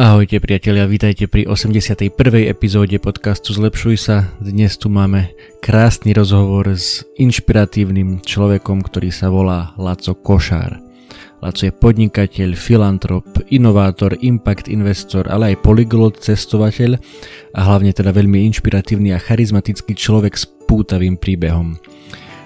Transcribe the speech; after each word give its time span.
Ahojte 0.00 0.40
priatelia, 0.40 0.88
vítajte 0.88 1.28
pri 1.28 1.44
81. 1.44 2.16
epizóde 2.48 2.96
podcastu 2.96 3.52
Zlepšuj 3.52 3.96
sa. 4.00 4.32
Dnes 4.40 4.80
tu 4.80 4.88
máme 4.88 5.36
krásny 5.60 6.16
rozhovor 6.16 6.72
s 6.72 7.04
inšpiratívnym 7.20 8.24
človekom, 8.24 8.80
ktorý 8.80 9.12
sa 9.12 9.28
volá 9.28 9.76
Laco 9.76 10.16
Košár. 10.16 10.80
Laco 11.44 11.62
je 11.68 11.68
podnikateľ, 11.68 12.56
filantrop, 12.56 13.28
inovátor, 13.52 14.16
impact 14.24 14.72
investor, 14.72 15.28
ale 15.28 15.52
aj 15.52 15.68
polyglot, 15.68 16.16
cestovateľ 16.16 16.96
a 17.52 17.60
hlavne 17.60 17.92
teda 17.92 18.08
veľmi 18.16 18.40
inšpiratívny 18.48 19.12
a 19.12 19.20
charizmatický 19.20 19.92
človek 19.92 20.32
s 20.32 20.48
pútavým 20.64 21.20
príbehom. 21.20 21.76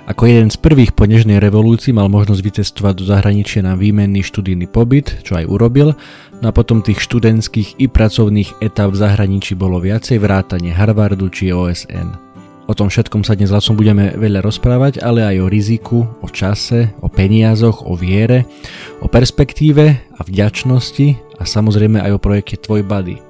Ako 0.05 0.29
jeden 0.29 0.53
z 0.53 0.61
prvých 0.61 0.93
po 0.93 1.09
nežnej 1.09 1.41
revolúcii 1.41 1.97
mal 1.97 2.13
možnosť 2.13 2.45
vycestovať 2.45 2.95
do 3.01 3.05
zahraničia 3.09 3.65
na 3.65 3.73
výmenný 3.73 4.21
študijný 4.21 4.69
pobyt, 4.69 5.25
čo 5.25 5.41
aj 5.41 5.49
urobil, 5.49 5.97
no 6.45 6.47
a 6.49 6.53
potom 6.53 6.85
tých 6.85 7.01
študentských 7.01 7.81
i 7.81 7.89
pracovných 7.89 8.61
etap 8.61 8.93
v 8.93 9.01
zahraničí 9.01 9.57
bolo 9.57 9.81
viacej 9.81 10.21
vrátane 10.21 10.77
Harvardu 10.77 11.33
či 11.33 11.57
OSN. 11.57 12.21
O 12.69 12.77
tom 12.77 12.93
všetkom 12.93 13.25
sa 13.25 13.33
dnes 13.33 13.49
vlastne 13.49 13.81
budeme 13.81 14.13
veľa 14.13 14.45
rozprávať, 14.45 15.01
ale 15.01 15.25
aj 15.25 15.37
o 15.41 15.49
riziku, 15.49 16.05
o 16.21 16.29
čase, 16.29 16.93
o 17.01 17.09
peniazoch, 17.09 17.85
o 17.89 17.97
viere, 17.97 18.45
o 19.01 19.09
perspektíve 19.09 19.85
a 20.17 20.21
vďačnosti 20.21 21.41
a 21.41 21.49
samozrejme 21.49 22.01
aj 22.01 22.13
o 22.13 22.21
projekte 22.21 22.61
Tvoj 22.61 22.85
Buddy, 22.85 23.21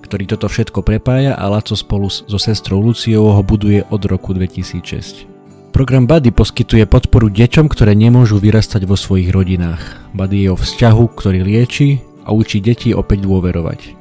ktorý 0.00 0.24
toto 0.28 0.48
všetko 0.48 0.80
prepája 0.80 1.36
a 1.36 1.44
Laco 1.48 1.76
spolu 1.76 2.08
so 2.08 2.40
sestrou 2.40 2.80
Luciou 2.80 3.32
ho 3.32 3.42
buduje 3.44 3.84
od 3.88 4.00
roku 4.08 4.32
2006. 4.36 5.31
Program 5.72 6.04
Buddy 6.04 6.36
poskytuje 6.36 6.84
podporu 6.84 7.32
deťom, 7.32 7.64
ktoré 7.72 7.96
nemôžu 7.96 8.36
vyrastať 8.36 8.84
vo 8.84 8.92
svojich 8.92 9.32
rodinách. 9.32 9.80
Buddy 10.12 10.44
je 10.44 10.48
o 10.52 10.56
vzťahu, 10.60 11.04
ktorý 11.16 11.40
lieči 11.48 11.96
a 12.28 12.36
učí 12.36 12.60
deti 12.60 12.92
opäť 12.92 13.24
dôverovať. 13.24 13.96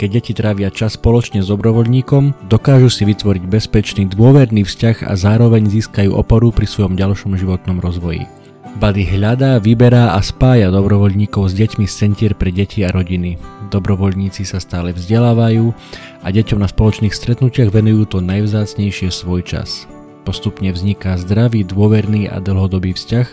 Keď 0.00 0.08
deti 0.08 0.32
trávia 0.32 0.72
čas 0.72 0.96
spoločne 0.96 1.44
s 1.44 1.52
dobrovoľníkom, 1.52 2.48
dokážu 2.48 2.88
si 2.88 3.04
vytvoriť 3.04 3.44
bezpečný 3.44 4.08
dôverný 4.08 4.64
vzťah 4.64 5.04
a 5.04 5.12
zároveň 5.12 5.68
získajú 5.68 6.08
oporu 6.08 6.56
pri 6.56 6.64
svojom 6.64 6.96
ďalšom 6.96 7.36
životnom 7.36 7.84
rozvoji. 7.84 8.24
Buddy 8.80 9.04
hľadá, 9.04 9.60
vyberá 9.60 10.16
a 10.16 10.24
spája 10.24 10.72
dobrovoľníkov 10.72 11.52
s 11.52 11.54
deťmi 11.54 11.84
z 11.84 11.94
centier 12.00 12.32
pre 12.32 12.48
deti 12.48 12.80
a 12.80 12.88
rodiny. 12.88 13.36
Dobrovoľníci 13.68 14.48
sa 14.48 14.56
stále 14.56 14.96
vzdelávajú 14.96 15.68
a 16.24 16.32
deťom 16.32 16.64
na 16.64 16.68
spoločných 16.72 17.12
stretnutiach 17.12 17.68
venujú 17.68 18.08
to 18.08 18.18
najvzácnejšie 18.24 19.12
svoj 19.12 19.44
čas. 19.44 19.84
Postupne 20.20 20.70
vzniká 20.70 21.16
zdravý, 21.16 21.64
dôverný 21.64 22.28
a 22.28 22.38
dlhodobý 22.38 22.92
vzťah 22.92 23.26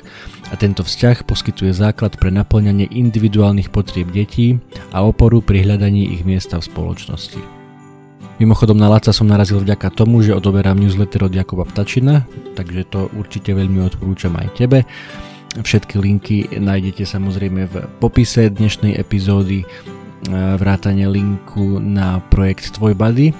a 0.49 0.53
tento 0.55 0.87
vzťah 0.87 1.27
poskytuje 1.27 1.75
základ 1.75 2.15
pre 2.15 2.31
naplňanie 2.31 2.87
individuálnych 2.87 3.69
potrieb 3.69 4.09
detí 4.15 4.57
a 4.95 5.03
oporu 5.03 5.43
pri 5.43 5.67
hľadaní 5.67 6.15
ich 6.15 6.23
miesta 6.23 6.57
v 6.57 6.67
spoločnosti. 6.67 7.39
Mimochodom 8.37 8.77
na 8.77 8.87
Laca 8.87 9.09
som 9.09 9.25
narazil 9.25 9.59
vďaka 9.59 9.89
tomu, 9.97 10.21
že 10.21 10.37
odoberám 10.37 10.77
newsletter 10.77 11.25
od 11.25 11.33
Jakoba 11.33 11.65
Ptačina, 11.65 12.23
takže 12.53 12.85
to 12.87 13.09
určite 13.17 13.49
veľmi 13.51 13.81
odporúčam 13.81 14.37
aj 14.37 14.47
tebe. 14.55 14.85
Všetky 15.57 15.97
linky 15.97 16.45
nájdete 16.53 17.01
samozrejme 17.01 17.65
v 17.65 17.75
popise 17.97 18.53
dnešnej 18.53 18.93
epizódy 18.93 19.65
vrátane 20.57 21.05
linku 21.09 21.81
na 21.81 22.21
projekt 22.29 22.77
Tvoj 22.77 22.93
Buddy 22.93 23.33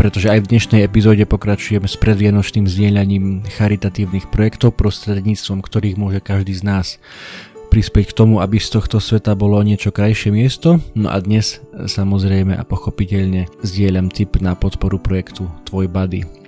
pretože 0.00 0.32
aj 0.32 0.48
v 0.48 0.56
dnešnej 0.56 0.80
epizóde 0.88 1.28
pokračujeme 1.28 1.84
s 1.84 2.00
predvianočným 2.00 2.64
zdieľaním 2.64 3.44
charitatívnych 3.44 4.32
projektov, 4.32 4.72
prostredníctvom 4.72 5.60
ktorých 5.60 6.00
môže 6.00 6.24
každý 6.24 6.56
z 6.56 6.64
nás 6.64 6.86
prispieť 7.68 8.08
k 8.08 8.16
tomu, 8.16 8.40
aby 8.40 8.56
z 8.56 8.80
tohto 8.80 8.96
sveta 8.96 9.36
bolo 9.36 9.60
niečo 9.60 9.92
krajšie 9.92 10.32
miesto. 10.32 10.80
No 10.96 11.12
a 11.12 11.20
dnes 11.20 11.60
samozrejme 11.76 12.56
a 12.56 12.64
pochopiteľne 12.64 13.52
zdieľam 13.60 14.08
tip 14.08 14.40
na 14.40 14.56
podporu 14.56 14.96
projektu 14.96 15.52
Tvoj 15.68 15.92
Buddy. 15.92 16.39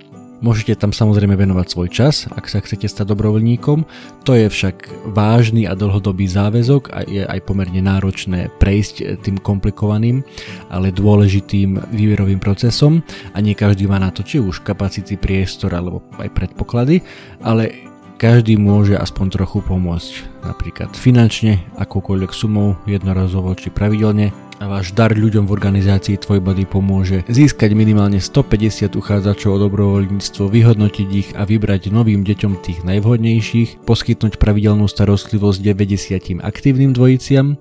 Môžete 0.43 0.75
tam 0.75 0.91
samozrejme 0.91 1.39
venovať 1.39 1.67
svoj 1.71 1.87
čas, 1.87 2.27
ak 2.27 2.51
sa 2.51 2.59
chcete 2.59 2.83
stať 2.91 3.15
dobrovoľníkom. 3.15 3.87
To 4.27 4.31
je 4.35 4.51
však 4.51 5.07
vážny 5.15 5.63
a 5.63 5.71
dlhodobý 5.71 6.27
záväzok 6.27 6.91
a 6.91 7.07
je 7.07 7.23
aj 7.23 7.39
pomerne 7.47 7.79
náročné 7.79 8.51
prejsť 8.59 9.23
tým 9.23 9.39
komplikovaným, 9.39 10.19
ale 10.67 10.91
dôležitým 10.91 11.95
výberovým 11.95 12.43
procesom 12.43 12.99
a 13.31 13.39
nie 13.39 13.55
každý 13.55 13.87
má 13.87 14.03
na 14.03 14.11
to 14.11 14.19
či 14.19 14.43
už 14.43 14.67
kapacity, 14.67 15.15
priestor 15.15 15.71
alebo 15.71 16.03
aj 16.19 16.27
predpoklady, 16.35 16.99
ale 17.39 17.71
každý 18.19 18.59
môže 18.59 18.99
aspoň 18.99 19.39
trochu 19.39 19.63
pomôcť, 19.63 20.43
napríklad 20.43 20.91
finančne, 20.91 21.63
akúkoľvek 21.79 22.31
sumou, 22.35 22.75
jednorazovo 22.83 23.55
či 23.55 23.71
pravidelne 23.71 24.35
a 24.63 24.71
váš 24.71 24.95
dar 24.95 25.11
ľuďom 25.11 25.43
v 25.43 25.59
organizácii 25.59 26.15
Tvoj 26.23 26.39
Body 26.39 26.63
pomôže 26.63 27.27
získať 27.27 27.75
minimálne 27.75 28.23
150 28.23 28.95
uchádzačov 28.95 29.59
o 29.59 29.67
dobrovoľníctvo, 29.67 30.47
vyhodnotiť 30.47 31.07
ich 31.11 31.35
a 31.35 31.43
vybrať 31.43 31.91
novým 31.91 32.23
deťom 32.23 32.63
tých 32.63 32.79
najvhodnejších, 32.87 33.83
poskytnúť 33.83 34.39
pravidelnú 34.39 34.87
starostlivosť 34.87 35.59
90 35.59 36.39
aktívnym 36.39 36.95
dvojiciam 36.95 37.59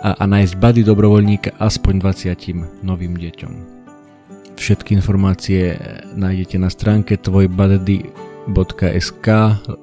a, 0.00 0.16
a 0.16 0.24
nájsť 0.24 0.56
bady 0.56 0.88
dobrovoľníka 0.88 1.60
aspoň 1.60 2.00
20 2.32 2.80
novým 2.80 3.20
deťom. 3.20 3.52
Všetky 4.56 4.96
informácie 4.96 5.76
nájdete 6.16 6.56
na 6.56 6.72
stránke 6.72 7.20
tvojbuddy.sk, 7.20 9.28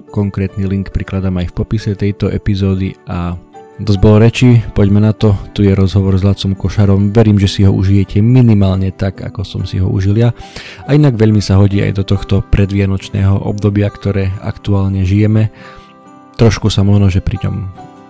konkrétny 0.10 0.66
link 0.66 0.90
prikladám 0.90 1.46
aj 1.46 1.54
v 1.54 1.56
popise 1.62 1.94
tejto 1.94 2.34
epizódy 2.34 2.98
a 3.06 3.38
Dosť 3.76 4.00
bolo 4.00 4.24
reči, 4.24 4.64
poďme 4.72 5.04
na 5.04 5.12
to, 5.12 5.36
tu 5.52 5.60
je 5.60 5.76
rozhovor 5.76 6.16
s 6.16 6.24
Lacom 6.24 6.56
Košarom, 6.56 7.12
verím, 7.12 7.36
že 7.36 7.52
si 7.52 7.68
ho 7.68 7.76
užijete 7.76 8.24
minimálne 8.24 8.96
tak, 8.96 9.20
ako 9.20 9.44
som 9.44 9.62
si 9.68 9.84
ho 9.84 9.92
užil 9.92 10.16
ja. 10.16 10.32
A 10.88 10.96
inak 10.96 11.20
veľmi 11.20 11.44
sa 11.44 11.60
hodí 11.60 11.84
aj 11.84 12.00
do 12.00 12.08
tohto 12.08 12.40
predvianočného 12.40 13.36
obdobia, 13.36 13.92
ktoré 13.92 14.32
aktuálne 14.40 15.04
žijeme. 15.04 15.52
Trošku 16.40 16.72
sa 16.72 16.88
možno, 16.88 17.12
že 17.12 17.20
pri 17.20 17.36
ňom 17.44 17.56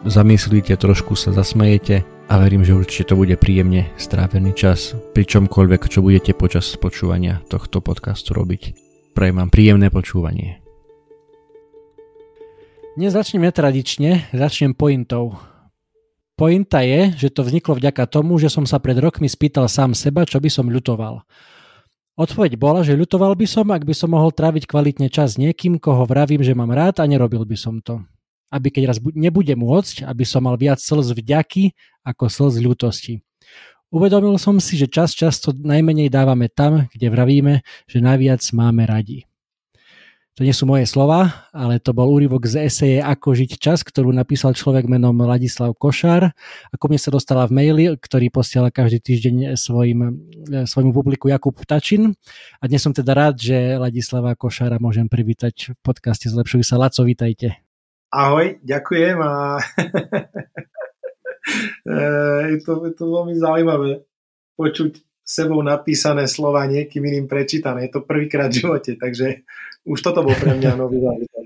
zamyslíte, 0.05 0.77
trošku 0.77 1.17
sa 1.17 1.33
zasmejete 1.33 2.05
a 2.29 2.33
verím, 2.37 2.61
že 2.61 2.77
určite 2.77 3.09
to 3.09 3.17
bude 3.17 3.33
príjemne 3.41 3.89
strávený 3.97 4.53
čas 4.53 4.93
pri 5.17 5.25
čomkoľvek, 5.25 5.81
čo 5.89 6.05
budete 6.05 6.37
počas 6.37 6.77
počúvania 6.77 7.41
tohto 7.49 7.81
podcastu 7.81 8.37
robiť. 8.37 8.77
Prajem 9.17 9.41
vám 9.41 9.49
príjemné 9.49 9.89
počúvanie. 9.89 10.61
Dnes 12.93 13.17
začneme 13.17 13.49
tradične, 13.49 14.29
začnem 14.29 14.77
pointou. 14.77 15.54
Pointa 16.35 16.83
je, 16.83 17.15
že 17.15 17.31
to 17.31 17.47
vzniklo 17.47 17.79
vďaka 17.79 18.03
tomu, 18.11 18.35
že 18.35 18.51
som 18.51 18.67
sa 18.67 18.75
pred 18.83 18.99
rokmi 18.99 19.31
spýtal 19.31 19.71
sám 19.71 19.95
seba, 19.95 20.27
čo 20.27 20.43
by 20.43 20.51
som 20.51 20.67
ľutoval. 20.67 21.23
Odpoveď 22.15 22.59
bola, 22.59 22.83
že 22.83 22.95
ľutoval 22.95 23.39
by 23.39 23.47
som, 23.47 23.67
ak 23.71 23.87
by 23.87 23.95
som 23.95 24.11
mohol 24.11 24.35
tráviť 24.35 24.67
kvalitne 24.67 25.07
čas 25.07 25.35
s 25.35 25.39
niekým, 25.39 25.79
koho 25.79 26.03
vravím, 26.03 26.43
že 26.43 26.51
mám 26.55 26.75
rád 26.75 26.99
a 26.99 27.07
nerobil 27.07 27.47
by 27.47 27.55
som 27.55 27.79
to. 27.79 28.03
Aby 28.51 28.71
keď 28.71 28.95
raz 28.95 28.99
nebude 28.99 29.51
môcť, 29.55 30.07
aby 30.07 30.23
som 30.27 30.43
mal 30.43 30.59
viac 30.59 30.79
slz 30.79 31.15
vďaky 31.15 31.75
ako 32.03 32.27
slz 32.27 32.59
ľútosti. 32.59 33.23
Uvedomil 33.91 34.35
som 34.35 34.59
si, 34.59 34.75
že 34.75 34.91
čas 34.91 35.15
často 35.15 35.55
najmenej 35.55 36.11
dávame 36.11 36.51
tam, 36.51 36.91
kde 36.91 37.07
vravíme, 37.11 37.53
že 37.87 38.03
najviac 38.03 38.43
máme 38.51 38.83
radi. 38.83 39.23
To 40.35 40.43
nie 40.43 40.51
sú 40.51 40.67
moje 40.67 40.83
slova, 40.83 41.47
ale 41.55 41.79
to 41.79 41.95
bol 41.95 42.11
úryvok 42.11 42.43
z 42.43 42.67
eseje 42.67 42.99
Ako 42.99 43.31
žiť 43.31 43.55
čas, 43.55 43.87
ktorú 43.87 44.11
napísal 44.11 44.51
človek 44.51 44.83
menom 44.83 45.15
Ladislav 45.15 45.71
Košár. 45.79 46.35
Ako 46.75 46.91
mne 46.91 46.99
sa 46.99 47.07
dostala 47.07 47.47
v 47.47 47.55
maili, 47.55 47.87
ktorý 47.95 48.27
posiela 48.35 48.67
každý 48.67 48.99
týždeň 48.99 49.55
svojim, 49.55 50.27
svojmu 50.67 50.91
publiku 50.91 51.31
Jakub 51.31 51.55
Tačin. 51.63 52.19
A 52.59 52.67
dnes 52.67 52.83
som 52.83 52.91
teda 52.91 53.15
rád, 53.15 53.39
že 53.39 53.79
Ladislava 53.79 54.35
Košára 54.35 54.75
môžem 54.75 55.07
privítať 55.07 55.71
v 55.71 55.79
podcaste 55.79 56.27
Zlepšuj 56.27 56.67
sa. 56.67 56.75
Laco, 56.75 57.07
vítajte. 57.07 57.55
Ahoj, 58.11 58.59
ďakujem 58.59 59.15
a 59.23 59.55
je, 62.51 62.57
to, 62.59 62.83
je 62.83 62.91
to 62.91 63.05
veľmi 63.07 63.39
zaujímavé 63.39 64.03
počuť 64.59 64.99
sebou 65.25 65.59
napísané 65.65 66.29
slova 66.29 66.69
niekým 66.69 67.01
iným 67.01 67.25
prečítané. 67.25 67.89
Je 67.89 67.97
to 67.97 68.05
prvýkrát 68.05 68.53
v 68.53 68.61
živote, 68.61 68.93
takže 68.95 69.41
už 69.89 69.97
toto 69.99 70.21
bol 70.21 70.37
pre 70.37 70.53
mňa 70.53 70.71
nový 70.77 71.01
zážitok. 71.01 71.45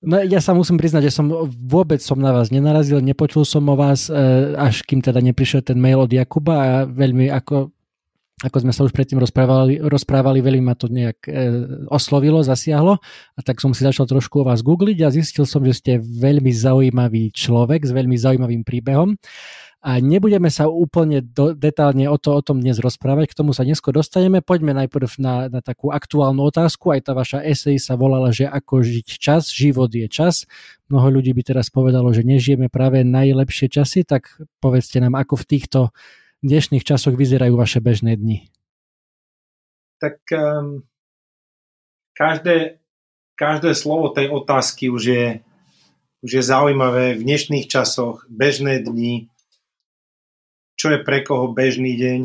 No 0.00 0.16
ja 0.24 0.40
sa 0.40 0.56
musím 0.56 0.80
priznať, 0.80 1.12
že 1.12 1.16
som 1.20 1.28
vôbec 1.44 2.00
som 2.00 2.16
na 2.16 2.32
vás 2.32 2.48
nenarazil, 2.48 3.04
nepočul 3.04 3.44
som 3.44 3.60
o 3.68 3.76
vás, 3.76 4.08
e, 4.08 4.16
až 4.56 4.80
kým 4.88 5.04
teda 5.04 5.20
neprišiel 5.20 5.60
ten 5.60 5.76
mail 5.76 6.00
od 6.00 6.08
Jakuba 6.08 6.56
a 6.56 6.68
veľmi 6.88 7.28
ako, 7.28 7.68
ako 8.40 8.56
sme 8.64 8.72
sa 8.72 8.88
už 8.88 8.92
predtým 8.96 9.20
rozprávali, 9.20 9.80
rozprávali 9.84 10.40
veľmi 10.40 10.64
ma 10.64 10.72
to 10.72 10.88
nejak 10.88 11.28
e, 11.28 11.32
oslovilo, 11.92 12.40
zasiahlo 12.40 12.96
a 13.36 13.40
tak 13.44 13.60
som 13.60 13.76
si 13.76 13.84
začal 13.84 14.08
trošku 14.08 14.40
o 14.40 14.46
vás 14.48 14.64
googliť 14.64 14.98
a 15.04 15.12
zistil 15.12 15.44
som, 15.44 15.60
že 15.60 15.76
ste 15.76 15.92
veľmi 16.00 16.48
zaujímavý 16.48 17.36
človek 17.36 17.84
s 17.84 17.92
veľmi 17.92 18.16
zaujímavým 18.16 18.64
príbehom 18.64 19.20
a 19.80 19.96
nebudeme 19.96 20.52
sa 20.52 20.68
úplne 20.68 21.24
do, 21.24 21.56
detálne 21.56 22.04
o, 22.04 22.20
to, 22.20 22.36
o 22.36 22.44
tom 22.44 22.60
dnes 22.60 22.76
rozprávať, 22.76 23.32
k 23.32 23.38
tomu 23.40 23.56
sa 23.56 23.64
neskôr 23.64 23.96
dostaneme. 23.96 24.44
Poďme 24.44 24.76
najprv 24.76 25.16
na, 25.16 25.48
na 25.48 25.64
takú 25.64 25.88
aktuálnu 25.88 26.44
otázku. 26.44 26.92
Aj 26.92 27.00
tá 27.00 27.16
vaša 27.16 27.40
esej 27.40 27.80
sa 27.80 27.96
volala, 27.96 28.28
že 28.28 28.44
ako 28.44 28.84
žiť 28.84 29.08
čas, 29.16 29.48
život 29.48 29.88
je 29.88 30.04
čas. 30.04 30.44
Mnoho 30.92 31.16
ľudí 31.16 31.32
by 31.32 31.56
teraz 31.56 31.72
povedalo, 31.72 32.12
že 32.12 32.28
nežijeme 32.28 32.68
práve 32.68 33.08
najlepšie 33.08 33.72
časy, 33.72 34.04
tak 34.04 34.28
povedzte 34.60 35.00
nám, 35.00 35.16
ako 35.16 35.40
v 35.40 35.48
týchto 35.48 35.80
dnešných 36.40 36.84
časoch 36.84 37.16
vyzerajú 37.16 37.56
vaše 37.56 37.80
bežné 37.80 38.16
dni. 38.16 38.48
Tak 40.00 40.16
um, 40.32 40.84
každé, 42.16 42.80
každé 43.36 43.76
slovo 43.76 44.12
tej 44.12 44.32
otázky 44.32 44.88
už 44.88 45.02
je, 45.04 45.26
už 46.24 46.30
je 46.40 46.42
zaujímavé 46.42 47.16
v 47.16 47.24
dnešných 47.24 47.68
časoch, 47.68 48.24
bežné 48.32 48.80
dni, 48.80 49.28
čo 50.80 50.96
je 50.96 50.98
pre 51.04 51.20
koho 51.20 51.52
bežný 51.52 51.96
deň. 52.00 52.20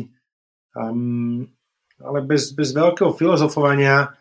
Um, 0.76 1.48
ale 2.00 2.18
bez, 2.24 2.52
bez 2.52 2.72
veľkého 2.72 3.12
filozofovania 3.16 4.16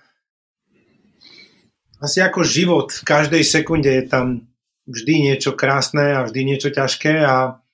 asi 2.04 2.20
ako 2.20 2.44
život, 2.44 2.92
v 2.92 3.04
každej 3.08 3.44
sekunde 3.48 3.88
je 3.88 4.04
tam 4.04 4.48
vždy 4.86 5.32
niečo 5.32 5.56
krásne 5.56 6.16
a 6.16 6.28
vždy 6.28 6.42
niečo 6.44 6.70
ťažké 6.70 7.24
a 7.24 7.65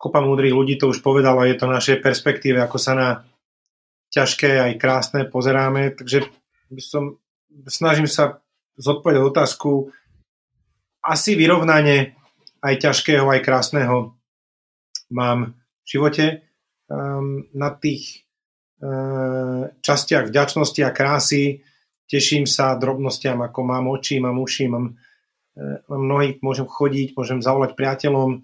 kopa 0.00 0.24
múdrych 0.24 0.56
ľudí 0.56 0.80
to 0.80 0.88
už 0.88 1.04
povedalo, 1.04 1.44
je 1.44 1.60
to 1.60 1.68
našej 1.68 2.00
perspektíve, 2.00 2.56
ako 2.56 2.80
sa 2.80 2.92
na 2.96 3.08
ťažké 4.08 4.56
aj 4.56 4.72
krásne 4.80 5.20
pozeráme, 5.28 5.92
takže 5.92 6.24
som, 6.80 7.20
snažím 7.68 8.08
sa 8.08 8.40
zodpovedať 8.80 9.20
otázku 9.20 9.92
asi 11.04 11.36
vyrovnanie 11.36 12.16
aj 12.64 12.74
ťažkého, 12.80 13.28
aj 13.28 13.44
krásneho 13.44 14.16
mám 15.12 15.52
v 15.84 15.86
živote. 15.86 16.26
Um, 16.90 17.46
na 17.54 17.70
tých 17.70 18.26
uh, 18.82 19.70
častiach 19.78 20.26
vďačnosti 20.26 20.80
a 20.82 20.90
krásy 20.90 21.62
teším 22.10 22.50
sa 22.50 22.74
drobnostiam, 22.74 23.38
ako 23.46 23.60
mám 23.62 23.86
oči, 23.86 24.18
mám 24.18 24.42
uši, 24.42 24.64
mám, 24.66 24.98
uh, 25.54 25.78
mám 25.86 26.02
nohy, 26.02 26.42
môžem 26.42 26.66
chodiť, 26.66 27.14
môžem 27.14 27.38
zavolať 27.38 27.78
priateľom. 27.78 28.42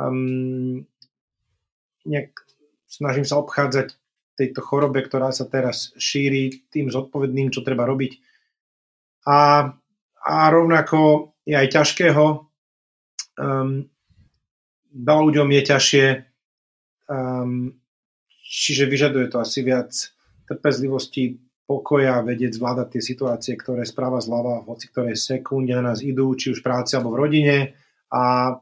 Um, 0.00 0.88
nejak 2.08 2.32
snažím 2.88 3.28
sa 3.28 3.36
obchádzať 3.36 3.92
tejto 4.40 4.64
chorobe, 4.64 5.04
ktorá 5.04 5.28
sa 5.36 5.44
teraz 5.44 5.92
šíri, 6.00 6.64
tým 6.72 6.88
zodpovedným, 6.88 7.52
čo 7.52 7.60
treba 7.60 7.84
robiť. 7.84 8.16
A, 9.28 9.68
a 10.24 10.36
rovnako 10.48 11.36
je 11.44 11.52
aj 11.52 11.68
ťažkého 11.76 12.50
um, 13.40 13.84
veľa 14.92 15.22
ľuďom 15.22 15.48
je 15.48 15.62
ťažšie, 15.64 16.06
um, 17.08 17.72
čiže 18.44 18.84
vyžaduje 18.90 19.26
to 19.30 19.38
asi 19.40 19.60
viac 19.62 19.92
trpezlivosti, 20.50 21.38
pokoja, 21.70 22.26
vedieť 22.26 22.58
zvládať 22.58 22.98
tie 22.98 23.02
situácie, 23.14 23.54
ktoré 23.54 23.86
správa 23.86 24.18
zľava, 24.18 24.66
hoci 24.66 24.90
ktoré 24.90 25.14
sekunde 25.14 25.70
na 25.78 25.94
nás 25.94 26.02
idú, 26.02 26.34
či 26.34 26.50
už 26.50 26.58
v 26.58 26.66
práci 26.66 26.98
alebo 26.98 27.14
v 27.14 27.20
rodine. 27.22 27.56
A 28.10 28.58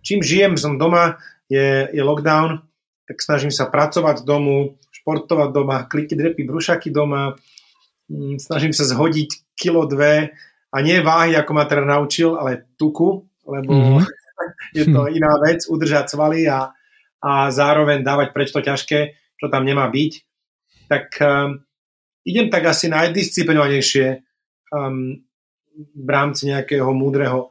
čím 0.00 0.20
žijem, 0.24 0.56
som 0.56 0.76
doma, 0.80 1.20
je, 1.50 1.90
je 1.90 2.02
lockdown, 2.02 2.62
tak 3.10 3.16
snažím 3.18 3.50
sa 3.50 3.66
pracovať 3.66 4.22
domu, 4.22 4.78
športovať 4.94 5.48
doma, 5.50 5.88
kliky, 5.90 6.14
drepy, 6.14 6.46
brušaky 6.46 6.94
doma, 6.94 7.34
mm, 8.06 8.38
snažím 8.38 8.70
sa 8.70 8.86
zhodiť 8.86 9.58
kilo 9.58 9.82
dve 9.84 10.30
a 10.70 10.76
nie 10.78 11.02
váhy, 11.02 11.34
ako 11.34 11.50
ma 11.50 11.66
teda 11.66 11.82
naučil, 11.82 12.38
ale 12.38 12.70
tuku, 12.78 13.26
lebo 13.42 13.70
mm-hmm. 13.70 14.04
je 14.78 14.84
to 14.86 15.10
iná 15.10 15.32
vec, 15.42 15.66
udržať 15.66 16.14
svaly 16.14 16.46
a, 16.46 16.70
a 17.18 17.50
zároveň 17.50 18.06
dávať 18.06 18.30
preč 18.30 18.54
to 18.54 18.62
ťažké, 18.62 19.18
čo 19.36 19.46
tam 19.50 19.66
nemá 19.66 19.90
byť. 19.90 20.12
Tak 20.86 21.06
um, 21.22 21.58
idem 22.22 22.46
tak 22.46 22.70
asi 22.70 22.86
najdisciplinovanejšie 22.92 24.06
um, 24.70 25.18
v 25.80 26.08
rámci 26.08 26.50
nejakého 26.52 26.90
múdreho 26.94 27.48
uh, 27.48 27.50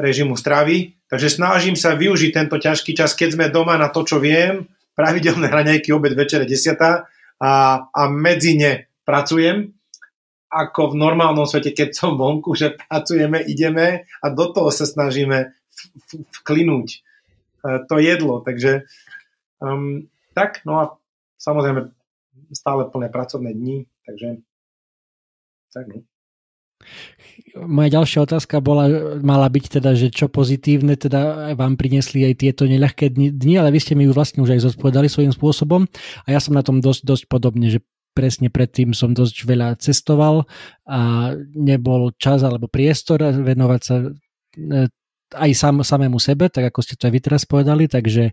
režimu 0.00 0.38
stravy. 0.38 0.93
Takže 1.08 1.28
snažím 1.40 1.76
sa 1.76 1.94
využiť 1.94 2.30
tento 2.32 2.56
ťažký 2.56 2.96
čas, 2.96 3.12
keď 3.12 3.28
sme 3.36 3.46
doma 3.52 3.76
na 3.76 3.92
to, 3.92 4.02
čo 4.02 4.18
viem, 4.18 4.66
pravidelné 4.96 5.50
hraňajky, 5.50 5.92
obed, 5.92 6.16
večere, 6.16 6.48
desiata 6.48 7.10
a, 7.38 7.52
a 7.90 8.02
medzi 8.08 8.56
ne 8.56 8.88
pracujem 9.04 9.74
ako 10.54 10.94
v 10.94 10.98
normálnom 11.02 11.50
svete, 11.50 11.74
keď 11.74 11.98
som 11.98 12.14
vonku, 12.14 12.54
že 12.54 12.78
pracujeme, 12.78 13.42
ideme 13.42 14.06
a 14.22 14.26
do 14.30 14.54
toho 14.54 14.70
sa 14.70 14.86
snažíme 14.86 15.50
vklinúť 16.40 16.88
e, 16.94 16.98
to 17.90 17.98
jedlo. 17.98 18.38
Takže 18.38 18.86
um, 19.58 20.06
tak, 20.30 20.62
no 20.62 20.78
a 20.78 20.84
samozrejme 21.42 21.90
stále 22.54 22.86
plné 22.86 23.10
pracovné 23.10 23.50
dni, 23.50 23.90
takže 24.06 24.38
tak 25.74 25.90
no. 25.90 26.06
Moja 27.54 27.88
ďalšia 28.00 28.26
otázka 28.26 28.58
bola, 28.58 29.18
mala 29.22 29.46
byť 29.46 29.64
teda, 29.78 29.94
že 29.94 30.10
čo 30.10 30.26
pozitívne 30.26 30.98
teda 30.98 31.54
vám 31.54 31.78
priniesli 31.78 32.26
aj 32.26 32.34
tieto 32.42 32.66
neľahké 32.66 33.14
dni, 33.14 33.54
ale 33.58 33.70
vy 33.70 33.78
ste 33.78 33.94
mi 33.94 34.06
ju 34.06 34.12
vlastne 34.14 34.42
už 34.42 34.58
aj 34.58 34.70
zodpovedali 34.70 35.06
svojím 35.06 35.30
spôsobom 35.34 35.86
a 36.26 36.28
ja 36.30 36.42
som 36.42 36.54
na 36.54 36.66
tom 36.66 36.82
dosť, 36.82 37.02
dosť 37.06 37.24
podobne, 37.30 37.70
že 37.70 37.82
presne 38.14 38.48
predtým 38.48 38.94
som 38.94 39.10
dosť 39.10 39.36
veľa 39.42 39.68
cestoval 39.82 40.46
a 40.86 41.34
nebol 41.54 42.14
čas 42.14 42.46
alebo 42.46 42.70
priestor 42.70 43.22
venovať 43.22 43.80
sa 43.82 43.96
e, 43.98 44.10
aj 45.34 45.50
sam, 45.52 45.82
samému 45.82 46.22
sebe, 46.22 46.46
tak 46.46 46.70
ako 46.70 46.80
ste 46.80 46.94
to 46.94 47.10
aj 47.10 47.12
vy 47.12 47.20
teraz 47.20 47.42
povedali, 47.44 47.90
takže, 47.90 48.30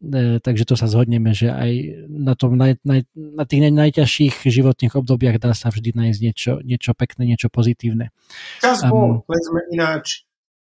e, 0.00 0.22
takže 0.38 0.64
to 0.64 0.74
sa 0.78 0.86
zhodneme, 0.86 1.34
že 1.34 1.50
aj 1.50 1.72
na, 2.08 2.34
tom 2.38 2.54
naj, 2.54 2.78
naj, 2.86 3.04
na 3.14 3.44
tých 3.44 3.68
najťažších 3.74 4.46
životných 4.46 4.94
obdobiach 4.94 5.36
dá 5.42 5.52
sa 5.52 5.74
vždy 5.74 5.92
nájsť 5.92 6.18
niečo, 6.22 6.52
niečo 6.62 6.94
pekné, 6.94 7.34
niečo 7.34 7.50
pozitívne. 7.50 8.14
Čas 8.62 8.86
bol, 8.86 9.26
um, 9.26 9.40
sme 9.42 9.60
ináč, 9.74 10.24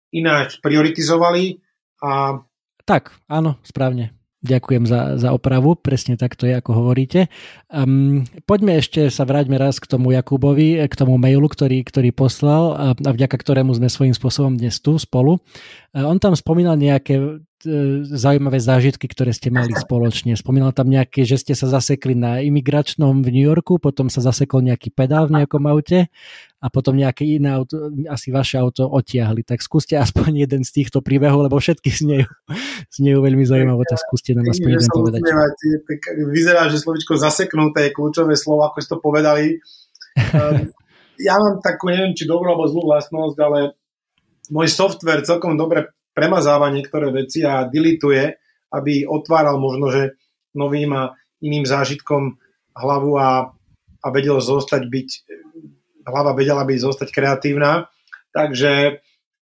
ináč 0.09 0.57
prioritizovali 0.59 1.61
a... 2.01 2.41
Tak, 2.85 3.13
áno, 3.29 3.61
správne. 3.61 4.13
Ďakujem 4.45 4.85
za, 4.85 5.17
za 5.17 5.33
opravu, 5.33 5.73
presne 5.73 6.15
tak 6.15 6.37
to 6.37 6.45
je, 6.45 6.53
ako 6.53 6.71
hovoríte. 6.85 7.27
Um, 7.73 8.29
poďme 8.45 8.77
ešte 8.77 9.09
sa 9.09 9.25
vráťme 9.25 9.57
raz 9.57 9.81
k 9.81 9.89
tomu 9.89 10.13
Jakubovi, 10.13 10.77
k 10.85 10.93
tomu 10.93 11.17
mailu, 11.17 11.49
ktorý, 11.49 11.81
ktorý 11.81 12.13
poslal 12.13 12.63
a, 12.77 12.87
a 12.93 13.09
vďaka 13.09 13.35
ktorému 13.41 13.73
sme 13.73 13.89
svojím 13.89 14.13
spôsobom 14.13 14.53
dnes 14.53 14.77
tu 14.77 15.01
spolu. 15.01 15.41
A 15.97 16.05
on 16.05 16.21
tam 16.21 16.37
spomínal 16.37 16.77
nejaké 16.77 17.41
zaujímavé 18.05 18.61
zážitky, 18.61 19.09
ktoré 19.09 19.33
ste 19.33 19.49
mali 19.49 19.73
spoločne. 19.73 20.37
Spomínal 20.37 20.71
tam 20.71 20.87
nejaké, 20.87 21.25
že 21.25 21.41
ste 21.41 21.53
sa 21.57 21.65
zasekli 21.65 22.13
na 22.13 22.39
imigračnom 22.39 23.25
v 23.25 23.29
New 23.33 23.45
Yorku, 23.45 23.81
potom 23.81 24.07
sa 24.07 24.21
zasekol 24.21 24.61
nejaký 24.61 24.93
pedál 24.93 25.25
v 25.25 25.41
nejakom 25.41 25.65
aute 25.65 26.07
a 26.61 26.67
potom 26.69 26.97
nejaké 26.97 27.25
iné 27.25 27.53
auto, 27.53 27.91
asi 28.09 28.29
vaše 28.29 28.55
auto 28.61 28.87
otiahli. 28.87 29.41
Tak 29.43 29.61
skúste 29.65 29.97
aspoň 29.97 30.47
jeden 30.47 30.61
z 30.61 30.71
týchto 30.81 31.01
príbehov, 31.01 31.45
lebo 31.45 31.57
všetky 31.57 31.89
znejú, 32.01 32.29
znejú 32.93 33.17
veľmi 33.19 33.45
zaujímavé, 33.45 33.83
tak 33.89 33.99
skúste 34.05 34.37
nám 34.37 34.49
aspoň 34.49 34.69
jeden 34.79 34.89
povedať. 34.93 35.21
vyzerá, 36.29 36.69
že 36.69 36.79
slovičko 36.79 37.17
zaseknuté 37.17 37.89
je 37.89 37.95
kľúčové 37.97 38.37
slovo, 38.37 38.65
ako 38.65 38.77
ste 38.81 38.91
to 38.93 38.99
povedali. 39.01 39.45
Ehm, 40.15 40.71
ja 41.19 41.35
mám 41.35 41.59
takú, 41.59 41.91
neviem, 41.91 42.15
či 42.15 42.23
dobrú 42.23 42.47
alebo 42.47 42.71
zlú 42.71 42.87
vlastnosť, 42.87 43.35
ale 43.43 43.75
môj 44.47 44.71
software 44.71 45.27
celkom 45.27 45.59
dobre 45.59 45.91
premazáva 46.15 46.71
niektoré 46.71 47.11
veci 47.11 47.43
a 47.43 47.67
dilituje, 47.67 48.39
aby 48.71 49.03
otváral 49.03 49.59
možno, 49.59 49.91
že 49.91 50.15
novým 50.55 50.95
a 50.95 51.13
iným 51.43 51.67
zážitkom 51.67 52.39
hlavu 52.71 53.19
a, 53.19 53.51
a 53.99 54.07
vedel 54.15 54.39
zostať 54.39 54.87
byť, 54.87 55.09
hlava 56.07 56.31
vedela 56.31 56.63
byť 56.63 56.79
zostať 56.79 57.09
kreatívna. 57.11 57.91
Takže 58.31 59.03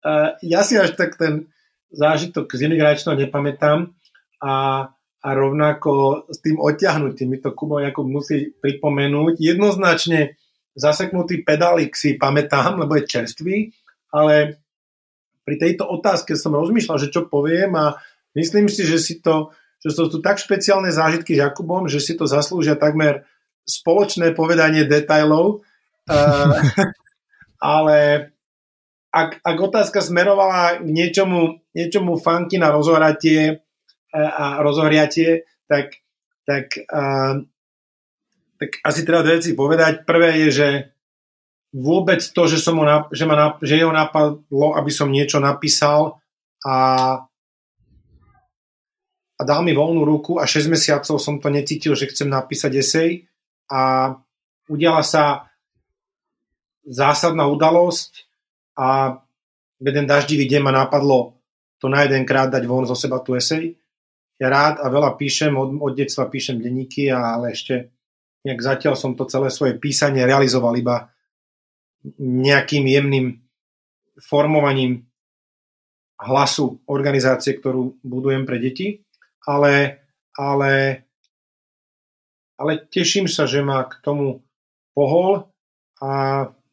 uh, 0.02 0.28
ja 0.40 0.60
si 0.64 0.80
až 0.80 0.96
tak 0.96 1.20
ten 1.20 1.52
zážitok 1.92 2.48
z 2.56 2.68
imigračného 2.68 3.16
nepamätám 3.16 3.92
a, 4.40 4.88
a 5.22 5.28
rovnako 5.32 6.24
s 6.28 6.40
tým 6.44 6.60
odťahnutím 6.60 7.36
mi 7.36 7.38
to 7.40 7.52
Kubo 7.56 7.80
Jakub 7.80 8.08
musí 8.08 8.52
pripomenúť. 8.58 9.40
Jednoznačne 9.40 10.36
zaseknutý 10.76 11.40
pedálik 11.40 11.96
si 11.96 12.20
pamätám, 12.20 12.76
lebo 12.84 13.00
je 13.00 13.08
čerstvý, 13.08 13.56
ale 14.12 14.65
pri 15.46 15.62
tejto 15.62 15.86
otázke 15.86 16.34
som 16.34 16.58
rozmýšľal, 16.58 16.98
že 16.98 17.14
čo 17.14 17.30
poviem 17.30 17.78
a 17.78 17.94
myslím 18.34 18.66
si, 18.66 18.82
že 18.82 18.98
si 18.98 19.22
to, 19.22 19.54
že 19.78 19.94
sú 19.94 20.10
tu 20.10 20.18
tak 20.18 20.42
špeciálne 20.42 20.90
zážitky 20.90 21.38
s 21.38 21.42
Jakubom, 21.46 21.86
že 21.86 22.02
si 22.02 22.18
to 22.18 22.26
zaslúžia 22.26 22.74
takmer 22.74 23.22
spoločné 23.62 24.34
povedanie 24.34 24.82
detajlov. 24.82 25.62
Uh, 26.10 26.58
ale 27.62 28.30
ak, 29.14 29.38
ak 29.46 29.56
otázka 29.62 30.02
smerovala 30.02 30.82
k 30.82 30.88
niečomu, 30.90 31.62
niečomu 31.78 32.18
funky 32.18 32.58
na 32.58 32.74
rozhoratie 32.74 33.62
uh, 34.10 34.18
a 34.18 34.44
rozhoriatie, 34.66 35.46
tak, 35.70 36.02
tak, 36.42 36.74
uh, 36.90 37.46
tak 38.58 38.70
asi 38.82 39.06
treba 39.06 39.22
dve 39.22 39.38
veci 39.38 39.54
povedať. 39.54 40.02
Prvé 40.02 40.42
je, 40.42 40.48
že 40.50 40.68
vôbec 41.76 42.24
to, 42.24 42.42
že, 42.48 42.56
som 42.64 42.80
ho, 42.80 42.84
že, 43.12 43.28
ma, 43.28 43.60
že 43.60 43.76
jeho 43.76 43.92
napadlo, 43.92 44.72
aby 44.80 44.88
som 44.88 45.12
niečo 45.12 45.36
napísal 45.36 46.16
a, 46.64 46.76
a 49.36 49.42
dal 49.44 49.60
mi 49.60 49.76
voľnú 49.76 50.00
ruku 50.08 50.40
a 50.40 50.48
6 50.48 50.72
mesiacov 50.72 51.20
som 51.20 51.36
to 51.36 51.52
necítil, 51.52 51.92
že 51.92 52.08
chcem 52.08 52.32
napísať 52.32 52.80
esej 52.80 53.28
a 53.68 54.14
udiala 54.72 55.04
sa 55.04 55.52
zásadná 56.88 57.44
udalosť 57.44 58.24
a 58.80 59.20
jeden 59.76 60.08
daždivý 60.08 60.48
deň 60.48 60.62
ma 60.64 60.72
napadlo 60.72 61.36
to 61.76 61.92
na 61.92 62.08
jedenkrát 62.08 62.48
dať 62.48 62.64
von 62.64 62.88
zo 62.88 62.96
seba 62.96 63.20
tu 63.20 63.36
esej. 63.36 63.76
Ja 64.40 64.48
rád 64.48 64.80
a 64.80 64.88
veľa 64.88 65.16
píšem, 65.20 65.52
od, 65.52 65.76
od 65.76 65.92
detstva 65.92 66.28
píšem 66.28 66.56
denníky, 66.60 67.12
ale 67.12 67.52
ešte 67.52 67.92
nejak 68.48 68.60
zatiaľ 68.64 68.94
som 68.96 69.12
to 69.12 69.28
celé 69.28 69.52
svoje 69.52 69.76
písanie 69.76 70.24
realizoval 70.24 70.72
iba 70.76 71.12
nejakým 72.18 72.86
jemným 72.86 73.42
formovaním 74.22 75.06
hlasu 76.16 76.80
organizácie, 76.88 77.58
ktorú 77.58 78.00
budujem 78.00 78.48
pre 78.48 78.56
deti, 78.56 79.04
ale, 79.44 80.06
ale, 80.32 81.04
ale 82.56 82.72
teším 82.88 83.28
sa, 83.28 83.44
že 83.44 83.60
ma 83.60 83.84
k 83.84 84.00
tomu 84.00 84.40
pohol 84.96 85.52
a 86.00 86.12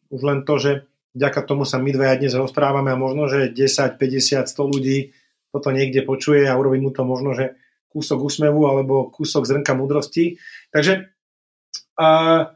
už 0.08 0.22
len 0.24 0.48
to, 0.48 0.56
že 0.62 0.72
vďaka 1.12 1.42
tomu 1.44 1.68
sa 1.68 1.78
my 1.78 1.92
dvaja 1.92 2.16
dnes 2.24 2.34
rozprávame 2.34 2.96
a 2.96 3.00
možno, 3.00 3.28
že 3.28 3.52
10, 3.52 4.00
50, 4.00 4.48
100 4.48 4.74
ľudí 4.74 5.12
toto 5.54 5.70
niekde 5.70 6.02
počuje 6.02 6.50
a 6.50 6.58
urobí 6.58 6.82
mu 6.82 6.90
to 6.90 7.06
možno, 7.06 7.38
že 7.38 7.54
kúsok 7.94 8.26
úsmevu 8.26 8.66
alebo 8.66 9.14
kúsok 9.14 9.46
zrnka 9.46 9.78
múdrosti. 9.78 10.42
Takže, 10.74 11.14
uh, 12.02 12.50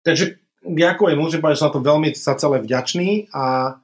takže 0.00 0.39
Jakovej 0.60 1.16
musím 1.16 1.40
povedať, 1.40 1.56
že 1.56 1.62
som 1.64 1.72
to 1.72 1.80
veľmi 1.80 2.12
sa 2.12 2.36
celé 2.36 2.60
vďačný 2.60 3.32
a 3.32 3.74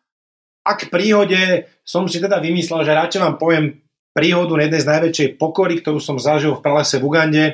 ak 0.66 0.90
príhode 0.92 1.70
som 1.86 2.04
si 2.10 2.18
teda 2.18 2.42
vymyslel, 2.42 2.82
že 2.82 2.92
radšej 2.92 3.22
vám 3.22 3.36
poviem 3.38 3.80
príhodu 4.12 4.52
na 4.58 4.66
jednej 4.66 4.82
z 4.82 4.90
najväčšej 4.90 5.28
pokory, 5.40 5.80
ktorú 5.80 6.02
som 6.02 6.18
zažil 6.20 6.58
v 6.58 6.64
pralese 6.64 6.98
v 6.98 7.06
Ugande, 7.06 7.44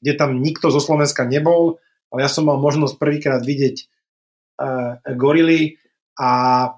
kde 0.00 0.12
tam 0.14 0.40
nikto 0.40 0.72
zo 0.72 0.80
Slovenska 0.80 1.28
nebol, 1.28 1.78
ale 2.08 2.24
ja 2.24 2.30
som 2.30 2.46
mal 2.46 2.56
možnosť 2.58 2.96
prvýkrát 2.96 3.42
vidieť 3.42 3.76
uh, 4.62 5.02
gorily 5.18 5.76
a 6.14 6.70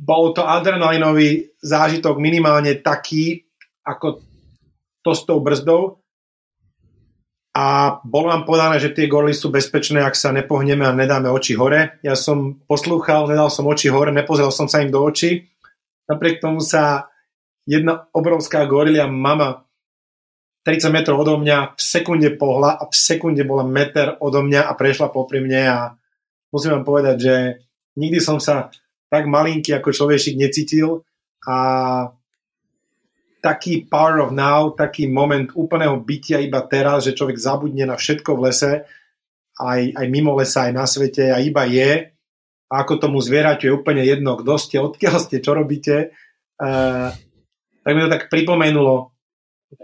bol 0.00 0.32
to 0.32 0.48
adrenalinový 0.48 1.52
zážitok 1.60 2.16
minimálne 2.16 2.72
taký, 2.80 3.44
ako 3.84 4.24
to 5.04 5.12
s 5.12 5.22
tou 5.28 5.44
brzdou, 5.44 5.99
a 7.60 8.00
bolo 8.00 8.32
nám 8.32 8.48
povedané, 8.48 8.80
že 8.80 8.96
tie 8.96 9.04
gorily 9.04 9.36
sú 9.36 9.52
bezpečné, 9.52 10.00
ak 10.00 10.16
sa 10.16 10.32
nepohneme 10.32 10.80
a 10.80 10.96
nedáme 10.96 11.28
oči 11.28 11.60
hore. 11.60 12.00
Ja 12.00 12.16
som 12.16 12.56
poslúchal, 12.64 13.28
nedal 13.28 13.52
som 13.52 13.68
oči 13.68 13.92
hore, 13.92 14.08
nepozrel 14.16 14.48
som 14.48 14.64
sa 14.64 14.80
im 14.80 14.88
do 14.88 15.04
očí. 15.04 15.44
Napriek 16.08 16.40
tomu 16.40 16.64
sa 16.64 17.12
jedna 17.68 18.08
obrovská 18.16 18.64
gorilia 18.64 19.04
mama 19.04 19.68
30 20.64 20.88
metrov 20.88 21.20
odo 21.20 21.36
mňa 21.36 21.76
v 21.76 21.80
sekunde 21.80 22.32
pohla 22.40 22.80
a 22.80 22.88
v 22.88 22.96
sekunde 22.96 23.44
bola 23.44 23.64
meter 23.68 24.16
odo 24.24 24.40
mňa 24.40 24.64
a 24.64 24.72
prešla 24.72 25.12
popri 25.12 25.44
mne 25.44 25.62
a 25.68 25.78
musím 26.48 26.80
vám 26.80 26.84
povedať, 26.88 27.16
že 27.20 27.34
nikdy 28.00 28.24
som 28.24 28.40
sa 28.40 28.72
tak 29.12 29.28
malinký 29.28 29.76
ako 29.76 29.92
človešik 29.92 30.40
necítil 30.40 31.04
a 31.44 31.56
taký 33.40 33.88
power 33.88 34.20
of 34.20 34.30
now, 34.30 34.72
taký 34.72 35.08
moment 35.08 35.48
úplného 35.56 35.96
bytia 36.00 36.40
iba 36.44 36.60
teraz, 36.64 37.08
že 37.08 37.16
človek 37.16 37.40
zabudne 37.40 37.88
na 37.88 37.96
všetko 37.96 38.36
v 38.36 38.42
lese, 38.48 38.72
aj, 39.60 39.80
aj 39.96 40.06
mimo 40.08 40.36
lesa, 40.36 40.68
aj 40.68 40.72
na 40.76 40.84
svete 40.84 41.32
a 41.32 41.40
iba 41.40 41.64
je. 41.68 42.12
A 42.70 42.74
ako 42.86 43.02
tomu 43.02 43.18
zvieraťu 43.18 43.66
je 43.66 43.74
úplne 43.74 44.04
jedno, 44.06 44.38
kto 44.38 44.54
ste, 44.60 44.76
odkiaľ 44.78 45.16
ste, 45.18 45.42
čo 45.42 45.58
robíte. 45.58 46.14
Uh, 46.60 47.10
tak 47.82 47.92
mi 47.96 48.04
to 48.04 48.12
tak 48.12 48.28
pripomenulo 48.30 49.10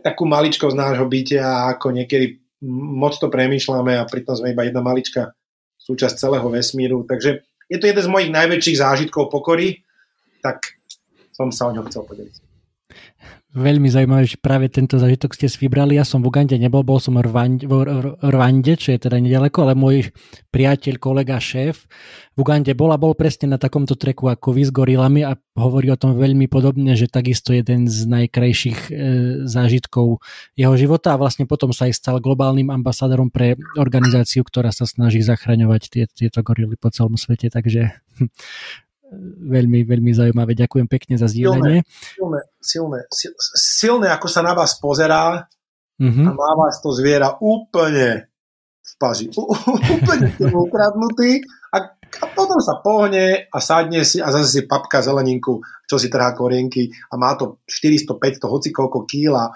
takú 0.05 0.27
maličkosť 0.27 0.77
nášho 0.77 1.07
bytia 1.07 1.73
ako 1.75 1.95
niekedy 1.95 2.43
moc 2.71 3.15
to 3.17 3.31
premýšľame 3.31 3.95
a 3.97 4.09
pritom 4.09 4.35
sme 4.35 4.53
iba 4.53 4.67
jedna 4.67 4.83
malička 4.83 5.37
súčasť 5.79 6.19
celého 6.19 6.47
vesmíru. 6.51 7.07
Takže 7.07 7.47
je 7.71 7.79
to 7.79 7.87
jeden 7.87 8.03
z 8.03 8.11
mojich 8.11 8.31
najväčších 8.33 8.81
zážitkov 8.81 9.31
pokory, 9.31 9.87
tak 10.43 10.79
som 11.35 11.53
sa 11.53 11.71
o 11.71 11.75
ňo 11.75 11.87
chcel 11.87 12.03
podeliť. 12.07 12.37
Veľmi 13.57 13.89
zaujímavé, 13.89 14.29
že 14.29 14.37
práve 14.37 14.69
tento 14.69 15.01
zažitok 15.01 15.33
ste 15.33 15.49
si 15.49 15.57
vybrali. 15.57 15.97
Ja 15.97 16.05
som 16.05 16.21
v 16.21 16.29
Ugande 16.29 16.61
nebol, 16.61 16.85
bol 16.85 17.01
som 17.01 17.17
v 17.17 17.25
Rwande, 17.25 18.73
čo 18.77 18.93
je 18.93 19.01
teda 19.01 19.17
nedaleko, 19.17 19.65
ale 19.65 19.73
môj 19.73 20.13
priateľ, 20.53 21.01
kolega, 21.01 21.41
šéf 21.41 21.89
v 22.37 22.45
Ugande 22.45 22.77
bol 22.77 22.93
a 22.93 23.01
bol 23.01 23.17
presne 23.17 23.49
na 23.49 23.57
takomto 23.57 23.97
treku 23.97 24.29
ako 24.29 24.53
vy 24.53 24.69
s 24.69 24.71
gorilami 24.77 25.25
a 25.25 25.41
hovorí 25.57 25.89
o 25.89 25.97
tom 25.97 26.21
veľmi 26.21 26.53
podobne, 26.53 26.93
že 26.93 27.09
takisto 27.09 27.57
jeden 27.57 27.89
z 27.89 28.05
najkrajších 28.05 28.81
e, 28.89 28.95
zážitkov 29.49 30.21
jeho 30.53 30.75
života 30.77 31.17
a 31.17 31.21
vlastne 31.21 31.49
potom 31.49 31.73
sa 31.73 31.89
aj 31.89 31.97
stal 31.97 32.21
globálnym 32.21 32.69
ambasádorom 32.69 33.33
pre 33.33 33.57
organizáciu, 33.81 34.45
ktorá 34.45 34.69
sa 34.69 34.85
snaží 34.85 35.25
zachraňovať 35.25 35.83
tie, 35.89 36.05
tieto 36.13 36.45
gorily 36.45 36.77
po 36.77 36.93
celom 36.93 37.17
svete, 37.17 37.49
takže 37.49 37.89
veľmi, 39.47 39.87
veľmi 39.87 40.13
zaujímavé. 40.13 40.59
Ďakujem 40.59 40.87
pekne 40.91 41.15
za 41.19 41.31
zdieľanie. 41.31 41.87
Silné, 41.87 42.41
silné, 42.59 42.99
silné, 43.11 43.39
silné, 43.55 44.07
ako 44.11 44.27
sa 44.27 44.43
na 44.43 44.53
vás 44.53 44.79
pozerá 44.79 45.47
mm-hmm. 46.01 46.27
a 46.27 46.31
má 46.35 46.51
vás 46.59 46.83
to 46.83 46.91
zviera 46.91 47.39
úplne 47.39 48.31
v 48.83 48.93
paži. 48.99 49.27
úplne 49.35 50.29
ukradnutý 50.67 51.43
a, 51.75 51.77
a 51.95 52.25
potom 52.35 52.59
sa 52.63 52.79
pohne 52.83 53.51
a 53.51 53.59
sadne 53.59 54.03
si 54.07 54.23
a 54.23 54.31
zase 54.31 54.49
si 54.51 54.61
papka 54.67 55.03
zeleninku, 55.03 55.63
čo 55.87 55.97
si 55.99 56.11
trhá 56.11 56.35
korienky 56.35 56.91
a 57.11 57.15
má 57.19 57.35
to 57.39 57.63
400, 57.67 58.19
500, 58.19 58.47
hoci 58.47 58.69
koľko 58.71 59.07
kýla. 59.07 59.51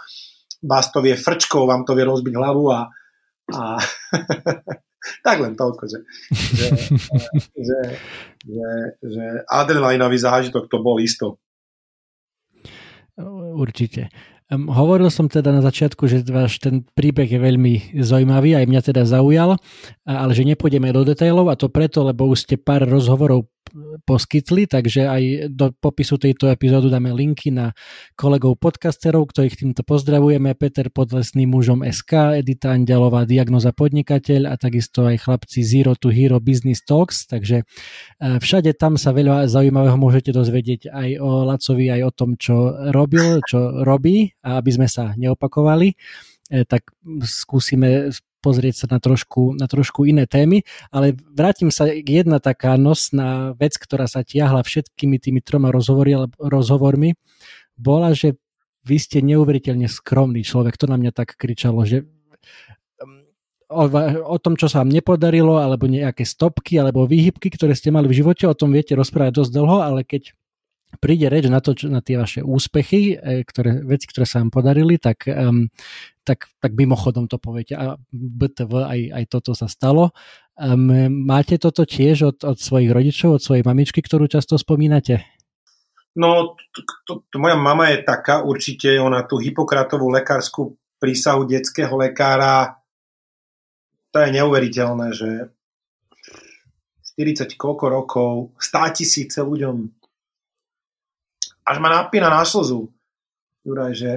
Vás 0.61 0.93
to 0.93 1.01
vie 1.01 1.17
frčkou, 1.17 1.65
vám 1.65 1.89
to 1.89 1.97
vie 1.97 2.05
rozbiť 2.05 2.35
hlavu 2.37 2.65
a, 2.69 2.81
a 3.49 3.81
tak 5.27 5.37
len 5.41 5.57
toľko, 5.57 5.83
že, 5.89 5.99
že, 6.33 6.67
že, 7.57 7.79
že, 8.45 8.71
že 9.01 9.25
adrenalinový 9.49 10.19
zážitok 10.21 10.69
to 10.69 10.79
bol 10.81 11.01
isto. 11.01 11.41
Určite. 13.55 14.09
Hovoril 14.51 15.15
som 15.15 15.31
teda 15.31 15.55
na 15.55 15.63
začiatku, 15.63 16.11
že 16.11 16.27
váš 16.27 16.59
ten 16.59 16.83
príbeh 16.83 17.31
je 17.31 17.39
veľmi 17.39 18.03
zaujímavý, 18.03 18.59
aj 18.59 18.67
mňa 18.67 18.81
teda 18.83 19.07
zaujal, 19.07 19.55
ale 20.03 20.33
že 20.35 20.43
nepôjdeme 20.43 20.91
do 20.91 21.07
detailov 21.07 21.55
a 21.55 21.55
to 21.55 21.71
preto, 21.71 22.03
lebo 22.03 22.27
už 22.27 22.51
ste 22.51 22.59
pár 22.59 22.83
rozhovorov 22.83 23.47
poskytli, 24.05 24.67
takže 24.67 25.07
aj 25.07 25.23
do 25.53 25.71
popisu 25.73 26.19
tejto 26.19 26.51
epizódu 26.51 26.91
dáme 26.91 27.15
linky 27.15 27.55
na 27.55 27.73
kolegov 28.19 28.59
podcasterov, 28.59 29.31
ktorých 29.31 29.57
týmto 29.57 29.83
pozdravujeme. 29.87 30.53
Peter 30.59 30.91
Podlesný 30.91 31.47
mužom 31.47 31.87
SK, 31.87 32.43
Edita 32.43 32.75
Andelová, 32.75 33.25
Diagnoza 33.25 33.71
podnikateľ 33.73 34.51
a 34.51 34.55
takisto 34.59 35.07
aj 35.07 35.23
chlapci 35.25 35.63
Zero 35.63 35.95
to 35.97 36.11
Hero 36.11 36.43
Business 36.43 36.83
Talks, 36.83 37.27
takže 37.31 37.63
e, 37.63 37.65
všade 38.39 38.75
tam 38.77 38.99
sa 38.99 39.15
veľa 39.15 39.47
zaujímavého 39.47 39.97
môžete 39.97 40.35
dozvedieť 40.35 40.91
aj 40.91 41.11
o 41.19 41.31
Lacovi, 41.47 41.87
aj 41.91 42.03
o 42.07 42.11
tom, 42.15 42.31
čo 42.37 42.75
robil, 42.91 43.43
čo 43.47 43.83
robí 43.83 44.31
a 44.45 44.59
aby 44.59 44.71
sme 44.71 44.89
sa 44.91 45.15
neopakovali 45.15 45.89
e, 45.91 45.97
tak 46.67 46.91
skúsime 47.23 48.11
pozrieť 48.41 48.85
sa 48.85 48.87
na 48.91 48.99
trošku, 48.99 49.55
na 49.55 49.69
trošku 49.69 50.09
iné 50.09 50.25
témy, 50.25 50.65
ale 50.89 51.15
vrátim 51.37 51.69
sa 51.69 51.87
k 51.89 52.25
jedna 52.25 52.41
taká 52.41 52.75
nosná 52.81 53.53
vec, 53.61 53.77
ktorá 53.77 54.09
sa 54.09 54.25
tiahla 54.25 54.65
všetkými 54.65 55.21
tými 55.21 55.41
troma 55.45 55.69
rozhovory, 55.69 56.17
rozhovormi, 56.41 57.15
bola, 57.77 58.17
že 58.17 58.37
vy 58.85 58.97
ste 58.97 59.21
neuveriteľne 59.21 59.87
skromný 59.87 60.41
človek. 60.41 60.77
To 60.81 60.89
na 60.89 60.97
mňa 60.97 61.13
tak 61.13 61.37
kričalo, 61.37 61.85
že 61.85 62.09
o, 63.71 63.85
o 64.25 64.37
tom, 64.41 64.57
čo 64.59 64.67
sa 64.67 64.83
vám 64.83 64.91
nepodarilo, 64.91 65.61
alebo 65.61 65.87
nejaké 65.87 66.27
stopky, 66.27 66.81
alebo 66.81 67.07
výhybky, 67.07 67.53
ktoré 67.55 67.77
ste 67.77 67.95
mali 67.95 68.11
v 68.11 68.25
živote, 68.25 68.49
o 68.49 68.57
tom 68.57 68.75
viete 68.75 68.99
rozprávať 68.99 69.45
dosť 69.45 69.53
dlho, 69.55 69.79
ale 69.85 70.03
keď 70.03 70.35
príde 70.99 71.31
reč 71.31 71.47
na 71.47 71.63
to, 71.63 71.79
čo, 71.79 71.87
na 71.87 72.03
tie 72.03 72.19
vaše 72.19 72.43
úspechy, 72.43 73.15
e, 73.15 73.47
ktoré, 73.47 73.87
veci, 73.87 74.11
ktoré 74.11 74.27
sa 74.27 74.43
vám 74.43 74.51
podarili, 74.51 74.99
tak, 74.99 75.31
um, 75.31 75.71
tak, 76.27 76.51
tak 76.59 76.75
mimochodom 76.75 77.31
to 77.31 77.39
poviete. 77.39 77.79
A 77.79 77.95
BTV 78.11 78.73
aj, 78.91 79.01
aj 79.15 79.25
toto 79.31 79.55
sa 79.55 79.71
stalo. 79.71 80.11
Um, 80.59 80.91
máte 81.25 81.57
toto 81.63 81.87
tiež 81.87 82.17
od, 82.27 82.39
od 82.43 82.59
svojich 82.59 82.91
rodičov, 82.91 83.39
od 83.39 83.43
svojej 83.43 83.63
mamičky, 83.63 84.03
ktorú 84.03 84.27
často 84.27 84.59
spomínate? 84.59 85.23
No, 86.19 86.59
moja 87.39 87.55
mama 87.55 87.95
je 87.95 88.03
taká 88.03 88.43
určite, 88.43 88.99
ona 88.99 89.23
tú 89.31 89.39
Hipokratovú 89.39 90.11
lekárskú 90.11 90.75
prísahu 90.99 91.47
detského 91.47 91.95
lekára, 91.95 92.83
to 94.11 94.19
je 94.19 94.31
neuveriteľné, 94.35 95.07
že 95.15 95.31
40 97.15 97.55
koľko 97.55 97.87
rokov, 97.87 98.31
100 98.59 98.99
tisíce 98.99 99.39
ľuďom 99.39 100.00
až 101.65 101.77
ma 101.79 101.89
napína 101.91 102.29
na 102.33 102.43
slzu, 102.43 102.91
Juraj, 103.61 103.93
že, 103.93 104.13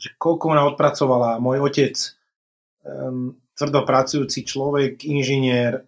že 0.00 0.08
koľko 0.16 0.56
ona 0.56 0.64
odpracovala. 0.64 1.42
Môj 1.42 1.60
otec, 1.60 1.96
um, 2.88 3.36
tvrdo 3.52 3.84
pracujúci 3.84 4.48
človek, 4.48 5.04
inžinier, 5.04 5.84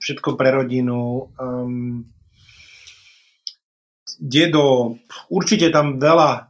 všetko 0.00 0.40
pre 0.40 0.48
rodinu, 0.56 1.28
um, 1.36 2.08
dedo, 4.20 5.00
určite 5.32 5.72
tam 5.72 5.96
veľa 5.96 6.30
e, 6.36 6.40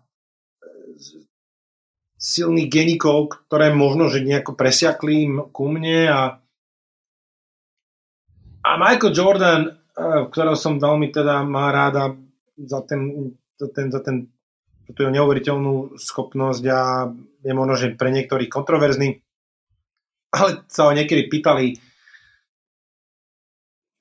silných 2.18 2.66
genikov, 2.66 3.46
ktoré 3.46 3.70
možno, 3.70 4.10
že 4.10 4.26
nejako 4.26 4.58
presiakli 4.58 5.30
ku 5.54 5.70
mne 5.70 6.00
a, 6.10 6.22
a 8.66 8.70
Michael 8.74 9.14
Jordan, 9.14 9.62
e, 9.70 9.72
ktorého 10.34 10.58
som 10.58 10.82
veľmi 10.82 11.14
teda 11.14 11.46
má 11.46 11.70
ráda, 11.70 12.18
za 12.66 12.80
ten, 12.84 13.32
za 13.56 13.68
ten, 13.72 13.86
za 13.88 14.00
ten 14.00 14.16
za 14.90 14.98
tú 14.98 15.06
neuveriteľnú 15.06 15.94
schopnosť 16.02 16.64
a 16.66 17.06
je 17.46 17.52
možno, 17.54 17.78
že 17.78 17.94
pre 17.94 18.10
niektorých 18.10 18.50
kontroverzný, 18.50 19.22
ale 20.34 20.66
sa 20.66 20.90
ho 20.90 20.92
niekedy 20.98 21.30
pýtali 21.30 21.78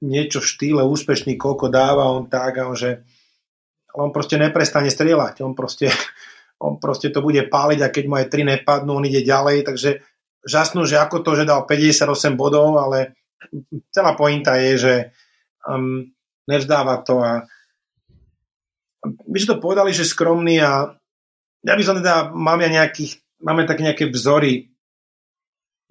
niečo 0.02 0.42
v 0.42 0.50
štýle 0.50 0.82
úspešný, 0.82 1.38
koľko 1.38 1.70
dáva 1.70 2.10
on 2.10 2.26
tak 2.26 2.58
a 2.58 2.66
on, 2.66 2.74
že 2.74 3.06
on 3.94 4.10
proste 4.10 4.42
neprestane 4.42 4.90
strieľať, 4.90 5.46
on 5.46 5.54
proste, 5.54 5.94
on 6.66 6.82
proste 6.82 7.14
to 7.14 7.22
bude 7.22 7.46
páliť 7.54 7.80
a 7.86 7.94
keď 7.94 8.04
mu 8.10 8.18
aj 8.18 8.34
3 8.34 8.58
nepadnú, 8.58 8.98
on 8.98 9.06
ide 9.06 9.22
ďalej, 9.22 9.70
takže 9.70 10.02
žasnú, 10.42 10.90
že 10.90 10.98
ako 10.98 11.22
to, 11.22 11.38
že 11.38 11.46
dal 11.46 11.70
58 11.70 12.34
bodov, 12.34 12.82
ale 12.82 13.14
celá 13.94 14.18
pointa 14.18 14.58
je, 14.58 14.72
že 14.74 14.94
um, 15.70 16.10
nevzdáva 16.50 17.06
to 17.06 17.22
a 17.22 17.46
vy 19.04 19.38
ste 19.40 19.56
to 19.56 19.64
povedali, 19.64 19.96
že 19.96 20.08
skromný 20.08 20.60
a 20.60 20.96
ja 21.64 21.74
by 21.76 21.84
som 21.84 22.00
teda, 22.00 22.32
mám 22.32 22.60
ja 22.64 22.70
nejakých, 22.72 23.20
máme 23.44 23.68
také 23.68 23.84
nejaké 23.84 24.06
vzory 24.12 24.72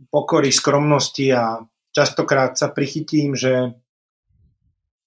pokory, 0.08 0.54
skromnosti 0.54 1.28
a 1.34 1.64
častokrát 1.92 2.54
sa 2.54 2.70
prichytím, 2.70 3.34
že 3.34 3.76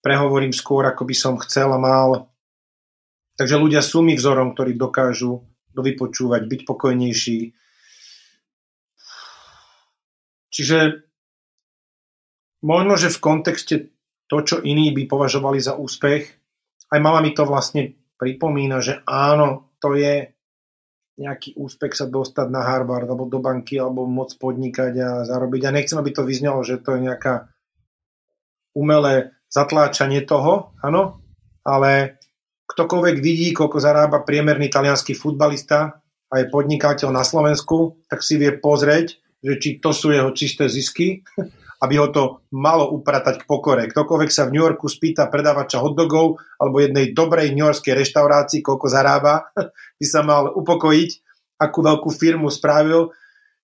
prehovorím 0.01 0.51
skôr, 0.51 0.85
ako 0.89 1.07
by 1.07 1.15
som 1.15 1.41
chcel 1.41 1.71
a 1.71 1.79
mal. 1.79 2.29
Takže 3.37 3.55
ľudia 3.57 3.81
sú 3.81 4.03
mi 4.03 4.17
vzorom, 4.17 4.53
ktorí 4.53 4.75
dokážu 4.75 5.47
dovypočúvať, 5.71 6.41
byť 6.45 6.61
pokojnejší. 6.67 7.39
Čiže 10.51 11.07
možno, 12.59 12.99
že 12.99 13.07
v 13.07 13.23
kontexte 13.23 13.75
to, 14.27 14.37
čo 14.43 14.59
iní 14.59 14.91
by 14.91 15.07
považovali 15.07 15.63
za 15.63 15.79
úspech, 15.79 16.40
aj 16.91 16.99
mama 16.99 17.23
mi 17.23 17.31
to 17.31 17.47
vlastne 17.47 17.95
pripomína, 18.19 18.83
že 18.83 18.99
áno, 19.07 19.71
to 19.79 19.95
je 19.95 20.35
nejaký 21.17 21.55
úspech 21.55 21.93
sa 21.95 22.05
dostať 22.09 22.47
na 22.49 22.65
Harvard 22.65 23.07
alebo 23.07 23.29
do 23.29 23.39
banky 23.39 23.77
alebo 23.77 24.09
môcť 24.09 24.35
podnikať 24.37 24.93
a 24.99 25.09
zarobiť. 25.23 25.61
A 25.67 25.75
nechcem, 25.75 25.97
aby 25.97 26.11
to 26.11 26.27
vyznelo, 26.27 26.61
že 26.65 26.81
to 26.81 26.97
je 26.97 27.05
nejaká 27.07 27.51
umelé 28.73 29.35
zatláčanie 29.51 30.23
toho, 30.23 30.71
áno, 30.79 31.19
ale 31.67 32.21
ktokoľvek 32.71 33.17
vidí, 33.19 33.51
koľko 33.51 33.83
zarába 33.83 34.23
priemerný 34.23 34.71
talianský 34.71 35.11
futbalista 35.11 35.99
a 36.31 36.33
je 36.39 36.47
podnikateľ 36.47 37.11
na 37.11 37.27
Slovensku, 37.27 37.99
tak 38.07 38.23
si 38.23 38.39
vie 38.39 38.55
pozrieť, 38.55 39.19
že 39.43 39.53
či 39.59 39.69
to 39.83 39.91
sú 39.91 40.15
jeho 40.15 40.31
čisté 40.31 40.71
zisky 40.71 41.27
aby 41.81 41.97
ho 41.97 42.07
to 42.13 42.23
malo 42.53 42.93
upratať 42.93 43.41
k 43.41 43.47
pokore. 43.49 43.89
Ktokoľvek 43.89 44.29
sa 44.29 44.45
v 44.45 44.53
New 44.53 44.61
Yorku 44.61 44.85
spýta 44.85 45.25
predávača 45.33 45.81
hotdogov 45.81 46.37
alebo 46.61 46.77
jednej 46.77 47.09
dobrej 47.09 47.57
newyorskej 47.57 47.97
reštaurácii, 47.97 48.61
koľko 48.61 48.85
zarába, 48.85 49.49
by 49.99 50.05
sa 50.05 50.21
mal 50.21 50.53
upokojiť, 50.53 51.11
akú 51.57 51.81
veľkú 51.81 52.09
firmu 52.13 52.53
spravil. 52.53 53.09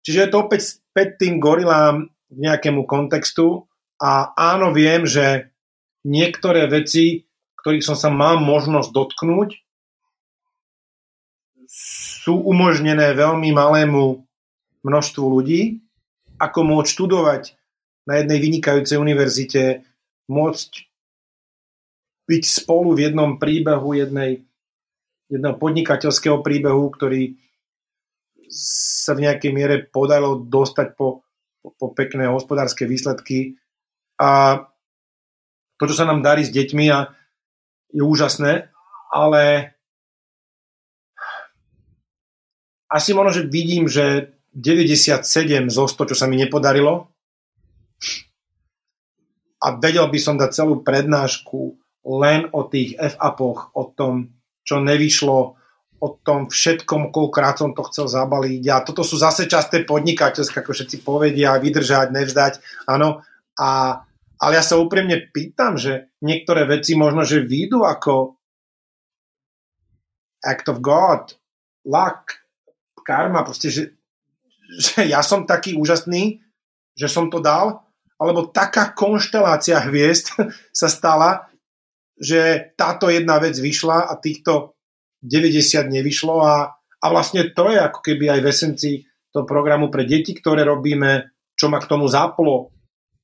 Čiže 0.01 0.19
je 0.25 0.30
to 0.34 0.38
opäť 0.49 0.62
späť 0.82 1.21
tým 1.21 1.38
gorilám 1.38 2.10
nejakému 2.34 2.89
kontextu 2.89 3.69
a 4.01 4.34
áno, 4.34 4.73
viem, 4.73 5.06
že 5.06 5.53
niektoré 6.01 6.65
veci, 6.65 7.30
ktorých 7.62 7.86
som 7.86 7.97
sa 7.97 8.10
mal 8.10 8.41
možnosť 8.41 8.89
dotknúť, 8.93 9.49
sú 11.67 12.39
umožnené 12.39 13.12
veľmi 13.12 13.51
malému 13.51 14.23
množstvu 14.88 15.25
ľudí, 15.27 15.84
ako 16.39 16.60
môcť 16.63 16.88
študovať 16.88 17.57
na 18.08 18.24
jednej 18.24 18.39
vynikajúcej 18.39 18.96
univerzite, 18.96 19.84
môcť 20.32 20.72
byť 22.28 22.43
spolu 22.43 22.96
v 22.96 23.04
jednom 23.12 23.36
príbehu 23.36 23.96
jednej, 23.96 24.48
jedného 25.28 25.56
podnikateľského 25.60 26.39
príbehu, 26.39 26.88
ktorý 26.91 27.36
sa 28.52 29.12
v 29.12 29.28
nejakej 29.28 29.52
miere 29.52 29.76
podarilo 29.84 30.39
dostať 30.39 30.96
po, 30.96 31.28
po, 31.60 31.91
pekné 31.91 32.32
hospodárske 32.32 32.88
výsledky. 32.88 33.60
A 34.20 34.63
to, 35.76 35.84
čo 35.88 35.96
sa 36.00 36.08
nám 36.08 36.24
darí 36.24 36.48
s 36.48 36.52
deťmi, 36.52 36.86
a 36.91 37.12
je 37.91 38.04
úžasné, 38.04 38.72
ale 39.12 39.76
asi 42.88 43.12
možno, 43.12 43.32
že 43.36 43.43
vidím, 43.52 43.88
že 43.91 44.36
97 44.56 45.28
zo 45.67 45.86
100, 45.88 46.10
čo 46.12 46.15
sa 46.15 46.26
mi 46.28 46.39
nepodarilo, 46.39 47.12
a 49.67 49.75
vedel 49.75 50.08
by 50.08 50.19
som 50.23 50.39
dať 50.39 50.51
celú 50.56 50.80
prednášku 50.80 51.75
len 52.08 52.47
o 52.56 52.63
tých 52.71 52.95
F-upoch, 52.95 53.75
o 53.75 53.91
tom, 53.91 54.32
čo 54.63 54.80
nevyšlo, 54.80 55.38
o 55.97 56.08
tom 56.23 56.47
všetkom, 56.47 57.12
koľkokrát 57.12 57.60
som 57.60 57.75
to 57.75 57.84
chcel 57.91 58.08
zabaliť. 58.08 58.63
A 58.71 58.86
toto 58.88 59.03
sú 59.03 59.19
zase 59.19 59.43
časté 59.49 59.84
podnikateľské, 59.84 60.63
ako 60.63 60.71
všetci 60.71 61.03
povedia, 61.03 61.60
vydržať, 61.60 62.15
nevzdať. 62.15 62.53
Áno. 62.88 63.27
A, 63.60 63.99
ale 64.39 64.51
ja 64.56 64.63
sa 64.63 64.80
úprimne 64.80 65.27
pýtam, 65.34 65.75
že 65.75 66.13
niektoré 66.23 66.63
veci 66.63 66.95
možno, 66.95 67.27
že 67.27 67.43
výjdu 67.43 67.84
ako 67.84 68.39
act 70.45 70.69
of 70.71 70.80
God, 70.80 71.36
luck, 71.84 72.39
karma, 73.01 73.41
proste, 73.43 73.73
že, 73.73 73.84
že 74.80 75.03
ja 75.12 75.25
som 75.25 75.49
taký 75.49 75.75
úžasný, 75.75 76.39
že 76.93 77.10
som 77.10 77.27
to 77.27 77.41
dal 77.41 77.87
alebo 78.17 78.49
taká 78.49 78.93
konštelácia 78.93 79.82
hviezd 79.86 80.34
sa 80.80 80.89
stala, 80.89 81.49
že 82.17 82.73
táto 82.73 83.13
jedna 83.13 83.38
vec 83.38 83.53
vyšla 83.58 84.10
a 84.10 84.13
týchto 84.17 84.73
90 85.21 85.89
nevyšlo 85.89 86.36
a, 86.41 86.73
a 86.77 87.06
vlastne 87.10 87.53
to 87.53 87.69
je 87.69 87.77
ako 87.77 87.99
keby 88.01 88.38
aj 88.38 88.39
v 88.41 88.49
esencii 88.49 88.95
toho 89.30 89.45
programu 89.45 89.93
pre 89.93 90.06
deti, 90.06 90.34
ktoré 90.34 90.65
robíme, 90.65 91.30
čo 91.53 91.69
ma 91.69 91.77
k 91.77 91.89
tomu 91.89 92.10
zaplo, 92.10 92.73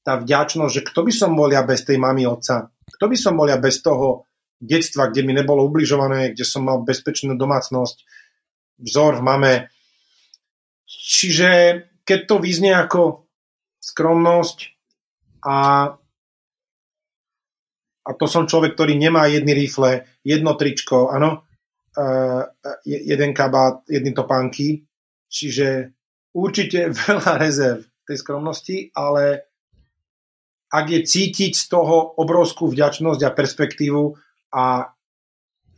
tá 0.04 0.20
vďačnosť, 0.20 0.74
že 0.74 0.86
kto 0.86 1.00
by 1.08 1.14
som 1.16 1.32
bol 1.34 1.50
ja 1.50 1.64
bez 1.64 1.88
tej 1.88 1.98
mamy 1.98 2.28
otca, 2.28 2.70
kto 2.70 3.06
by 3.08 3.18
som 3.18 3.34
bol 3.40 3.48
ja 3.48 3.58
bez 3.58 3.80
toho 3.82 4.28
detstva, 4.60 5.10
kde 5.10 5.26
mi 5.26 5.34
nebolo 5.34 5.66
ubližované, 5.66 6.36
kde 6.36 6.46
som 6.46 6.68
mal 6.68 6.84
bezpečnú 6.84 7.36
domácnosť, 7.40 8.04
vzor 8.84 9.20
v 9.20 9.26
mame. 9.26 9.54
Čiže 10.88 11.50
keď 12.04 12.20
to 12.28 12.36
vyznie 12.40 12.76
ako 12.76 13.28
skromnosť, 13.80 14.73
a, 15.44 15.58
a 18.04 18.10
to 18.16 18.26
som 18.28 18.48
človek, 18.48 18.76
ktorý 18.76 18.96
nemá 18.96 19.28
jedny 19.28 19.52
rifle, 19.52 20.08
jedno 20.24 20.56
tričko, 20.56 21.12
áno, 21.12 21.44
uh, 22.00 22.42
jeden 22.88 23.32
kabát, 23.36 23.84
jedny 23.88 24.16
topánky, 24.16 24.88
čiže 25.28 25.92
určite 26.36 26.92
veľa 27.08 27.34
rezerv 27.40 27.84
tej 28.04 28.18
skromnosti, 28.20 28.92
ale 28.96 29.54
ak 30.74 30.86
je 30.90 31.02
cítiť 31.06 31.54
z 31.54 31.66
toho 31.70 32.18
obrovskú 32.18 32.66
vďačnosť 32.66 33.22
a 33.22 33.36
perspektívu 33.36 34.04
a 34.58 34.90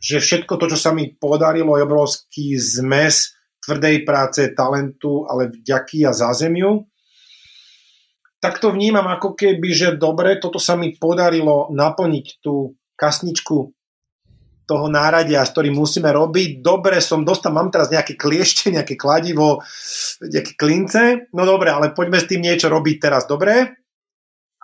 že 0.00 0.20
všetko 0.20 0.56
to, 0.56 0.72
čo 0.72 0.78
sa 0.80 0.90
mi 0.96 1.12
podarilo, 1.12 1.76
je 1.76 1.84
obrovský 1.84 2.56
zmes 2.56 3.36
tvrdej 3.60 4.06
práce, 4.08 4.40
talentu, 4.56 5.26
ale 5.28 5.52
vďaky 5.52 6.06
a 6.06 6.16
zázemiu, 6.16 6.86
tak 8.40 8.60
to 8.60 8.72
vnímam 8.72 9.06
ako 9.08 9.32
keby, 9.32 9.68
že 9.72 9.88
dobre, 9.96 10.36
toto 10.36 10.60
sa 10.60 10.76
mi 10.76 10.92
podarilo 10.92 11.72
naplniť 11.72 12.26
tú 12.44 12.76
kasničku 12.96 13.76
toho 14.66 14.86
náradia, 14.90 15.46
s 15.46 15.54
ktorým 15.54 15.78
musíme 15.78 16.10
robiť. 16.10 16.58
Dobre, 16.58 16.98
som 16.98 17.22
dostal, 17.22 17.54
mám 17.54 17.70
teraz 17.70 17.88
nejaké 17.88 18.18
kliešte, 18.18 18.74
nejaké 18.74 18.98
kladivo, 18.98 19.62
nejaké 20.20 20.52
klince. 20.58 21.30
No 21.30 21.46
dobre, 21.46 21.70
ale 21.70 21.94
poďme 21.94 22.18
s 22.18 22.26
tým 22.26 22.42
niečo 22.42 22.66
robiť 22.66 22.96
teraz 22.98 23.30
dobre 23.30 23.78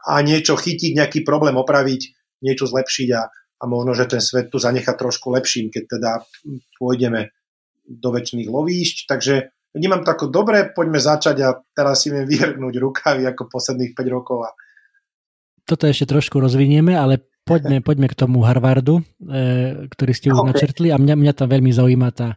a 0.03 0.15
niečo 0.27 0.59
chytiť, 0.59 0.99
nejaký 0.99 1.23
problém 1.23 1.55
opraviť, 1.55 2.19
niečo 2.43 2.67
zlepšiť 2.67 3.09
a, 3.15 3.23
a 3.31 3.65
možno, 3.71 3.95
že 3.95 4.11
ten 4.11 4.19
svet 4.19 4.51
tu 4.51 4.59
zanecha 4.59 4.99
trošku 4.99 5.31
lepším, 5.31 5.71
keď 5.71 5.85
teda 5.87 6.11
pôjdeme 6.83 7.31
do 7.87 8.11
väčšných 8.11 8.51
lovíšť. 8.51 9.07
Takže 9.07 9.55
vnímam 9.73 10.05
to 10.05 10.13
ako 10.13 10.27
dobre, 10.29 10.71
poďme 10.73 11.01
začať 11.01 11.37
a 11.43 11.49
teraz 11.73 12.05
si 12.05 12.13
viem 12.13 12.29
vyhrnúť 12.29 12.75
rukavy 12.79 13.25
ako 13.29 13.49
posledných 13.49 13.97
5 13.97 14.15
rokov. 14.15 14.39
A... 14.47 14.51
Toto 15.65 15.89
ešte 15.89 16.09
trošku 16.09 16.39
rozvinieme, 16.39 16.93
ale 16.97 17.25
poďme, 17.45 17.81
poďme 17.89 18.09
k 18.13 18.19
tomu 18.19 18.45
Harvardu, 18.45 19.01
e, 19.01 19.89
ktorý 19.89 20.13
ste 20.13 20.31
už 20.31 20.45
okay. 20.45 20.49
načrtli 20.53 20.89
a 20.93 21.01
mňa, 21.01 21.15
mňa 21.17 21.33
tam 21.33 21.49
veľmi 21.49 21.73
zaujíma 21.73 22.09
tá, 22.13 22.37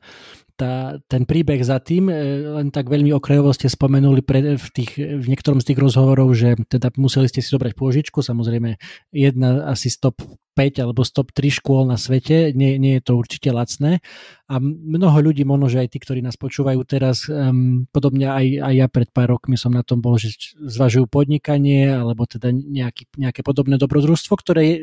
tá, 0.55 0.97
ten 1.11 1.27
príbeh 1.27 1.59
za 1.61 1.83
tým, 1.83 2.07
e, 2.07 2.15
len 2.47 2.71
tak 2.71 2.87
veľmi 2.87 3.11
okrajovo 3.11 3.51
ste 3.51 3.67
spomenuli 3.67 4.23
pre, 4.23 4.55
v, 4.55 4.67
tých, 4.71 4.95
v 4.97 5.25
niektorom 5.27 5.59
z 5.59 5.71
tých 5.71 5.79
rozhovorov, 5.79 6.31
že 6.31 6.55
teda 6.71 6.95
museli 6.95 7.27
ste 7.27 7.43
si 7.43 7.51
zobrať 7.51 7.75
pôžičku, 7.75 8.23
samozrejme 8.23 8.79
jedna 9.11 9.67
asi 9.67 9.91
stop 9.91 10.23
5 10.55 10.79
alebo 10.79 11.03
stop 11.03 11.35
3 11.35 11.59
škôl 11.59 11.83
na 11.83 11.99
svete, 11.99 12.55
nie, 12.55 12.79
nie 12.79 12.97
je 12.97 13.03
to 13.03 13.19
určite 13.19 13.51
lacné. 13.51 13.99
A 14.47 14.63
mnoho 14.63 15.19
ľudí, 15.19 15.43
možno 15.43 15.67
že 15.67 15.83
aj 15.83 15.91
tí, 15.91 15.99
ktorí 15.99 16.23
nás 16.23 16.39
počúvajú 16.39 16.79
teraz, 16.87 17.27
um, 17.27 17.83
podobne 17.91 18.31
aj, 18.31 18.63
aj 18.63 18.73
ja 18.79 18.87
pred 18.87 19.11
pár 19.11 19.35
rokmi 19.35 19.59
som 19.59 19.75
na 19.75 19.83
tom 19.83 19.99
bol, 19.99 20.15
že 20.15 20.31
zvažujú 20.55 21.11
podnikanie 21.11 21.91
alebo 21.91 22.23
teda 22.23 22.55
nejaký, 22.55 23.11
nejaké 23.19 23.43
podobné 23.43 23.75
dobrodružstvo, 23.75 24.33
ktoré 24.39 24.61
je, 24.63 24.75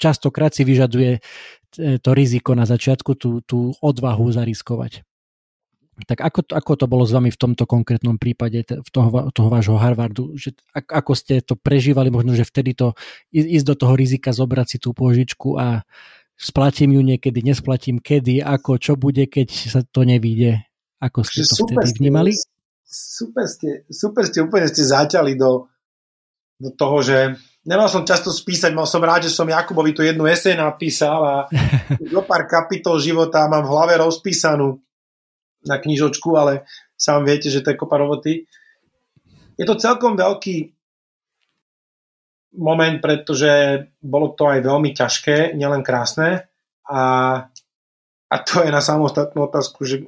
častokrát 0.00 0.50
si 0.56 0.64
vyžaduje 0.64 1.20
to 1.76 2.10
riziko 2.12 2.52
na 2.52 2.68
začiatku, 2.68 3.16
tú, 3.16 3.40
tú 3.44 3.72
odvahu 3.80 4.28
zariskovať. 4.32 5.04
Tak 6.08 6.24
ako 6.24 6.40
to, 6.42 6.52
ako 6.56 6.72
to 6.74 6.86
bolo 6.88 7.04
s 7.04 7.12
vami 7.12 7.28
v 7.28 7.36
tomto 7.36 7.68
konkrétnom 7.68 8.16
prípade 8.16 8.64
v 8.64 8.88
toho, 8.88 9.28
toho 9.28 9.48
vášho 9.52 9.76
Harvardu? 9.76 10.34
Že, 10.34 10.56
ako 10.72 11.12
ste 11.12 11.44
to 11.44 11.54
prežívali, 11.54 12.08
možno, 12.08 12.32
že 12.32 12.48
vtedy 12.48 12.72
to 12.72 12.96
ísť 13.30 13.66
do 13.68 13.74
toho 13.76 13.94
rizika, 13.94 14.32
zobrať 14.32 14.66
si 14.66 14.78
tú 14.80 14.96
požičku 14.96 15.60
a 15.60 15.84
splatím 16.32 16.96
ju 16.96 17.02
niekedy, 17.04 17.44
nesplatím 17.44 18.00
kedy, 18.00 18.40
ako, 18.40 18.80
čo 18.80 18.96
bude, 18.96 19.28
keď 19.28 19.48
sa 19.52 19.80
to 19.84 20.02
nevíde. 20.08 20.64
Ako 20.98 21.22
ste 21.28 21.44
to 21.44 21.54
super 21.54 21.84
vtedy 21.84 21.98
vnímali? 22.00 22.32
Super 22.88 23.46
ste, 23.46 23.84
super 23.92 24.24
ste 24.26 24.42
úplne 24.42 24.66
ste 24.72 24.82
zaťali 24.88 25.36
do, 25.36 25.68
do 26.56 26.70
toho, 26.72 27.04
že 27.04 27.36
nemal 27.66 27.86
som 27.86 28.02
často 28.02 28.34
spísať, 28.34 28.74
mal 28.74 28.86
som 28.86 29.02
rád, 29.02 29.26
že 29.26 29.34
som 29.34 29.46
Jakubovi 29.46 29.94
tu 29.94 30.02
jednu 30.02 30.26
esej 30.26 30.58
napísal 30.58 31.20
a 31.22 31.34
do 32.14 32.22
pár 32.22 32.46
kapitol 32.50 32.98
života 32.98 33.46
mám 33.46 33.66
v 33.66 33.72
hlave 33.72 33.94
rozpísanú 33.98 34.82
na 35.62 35.78
knižočku, 35.78 36.34
ale 36.34 36.66
sám 36.98 37.22
viete, 37.22 37.46
že 37.46 37.62
to 37.62 37.70
je 37.70 37.78
kopa 37.78 37.98
roboty. 37.98 38.50
Je 39.54 39.64
to 39.66 39.78
celkom 39.78 40.18
veľký 40.18 40.74
moment, 42.58 42.98
pretože 42.98 43.84
bolo 44.02 44.34
to 44.34 44.50
aj 44.50 44.60
veľmi 44.60 44.90
ťažké, 44.92 45.56
nielen 45.56 45.80
krásne 45.86 46.50
a, 46.84 47.00
a 48.28 48.36
to 48.44 48.66
je 48.66 48.70
na 48.74 48.82
samostatnú 48.82 49.48
otázku, 49.48 49.86
že 49.86 50.04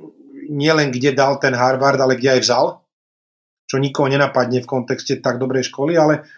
nielen 0.51 0.93
kde 0.93 1.17
dal 1.17 1.41
ten 1.41 1.57
Harvard, 1.57 1.97
ale 1.97 2.21
kde 2.21 2.37
aj 2.37 2.41
vzal, 2.45 2.67
čo 3.65 3.81
nikoho 3.81 4.13
nenapadne 4.13 4.61
v 4.61 4.69
kontexte 4.69 5.23
tak 5.25 5.41
dobrej 5.41 5.73
školy, 5.73 5.97
ale 5.97 6.29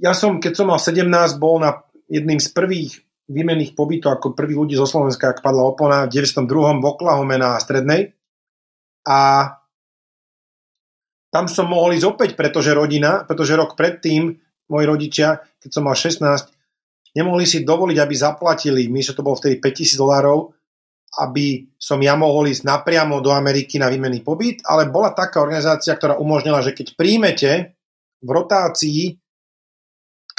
ja 0.00 0.12
som, 0.16 0.40
keď 0.40 0.52
som 0.56 0.66
mal 0.72 0.80
17, 0.80 1.04
bol 1.36 1.60
na 1.60 1.84
jedným 2.08 2.40
z 2.40 2.48
prvých 2.50 3.04
výmenných 3.30 3.78
pobytov 3.78 4.18
ako 4.18 4.34
prvý 4.34 4.58
ľudí 4.58 4.74
zo 4.74 4.88
Slovenska, 4.88 5.30
ak 5.30 5.44
padla 5.44 5.62
opona 5.62 6.08
v 6.08 6.18
92. 6.18 6.82
v 6.82 6.84
Oklahome 6.88 7.36
na 7.38 7.54
strednej. 7.62 8.16
A 9.06 9.52
tam 11.30 11.46
som 11.46 11.70
mohol 11.70 11.94
ísť 11.94 12.06
opäť, 12.10 12.30
pretože 12.34 12.74
rodina, 12.74 13.22
pretože 13.22 13.54
rok 13.54 13.78
predtým 13.78 14.34
moji 14.66 14.84
rodičia, 14.86 15.38
keď 15.62 15.70
som 15.70 15.86
mal 15.86 15.94
16, 15.94 16.26
nemohli 17.14 17.46
si 17.46 17.62
dovoliť, 17.62 17.98
aby 18.02 18.14
zaplatili, 18.18 18.90
my 18.90 18.98
že 18.98 19.14
to 19.14 19.22
bolo 19.22 19.38
vtedy 19.38 19.62
5000 19.62 19.94
dolárov, 19.94 20.50
aby 21.22 21.70
som 21.78 21.98
ja 22.02 22.14
mohol 22.14 22.50
ísť 22.50 22.66
napriamo 22.66 23.18
do 23.22 23.30
Ameriky 23.34 23.78
na 23.78 23.90
výmenný 23.90 24.22
pobyt, 24.22 24.62
ale 24.66 24.90
bola 24.90 25.14
taká 25.14 25.42
organizácia, 25.42 25.94
ktorá 25.94 26.18
umožnila, 26.18 26.62
že 26.62 26.74
keď 26.74 26.94
príjmete 26.98 27.78
v 28.22 28.28
rotácii 28.30 29.02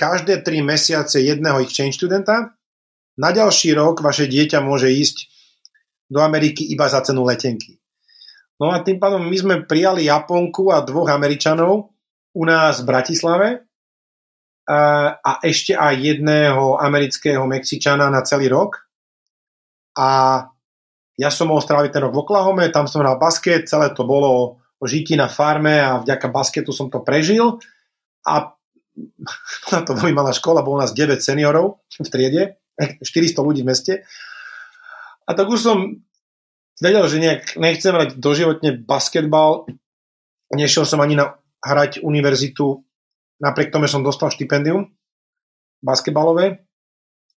každé 0.02 0.42
3 0.42 0.66
mesiace 0.66 1.22
jedného 1.22 1.62
exchange 1.62 2.02
študenta. 2.02 2.58
Na 3.22 3.30
ďalší 3.30 3.78
rok 3.78 4.02
vaše 4.02 4.26
dieťa 4.26 4.58
môže 4.66 4.90
ísť 4.90 5.30
do 6.10 6.26
Ameriky 6.26 6.66
iba 6.74 6.90
za 6.90 7.06
cenu 7.06 7.22
letenky. 7.22 7.78
No 8.58 8.74
a 8.74 8.82
tým 8.82 8.98
pádom 8.98 9.22
my 9.30 9.38
sme 9.38 9.56
prijali 9.70 10.10
Japonku 10.10 10.74
a 10.74 10.82
dvoch 10.82 11.14
Američanov 11.14 11.94
u 12.34 12.44
nás 12.50 12.82
v 12.82 12.90
Bratislave 12.90 13.48
a, 14.66 14.82
a 15.22 15.32
ešte 15.46 15.78
aj 15.78 15.94
jedného 15.98 16.82
amerického 16.82 17.46
Mexičana 17.46 18.10
na 18.10 18.26
celý 18.26 18.50
rok. 18.50 18.90
A 19.98 20.42
ja 21.18 21.30
som 21.30 21.52
mohol 21.52 21.62
stráviť 21.62 21.92
ten 21.94 22.02
rok 22.02 22.14
v 22.16 22.22
Oklahome, 22.26 22.74
tam 22.74 22.90
som 22.90 23.04
hral 23.04 23.22
basket, 23.22 23.70
celé 23.70 23.94
to 23.94 24.08
bolo 24.08 24.58
o 24.82 24.86
žití 24.86 25.14
na 25.14 25.30
farme 25.30 25.78
a 25.78 26.02
vďaka 26.02 26.32
basketu 26.32 26.74
som 26.74 26.90
to 26.90 27.04
prežil. 27.06 27.62
A 28.26 28.54
bola 29.68 29.82
to 29.88 29.92
veľmi 29.96 30.16
malá 30.16 30.32
škola, 30.36 30.66
bolo 30.66 30.84
nás 30.84 30.92
9 30.92 31.20
seniorov 31.24 31.84
v 31.98 32.10
triede, 32.12 32.44
400 33.02 33.40
ľudí 33.40 33.62
v 33.64 33.70
meste. 33.72 33.94
A 35.28 35.32
tak 35.32 35.48
už 35.48 35.60
som 35.62 35.78
vedel, 36.82 37.06
že 37.08 37.22
nejak 37.22 37.56
nechcem 37.62 37.94
hrať 37.94 38.10
doživotne 38.18 38.82
basketbal. 38.82 39.70
Nešiel 40.52 40.84
som 40.84 41.00
ani 41.00 41.16
na 41.16 41.40
hrať 41.62 42.02
univerzitu, 42.02 42.84
napriek 43.40 43.70
tomu, 43.70 43.86
že 43.86 43.96
som 43.96 44.04
dostal 44.04 44.34
štipendium 44.34 44.90
basketbalové. 45.82 46.66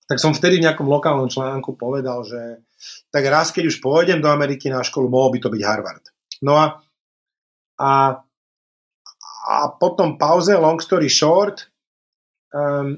Tak 0.04 0.20
som 0.20 0.36
vtedy 0.36 0.60
v 0.60 0.68
nejakom 0.68 0.84
lokálnom 0.84 1.32
článku 1.32 1.80
povedal, 1.80 2.20
že 2.28 2.60
tak 3.08 3.24
raz, 3.24 3.52
keď 3.56 3.72
už 3.72 3.80
pôjdem 3.80 4.20
do 4.20 4.28
Ameriky 4.28 4.68
na 4.68 4.84
školu, 4.84 5.08
mohol 5.08 5.32
by 5.32 5.38
to 5.40 5.48
byť 5.48 5.62
Harvard. 5.64 6.04
No 6.44 6.60
a, 6.60 6.84
a 7.80 8.20
a 9.44 9.68
potom 9.68 10.16
pauze, 10.16 10.56
long 10.56 10.80
story 10.80 11.12
short, 11.12 11.68
um, 12.56 12.96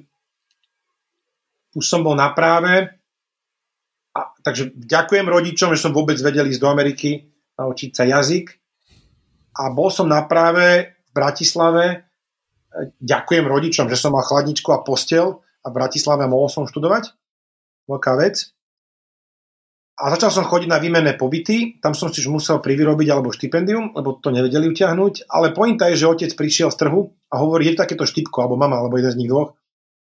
už 1.75 1.85
som 1.85 2.07
bol 2.07 2.15
na 2.15 2.31
práve, 2.31 2.87
a, 4.15 4.21
takže 4.47 4.73
ďakujem 4.73 5.27
rodičom, 5.27 5.75
že 5.75 5.83
som 5.83 5.93
vôbec 5.93 6.17
vedel 6.23 6.47
ísť 6.47 6.63
do 6.63 6.71
Ameriky 6.71 7.27
naučiť 7.59 7.91
sa 7.93 8.07
jazyk. 8.07 8.55
A 9.57 9.73
bol 9.75 9.91
som 9.91 10.07
na 10.07 10.25
práve 10.25 10.95
v 10.95 11.11
Bratislave, 11.13 12.07
ďakujem 13.01 13.45
rodičom, 13.45 13.89
že 13.89 13.99
som 13.99 14.15
mal 14.15 14.25
chladničku 14.25 14.69
a 14.73 14.85
postel 14.85 15.45
a 15.65 15.67
v 15.69 15.77
Bratislave 15.77 16.29
mohol 16.31 16.49
som 16.49 16.69
študovať, 16.69 17.13
veľká 17.89 18.13
vec 18.21 18.56
a 19.97 20.13
začal 20.13 20.29
som 20.29 20.45
chodiť 20.45 20.69
na 20.69 20.77
výmenné 20.77 21.17
pobyty, 21.17 21.81
tam 21.81 21.97
som 21.97 22.13
si 22.13 22.21
už 22.21 22.29
musel 22.29 22.61
privyrobiť 22.61 23.09
alebo 23.09 23.33
štipendium, 23.33 23.97
lebo 23.97 24.21
to 24.21 24.29
nevedeli 24.29 24.69
utiahnuť, 24.69 25.25
ale 25.33 25.57
pointa 25.57 25.89
je, 25.89 26.05
že 26.05 26.13
otec 26.13 26.31
prišiel 26.37 26.69
z 26.69 26.85
trhu 26.85 27.17
a 27.33 27.35
hovorí, 27.41 27.73
je 27.73 27.81
takéto 27.81 28.05
štipko, 28.05 28.45
alebo 28.45 28.61
mama, 28.61 28.77
alebo 28.77 29.01
jeden 29.01 29.17
z 29.17 29.19
nich 29.25 29.33
dvoch, 29.33 29.57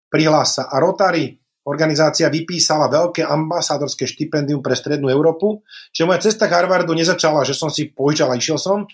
prihlás 0.10 0.58
sa. 0.58 0.66
A 0.74 0.82
Rotary 0.82 1.38
organizácia 1.70 2.34
vypísala 2.34 2.90
veľké 2.90 3.30
ambasádorské 3.30 4.10
štipendium 4.10 4.66
pre 4.66 4.74
Strednú 4.74 5.06
Európu, 5.06 5.62
čiže 5.94 6.10
moja 6.10 6.22
cesta 6.26 6.50
k 6.50 6.58
Harvardu 6.58 6.98
nezačala, 6.98 7.46
že 7.46 7.54
som 7.54 7.70
si 7.70 7.94
požičal 7.94 8.34
a 8.34 8.42
išiel 8.42 8.58
som, 8.58 8.90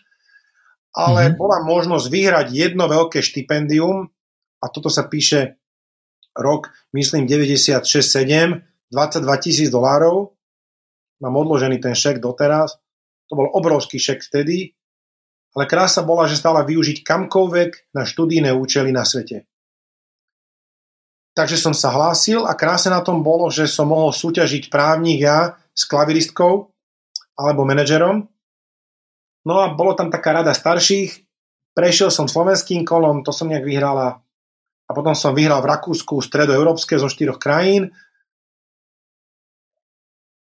ale 0.91 1.31
mm-hmm. 1.31 1.39
bola 1.39 1.63
možnosť 1.63 2.05
vyhrať 2.11 2.47
jedno 2.51 2.91
veľké 2.91 3.23
štipendium 3.23 4.11
a 4.59 4.65
toto 4.67 4.91
sa 4.91 5.07
píše 5.07 5.55
rok, 6.35 6.67
myslím, 6.91 7.31
96-7, 7.31 8.91
22 8.91 9.43
tisíc 9.43 9.71
dolárov 9.71 10.35
mám 11.21 11.37
odložený 11.37 11.77
ten 11.79 11.93
šek 11.93 12.19
doteraz. 12.19 12.81
To 13.29 13.39
bol 13.39 13.47
obrovský 13.47 14.01
šek 14.01 14.25
vtedy, 14.27 14.75
ale 15.55 15.63
krása 15.69 16.03
bola, 16.03 16.27
že 16.27 16.35
stala 16.35 16.67
využiť 16.67 17.05
kamkoľvek 17.05 17.95
na 17.95 18.03
študijné 18.03 18.51
účely 18.51 18.91
na 18.91 19.07
svete. 19.07 19.47
Takže 21.31 21.55
som 21.55 21.71
sa 21.71 21.95
hlásil 21.95 22.43
a 22.43 22.51
krása 22.59 22.91
na 22.91 22.99
tom 22.99 23.23
bolo, 23.23 23.47
že 23.47 23.63
som 23.63 23.87
mohol 23.87 24.11
súťažiť 24.11 24.67
právnik 24.67 25.23
ja 25.23 25.55
s 25.71 25.87
klaviristkou 25.87 26.67
alebo 27.39 27.63
manažerom. 27.63 28.27
No 29.47 29.55
a 29.63 29.71
bolo 29.71 29.95
tam 29.95 30.11
taká 30.11 30.43
rada 30.43 30.51
starších, 30.51 31.23
prešiel 31.71 32.11
som 32.11 32.27
slovenským 32.27 32.83
kolom, 32.83 33.23
to 33.23 33.31
som 33.31 33.47
nejak 33.47 33.63
vyhrala 33.63 34.19
a 34.85 34.91
potom 34.91 35.15
som 35.15 35.31
vyhral 35.31 35.63
v 35.63 35.71
Rakúsku 35.71 36.19
stredoeurópske 36.19 36.99
zo 36.99 37.07
štyroch 37.07 37.39
krajín 37.39 37.95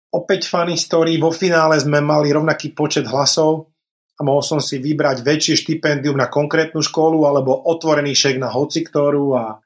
Opäť 0.10 0.50
funny 0.50 0.74
story, 0.74 1.22
vo 1.22 1.30
finále 1.30 1.78
sme 1.78 2.02
mali 2.02 2.34
rovnaký 2.34 2.74
počet 2.74 3.06
hlasov 3.06 3.70
a 4.18 4.26
mohol 4.26 4.42
som 4.42 4.58
si 4.58 4.82
vybrať 4.82 5.22
väčšie 5.22 5.56
štipendium 5.62 6.18
na 6.18 6.26
konkrétnu 6.26 6.82
školu 6.82 7.30
alebo 7.30 7.54
otvorený 7.70 8.18
šek 8.18 8.42
na 8.42 8.50
hoci 8.50 8.82
ktorú 8.82 9.38
a 9.38 9.62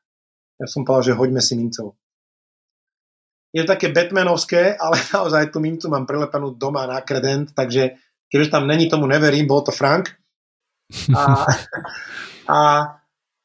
ja 0.60 0.68
som 0.68 0.84
povedal, 0.84 1.16
že 1.16 1.18
hoďme 1.18 1.42
si 1.42 1.56
mincov. 1.56 1.96
Je 3.54 3.62
to 3.64 3.72
také 3.72 3.94
Batmanovské, 3.94 4.76
ale 4.76 5.00
naozaj 5.16 5.54
tú 5.54 5.64
mincu 5.64 5.88
mám 5.88 6.04
prilepenú 6.04 6.54
doma 6.60 6.90
na 6.92 7.00
kredent, 7.00 7.56
takže 7.56 7.96
keďže 8.28 8.52
tam 8.52 8.68
není, 8.68 8.92
tomu 8.92 9.08
neverím, 9.08 9.48
bol 9.48 9.64
to 9.64 9.72
Frank. 9.72 10.12
A, 11.16 11.48
a, 12.52 12.60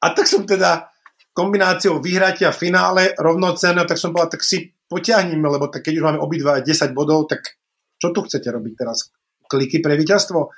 a 0.03 0.07
tak 0.13 0.27
som 0.27 0.43
teda 0.43 0.91
kombináciou 1.31 2.03
vyhratia 2.03 2.51
finále 2.51 3.15
rovnocenné, 3.15 3.87
tak 3.87 4.01
som 4.01 4.11
povedal, 4.11 4.35
tak 4.35 4.43
si 4.43 4.75
potiahneme, 4.89 5.45
lebo 5.45 5.69
tak 5.69 5.85
keď 5.85 5.95
už 6.01 6.05
máme 6.05 6.19
obidva 6.19 6.65
10 6.65 6.97
bodov, 6.97 7.29
tak 7.29 7.61
čo 8.01 8.11
tu 8.11 8.25
chcete 8.25 8.49
robiť 8.49 8.75
teraz? 8.75 9.13
Kliky 9.45 9.85
pre 9.85 9.95
víťazstvo? 9.95 10.49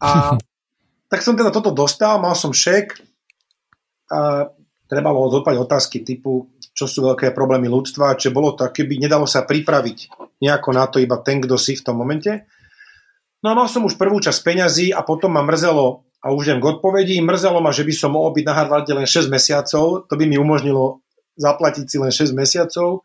A 0.00 0.08
tak 1.12 1.20
som 1.20 1.36
teda 1.36 1.52
toto 1.52 1.70
dostal, 1.70 2.18
mal 2.18 2.34
som 2.34 2.50
šek 2.50 2.96
a 4.10 4.48
treba 4.88 5.10
bolo 5.12 5.32
zopať 5.40 5.54
otázky 5.60 5.98
typu, 6.04 6.48
čo 6.74 6.84
sú 6.90 7.06
veľké 7.06 7.30
problémy 7.30 7.70
ľudstva, 7.70 8.18
či 8.18 8.34
bolo 8.34 8.56
to, 8.56 8.66
keby 8.68 8.98
nedalo 8.98 9.24
sa 9.24 9.46
pripraviť 9.46 10.12
nejako 10.42 10.70
na 10.74 10.84
to 10.90 10.98
iba 11.00 11.16
ten, 11.22 11.40
kto 11.40 11.56
si 11.56 11.78
v 11.78 11.84
tom 11.84 12.00
momente. 12.00 12.44
No 13.44 13.52
a 13.52 13.56
mal 13.56 13.68
som 13.68 13.84
už 13.84 14.00
prvú 14.00 14.18
časť 14.24 14.40
peňazí 14.40 14.86
a 14.90 15.04
potom 15.04 15.36
ma 15.36 15.44
mrzelo 15.44 16.08
a 16.24 16.32
už 16.32 16.48
idem 16.48 16.60
k 16.64 16.68
odpovedi. 16.72 17.16
Mrzelo 17.20 17.60
ma, 17.60 17.68
že 17.68 17.84
by 17.84 17.92
som 17.92 18.16
mohol 18.16 18.32
byť 18.32 18.44
na 18.48 18.56
Harvarde 18.56 18.92
len 18.96 19.04
6 19.04 19.28
mesiacov. 19.28 20.08
To 20.08 20.14
by 20.16 20.24
mi 20.24 20.40
umožnilo 20.40 21.04
zaplatiť 21.36 21.84
si 21.84 21.96
len 22.00 22.08
6 22.08 22.32
mesiacov. 22.32 23.04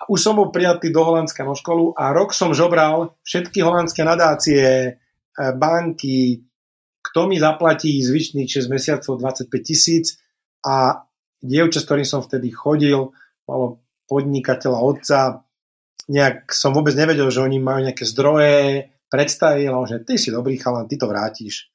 A 0.00 0.08
už 0.08 0.18
som 0.18 0.34
bol 0.36 0.48
prijatý 0.48 0.88
do 0.88 1.04
Holandska 1.04 1.44
na 1.44 1.52
školu 1.52 1.92
a 1.92 2.16
rok 2.16 2.32
som 2.32 2.56
žobral 2.56 3.20
všetky 3.20 3.60
holandské 3.60 4.00
nadácie, 4.00 4.64
e, 4.64 4.90
banky, 5.36 6.40
kto 7.04 7.28
mi 7.28 7.36
zaplatí 7.36 8.00
zvyšných 8.00 8.48
6 8.48 8.72
mesiacov 8.72 9.20
25 9.20 9.50
tisíc. 9.60 10.16
A 10.64 11.04
dievča, 11.40 11.80
s 11.80 11.86
ktorým 11.88 12.08
som 12.08 12.20
vtedy 12.20 12.52
chodil, 12.52 13.12
malo 13.48 13.84
podnikateľa 14.08 14.78
otca, 14.80 15.18
nejak 16.10 16.52
som 16.52 16.74
vôbec 16.74 16.92
nevedel, 16.96 17.28
že 17.32 17.40
oni 17.40 17.62
majú 17.62 17.80
nejaké 17.86 18.04
zdroje, 18.04 18.90
predstavil, 19.10 19.74
že 19.86 20.02
ty 20.06 20.16
si 20.16 20.28
dobrý 20.30 20.58
chalan, 20.60 20.86
ty 20.86 21.00
to 21.00 21.10
vrátiš. 21.10 21.70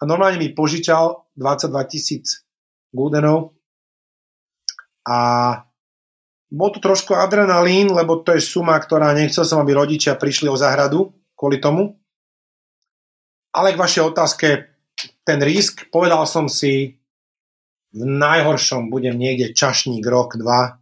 A 0.00 0.08
normálne 0.08 0.40
mi 0.40 0.56
požičal 0.56 1.28
22 1.36 1.92
tisíc 1.92 2.44
guldenov 2.88 3.52
a 5.04 5.18
bol 6.50 6.74
to 6.74 6.82
trošku 6.82 7.14
adrenalín, 7.14 7.94
lebo 7.94 8.20
to 8.26 8.34
je 8.34 8.42
suma, 8.42 8.74
ktorá 8.74 9.14
nechcel 9.14 9.46
som, 9.46 9.62
aby 9.62 9.70
rodičia 9.70 10.18
prišli 10.18 10.50
o 10.50 10.58
záhradu 10.58 11.14
kvôli 11.38 11.62
tomu. 11.62 11.96
Ale 13.54 13.74
k 13.74 13.80
vašej 13.80 14.02
otázke, 14.10 14.48
ten 15.22 15.38
risk, 15.40 15.86
povedal 15.94 16.26
som 16.26 16.50
si, 16.50 17.00
v 17.90 18.02
najhoršom 18.06 18.86
budem 18.86 19.18
niekde 19.18 19.50
čašník 19.50 20.02
rok, 20.06 20.38
dva 20.38 20.78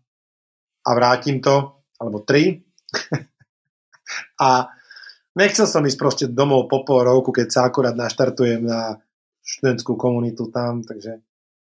a 0.85 0.91
vrátim 0.93 1.41
to, 1.41 1.85
alebo 1.97 2.21
tri. 2.21 2.65
a 4.45 4.69
nechcel 5.37 5.65
som 5.65 5.85
ísť 5.85 5.99
proste 6.01 6.25
domov 6.29 6.69
po 6.69 6.85
pol 6.85 7.05
roku, 7.09 7.33
keď 7.33 7.49
sa 7.49 7.61
akurát 7.69 7.97
naštartujem 7.97 8.61
na 8.65 9.01
študentskú 9.41 9.97
komunitu 9.97 10.53
tam, 10.53 10.85
takže 10.85 11.25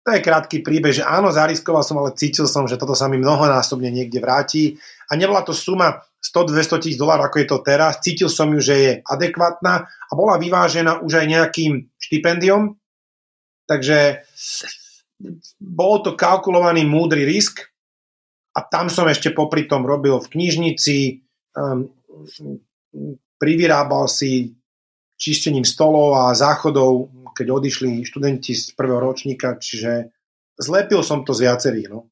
to 0.01 0.09
je 0.17 0.25
krátky 0.25 0.65
príbeh, 0.65 0.97
že 0.97 1.05
áno, 1.05 1.29
zariskoval 1.29 1.85
som, 1.85 2.01
ale 2.01 2.17
cítil 2.17 2.49
som, 2.49 2.65
že 2.65 2.77
toto 2.81 2.97
sa 2.97 3.05
mi 3.05 3.21
mnohonásobne 3.21 3.93
niekde 3.93 4.17
vráti 4.17 4.81
a 5.05 5.13
nebola 5.13 5.45
to 5.45 5.53
suma 5.53 6.01
100-200 6.21 6.81
tisíc 6.81 6.97
dolárov, 6.97 7.29
ako 7.29 7.37
je 7.37 7.47
to 7.49 7.57
teraz. 7.61 8.01
Cítil 8.01 8.29
som 8.29 8.49
ju, 8.49 8.61
že 8.61 8.75
je 8.77 8.91
adekvátna 9.05 9.85
a 9.85 10.11
bola 10.17 10.41
vyvážená 10.41 11.05
už 11.05 11.21
aj 11.21 11.25
nejakým 11.29 11.73
štipendiom, 12.01 12.77
takže 13.69 14.25
bol 15.61 16.01
to 16.01 16.17
kalkulovaný 16.17 16.81
múdry 16.81 17.21
risk 17.21 17.69
a 18.57 18.65
tam 18.65 18.89
som 18.89 19.05
ešte 19.05 19.29
popri 19.37 19.69
tom 19.69 19.85
robil 19.85 20.17
v 20.17 20.31
knižnici, 20.33 20.97
um, 21.53 21.93
privyrábal 23.37 24.09
si 24.09 24.57
čistením 25.21 25.65
stolov 25.65 26.17
a 26.17 26.33
záchodov 26.33 27.20
keď 27.35 27.47
odišli 27.51 28.05
študenti 28.05 28.53
z 28.53 28.75
prvého 28.75 29.01
ročníka, 29.01 29.57
čiže 29.57 30.11
zlepil 30.59 31.01
som 31.01 31.25
to 31.25 31.31
z 31.33 31.49
viacerých. 31.49 31.87
No. 31.91 32.11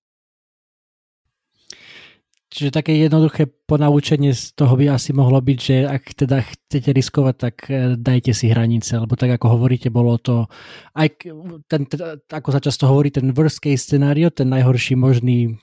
Čiže 2.49 2.73
také 2.73 2.97
jednoduché 2.97 3.45
ponaučenie 3.45 4.33
z 4.33 4.57
toho 4.57 4.73
by 4.73 4.97
asi 4.97 5.13
mohlo 5.13 5.37
byť, 5.37 5.59
že 5.61 5.85
ak 5.85 6.03
teda 6.17 6.41
chcete 6.41 6.89
riskovať, 6.97 7.35
tak 7.37 7.55
e, 7.69 7.93
dajte 7.93 8.33
si 8.33 8.49
hranice, 8.49 8.97
lebo 8.97 9.13
tak 9.13 9.37
ako 9.37 9.53
hovoríte, 9.53 9.93
bolo 9.93 10.17
to, 10.17 10.49
aj 10.97 11.29
ten, 11.69 11.85
ako 12.25 12.49
sa 12.49 12.57
často 12.57 12.89
hovorí, 12.89 13.13
ten 13.13 13.37
worst 13.37 13.61
case 13.61 13.85
scenario, 13.85 14.33
ten 14.33 14.49
najhorší 14.49 14.97
možný 14.97 15.61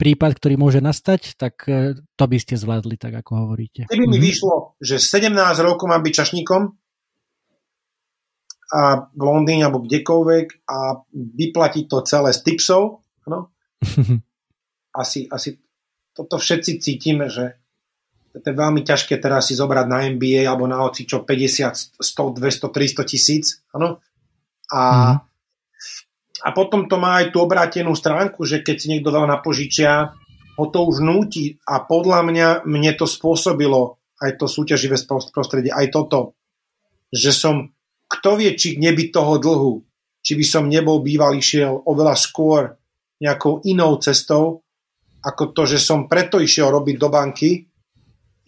prípad, 0.00 0.40
ktorý 0.40 0.56
môže 0.56 0.80
nastať, 0.80 1.36
tak 1.36 1.68
e, 1.68 2.00
to 2.16 2.24
by 2.24 2.38
ste 2.40 2.56
zvládli, 2.56 2.96
tak 2.96 3.12
ako 3.12 3.44
hovoríte. 3.44 3.84
Keby 3.92 4.08
mi 4.08 4.16
mhm. 4.16 4.24
vyšlo, 4.24 4.80
že 4.80 4.96
17 4.96 5.36
rokov 5.60 5.92
mám 5.92 6.00
byť 6.00 6.14
čašníkom, 6.24 6.72
a 8.68 9.08
v 9.08 9.22
Londýne 9.22 9.64
alebo 9.64 9.84
kdekoľvek 9.84 10.68
a 10.68 11.00
vyplatiť 11.12 11.84
to 11.88 11.98
celé 12.04 12.30
z 12.36 12.40
tipsov. 12.44 13.00
No? 13.24 13.52
asi, 15.02 15.24
asi 15.28 15.56
toto 16.12 16.36
všetci 16.36 16.82
cítime, 16.82 17.32
že 17.32 17.56
to 18.38 18.44
je 18.44 18.54
veľmi 18.54 18.84
ťažké 18.84 19.18
teraz 19.18 19.50
si 19.50 19.56
zobrať 19.56 19.86
na 19.88 20.04
MBA 20.14 20.46
alebo 20.46 20.68
na 20.68 20.84
oci 20.84 21.08
čo 21.08 21.24
50, 21.24 21.98
100, 21.98 22.38
200, 22.38 22.68
300 22.70 23.08
tisíc. 23.08 23.64
Ano? 23.72 24.04
A, 24.68 24.80
mm. 24.80 25.16
a 26.44 26.48
potom 26.52 26.86
to 26.86 27.00
má 27.00 27.24
aj 27.24 27.32
tú 27.32 27.40
obrátenú 27.40 27.96
stránku, 27.96 28.44
že 28.44 28.60
keď 28.60 28.76
si 28.76 28.86
niekto 28.92 29.08
veľa 29.08 29.32
napožičia, 29.40 30.12
ho 30.58 30.64
to 30.68 30.80
už 30.84 31.00
núti 31.00 31.56
a 31.64 31.80
podľa 31.80 32.20
mňa 32.26 32.48
mne 32.66 32.92
to 32.98 33.06
spôsobilo 33.06 33.96
aj 34.18 34.34
to 34.42 34.50
súťaživé 34.50 34.98
prostredie, 35.30 35.70
aj 35.70 35.94
toto, 35.94 36.34
že 37.14 37.30
som 37.30 37.70
kto 38.08 38.40
vie, 38.40 38.56
či 38.56 38.80
nebyť 38.80 39.08
toho 39.12 39.36
dlhu, 39.36 39.74
či 40.24 40.32
by 40.34 40.44
som 40.44 40.64
nebol 40.66 41.04
bývalý 41.04 41.44
šiel 41.44 41.84
oveľa 41.84 42.16
skôr 42.16 42.72
nejakou 43.20 43.60
inou 43.68 44.00
cestou, 44.00 44.64
ako 45.20 45.52
to, 45.52 45.62
že 45.76 45.78
som 45.82 46.08
preto 46.08 46.40
išiel 46.40 46.72
robiť 46.72 46.96
do 46.96 47.08
banky, 47.12 47.68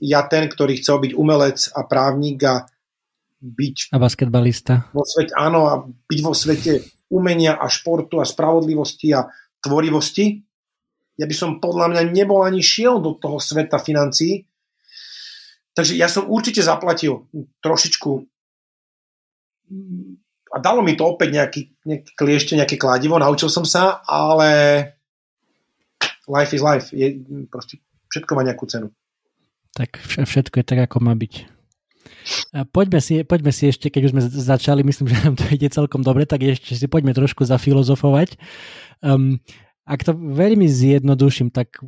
ja 0.01 0.25
ten, 0.25 0.49
ktorý 0.49 0.81
chcel 0.81 0.97
byť 1.05 1.13
umelec 1.13 1.59
a 1.77 1.85
právnik 1.85 2.41
a 2.49 2.65
byť... 3.41 3.93
A 3.93 4.01
basketbalista. 4.01 4.89
Vo 4.97 5.05
svete, 5.05 5.37
áno, 5.37 5.69
a 5.69 5.85
byť 5.85 6.21
vo 6.25 6.33
svete 6.33 6.81
umenia 7.13 7.61
a 7.61 7.69
športu 7.69 8.21
a 8.21 8.25
spravodlivosti 8.25 9.13
a 9.13 9.29
tvorivosti. 9.61 10.41
Ja 11.21 11.29
by 11.29 11.35
som 11.37 11.61
podľa 11.61 11.93
mňa 11.93 12.03
nebol 12.17 12.41
ani 12.41 12.65
šiel 12.65 13.01
do 13.05 13.13
toho 13.21 13.37
sveta 13.37 13.77
financií. 13.77 14.49
Takže 15.77 15.95
ja 16.01 16.09
som 16.09 16.29
určite 16.33 16.65
zaplatil 16.65 17.29
trošičku 17.61 18.11
a 20.51 20.57
dalo 20.59 20.83
mi 20.83 20.99
to 20.99 21.07
opäť 21.07 21.31
nejaký, 21.31 21.61
nejaký 21.87 22.11
kliešte, 22.19 22.59
nejaké 22.59 22.75
kladivo, 22.75 23.23
naučil 23.23 23.47
som 23.47 23.63
sa, 23.63 24.03
ale 24.03 24.51
life 26.27 26.51
is 26.51 26.63
life. 26.63 26.91
Je, 26.91 27.23
proste 27.47 27.79
všetko 28.11 28.35
má 28.35 28.43
nejakú 28.43 28.67
cenu. 28.67 28.91
Tak 29.75 30.03
všetko 30.03 30.61
je 30.61 30.67
tak, 30.67 30.91
ako 30.91 30.99
má 31.07 31.15
byť. 31.15 31.47
Poďme, 32.75 33.01
si, 33.01 33.23
poďme 33.23 33.55
si 33.55 33.71
ešte, 33.71 33.89
keď 33.89 34.11
už 34.11 34.13
sme 34.13 34.23
začali, 34.27 34.83
myslím, 34.83 35.07
že 35.09 35.17
nám 35.25 35.35
to 35.39 35.47
ide 35.55 35.71
celkom 35.71 36.03
dobre, 36.03 36.27
tak 36.27 36.43
ešte 36.43 36.75
si 36.75 36.87
poďme 36.91 37.15
trošku 37.15 37.47
zafilozofovať. 37.47 38.37
Um, 39.01 39.39
ak 39.87 40.05
to 40.05 40.13
veľmi 40.15 40.69
zjednoduším, 40.69 41.51
tak 41.51 41.81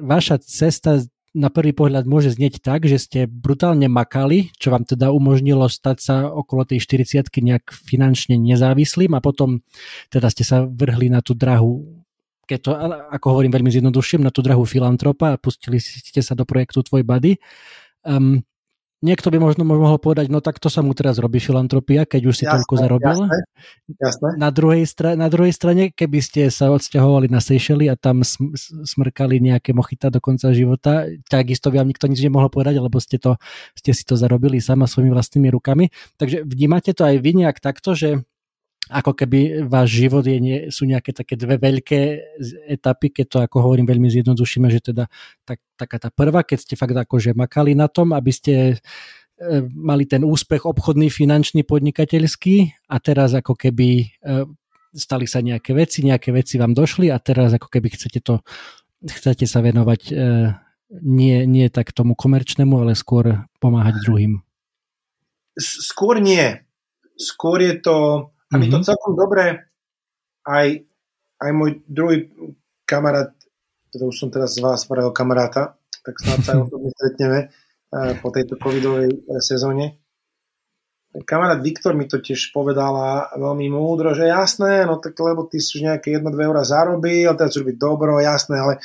vaša 0.00 0.40
cesta 0.40 1.02
na 1.32 1.48
prvý 1.48 1.72
pohľad 1.72 2.04
môže 2.04 2.36
znieť 2.36 2.60
tak, 2.60 2.84
že 2.84 3.00
ste 3.00 3.20
brutálne 3.24 3.88
makali, 3.88 4.52
čo 4.60 4.68
vám 4.68 4.84
teda 4.84 5.08
umožnilo 5.12 5.64
stať 5.64 5.96
sa 5.98 6.16
okolo 6.28 6.68
tej 6.68 6.84
40 6.84 7.24
nejak 7.28 7.72
finančne 7.72 8.36
nezávislým 8.36 9.16
a 9.16 9.24
potom 9.24 9.64
teda 10.12 10.28
ste 10.28 10.44
sa 10.44 10.68
vrhli 10.68 11.08
na 11.08 11.24
tú 11.24 11.32
drahu 11.32 12.02
keď 12.42 12.58
to, 12.58 12.72
ako 13.16 13.26
hovorím 13.32 13.54
veľmi 13.54 13.70
zjednoduším, 13.70 14.26
na 14.26 14.34
tú 14.34 14.44
drahu 14.44 14.66
filantropa 14.66 15.32
a 15.32 15.40
pustili 15.40 15.78
ste 15.80 16.20
sa 16.20 16.36
do 16.36 16.44
projektu 16.44 16.84
Tvoj 16.84 17.06
Buddy. 17.06 17.38
Um, 18.02 18.44
Niekto 19.02 19.34
by 19.34 19.42
možno 19.42 19.66
mohol 19.66 19.98
povedať, 19.98 20.30
no 20.30 20.38
tak 20.38 20.62
to 20.62 20.70
sa 20.70 20.78
mu 20.78 20.94
teraz 20.94 21.18
robí 21.18 21.42
filantropia, 21.42 22.06
keď 22.06 22.22
už 22.22 22.34
si 22.38 22.44
jasné, 22.46 22.62
toľko 22.62 22.74
zarobil. 22.78 23.18
Jasné, 23.26 23.38
jasné. 23.98 24.28
Na, 24.38 24.50
druhej 24.54 24.86
stra- 24.86 25.18
na 25.18 25.26
druhej 25.26 25.50
strane, 25.50 25.90
keby 25.90 26.22
ste 26.22 26.46
sa 26.54 26.70
odsťahovali 26.70 27.26
na 27.26 27.42
Seychely 27.42 27.90
a 27.90 27.98
tam 27.98 28.22
sm- 28.22 28.54
smrkali 28.86 29.42
nejaké 29.42 29.74
mochita 29.74 30.06
do 30.06 30.22
konca 30.22 30.54
života, 30.54 31.10
takisto 31.26 31.74
by 31.74 31.82
vám 31.82 31.90
nikto 31.90 32.06
nič 32.06 32.22
nemohol 32.22 32.46
povedať, 32.46 32.78
lebo 32.78 33.02
ste, 33.02 33.18
to, 33.18 33.42
ste 33.74 33.90
si 33.90 34.06
to 34.06 34.14
zarobili 34.14 34.62
sama 34.62 34.86
svojimi 34.86 35.10
vlastnými 35.10 35.50
rukami. 35.50 35.90
Takže 36.22 36.46
vnímate 36.46 36.94
to 36.94 37.02
aj 37.02 37.18
vy 37.18 37.42
nejak 37.42 37.58
takto, 37.58 37.98
že 37.98 38.22
ako 38.90 39.14
keby 39.14 39.62
váš 39.70 39.94
život 39.94 40.26
je, 40.26 40.38
nie, 40.42 40.58
sú 40.74 40.88
nejaké 40.90 41.14
také 41.14 41.38
dve 41.38 41.54
veľké 41.54 42.00
etapy, 42.66 43.14
keď 43.14 43.26
to 43.30 43.38
ako 43.38 43.56
hovorím 43.62 43.86
veľmi 43.86 44.10
zjednodušíme, 44.10 44.66
že 44.74 44.92
teda 44.92 45.06
tak, 45.46 45.62
taká 45.78 45.96
tá 46.02 46.10
prvá, 46.10 46.42
keď 46.42 46.58
ste 46.66 46.74
fakt 46.74 46.98
akože 46.98 47.32
makali 47.38 47.78
na 47.78 47.86
tom, 47.86 48.10
aby 48.10 48.32
ste 48.34 48.82
mali 49.74 50.06
ten 50.06 50.22
úspech 50.22 50.62
obchodný, 50.62 51.10
finančný, 51.10 51.66
podnikateľský 51.66 52.86
a 52.88 52.96
teraz 53.02 53.34
ako 53.34 53.58
keby 53.58 54.06
e, 54.06 54.46
stali 54.94 55.26
sa 55.26 55.42
nejaké 55.42 55.74
veci, 55.74 56.06
nejaké 56.06 56.30
veci 56.30 56.60
vám 56.60 56.76
došli 56.76 57.10
a 57.10 57.18
teraz 57.18 57.50
ako 57.56 57.66
keby 57.66 57.88
chcete 57.90 58.22
to, 58.22 58.44
chcete 59.02 59.48
sa 59.48 59.58
venovať 59.64 60.02
e, 60.10 60.14
nie, 61.02 61.36
nie 61.48 61.66
tak 61.72 61.90
tomu 61.96 62.14
komerčnému, 62.14 62.84
ale 62.84 62.92
skôr 62.94 63.48
pomáhať 63.58 64.04
druhým. 64.04 64.44
Skôr 65.56 66.20
nie. 66.20 66.60
Skôr 67.16 67.60
je 67.60 67.74
to, 67.80 67.96
a 68.52 68.60
mi 68.60 68.68
mm-hmm. 68.68 68.72
to 68.72 68.78
mhm. 68.78 68.86
celkom 68.86 69.12
dobre, 69.16 69.44
aj, 70.44 70.66
aj 71.40 71.50
môj 71.56 71.80
druhý 71.88 72.28
kamarát, 72.84 73.32
teda 73.88 74.04
už 74.04 74.16
som 74.16 74.28
teraz 74.28 74.54
z 74.54 74.60
vás 74.60 74.84
spravil 74.84 75.10
kamaráta, 75.16 75.80
tak 76.04 76.20
snad 76.20 76.44
sa 76.44 76.52
osobne 76.62 76.92
stretneme 76.92 77.38
e, 77.40 77.46
po 78.20 78.28
tejto 78.28 78.60
covidovej 78.60 79.08
e, 79.08 79.16
sezóne 79.40 80.02
kamarát 81.20 81.60
Viktor 81.60 81.92
mi 81.92 82.08
to 82.08 82.24
tiež 82.24 82.56
povedala 82.56 83.28
veľmi 83.36 83.68
múdro, 83.68 84.16
že 84.16 84.32
jasné, 84.32 84.88
no 84.88 84.96
tak 84.96 85.12
lebo 85.20 85.44
ty 85.44 85.60
si 85.60 85.76
už 85.76 85.92
nejaké 85.92 86.16
1-2 86.16 86.32
eurá 86.32 86.64
zarobil, 86.64 87.28
teraz 87.36 87.52
robiť 87.52 87.76
dobro, 87.76 88.16
jasné, 88.24 88.56
ale 88.56 88.80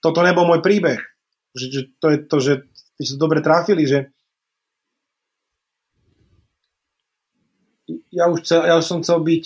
toto 0.00 0.24
nebol 0.24 0.48
môj 0.48 0.64
príbeh. 0.64 0.96
Že, 1.52 1.66
že 1.68 1.80
to 2.00 2.06
je 2.08 2.18
to, 2.24 2.36
že 2.40 2.52
ty 2.96 3.02
si 3.04 3.12
to 3.12 3.20
dobre 3.20 3.44
trafili, 3.44 3.84
že 3.84 4.16
ja 8.12 8.28
už, 8.28 8.44
chcel, 8.44 8.64
ja 8.64 8.78
som 8.80 9.00
chcel 9.04 9.20
byť 9.20 9.44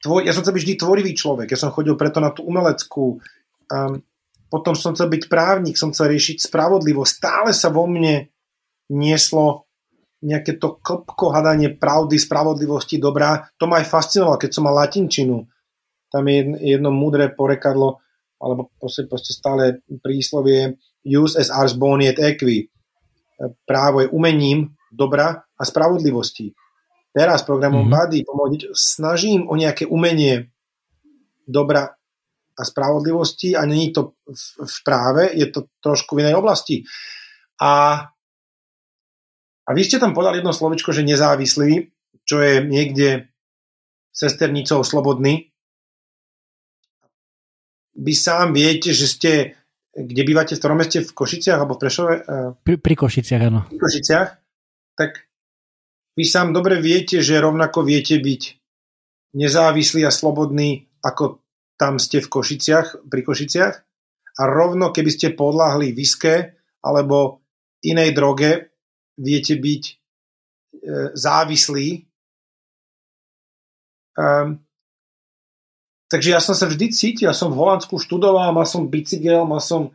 tvoj, 0.00 0.20
ja 0.24 0.32
som 0.32 0.42
chcel 0.42 0.56
byť 0.56 0.64
vždy 0.64 0.74
tvorivý 0.80 1.12
človek, 1.12 1.48
ja 1.52 1.58
som 1.60 1.74
chodil 1.74 1.96
preto 1.96 2.18
na 2.20 2.32
tú 2.32 2.44
umeleckú 2.46 3.20
um, 3.70 3.94
potom 4.50 4.74
som 4.74 4.98
chcel 4.98 5.06
byť 5.06 5.30
právnik, 5.30 5.78
som 5.78 5.94
chcel 5.94 6.10
riešiť 6.10 6.50
spravodlivosť, 6.50 7.12
stále 7.14 7.50
sa 7.54 7.70
vo 7.70 7.86
mne 7.86 8.26
nieslo 8.90 9.70
nejaké 10.20 10.58
to 10.58 10.76
klpko 10.82 11.32
hadanie 11.32 11.72
pravdy, 11.72 12.18
spravodlivosti, 12.18 12.98
dobrá, 13.00 13.46
to 13.56 13.70
ma 13.70 13.80
aj 13.80 13.88
fascinovalo, 13.88 14.36
keď 14.36 14.50
som 14.52 14.66
mal 14.68 14.76
latinčinu. 14.76 15.48
Tam 16.10 16.26
je 16.26 16.58
jedno 16.60 16.90
múdre 16.90 17.30
porekadlo, 17.32 18.02
alebo 18.42 18.74
proste, 18.76 19.06
proste 19.06 19.32
stále 19.32 19.80
príslovie 20.02 20.76
use 21.06 21.38
as 21.38 21.48
ars 21.48 21.72
boni 21.78 22.10
et 22.10 22.18
equi. 22.18 22.68
Právo 23.64 24.04
je 24.04 24.12
umením 24.12 24.74
dobra 24.92 25.46
a 25.56 25.62
spravodlivosti. 25.62 26.52
Teraz 27.10 27.42
programom 27.42 27.90
mm-hmm. 27.90 27.96
Buddy 27.96 28.18
pomôcť, 28.22 28.60
snažím 28.70 29.50
o 29.50 29.58
nejaké 29.58 29.86
umenie 29.86 30.54
dobra 31.42 31.98
a 32.54 32.62
spravodlivosti 32.62 33.58
a 33.58 33.66
není 33.66 33.90
to 33.90 34.14
v, 34.28 34.44
v 34.62 34.76
práve, 34.86 35.22
je 35.34 35.46
to 35.50 35.66
trošku 35.82 36.14
v 36.14 36.22
inej 36.28 36.38
oblasti. 36.38 36.86
A 37.58 38.04
a 39.70 39.70
vy 39.70 39.86
ste 39.86 40.02
tam 40.02 40.10
podali 40.10 40.42
jedno 40.42 40.50
slovičko, 40.50 40.90
že 40.90 41.06
nezávislý, 41.06 41.94
čo 42.26 42.42
je 42.42 42.58
niekde 42.66 43.30
sesternicou 44.10 44.82
slobodný. 44.82 45.54
Vy 47.94 48.12
sám 48.18 48.50
viete, 48.50 48.90
že 48.90 49.06
ste, 49.06 49.32
kde 49.94 50.26
bývate, 50.26 50.58
v 50.58 50.60
ktorom 50.62 50.82
meste, 50.82 51.06
v 51.06 51.14
Košiciach 51.14 51.54
alebo 51.62 51.78
v 51.78 51.86
Prešove? 51.86 52.14
Pri, 52.66 52.76
pri 52.82 52.94
Košiciach, 52.98 53.42
áno. 53.46 53.70
Pri 53.70 53.78
Košiciach. 53.78 54.28
Tak 54.98 55.29
vy 56.20 56.28
sám 56.28 56.52
dobre 56.52 56.76
viete, 56.84 57.24
že 57.24 57.40
rovnako 57.40 57.80
viete 57.80 58.20
byť 58.20 58.42
nezávislý 59.40 60.04
a 60.04 60.12
slobodný, 60.12 60.84
ako 61.00 61.40
tam 61.80 61.96
ste 61.96 62.20
v 62.20 62.28
Košiciach, 62.28 63.08
pri 63.08 63.24
Košiciach. 63.24 63.74
A 64.36 64.42
rovno, 64.44 64.92
keby 64.92 65.08
ste 65.08 65.32
podľahli 65.32 65.96
viske 65.96 66.60
alebo 66.84 67.40
inej 67.80 68.12
droge, 68.12 68.76
viete 69.16 69.56
byť 69.56 69.82
e, 69.88 69.92
závislí. 71.16 71.88
Um, 74.20 74.60
takže 76.12 76.36
ja 76.36 76.40
som 76.44 76.52
sa 76.52 76.68
vždy 76.68 76.92
cítil, 76.92 77.32
ja 77.32 77.36
som 77.36 77.48
v 77.48 77.64
Holandsku 77.64 77.96
študoval, 77.96 78.52
mal 78.52 78.68
som 78.68 78.92
bicykel, 78.92 79.48
mal 79.48 79.64
som, 79.64 79.88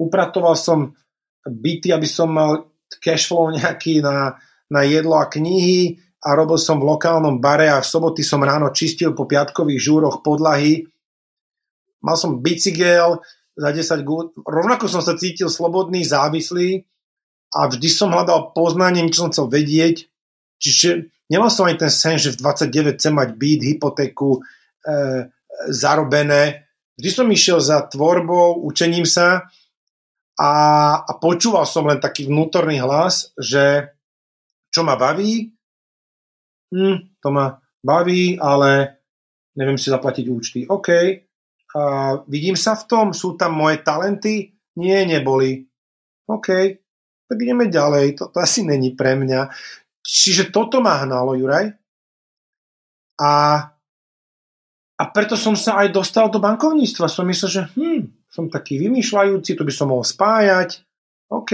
upratoval 0.00 0.56
som 0.56 0.96
byty, 1.44 1.92
aby 1.92 2.08
som 2.08 2.32
mal 2.32 2.72
cashflow 2.96 3.52
nejaký 3.52 4.00
na, 4.00 4.40
na 4.70 4.82
jedlo 4.82 5.18
a 5.18 5.30
knihy 5.30 6.00
a 6.26 6.34
robil 6.34 6.58
som 6.58 6.82
v 6.82 6.88
lokálnom 6.90 7.38
bare 7.38 7.70
a 7.70 7.78
v 7.78 7.86
soboty 7.86 8.26
som 8.26 8.42
ráno 8.42 8.74
čistil 8.74 9.14
po 9.14 9.30
piatkových 9.30 9.78
žúroch 9.78 10.26
podlahy. 10.26 10.90
Mal 12.02 12.16
som 12.18 12.42
bicykel 12.42 13.22
za 13.56 13.68
10 13.70 14.02
gút. 14.02 14.34
Rovnako 14.42 14.90
som 14.90 15.00
sa 15.00 15.14
cítil 15.14 15.46
slobodný, 15.46 16.02
závislý 16.02 16.82
a 17.54 17.70
vždy 17.70 17.88
som 17.88 18.10
hľadal 18.10 18.52
poznanie, 18.52 19.06
niečo 19.06 19.26
som 19.26 19.32
chcel 19.32 19.46
vedieť. 19.48 20.10
Čiže 20.58 21.14
nemal 21.30 21.48
som 21.48 21.70
ani 21.70 21.78
ten 21.78 21.92
sen, 21.92 22.18
že 22.18 22.34
v 22.34 22.42
29 22.42 22.98
chcem 22.98 23.14
mať 23.14 23.28
byt, 23.38 23.60
hypotéku, 23.62 24.40
e, 24.40 24.40
zarobené. 25.70 26.66
Vždy 26.98 27.10
som 27.12 27.26
išiel 27.28 27.58
za 27.62 27.86
tvorbou, 27.86 28.60
učením 28.66 29.06
sa 29.06 29.46
a, 30.36 30.52
a 31.00 31.12
počúval 31.16 31.64
som 31.64 31.88
len 31.88 32.00
taký 32.00 32.28
vnútorný 32.28 32.80
hlas, 32.80 33.32
že 33.40 33.95
čo 34.76 34.84
ma 34.84 35.00
baví, 35.00 35.48
hm, 36.68 37.16
to 37.16 37.28
ma 37.32 37.56
baví, 37.80 38.36
ale 38.36 39.00
neviem 39.56 39.80
si 39.80 39.88
zaplatiť 39.88 40.24
účty. 40.28 40.60
OK, 40.68 40.88
a 41.76 41.82
vidím 42.28 42.60
sa 42.60 42.76
v 42.76 42.84
tom, 42.84 43.06
sú 43.16 43.40
tam 43.40 43.56
moje 43.56 43.80
talenty? 43.80 44.52
Nie, 44.76 45.08
neboli. 45.08 45.64
OK, 46.28 46.48
tak 47.24 47.36
ideme 47.40 47.72
ďalej, 47.72 48.20
toto 48.20 48.36
asi 48.36 48.68
není 48.68 48.92
pre 48.92 49.16
mňa. 49.16 49.48
Čiže 50.04 50.52
toto 50.52 50.84
ma 50.84 51.00
hnalo, 51.00 51.32
Juraj. 51.40 51.72
A, 53.16 53.32
a 55.00 55.02
preto 55.08 55.40
som 55.40 55.56
sa 55.56 55.80
aj 55.80 55.88
dostal 55.88 56.28
do 56.28 56.36
bankovníctva. 56.36 57.08
Som 57.08 57.32
myslel, 57.32 57.48
že 57.50 57.62
hm, 57.72 58.28
som 58.28 58.52
taký 58.52 58.76
vymýšľajúci, 58.76 59.56
to 59.56 59.64
by 59.64 59.72
som 59.72 59.88
mohol 59.88 60.04
spájať. 60.04 60.84
OK, 61.32 61.52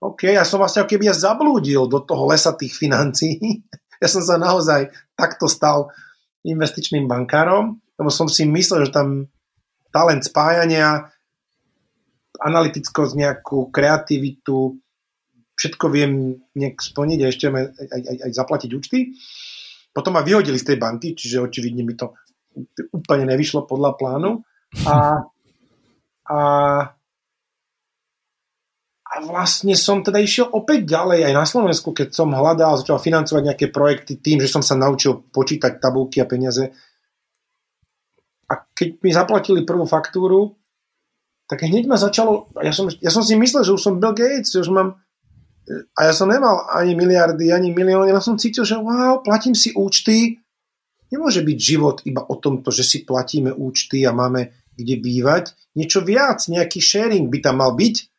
OK, 0.00 0.32
ja 0.32 0.48
som 0.48 0.64
vlastne 0.64 0.88
keby 0.88 1.12
ja 1.12 1.16
zablúdil 1.16 1.84
do 1.84 2.00
toho 2.00 2.24
lesa 2.24 2.56
tých 2.56 2.72
financií. 2.72 3.36
ja 4.02 4.08
som 4.08 4.24
sa 4.24 4.40
naozaj 4.40 4.88
takto 5.12 5.44
stal 5.44 5.92
investičným 6.40 7.04
bankárom, 7.04 7.76
lebo 8.00 8.08
som 8.08 8.24
si 8.24 8.48
myslel, 8.48 8.88
že 8.88 8.96
tam 8.96 9.28
talent 9.92 10.24
spájania, 10.24 11.12
analytickosť, 12.40 13.12
nejakú 13.12 13.68
kreativitu, 13.68 14.80
všetko 15.60 15.86
viem 15.92 16.40
nejak 16.56 16.80
splniť 16.80 17.18
a 17.20 17.28
ešte 17.28 17.52
aj, 17.52 17.66
aj, 17.76 18.00
aj, 18.00 18.16
aj 18.24 18.30
zaplatiť 18.32 18.70
účty. 18.72 19.12
Potom 19.92 20.16
ma 20.16 20.24
vyhodili 20.24 20.56
z 20.56 20.72
tej 20.72 20.78
banky, 20.80 21.12
čiže 21.12 21.44
očividne 21.44 21.84
mi 21.84 21.92
to 21.92 22.16
úplne 22.96 23.28
nevyšlo 23.28 23.68
podľa 23.68 24.00
plánu. 24.00 24.40
A, 24.88 25.20
a, 26.24 26.38
a 29.10 29.18
vlastne 29.26 29.74
som 29.74 30.06
teda 30.06 30.22
išiel 30.22 30.46
opäť 30.54 30.86
ďalej 30.86 31.26
aj 31.26 31.34
na 31.34 31.42
Slovensku, 31.42 31.90
keď 31.90 32.14
som 32.14 32.30
hľadal, 32.30 32.78
začal 32.78 33.02
financovať 33.02 33.42
nejaké 33.42 33.66
projekty 33.74 34.22
tým, 34.22 34.38
že 34.38 34.46
som 34.46 34.62
sa 34.62 34.78
naučil 34.78 35.18
počítať 35.34 35.82
tabulky 35.82 36.22
a 36.22 36.30
peniaze. 36.30 36.70
A 38.46 38.54
keď 38.70 39.02
mi 39.02 39.10
zaplatili 39.10 39.66
prvú 39.66 39.82
faktúru, 39.86 40.54
tak 41.50 41.66
hneď 41.66 41.90
ma 41.90 41.98
začalo, 41.98 42.54
ja 42.62 42.70
som, 42.70 42.86
ja 42.86 43.10
som 43.10 43.26
si 43.26 43.34
myslel, 43.34 43.66
že 43.66 43.74
už 43.74 43.82
som 43.82 43.98
Bill 43.98 44.14
Gates, 44.14 44.54
že 44.54 44.62
už 44.62 44.70
mám 44.70 45.02
a 45.70 46.10
ja 46.10 46.12
som 46.14 46.26
nemal 46.26 46.66
ani 46.66 46.98
miliardy, 46.98 47.54
ani 47.54 47.70
milióny, 47.70 48.10
ale 48.10 48.22
som 48.22 48.34
cítil, 48.34 48.66
že 48.66 48.74
wow, 48.74 49.22
platím 49.22 49.54
si 49.54 49.70
účty. 49.70 50.42
Nemôže 51.10 51.42
byť 51.46 51.58
život 51.58 52.02
iba 52.06 52.22
o 52.22 52.38
tomto, 52.38 52.74
že 52.74 52.82
si 52.82 53.02
platíme 53.06 53.54
účty 53.54 54.02
a 54.06 54.14
máme 54.14 54.50
kde 54.74 54.98
bývať. 54.98 55.54
Niečo 55.78 56.02
viac, 56.02 56.42
nejaký 56.46 56.78
sharing 56.82 57.30
by 57.30 57.38
tam 57.42 57.62
mal 57.62 57.74
byť. 57.74 58.09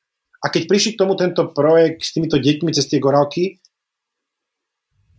A 0.41 0.49
keď 0.49 0.65
prišli 0.65 0.97
k 0.97 1.01
tomu 1.06 1.13
tento 1.13 1.45
projekt 1.54 2.01
s 2.01 2.17
týmito 2.17 2.41
deťmi 2.41 2.73
cez 2.73 2.89
tie 2.89 2.97
gorálky, 2.97 3.62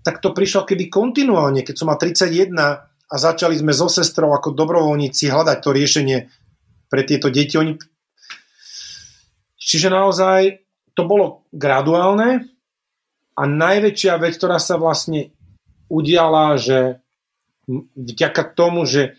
tak 0.03 0.19
to 0.19 0.35
prišlo 0.35 0.67
keby 0.67 0.91
kontinuálne. 0.91 1.63
Keď 1.63 1.75
som 1.79 1.87
mal 1.87 1.99
31 1.99 2.51
a 2.59 3.15
začali 3.15 3.55
sme 3.55 3.71
so 3.71 3.87
sestrou 3.87 4.35
ako 4.35 4.51
dobrovoľníci 4.51 5.31
hľadať 5.31 5.59
to 5.63 5.71
riešenie 5.71 6.19
pre 6.91 7.07
tieto 7.07 7.31
deti. 7.31 7.55
Oni... 7.55 7.79
Čiže 9.55 9.95
naozaj 9.95 10.59
to 10.99 11.07
bolo 11.07 11.47
graduálne 11.55 12.51
a 13.39 13.43
najväčšia 13.47 14.19
vec, 14.19 14.35
ktorá 14.37 14.59
sa 14.59 14.75
vlastne 14.77 15.31
udiala, 15.87 16.59
že 16.59 16.99
vďaka 17.95 18.43
tomu, 18.59 18.85
že 18.85 19.17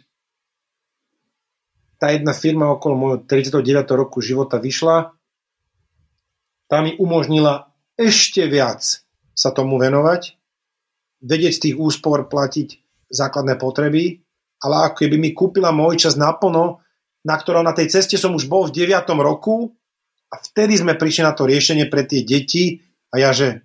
tá 1.97 2.11
jedna 2.11 2.36
firma 2.36 2.75
okolo 2.75 2.93
môjho 2.99 3.19
39. 3.23 3.88
roku 3.95 4.19
života 4.19 4.59
vyšla, 4.59 5.15
tá 6.74 6.82
mi 6.82 6.97
umožnila 6.97 7.69
ešte 7.93 8.49
viac 8.49 8.82
sa 9.38 9.53
tomu 9.53 9.78
venovať, 9.78 10.34
vedieť 11.21 11.53
z 11.53 11.61
tých 11.69 11.76
úspor 11.78 12.26
platiť 12.26 12.82
základné 13.13 13.61
potreby, 13.61 14.26
ale 14.57 14.89
ako 14.89 15.05
keby 15.05 15.21
mi 15.21 15.38
kúpila 15.38 15.69
môj 15.69 16.01
čas 16.01 16.17
naplno, 16.17 16.82
na 17.21 17.36
ktorom 17.38 17.61
na 17.61 17.78
tej 17.78 17.93
ceste 17.93 18.17
som 18.17 18.34
už 18.34 18.49
bol 18.49 18.65
v 18.65 18.89
9. 18.89 19.05
roku 19.21 19.69
a 20.34 20.36
vtedy 20.41 20.82
sme 20.82 20.97
prišli 20.97 21.21
na 21.21 21.38
to 21.38 21.45
riešenie 21.45 21.86
pre 21.93 22.09
tie 22.09 22.26
deti 22.26 22.82
a 23.13 23.21
ja, 23.21 23.30
že 23.38 23.61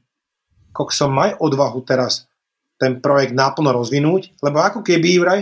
kok 0.76 0.92
som 0.92 1.08
maj 1.08 1.32
odvahu 1.40 1.80
teraz 1.88 2.28
ten 2.76 3.00
projekt 3.00 3.32
náplno 3.32 3.72
rozvinúť, 3.72 4.36
lebo 4.44 4.60
ako 4.60 4.84
keby 4.84 5.16
vraj 5.16 5.40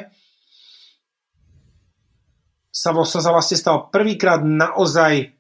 sa, 2.71 2.95
som 2.95 3.19
sa 3.19 3.35
vlastne 3.35 3.59
stal 3.59 3.91
prvýkrát 3.91 4.39
naozaj 4.47 5.36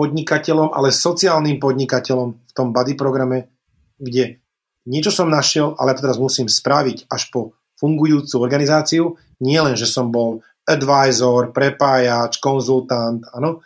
podnikateľom, 0.00 0.72
ale 0.72 0.96
sociálnym 0.96 1.60
podnikateľom 1.60 2.28
v 2.32 2.52
tom 2.56 2.72
buddy 2.72 2.96
programe, 2.96 3.52
kde 4.00 4.40
niečo 4.88 5.12
som 5.12 5.28
našiel, 5.28 5.76
ale 5.76 5.92
to 5.92 6.08
teraz 6.08 6.16
musím 6.16 6.48
spraviť 6.48 7.12
až 7.12 7.28
po 7.28 7.52
fungujúcu 7.76 8.40
organizáciu. 8.40 9.20
Nie 9.44 9.60
len, 9.60 9.76
že 9.76 9.84
som 9.84 10.08
bol 10.08 10.40
advisor, 10.64 11.52
prepájač, 11.52 12.40
konzultant, 12.40 13.20
áno. 13.36 13.60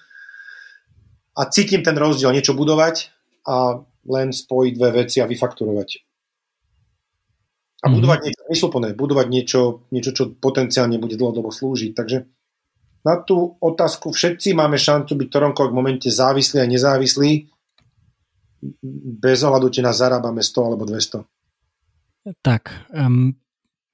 A 1.39 1.47
cítim 1.51 1.87
ten 1.87 1.95
rozdiel, 1.95 2.35
niečo 2.35 2.59
budovať 2.59 3.14
a 3.47 3.78
len 4.11 4.35
spojiť 4.35 4.72
dve 4.74 4.91
veci 5.07 5.22
a 5.22 5.30
vyfakturovať. 5.30 5.89
A 5.95 7.87
mm-hmm. 7.87 7.95
budovať 7.95 8.18
niečo 8.26 8.41
zmysluplné, 8.51 8.89
budovať 8.99 9.26
niečo, 9.30 9.61
niečo, 9.95 10.11
čo 10.14 10.24
potenciálne 10.35 10.99
bude 10.99 11.14
dlhodobo 11.14 11.55
slúžiť. 11.55 11.93
Takže 11.95 12.16
na 13.05 13.14
tú 13.20 13.61
otázku 13.61 14.11
všetci 14.11 14.57
máme 14.57 14.80
šancu 14.80 15.12
byť 15.14 15.26
v 15.28 15.32
ktoromkoľvek 15.32 15.74
momente 15.76 16.09
závislí 16.09 16.59
a 16.64 16.66
nezávislí. 16.66 17.30
Bez 19.20 19.44
ohľadu, 19.44 19.68
či 19.68 19.84
nás 19.84 20.00
zarábame 20.00 20.40
100 20.40 20.57
alebo 20.64 20.88
200. 20.88 21.20
Tak, 22.40 22.88
um, 22.96 23.36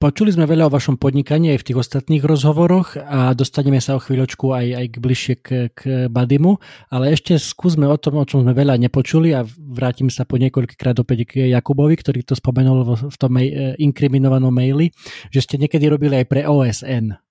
Počuli 0.01 0.33
sme 0.33 0.49
veľa 0.49 0.65
o 0.65 0.73
vašom 0.73 0.97
podnikaní 0.97 1.53
aj 1.53 1.61
v 1.61 1.67
tých 1.69 1.77
ostatných 1.85 2.25
rozhovoroch 2.25 2.97
a 2.97 3.37
dostaneme 3.37 3.77
sa 3.77 3.93
o 3.93 4.01
chvíľočku 4.01 4.49
aj, 4.49 4.67
aj 4.73 4.85
k 4.89 4.95
bližšie 4.97 5.33
k, 5.37 5.47
k 5.77 5.81
Badimu, 6.09 6.57
ale 6.89 7.13
ešte 7.13 7.37
skúsme 7.37 7.85
o 7.85 7.93
tom, 8.01 8.17
o 8.17 8.25
čom 8.25 8.41
sme 8.41 8.57
veľa 8.57 8.81
nepočuli 8.81 9.29
a 9.29 9.45
vrátim 9.45 10.09
sa 10.09 10.25
po 10.25 10.41
niekoľkýkrát 10.41 10.97
opäť 11.05 11.29
k 11.29 11.53
Jakubovi, 11.53 12.01
ktorý 12.01 12.25
to 12.25 12.33
spomenul 12.33 12.81
v, 12.81 13.13
v 13.13 13.17
tom 13.21 13.33
e, 13.37 13.77
inkriminovanom 13.77 14.49
maili, 14.49 14.89
že 15.29 15.45
ste 15.45 15.61
niekedy 15.61 15.85
robili 15.85 16.17
aj 16.17 16.25
pre 16.25 16.49
OSN, 16.49 17.21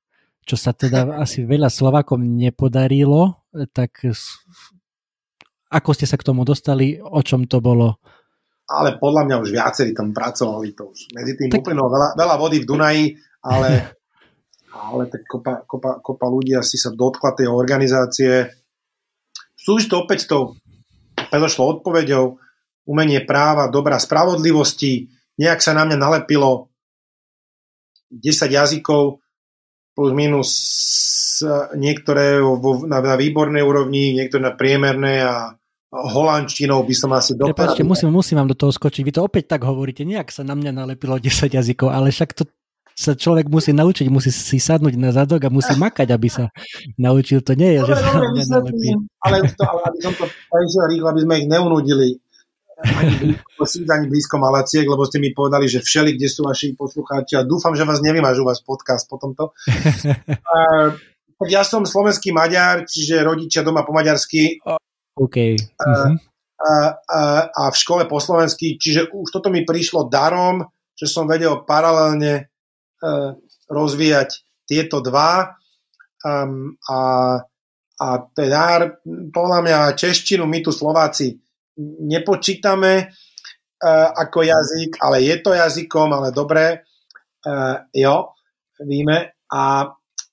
čo 0.51 0.59
sa 0.59 0.74
teda 0.74 1.22
asi 1.22 1.46
veľa 1.46 1.70
Slovakom 1.70 2.18
nepodarilo, 2.18 3.46
tak 3.70 4.03
ako 5.70 5.90
ste 5.94 6.11
sa 6.11 6.18
k 6.18 6.26
tomu 6.26 6.42
dostali, 6.42 6.98
o 6.98 7.22
čom 7.22 7.46
to 7.46 7.62
bolo? 7.62 8.03
ale 8.70 9.03
podľa 9.03 9.26
mňa 9.26 9.36
už 9.42 9.51
viacerí 9.51 9.90
tam 9.90 10.14
pracovali, 10.14 10.70
to 10.78 10.94
už 10.94 11.11
medzi 11.11 11.34
tým 11.34 11.51
tak... 11.51 11.66
uplynulo 11.66 11.90
veľa, 11.90 12.09
veľa 12.14 12.36
vody 12.38 12.62
v 12.62 12.68
Dunaji, 12.70 13.05
ale, 13.42 13.98
ale 14.94 15.11
tak 15.11 15.26
kopa, 15.26 15.66
kopa, 15.66 15.98
kopa 15.98 16.26
ľudí 16.30 16.55
asi 16.55 16.78
sa 16.78 16.94
dotkla 16.94 17.34
tej 17.34 17.51
organizácie. 17.51 18.46
Súvisí 19.59 19.90
to 19.90 20.07
opäť 20.07 20.18
s 20.24 20.26
tou 20.30 20.55
predošlou 21.18 21.82
odpoveďou, 21.82 22.38
umenie 22.86 23.26
práva, 23.26 23.66
dobrá 23.66 23.98
spravodlivosti, 23.98 25.11
nejak 25.34 25.59
sa 25.59 25.74
na 25.74 25.82
mňa 25.86 25.98
nalepilo 25.98 26.70
10 28.14 28.22
jazykov 28.51 29.20
plus 30.01 30.16
minus 30.16 30.51
niektoré 31.76 32.40
vo, 32.40 32.88
na, 32.88 33.05
na 33.05 33.20
výbornej 33.20 33.61
úrovni, 33.61 34.16
niektoré 34.16 34.40
na 34.40 34.57
priemernej 34.57 35.28
a 35.28 35.34
holandštinou 35.92 36.80
by 36.88 36.94
som 36.96 37.12
asi 37.12 37.36
dopadol. 37.36 37.53
Prepačte, 37.53 37.84
musím, 37.84 38.09
musím 38.09 38.40
vám 38.40 38.48
do 38.48 38.57
toho 38.57 38.72
skočiť. 38.72 39.05
Vy 39.05 39.12
to 39.12 39.20
opäť 39.28 39.53
tak 39.53 39.68
hovoríte, 39.68 40.09
nejak 40.09 40.32
sa 40.32 40.40
na 40.40 40.57
mňa 40.57 40.72
nalepilo 40.72 41.20
10 41.20 41.53
jazykov, 41.53 41.92
ale 41.92 42.09
však 42.09 42.32
to 42.32 42.48
sa 42.96 43.12
človek 43.12 43.48
musí 43.48 43.76
naučiť, 43.76 44.09
musí 44.09 44.32
si 44.32 44.57
sadnúť 44.61 44.96
na 44.96 45.12
zadok 45.12 45.44
a 45.44 45.53
musí 45.53 45.72
makať, 45.76 46.09
aby 46.12 46.28
sa 46.28 46.53
naučil. 46.96 47.44
To 47.44 47.53
nie 47.57 47.76
je, 47.76 47.80
že 47.88 47.94
sa 47.96 48.09
mňa 48.24 48.44
nalepí. 48.48 48.88
Ale, 49.20 49.36
to, 49.53 49.64
ale 49.68 49.80
aby 49.88 49.98
som 50.01 50.12
to 50.16 50.24
rýchlo, 50.88 51.09
aby 51.12 51.20
sme 51.24 51.34
ich 51.40 51.46
neunudili 51.48 52.20
ani 52.81 53.12
blízko, 53.16 53.62
ani 53.93 54.07
blízko 54.09 54.37
Malaciek, 54.41 54.87
lebo 54.89 55.05
ste 55.05 55.20
mi 55.20 55.37
povedali, 55.37 55.68
že 55.68 55.85
všeli, 55.85 56.16
kde 56.16 56.28
sú 56.28 56.49
vaši 56.49 56.72
poslucháči 56.72 57.37
a 57.37 57.47
dúfam, 57.47 57.76
že 57.76 57.85
vás 57.85 58.01
nevymažu 58.01 58.45
vás 58.45 58.64
podcast 58.64 59.05
po 59.09 59.20
tomto. 59.20 59.53
uh, 60.57 60.89
ja 61.49 61.64
som 61.64 61.85
slovenský 61.85 62.33
Maďar, 62.33 62.85
čiže 62.85 63.24
rodičia 63.24 63.64
doma 63.64 63.85
po 63.85 63.93
maďarsky. 63.97 64.61
OK. 65.16 65.37
Uh-huh. 65.57 66.16
A, 66.61 66.70
a, 67.09 67.20
a 67.49 67.62
v 67.72 67.76
škole 67.76 68.05
po 68.05 68.20
slovensky, 68.20 68.76
čiže 68.76 69.09
už 69.12 69.33
toto 69.33 69.49
mi 69.49 69.64
prišlo 69.64 70.12
darom, 70.12 70.64
že 70.93 71.09
som 71.09 71.24
vedel 71.24 71.64
paralelne 71.64 72.53
uh, 73.01 73.33
rozvíjať 73.72 74.45
tieto 74.68 75.01
dva 75.01 75.57
um, 76.24 76.76
a, 76.85 77.01
a 77.97 78.07
dar, 78.37 79.01
podľa 79.33 79.59
mňa 79.64 79.78
češtinu 79.97 80.45
my 80.45 80.59
tu 80.61 80.70
Slováci 80.70 81.41
nepočítame 82.05 83.09
uh, 83.09 84.09
ako 84.12 84.45
jazyk, 84.45 85.01
ale 85.01 85.24
je 85.24 85.37
to 85.41 85.51
jazykom, 85.57 86.09
ale 86.12 86.28
dobre, 86.33 86.85
uh, 87.47 87.76
jo, 87.95 88.37
víme 88.85 89.37
a 89.49 89.91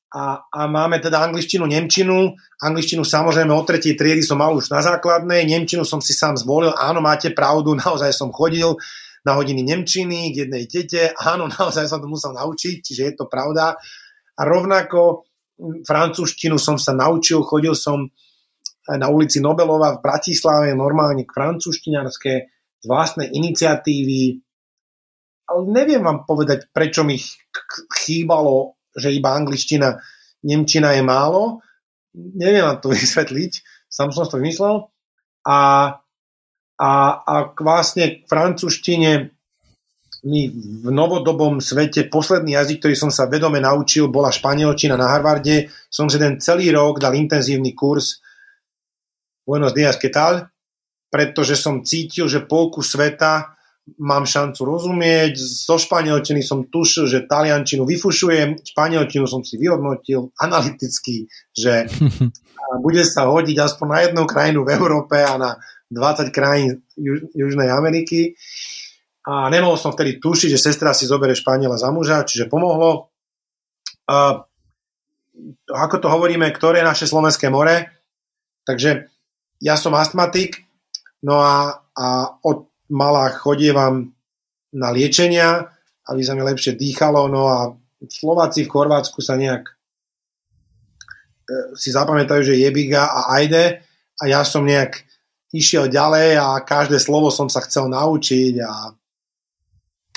a, 0.08 0.40
a 0.48 0.62
máme 0.72 1.04
teda 1.04 1.20
angličtinu, 1.20 1.68
nemčinu. 1.68 2.32
Angličtinu 2.64 3.04
samozrejme 3.04 3.52
od 3.52 3.68
tretej 3.68 4.00
triedy 4.00 4.24
som 4.24 4.40
mal 4.40 4.56
už 4.56 4.72
na 4.72 4.80
základnej, 4.80 5.44
nemčinu 5.44 5.84
som 5.84 6.00
si 6.00 6.16
sám 6.16 6.40
zvolil. 6.40 6.72
Áno, 6.80 7.04
máte 7.04 7.36
pravdu, 7.36 7.76
naozaj 7.84 8.16
som 8.16 8.32
chodil 8.32 8.80
na 9.28 9.36
hodiny 9.36 9.68
nemčiny 9.68 10.32
k 10.32 10.48
jednej 10.48 10.64
tete. 10.72 11.12
Áno, 11.20 11.52
naozaj 11.60 11.92
som 11.92 12.00
to 12.00 12.08
musel 12.08 12.32
naučiť, 12.32 12.76
čiže 12.80 13.02
je 13.04 13.14
to 13.20 13.26
pravda. 13.28 13.76
A 14.38 14.42
rovnako 14.48 15.28
francúzštinu 15.84 16.56
som 16.56 16.80
sa 16.80 16.96
naučil, 16.96 17.44
chodil 17.44 17.76
som 17.76 18.08
na 18.96 19.12
ulici 19.12 19.44
Nobelova 19.44 20.00
v 20.00 20.04
Bratislave 20.04 20.72
normálne 20.72 21.28
francúzštinárske 21.28 22.32
z 22.80 22.86
vlastnej 22.88 23.28
iniciatívy. 23.36 24.40
Ale 25.48 25.62
neviem 25.68 26.04
vám 26.04 26.24
povedať, 26.24 26.72
prečo 26.72 27.04
mi 27.04 27.20
chýbalo 27.92 28.78
že 28.98 29.14
iba 29.14 29.38
angličtina, 29.38 30.02
nemčina 30.42 30.98
je 30.98 31.06
málo. 31.06 31.62
Neviem 32.18 32.66
vám 32.66 32.82
to 32.82 32.90
vysvetliť, 32.98 33.52
sám 33.88 34.10
som 34.10 34.26
to 34.26 34.42
vymyslel. 34.42 34.90
A, 35.46 35.60
a, 36.82 36.92
a 37.24 37.34
vlastne 37.56 38.20
k 38.20 38.28
francúzštine 38.28 39.32
mi 40.28 40.50
v 40.50 40.90
novodobom 40.90 41.62
svete 41.62 42.10
posledný 42.10 42.58
jazyk, 42.58 42.84
ktorý 42.84 42.96
som 42.98 43.14
sa 43.14 43.30
vedome 43.30 43.62
naučil, 43.62 44.10
bola 44.10 44.34
španielčina 44.34 44.98
na 44.98 45.14
Harvarde. 45.14 45.72
Som 45.88 46.10
si 46.10 46.18
ten 46.18 46.42
celý 46.42 46.74
rok 46.74 46.98
dal 46.98 47.16
intenzívny 47.16 47.78
kurz 47.78 48.20
Buenos 49.48 49.74
días, 49.74 49.96
¿qué 49.96 50.12
tal? 50.12 50.52
Pretože 51.08 51.56
som 51.56 51.80
cítil, 51.80 52.28
že 52.28 52.44
polku 52.44 52.84
sveta 52.84 53.56
mám 53.96 54.28
šancu 54.28 54.60
rozumieť. 54.60 55.40
Zo 55.40 55.80
španielčiny 55.80 56.44
som 56.44 56.68
tušil, 56.68 57.08
že 57.08 57.24
taliančinu 57.32 57.88
vyfušujem, 57.88 58.60
španielčinu 58.60 59.24
som 59.24 59.48
si 59.48 59.56
vyhodnotil 59.56 60.36
analyticky, 60.36 61.32
že 61.56 61.88
bude 62.86 63.08
sa 63.08 63.32
hodiť 63.32 63.56
aspoň 63.56 63.88
na 63.88 64.00
jednu 64.04 64.24
krajinu 64.28 64.68
v 64.68 64.76
Európe 64.76 65.16
a 65.24 65.40
na 65.40 65.56
20 65.96 66.28
krajín 66.36 66.84
Juž, 67.00 67.32
Južnej 67.32 67.72
Ameriky. 67.72 68.36
A 69.32 69.48
nemohol 69.48 69.80
som 69.80 69.96
vtedy 69.96 70.20
tušiť, 70.20 70.60
že 70.60 70.60
sestra 70.60 70.92
si 70.92 71.08
zoberie 71.08 71.40
Španiela 71.40 71.80
za 71.80 71.88
muža, 71.88 72.28
čiže 72.28 72.52
pomohlo. 72.52 73.16
A, 74.12 74.44
ako 75.72 75.96
to 76.04 76.12
hovoríme, 76.12 76.52
ktoré 76.52 76.84
je 76.84 76.90
naše 76.92 77.08
slovenské 77.08 77.48
more. 77.48 77.96
Takže 78.68 79.08
ja 79.62 79.76
som 79.76 79.98
astmatik, 79.98 80.66
no 81.26 81.42
a, 81.42 81.82
a 81.98 82.08
od 82.46 82.70
mala 82.94 83.30
chodievam 83.34 84.14
na 84.74 84.90
liečenia, 84.94 85.72
aby 86.08 86.22
sa 86.24 86.38
mi 86.38 86.44
lepšie 86.46 86.78
dýchalo, 86.78 87.28
no 87.28 87.50
a 87.50 87.74
Slováci 88.06 88.64
v 88.64 88.72
Chorvátsku 88.72 89.20
sa 89.26 89.36
nejak 89.36 89.64
e, 89.66 89.74
si 91.74 91.90
zapamätajú, 91.90 92.54
že 92.54 92.62
jebiga 92.62 93.10
a 93.10 93.42
ajde 93.42 93.82
a 94.22 94.24
ja 94.30 94.46
som 94.46 94.64
nejak 94.64 95.04
išiel 95.52 95.90
ďalej 95.90 96.38
a 96.38 96.62
každé 96.62 97.02
slovo 97.02 97.34
som 97.34 97.50
sa 97.50 97.64
chcel 97.66 97.90
naučiť 97.90 98.54
a 98.62 98.94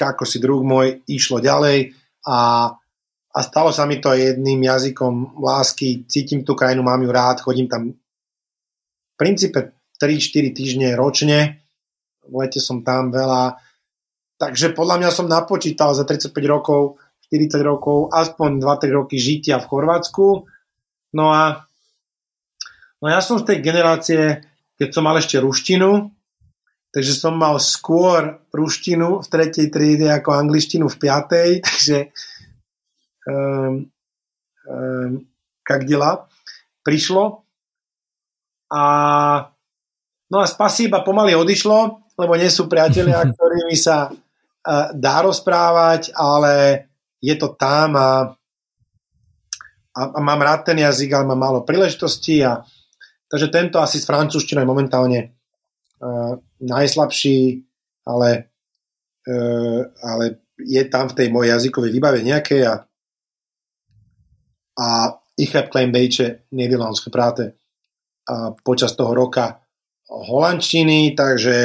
ako 0.00 0.24
si 0.24 0.40
druh 0.40 0.64
môj 0.64 1.04
išlo 1.12 1.44
ďalej 1.44 1.92
a, 2.24 2.72
a 3.30 3.38
stalo 3.44 3.68
sa 3.68 3.84
mi 3.84 4.00
to 4.00 4.16
jedným 4.16 4.64
jazykom 4.64 5.36
lásky, 5.36 6.08
cítim 6.08 6.40
tú 6.40 6.56
krajinu, 6.56 6.80
mám 6.80 7.04
ju 7.04 7.10
rád, 7.12 7.44
chodím 7.44 7.68
tam 7.68 7.92
princípe 9.20 9.76
3-4 10.00 10.56
týždne 10.56 10.88
ročne 10.96 11.60
v 12.30 12.34
lete 12.38 12.62
som 12.62 12.86
tam 12.86 13.10
veľa. 13.10 13.58
Takže 14.40 14.72
podľa 14.72 14.96
mňa 15.02 15.10
som 15.12 15.26
napočítal 15.28 15.92
za 15.92 16.06
35 16.06 16.32
rokov, 16.46 17.02
40 17.28 17.60
rokov, 17.60 18.08
aspoň 18.14 18.62
2-3 18.62 18.96
roky 18.96 19.16
žitia 19.20 19.60
v 19.60 19.68
Chorvátsku. 19.68 20.46
No 21.12 21.24
a 21.34 21.66
no 23.02 23.06
ja 23.10 23.20
som 23.20 23.36
z 23.36 23.44
tej 23.50 23.58
generácie, 23.60 24.46
keď 24.78 24.88
som 24.94 25.04
mal 25.04 25.18
ešte 25.18 25.42
ruštinu, 25.42 26.08
takže 26.94 27.12
som 27.12 27.36
mal 27.36 27.60
skôr 27.60 28.40
ruštinu 28.54 29.20
v 29.20 29.26
tretej 29.28 29.68
triede 29.68 30.08
ako 30.08 30.38
angličtinu 30.38 30.88
v 30.88 30.96
piatej, 30.96 31.48
takže 31.66 31.98
um, 33.28 33.84
um, 34.64 35.10
kak 35.66 35.84
dela 35.84 36.30
prišlo. 36.80 37.44
A 38.70 38.82
no 40.30 40.38
a 40.38 40.46
spasíba 40.46 41.02
pomaly 41.02 41.34
odišlo, 41.34 42.06
lebo 42.14 42.32
nie 42.38 42.46
sú 42.46 42.70
priatelia, 42.70 43.26
ktorými 43.34 43.74
sa 43.74 44.08
uh, 44.08 44.88
dá 44.94 45.16
rozprávať, 45.26 46.14
ale 46.14 46.86
je 47.18 47.34
to 47.36 47.52
tam 47.58 47.98
a, 47.98 48.32
a, 49.92 50.00
a 50.14 50.18
mám 50.22 50.40
rád 50.40 50.70
ten 50.72 50.78
jazyk, 50.78 51.12
ale 51.12 51.28
mám 51.28 51.40
málo 51.40 51.60
príležitostí 51.66 52.40
a 52.46 52.62
takže 53.28 53.52
tento 53.52 53.76
asi 53.82 53.98
s 53.98 54.08
francúzštinou 54.08 54.62
je 54.62 54.72
momentálne 54.72 55.20
uh, 56.00 56.38
najslabší, 56.62 57.66
ale, 58.06 58.54
uh, 59.26 59.82
ale 60.00 60.24
je 60.56 60.82
tam 60.86 61.08
v 61.10 61.16
tej 61.16 61.28
mojej 61.32 61.50
jazykovej 61.58 61.90
výbave 61.90 62.18
nejaké 62.22 62.64
a, 62.68 62.84
a 64.76 64.88
ich 65.40 65.52
heb 65.56 65.72
klein 65.72 65.92
beetje 65.92 66.44
Nederlands 66.52 67.00
gepraten 67.00 67.48
a 67.48 67.59
počas 68.62 68.94
toho 68.94 69.14
roka 69.14 69.62
holandštiny, 70.10 71.14
takže 71.14 71.56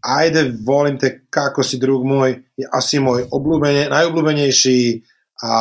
ajde, 0.00 0.54
volím 0.64 0.96
te 0.98 1.26
kako 1.30 1.62
si 1.66 1.76
drug 1.76 2.06
môj, 2.06 2.40
je 2.56 2.66
asi 2.70 3.02
môj 3.02 3.26
obľúbene, 3.28 3.90
najobľúbenejší 3.90 5.02
a 5.44 5.52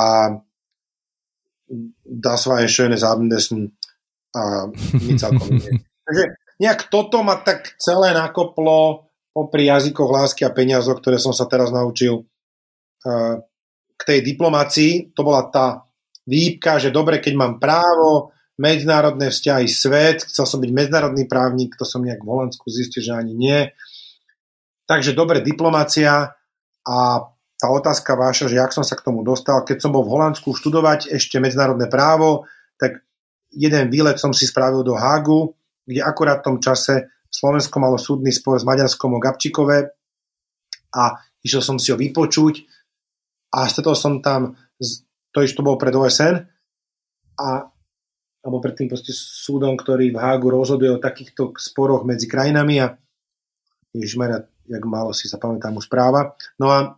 das 2.05 2.45
war 2.49 2.61
ein 2.61 2.71
schönes 2.71 3.05
Abendessen 3.05 3.73
a 4.33 4.69
celkom 5.17 5.61
Takže 6.09 6.23
nejak 6.57 6.89
toto 6.89 7.21
ma 7.21 7.37
tak 7.37 7.77
celé 7.77 8.13
nakoplo 8.17 9.09
popri 9.29 9.69
jazykoch 9.69 10.09
lásky 10.09 10.41
a 10.41 10.53
peniazoch, 10.53 10.97
ktoré 10.97 11.21
som 11.21 11.31
sa 11.31 11.45
teraz 11.45 11.69
naučil 11.69 12.25
k 13.93 14.01
tej 14.01 14.19
diplomácii. 14.25 15.13
To 15.13 15.21
bola 15.21 15.47
tá 15.53 15.85
výpka, 16.25 16.81
že 16.81 16.89
dobre, 16.89 17.21
keď 17.21 17.33
mám 17.37 17.53
právo, 17.61 18.33
medzinárodné 18.59 19.31
vzťahy, 19.31 19.65
svet, 19.71 20.27
chcel 20.27 20.43
som 20.43 20.59
byť 20.59 20.71
medzinárodný 20.75 21.23
právnik, 21.31 21.79
to 21.79 21.87
som 21.87 22.03
nejak 22.03 22.19
v 22.19 22.27
Holandsku 22.27 22.67
zistil, 22.67 22.99
že 22.99 23.15
ani 23.15 23.31
nie. 23.31 23.71
Takže 24.83 25.15
dobre, 25.15 25.39
diplomácia 25.39 26.35
a 26.83 26.97
tá 27.59 27.67
otázka 27.71 28.19
váša, 28.19 28.51
že 28.51 28.59
jak 28.59 28.75
som 28.75 28.83
sa 28.83 28.99
k 28.99 29.05
tomu 29.07 29.23
dostal, 29.23 29.63
keď 29.63 29.79
som 29.79 29.91
bol 29.95 30.03
v 30.03 30.11
Holandsku 30.11 30.51
študovať 30.51 31.11
ešte 31.11 31.39
medzinárodné 31.39 31.87
právo, 31.87 32.47
tak 32.75 33.03
jeden 33.51 33.87
výlet 33.87 34.19
som 34.19 34.35
si 34.35 34.43
spravil 34.43 34.83
do 34.83 34.95
Hágu, 34.95 35.55
kde 35.87 36.03
akurát 36.03 36.43
v 36.43 36.47
tom 36.53 36.57
čase 36.59 37.11
Slovensko 37.31 37.79
malo 37.79 37.95
súdny 37.95 38.31
spor 38.35 38.59
s 38.59 38.67
Maďarskom 38.67 39.15
o 39.15 39.19
Gabčíkové 39.19 39.91
a 40.95 41.03
išiel 41.45 41.61
som 41.63 41.77
si 41.77 41.93
ho 41.93 41.97
vypočuť 41.97 42.65
a 43.55 43.65
stretol 43.69 43.95
som 43.95 44.19
tam, 44.19 44.57
to 45.31 45.37
ešte 45.41 45.61
to 45.61 45.65
bolo 45.65 45.77
pred 45.77 45.93
OSN 45.93 46.41
a 47.39 47.47
alebo 48.49 48.65
pred 48.65 48.73
tým 48.73 48.89
proste 48.89 49.13
súdom, 49.13 49.77
ktorý 49.77 50.09
v 50.09 50.17
Hágu 50.17 50.49
rozhoduje 50.49 50.89
o 50.89 50.97
takýchto 50.97 51.53
sporoch 51.61 52.01
medzi 52.01 52.25
krajinami 52.25 52.81
a 52.81 52.97
ježišmarja, 53.93 54.49
jak 54.65 54.83
málo 54.89 55.13
si 55.13 55.29
sa 55.29 55.37
pamätám 55.37 55.77
už 55.77 55.85
práva. 55.85 56.33
No 56.57 56.73
a, 56.73 56.97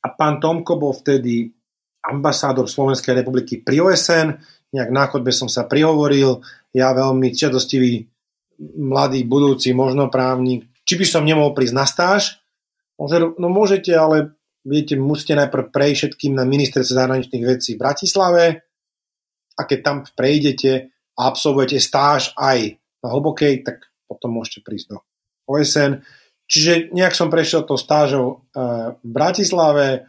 a 0.00 0.08
pán 0.16 0.40
Tomko 0.40 0.80
bol 0.80 0.96
vtedy 0.96 1.52
ambasádor 2.00 2.72
Slovenskej 2.72 3.20
republiky 3.20 3.60
pri 3.60 3.84
OSN, 3.84 4.40
nejak 4.72 4.88
na 4.88 5.04
chodbe 5.12 5.28
som 5.28 5.52
sa 5.52 5.68
prihovoril, 5.68 6.40
ja 6.72 6.96
veľmi 6.96 7.36
čiadostivý 7.36 8.08
mladý 8.80 9.28
budúci 9.28 9.76
možno 9.76 10.08
právnik, 10.08 10.72
či 10.88 10.96
by 10.96 11.04
som 11.04 11.28
nemohol 11.28 11.52
prísť 11.52 11.76
na 11.76 11.84
stáž, 11.84 12.40
no 13.36 13.48
môžete, 13.52 13.92
ale 13.92 14.32
viete, 14.64 14.96
musíte 14.96 15.36
najprv 15.36 15.68
prejsť 15.68 15.98
všetkým 16.00 16.32
na 16.32 16.48
ministerstve 16.48 16.96
zahraničných 16.96 17.44
vecí 17.44 17.76
v 17.76 17.82
Bratislave 17.84 18.65
a 19.56 19.60
keď 19.64 19.78
tam 19.82 19.96
prejdete 20.04 20.92
a 21.16 21.20
absolvujete 21.32 21.80
stáž 21.80 22.36
aj 22.36 22.76
na 23.00 23.08
hlbokej, 23.08 23.64
tak 23.64 23.88
potom 24.04 24.36
môžete 24.36 24.62
prísť 24.62 24.86
do 24.94 24.96
OSN. 25.48 26.04
Čiže 26.46 26.94
nejak 26.94 27.16
som 27.16 27.32
prešiel 27.32 27.66
to 27.66 27.74
stážou 27.74 28.46
eh, 28.54 28.94
v 29.00 29.08
Bratislave 29.10 30.06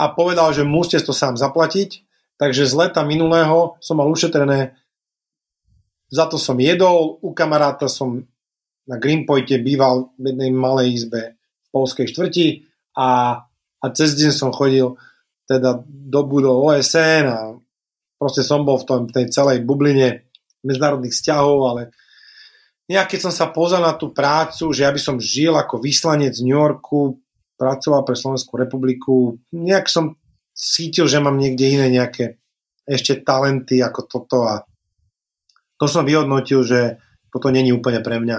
a 0.00 0.04
povedal, 0.08 0.56
že 0.56 0.64
musíte 0.64 1.04
to 1.04 1.12
sám 1.12 1.36
zaplatiť, 1.36 2.06
takže 2.40 2.64
z 2.64 2.74
leta 2.78 3.04
minulého 3.04 3.76
som 3.84 4.00
mal 4.00 4.08
ušetrené, 4.08 4.78
za 6.10 6.24
to 6.26 6.40
som 6.40 6.56
jedol, 6.58 7.20
u 7.22 7.30
kamaráta 7.36 7.86
som 7.86 8.24
na 8.88 8.96
Greenpointe 8.98 9.54
býval 9.62 10.10
v 10.18 10.34
jednej 10.34 10.50
malej 10.50 11.04
izbe 11.04 11.38
polskej 11.70 12.10
štvrti 12.10 12.66
a, 12.98 13.42
a 13.78 13.86
cez 13.94 14.18
deň 14.18 14.32
som 14.34 14.50
chodil 14.50 14.98
teda 15.46 15.82
do 15.86 16.20
budov 16.26 16.74
OSN 16.74 17.24
a 17.30 17.54
proste 18.20 18.44
som 18.44 18.68
bol 18.68 18.76
v 18.76 18.84
tom, 18.84 19.00
tej 19.08 19.32
celej 19.32 19.64
bubline 19.64 20.28
medzinárodných 20.60 21.16
vzťahov, 21.16 21.58
ale 21.72 21.82
nejak 22.92 23.16
keď 23.16 23.20
som 23.24 23.32
sa 23.32 23.48
pozal 23.48 23.80
na 23.80 23.96
tú 23.96 24.12
prácu, 24.12 24.68
že 24.76 24.84
ja 24.84 24.92
by 24.92 25.00
som 25.00 25.16
žil 25.16 25.56
ako 25.56 25.80
vyslanec 25.80 26.36
z 26.36 26.44
New 26.44 26.52
Yorku, 26.52 27.16
pracoval 27.56 28.04
pre 28.04 28.12
Slovenskú 28.12 28.60
republiku, 28.60 29.40
nejak 29.56 29.88
som 29.88 30.20
cítil, 30.52 31.08
že 31.08 31.24
mám 31.24 31.40
niekde 31.40 31.80
iné 31.80 31.88
nejaké 31.88 32.36
ešte 32.84 33.24
talenty 33.24 33.80
ako 33.80 34.00
toto 34.04 34.44
a 34.44 34.68
to 35.80 35.88
som 35.88 36.04
vyhodnotil, 36.04 36.60
že 36.60 37.00
toto 37.32 37.48
není 37.48 37.72
úplne 37.72 38.04
pre 38.04 38.20
mňa. 38.20 38.38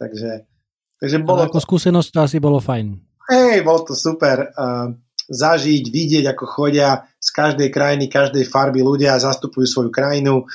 Takže 0.00 0.48
Takže 0.96 1.20
bolo 1.20 1.44
Ale 1.44 1.52
ako 1.52 1.60
to... 1.60 1.66
skúsenosť 1.68 2.08
to 2.08 2.18
asi 2.24 2.38
bolo 2.40 2.56
fajn. 2.56 2.96
Hej, 3.28 3.60
bolo 3.66 3.84
to 3.84 3.92
super. 3.92 4.48
Uh, 4.56 4.96
zažiť, 5.26 5.84
vidieť, 5.90 6.24
ako 6.30 6.44
chodia 6.46 7.06
z 7.18 7.28
každej 7.34 7.68
krajiny, 7.74 8.06
každej 8.06 8.46
farby 8.46 8.82
ľudia 8.82 9.18
a 9.18 9.22
zastupujú 9.22 9.66
svoju 9.66 9.90
krajinu. 9.90 10.46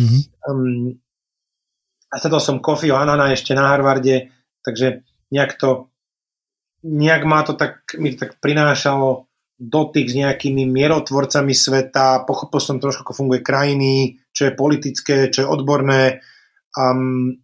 Mm-hmm. 0.00 0.20
Um, 0.48 0.96
a 2.08 2.14
stretol 2.16 2.40
som 2.40 2.64
Kofiho 2.64 2.96
Anana 2.96 3.32
ešte 3.32 3.52
na 3.52 3.68
Harvarde, 3.72 4.32
takže 4.64 5.04
nejak 5.28 5.58
to 5.60 5.92
nejak 6.86 7.26
ma 7.26 7.42
to 7.42 7.58
tak, 7.58 7.82
mi 7.98 8.14
to 8.14 8.26
tak 8.26 8.38
prinášalo 8.38 9.26
dotyk 9.56 10.06
s 10.06 10.14
nejakými 10.14 10.68
mierotvorcami 10.68 11.56
sveta, 11.56 12.28
pochopil 12.28 12.60
som 12.60 12.76
trošku, 12.76 13.02
ako 13.02 13.16
funguje 13.16 13.40
krajiny, 13.40 14.20
čo 14.30 14.46
je 14.46 14.52
politické, 14.52 15.32
čo 15.32 15.44
je 15.44 15.50
odborné. 15.50 16.20
Um, 16.76 17.40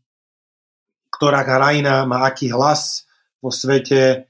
ktorá 1.08 1.40
krajina 1.42 2.04
má 2.04 2.28
aký 2.28 2.52
hlas 2.52 3.08
vo 3.40 3.48
svete. 3.48 4.28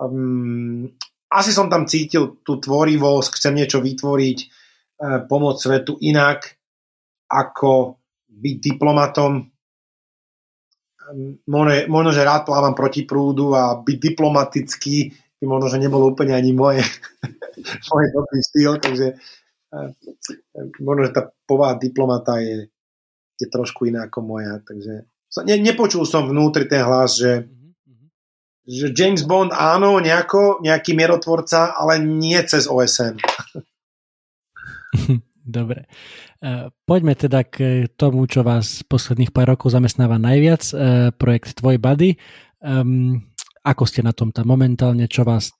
Um, 0.00 0.88
asi 1.28 1.52
som 1.52 1.68
tam 1.68 1.84
cítil 1.84 2.40
tú 2.40 2.56
tvorivosť, 2.56 3.36
chcem 3.36 3.54
niečo 3.56 3.84
vytvoriť, 3.84 4.38
uh, 4.40 5.18
pomôcť 5.28 5.60
svetu 5.60 5.92
inak, 6.00 6.56
ako 7.28 8.00
byť 8.28 8.56
diplomatom. 8.60 9.52
Um, 11.08 11.40
možno, 11.48 11.72
možno, 11.92 12.10
že 12.16 12.24
rád 12.24 12.48
plávam 12.48 12.72
proti 12.72 13.04
prúdu 13.04 13.52
a 13.52 13.76
byť 13.76 13.98
diplomatický 14.00 14.96
by 15.38 15.44
možno, 15.46 15.70
že 15.70 15.78
nebolo 15.78 16.10
úplne 16.10 16.34
ani 16.34 16.50
moje, 16.50 16.82
moje 17.94 18.06
dobrý 18.10 18.38
štýl, 18.42 18.72
takže 18.82 19.06
uh, 19.72 19.88
možno, 20.82 21.00
že 21.06 21.12
tá 21.14 21.22
povaha 21.46 21.78
diplomata 21.78 22.42
je, 22.42 22.66
je 23.38 23.46
trošku 23.46 23.86
iná 23.86 24.10
ako 24.10 24.18
moja, 24.24 24.58
takže 24.66 25.06
ne, 25.44 25.56
nepočul 25.60 26.08
som 26.08 26.26
vnútri 26.26 26.64
ten 26.66 26.82
hlas, 26.82 27.20
že. 27.20 27.46
Že 28.68 28.92
James 28.92 29.24
Bond 29.24 29.56
áno, 29.56 29.96
nejako, 29.96 30.60
nejaký 30.60 30.92
mierotvorca, 30.92 31.72
ale 31.72 31.96
nie 32.04 32.36
cez 32.44 32.68
OSN. 32.68 33.16
Dobre. 35.48 35.88
Uh, 36.38 36.68
poďme 36.84 37.16
teda 37.16 37.40
k 37.48 37.88
tomu, 37.96 38.28
čo 38.28 38.44
vás 38.44 38.84
posledných 38.84 39.32
pár 39.32 39.56
rokov 39.56 39.72
zamestnáva 39.72 40.20
najviac, 40.20 40.62
uh, 40.70 41.08
projekt 41.16 41.56
Tvoj 41.56 41.80
Buddy. 41.80 42.20
Ako 43.64 43.84
ste 43.86 44.04
na 44.04 44.12
tom 44.12 44.34
tam 44.34 44.50
momentálne, 44.50 45.08
čo 45.08 45.24
vás 45.24 45.54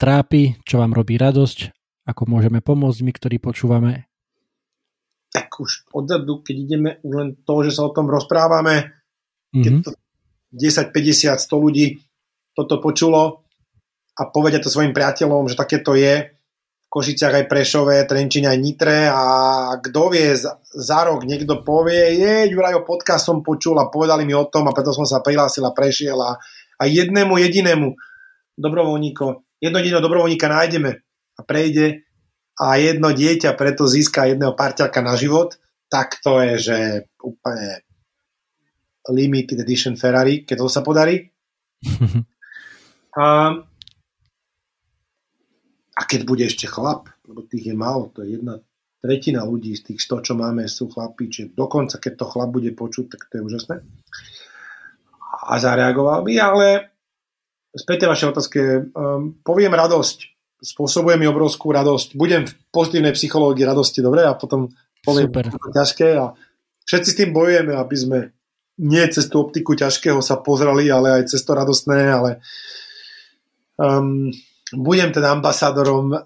trápi, 0.00 0.58
čo 0.66 0.82
vám 0.82 0.96
robí 0.96 1.20
radosť, 1.20 1.70
ako 2.08 2.22
môžeme 2.26 2.64
pomôcť 2.64 3.04
my, 3.04 3.12
ktorí 3.12 3.36
počúvame 3.38 4.08
tak 5.28 5.52
už 5.60 5.92
odzadu, 5.92 6.40
keď 6.40 6.56
ideme 6.56 6.90
už 7.04 7.12
len 7.12 7.30
to, 7.44 7.60
že 7.60 7.76
sa 7.76 7.84
o 7.84 7.94
tom 7.94 8.08
rozprávame, 8.08 8.96
mm-hmm. 9.52 9.62
keď 9.62 9.72
mhm. 9.72 9.82
to 9.84 9.90
10, 10.48 10.96
50, 10.96 11.36
100 11.36 11.64
ľudí 11.64 12.07
toto 12.58 12.82
počulo 12.82 13.46
a 14.18 14.26
povedia 14.34 14.58
to 14.58 14.66
svojim 14.66 14.90
priateľom, 14.90 15.46
že 15.46 15.54
také 15.54 15.78
to 15.78 15.94
je 15.94 16.26
v 16.26 16.86
Košiciach 16.90 17.38
aj 17.38 17.46
Prešové, 17.46 18.02
Trenčine 18.02 18.50
aj 18.50 18.58
Nitre 18.58 19.06
a 19.06 19.22
kto 19.78 20.10
vie, 20.10 20.34
za 20.74 21.00
rok 21.06 21.22
niekto 21.22 21.62
povie, 21.62 22.18
je, 22.18 22.50
Jurajo 22.50 22.82
podcast 22.82 23.30
som 23.30 23.46
počul 23.46 23.78
a 23.78 23.86
povedali 23.86 24.26
mi 24.26 24.34
o 24.34 24.50
tom 24.50 24.66
a 24.66 24.74
preto 24.74 24.90
som 24.90 25.06
sa 25.06 25.22
prihlásil 25.22 25.62
a 25.62 25.70
prešiel 25.70 26.18
a, 26.18 26.34
a 26.80 26.82
jednému 26.82 27.38
jedinému 27.38 27.94
dobrovoľníko, 28.58 29.24
jedno 29.62 29.78
jediného 29.78 30.02
dobrovoľníka 30.02 30.50
nájdeme 30.50 30.98
a 31.38 31.40
prejde 31.46 32.02
a 32.58 32.74
jedno 32.74 33.14
dieťa 33.14 33.54
preto 33.54 33.86
získa 33.86 34.26
jedného 34.26 34.58
parťaka 34.58 34.98
na 34.98 35.14
život, 35.14 35.54
tak 35.86 36.18
to 36.18 36.42
je, 36.42 36.52
že 36.58 36.78
úplne 37.22 37.86
limited 39.14 39.62
edition 39.62 39.94
Ferrari, 39.94 40.42
keď 40.42 40.56
to 40.58 40.66
sa 40.66 40.82
podarí. 40.82 41.30
a, 43.16 43.56
a 45.94 46.02
keď 46.04 46.20
bude 46.28 46.44
ešte 46.44 46.68
chlap, 46.68 47.08
lebo 47.28 47.44
tých 47.44 47.72
je 47.72 47.76
málo, 47.76 48.12
to 48.12 48.24
je 48.24 48.40
jedna 48.40 48.60
tretina 48.98 49.46
ľudí 49.46 49.78
z 49.78 49.94
tých 49.94 50.00
100, 50.02 50.26
čo 50.26 50.32
máme, 50.34 50.66
sú 50.66 50.90
chlapí, 50.90 51.30
čiže 51.30 51.54
dokonca, 51.54 52.02
keď 52.02 52.12
to 52.18 52.26
chlap 52.26 52.50
bude 52.50 52.70
počuť, 52.74 53.04
tak 53.14 53.30
to 53.30 53.38
je 53.38 53.46
úžasné. 53.46 53.76
A 55.48 55.54
zareagoval 55.62 56.26
by, 56.26 56.34
ale 56.40 56.66
späť 57.72 58.10
vaše 58.10 58.26
otázke, 58.26 58.90
um, 58.90 59.38
poviem 59.46 59.70
radosť, 59.70 60.18
spôsobuje 60.58 61.14
mi 61.14 61.30
obrovskú 61.30 61.70
radosť, 61.70 62.18
budem 62.18 62.42
v 62.42 62.52
pozitívnej 62.74 63.14
psychológii 63.14 63.62
radosti, 63.62 64.02
dobre, 64.02 64.26
a 64.26 64.34
potom 64.34 64.66
poviem 65.06 65.30
Super. 65.30 65.46
ťažké 65.70 66.08
a 66.18 66.34
všetci 66.82 67.08
s 67.14 67.18
tým 67.22 67.30
bojujeme, 67.30 67.72
aby 67.78 67.96
sme 67.96 68.18
nie 68.78 69.02
cez 69.10 69.30
tú 69.30 69.42
optiku 69.42 69.74
ťažkého 69.78 70.18
sa 70.22 70.38
pozreli, 70.38 70.90
ale 70.90 71.22
aj 71.22 71.34
cez 71.34 71.42
to 71.42 71.54
radostné, 71.54 71.98
ale 72.10 72.30
um, 73.78 74.28
budem 74.74 75.10
teda 75.14 75.32
ambasádorom 75.38 76.12
uh, 76.12 76.22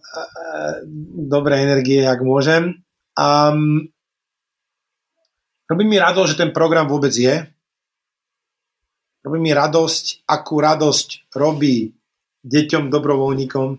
dobrej 1.28 1.62
energie, 1.62 2.02
ak 2.02 2.20
môžem. 2.24 2.82
A 3.14 3.52
um, 3.52 3.86
robí 5.68 5.84
mi 5.84 6.00
radosť, 6.00 6.30
že 6.32 6.40
ten 6.40 6.50
program 6.50 6.88
vôbec 6.88 7.12
je. 7.12 7.44
Robí 9.22 9.38
mi 9.38 9.54
radosť, 9.54 10.26
akú 10.26 10.58
radosť 10.58 11.30
robí 11.38 11.94
deťom, 12.42 12.90
dobrovoľníkom 12.90 13.78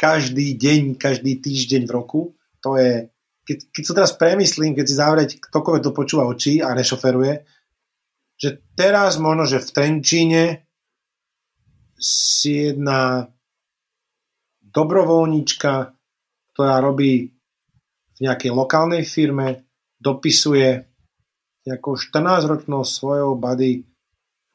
každý 0.00 0.56
deň, 0.56 0.96
každý 0.96 1.40
týždeň 1.40 1.84
v 1.84 1.92
roku. 1.92 2.20
To 2.64 2.76
je, 2.80 3.08
keď, 3.44 3.58
keď 3.72 3.82
sa 3.84 3.96
teraz 3.96 4.12
premyslím, 4.16 4.72
keď 4.72 4.84
si 4.88 4.94
zavrieť, 4.96 5.30
ktokoľvek 5.40 5.82
to 5.84 5.92
počúva 5.92 6.24
oči 6.28 6.64
a 6.64 6.72
nešoferuje, 6.72 7.44
že 8.36 8.60
teraz 8.76 9.16
možno, 9.16 9.48
že 9.48 9.60
v 9.60 9.72
Trenčíne 9.72 10.65
si 11.96 12.70
jedna 12.70 13.28
dobrovoľníčka, 14.60 15.72
ktorá 16.52 16.80
robí 16.84 17.32
v 18.16 18.18
nejakej 18.20 18.52
lokálnej 18.52 19.04
firme, 19.04 19.64
dopisuje 20.00 20.84
nejakou 21.66 21.98
14-ročnou 21.98 22.84
svojou 22.86 23.34
bady, 23.36 23.84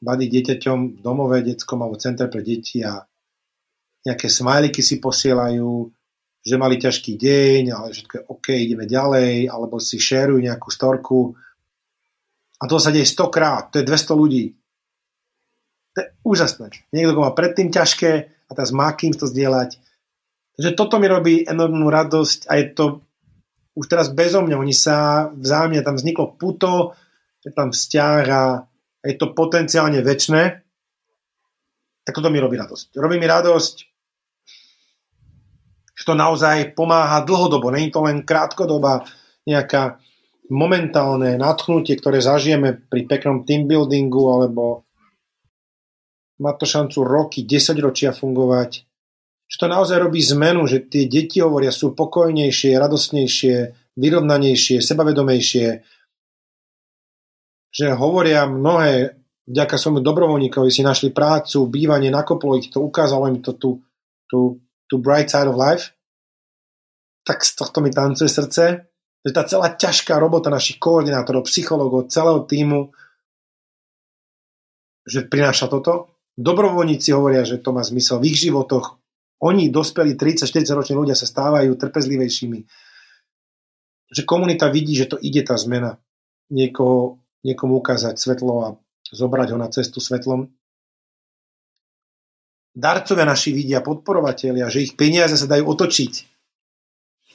bady 0.00 0.24
dieťaťom 0.30 0.78
v 0.96 1.00
domove 1.02 1.38
detskom 1.44 1.82
alebo 1.82 2.00
centre 2.00 2.26
pre 2.30 2.40
deti 2.40 2.80
a 2.82 3.02
nejaké 4.02 4.26
smajliky 4.26 4.82
si 4.82 4.98
posielajú, 4.98 5.86
že 6.42 6.58
mali 6.58 6.74
ťažký 6.74 7.14
deň, 7.14 7.62
ale 7.70 7.94
všetko 7.94 8.12
je 8.18 8.26
OK, 8.26 8.46
ideme 8.50 8.82
ďalej, 8.82 9.46
alebo 9.46 9.78
si 9.78 10.02
šerujú 10.02 10.42
nejakú 10.42 10.68
storku. 10.74 11.38
A 12.58 12.66
to 12.66 12.82
sa 12.82 12.90
deje 12.90 13.06
100 13.06 13.30
krát, 13.30 13.70
to 13.70 13.78
je 13.78 13.86
200 13.86 14.18
ľudí. 14.18 14.44
To 15.92 15.98
je 16.00 16.06
úžasné. 16.24 16.72
Niekto 16.92 17.20
má 17.20 17.32
predtým 17.36 17.68
ťažké 17.68 18.10
a 18.48 18.50
teraz 18.52 18.72
má 18.72 18.88
kým 18.96 19.12
to 19.12 19.28
zdieľať 19.28 19.82
Takže 20.56 20.76
toto 20.76 21.00
mi 21.00 21.08
robí 21.08 21.48
enormnú 21.48 21.88
radosť 21.88 22.46
a 22.48 22.60
je 22.60 22.66
to 22.76 22.84
už 23.72 23.88
teraz 23.88 24.12
bezo 24.12 24.44
mňa. 24.44 24.60
Oni 24.60 24.76
sa 24.76 25.26
vzájomne, 25.32 25.80
tam 25.80 25.96
vzniklo 25.96 26.36
puto, 26.36 26.92
je 27.40 27.50
tam 27.56 27.72
vzťah 27.72 28.24
a 28.28 28.42
je 29.00 29.16
to 29.16 29.32
potenciálne 29.32 30.04
väčšie. 30.04 30.60
Tak 32.04 32.12
toto 32.12 32.28
mi 32.28 32.42
robí 32.42 32.60
radosť. 32.60 32.98
Robí 33.00 33.16
mi 33.16 33.24
radosť, 33.24 33.74
že 35.96 36.04
to 36.04 36.12
naozaj 36.12 36.76
pomáha 36.76 37.24
dlhodobo. 37.24 37.72
Není 37.72 37.88
to 37.88 38.04
len 38.04 38.26
krátkodoba, 38.26 39.08
nejaká 39.48 40.02
momentálne 40.52 41.40
nadchnutie, 41.40 41.96
ktoré 41.96 42.20
zažijeme 42.20 42.76
pri 42.76 43.08
peknom 43.08 43.48
team 43.48 43.64
buildingu, 43.64 44.28
alebo 44.28 44.84
má 46.42 46.58
to 46.58 46.66
šancu 46.66 47.06
roky, 47.06 47.46
10 47.46 47.78
ročia 47.78 48.10
fungovať. 48.10 48.82
Že 49.46 49.56
to 49.56 49.66
naozaj 49.70 49.96
robí 50.02 50.18
zmenu, 50.34 50.66
že 50.66 50.82
tie 50.82 51.06
deti 51.06 51.38
hovoria, 51.38 51.70
sú 51.70 51.94
pokojnejšie, 51.94 52.74
radostnejšie, 52.74 53.54
vyrovnanejšie, 53.94 54.82
sebavedomejšie, 54.82 55.66
že 57.72 57.86
hovoria 57.94 58.44
mnohé 58.50 59.22
vďaka 59.48 59.76
svojmu 59.78 60.00
dobrovoľníkovi 60.04 60.68
si 60.68 60.84
našli 60.84 61.14
prácu, 61.14 61.68
bývanie, 61.70 62.12
nakoplo 62.12 62.58
ich 62.58 62.68
to, 62.68 62.84
ukázalo 62.84 63.30
im 63.30 63.40
to 63.40 63.56
tú, 63.56 63.80
tú, 64.28 64.60
tú 64.88 64.94
bright 65.00 65.32
side 65.32 65.48
of 65.48 65.56
life, 65.56 65.94
tak 67.22 67.46
z 67.46 67.54
tohto 67.54 67.80
mi 67.80 67.94
tancuje 67.94 68.28
srdce, 68.28 68.64
že 69.22 69.30
tá 69.30 69.46
celá 69.46 69.72
ťažká 69.72 70.18
robota 70.18 70.50
našich 70.50 70.82
koordinátorov, 70.82 71.46
psychológov, 71.46 72.10
celého 72.10 72.42
týmu, 72.44 72.90
že 75.06 75.26
prináša 75.26 75.70
toto. 75.70 76.11
Dobrovoľníci 76.36 77.12
hovoria, 77.12 77.44
že 77.44 77.60
to 77.60 77.76
má 77.76 77.84
zmysel 77.84 78.16
v 78.20 78.32
ich 78.32 78.40
životoch, 78.40 79.02
oni, 79.42 79.74
dospelí 79.74 80.14
30-40 80.14 80.70
roční 80.70 80.94
ľudia 80.94 81.18
sa 81.18 81.26
stávajú 81.26 81.74
trpezlivejšími. 81.74 82.60
Že 84.14 84.22
komunita 84.22 84.70
vidí, 84.70 84.94
že 84.94 85.10
to 85.10 85.18
ide 85.18 85.42
tá 85.42 85.58
zmena. 85.58 85.98
Niekoho, 86.46 87.18
niekomu 87.42 87.82
ukázať 87.82 88.22
svetlo 88.22 88.54
a 88.62 88.68
zobrať 89.10 89.48
ho 89.50 89.58
na 89.58 89.66
cestu 89.66 89.98
svetlom. 89.98 90.46
Darcovia 92.72 93.26
naši 93.26 93.50
vidia, 93.50 93.82
podporovatelia, 93.82 94.70
že 94.70 94.86
ich 94.86 94.94
peniaze 94.94 95.34
sa 95.34 95.50
dajú 95.50 95.66
otočiť. 95.74 96.12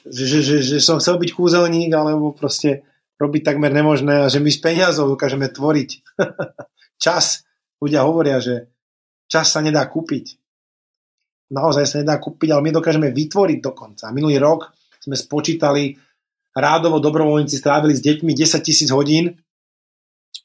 Že, 0.08 0.24
že, 0.24 0.38
že, 0.40 0.56
že 0.64 0.76
som 0.80 0.96
chcel 0.96 1.20
byť 1.20 1.30
kúzelník, 1.36 1.92
alebo 1.92 2.32
proste 2.32 2.88
robiť 3.20 3.52
takmer 3.52 3.70
nemožné 3.70 4.24
a 4.24 4.32
že 4.32 4.40
my 4.40 4.48
s 4.48 4.58
peniazou 4.64 5.12
dokážeme 5.12 5.52
tvoriť. 5.52 5.90
čas. 7.04 7.44
Ľudia 7.78 8.02
hovoria, 8.02 8.42
že 8.42 8.72
čas 9.28 9.52
sa 9.52 9.60
nedá 9.60 9.84
kúpiť 9.86 10.38
naozaj 11.52 11.84
sa 11.88 11.96
nedá 12.00 12.20
kúpiť, 12.20 12.52
ale 12.52 12.68
my 12.68 12.70
dokážeme 12.76 13.08
vytvoriť 13.12 13.58
dokonca. 13.60 14.12
Minulý 14.12 14.36
rok 14.40 14.72
sme 15.00 15.16
spočítali, 15.16 15.96
rádovo 16.52 17.00
dobrovoľníci 17.00 17.56
strávili 17.56 17.96
s 17.96 18.04
deťmi 18.04 18.32
10 18.32 18.66
tisíc 18.66 18.88
hodín, 18.92 19.36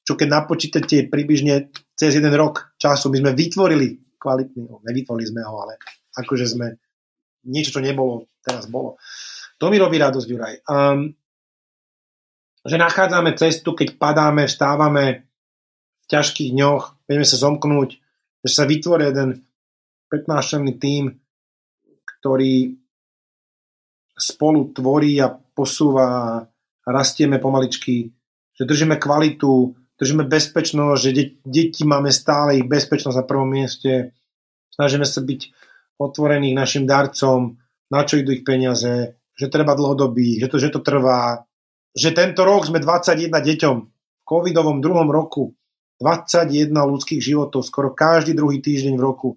čo 0.03 0.15
keď 0.19 0.27
napočítate 0.43 1.07
približne 1.07 1.71
cez 1.95 2.15
jeden 2.15 2.34
rok 2.36 2.75
času, 2.79 3.07
my 3.11 3.17
sme 3.23 3.31
vytvorili 3.36 3.88
kvalitný, 4.19 4.67
no, 4.67 4.79
nevytvorili 4.84 5.27
sme 5.27 5.41
ho, 5.43 5.55
ale 5.63 5.79
akože 6.15 6.45
sme 6.47 6.67
niečo, 7.47 7.75
čo 7.75 7.81
nebolo, 7.84 8.27
teraz 8.43 8.67
bolo. 8.67 8.99
To 9.59 9.67
mi 9.71 9.79
robí 9.79 9.99
radosť, 9.99 10.27
Juraj. 10.27 10.55
Um, 10.67 11.11
že 12.63 12.79
nachádzame 12.79 13.36
cestu, 13.36 13.75
keď 13.75 13.99
padáme, 13.99 14.47
vstávame 14.47 15.27
v 16.03 16.05
ťažkých 16.07 16.55
dňoch, 16.55 17.07
vieme 17.07 17.27
sa 17.27 17.36
zomknúť, 17.36 18.02
že 18.43 18.49
sa 18.51 18.67
vytvorí 18.67 19.07
jeden 19.07 19.39
15-členný 20.11 20.75
tím, 20.75 21.15
ktorý 22.19 22.75
spolu 24.13 24.75
tvorí 24.75 25.17
a 25.23 25.31
posúva 25.31 26.07
a 26.83 26.89
rastieme 26.91 27.39
pomaličky, 27.39 28.11
že 28.53 28.67
držíme 28.67 28.99
kvalitu, 28.99 29.73
držíme 29.95 30.27
bezpečnosť, 30.27 30.99
že 30.99 31.11
de- 31.15 31.33
deti 31.47 31.87
máme 31.87 32.11
stále 32.11 32.59
ich 32.59 32.67
bezpečnosť 32.67 33.17
na 33.17 33.25
prvom 33.25 33.47
mieste, 33.47 34.11
snažíme 34.75 35.07
sa 35.07 35.23
byť 35.23 35.41
otvorení 35.97 36.51
k 36.51 36.59
našim 36.59 36.83
darcom, 36.83 37.55
na 37.87 38.01
čo 38.03 38.19
idú 38.19 38.35
ich 38.35 38.43
peniaze, 38.43 39.15
že 39.33 39.47
treba 39.47 39.73
dlhodobých, 39.73 40.45
že 40.45 40.47
to, 40.51 40.57
že 40.59 40.69
to 40.75 40.79
trvá, 40.83 41.47
že 41.95 42.11
tento 42.11 42.43
rok 42.43 42.67
sme 42.67 42.83
21 42.83 43.31
deťom 43.31 43.75
v 43.79 44.23
covidovom 44.27 44.83
druhom 44.83 45.07
roku 45.07 45.55
21 46.01 46.73
ľudských 46.73 47.21
životov, 47.21 47.65
skoro 47.65 47.93
každý 47.93 48.33
druhý 48.33 48.61
týždeň 48.63 48.95
v 48.97 49.03
roku 49.03 49.29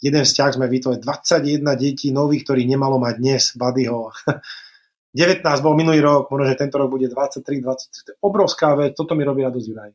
jeden 0.00 0.24
vzťah 0.24 0.50
sme 0.56 0.66
vytvorili, 0.66 1.04
21 1.04 1.60
detí 1.76 2.08
nových, 2.10 2.48
ktorých 2.48 2.68
nemalo 2.72 2.96
mať 2.96 3.14
dnes, 3.20 3.42
Buddyho. 3.54 4.10
19 5.12 5.42
bol 5.60 5.74
minulý 5.76 6.00
rok, 6.00 6.30
možno, 6.30 6.48
že 6.48 6.56
tento 6.56 6.78
rok 6.80 6.88
bude 6.88 7.10
23, 7.10 7.44
23, 7.60 8.06
to 8.06 8.10
je 8.14 8.18
obrovská 8.22 8.78
vec, 8.78 8.94
toto 8.94 9.18
mi 9.18 9.26
robí 9.26 9.42
radosť 9.42 9.66
Juraj. 9.66 9.92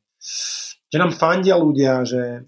Že 0.92 0.98
nám 1.00 1.12
fandia 1.16 1.56
ľudia, 1.56 2.04
že, 2.04 2.44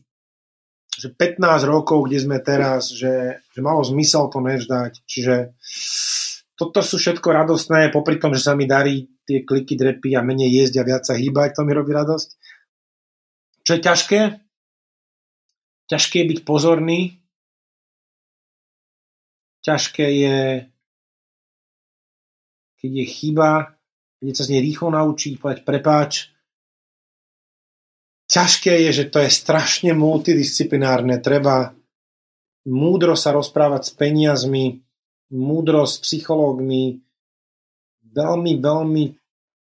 že 0.92 1.08
15 1.16 1.64
rokov, 1.64 2.12
kde 2.12 2.20
sme 2.20 2.38
teraz, 2.44 2.92
že, 2.92 3.40
že 3.56 3.60
malo 3.64 3.88
zmysel 3.88 4.28
to 4.28 4.44
nevzdať, 4.44 5.00
čiže 5.08 5.56
toto 6.60 6.84
sú 6.84 7.00
všetko 7.00 7.28
radostné, 7.32 7.94
popri 7.94 8.20
tom, 8.20 8.36
že 8.36 8.44
sa 8.44 8.52
mi 8.52 8.68
darí 8.68 9.08
tie 9.24 9.48
kliky, 9.48 9.80
drepy 9.80 10.20
a 10.20 10.26
menej 10.26 10.52
jesť 10.52 10.84
a 10.84 10.88
viac 10.88 11.04
sa 11.08 11.16
hýbať, 11.16 11.56
to 11.56 11.64
mi 11.64 11.72
robí 11.72 11.96
radosť. 11.96 12.30
Čo 13.68 13.76
je 13.76 13.84
ťažké? 13.84 14.22
Ťažké 15.92 16.16
je 16.24 16.30
byť 16.32 16.40
pozorný, 16.48 17.20
ťažké 19.60 20.08
je, 20.08 20.40
keď 22.80 22.92
je 22.96 23.06
chyba, 23.12 23.76
keď 24.24 24.36
sa 24.40 24.44
z 24.48 24.52
nej 24.56 24.62
rýchlo 24.64 24.88
naučiť, 24.96 25.36
povedať 25.36 25.68
prepáč. 25.68 26.32
Ťažké 28.32 28.88
je, 28.88 29.04
že 29.04 29.06
to 29.12 29.20
je 29.20 29.32
strašne 29.36 29.92
multidisciplinárne. 29.92 31.20
Treba 31.20 31.76
múdro 32.72 33.20
sa 33.20 33.36
rozprávať 33.36 33.84
s 33.84 33.92
peniazmi, 34.00 34.80
múdro 35.36 35.84
s 35.84 36.00
psychológmi. 36.00 37.04
Veľmi, 38.16 38.64
veľmi 38.64 39.04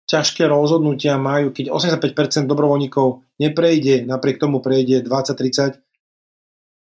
ťažké 0.10 0.50
rozhodnutia 0.50 1.22
majú, 1.22 1.54
keď 1.54 1.70
85% 1.70 2.50
dobrovoľníkov 2.50 3.38
neprejde, 3.38 4.10
napriek 4.10 4.42
tomu 4.42 4.58
prejde 4.58 5.06
20-30, 5.06 5.86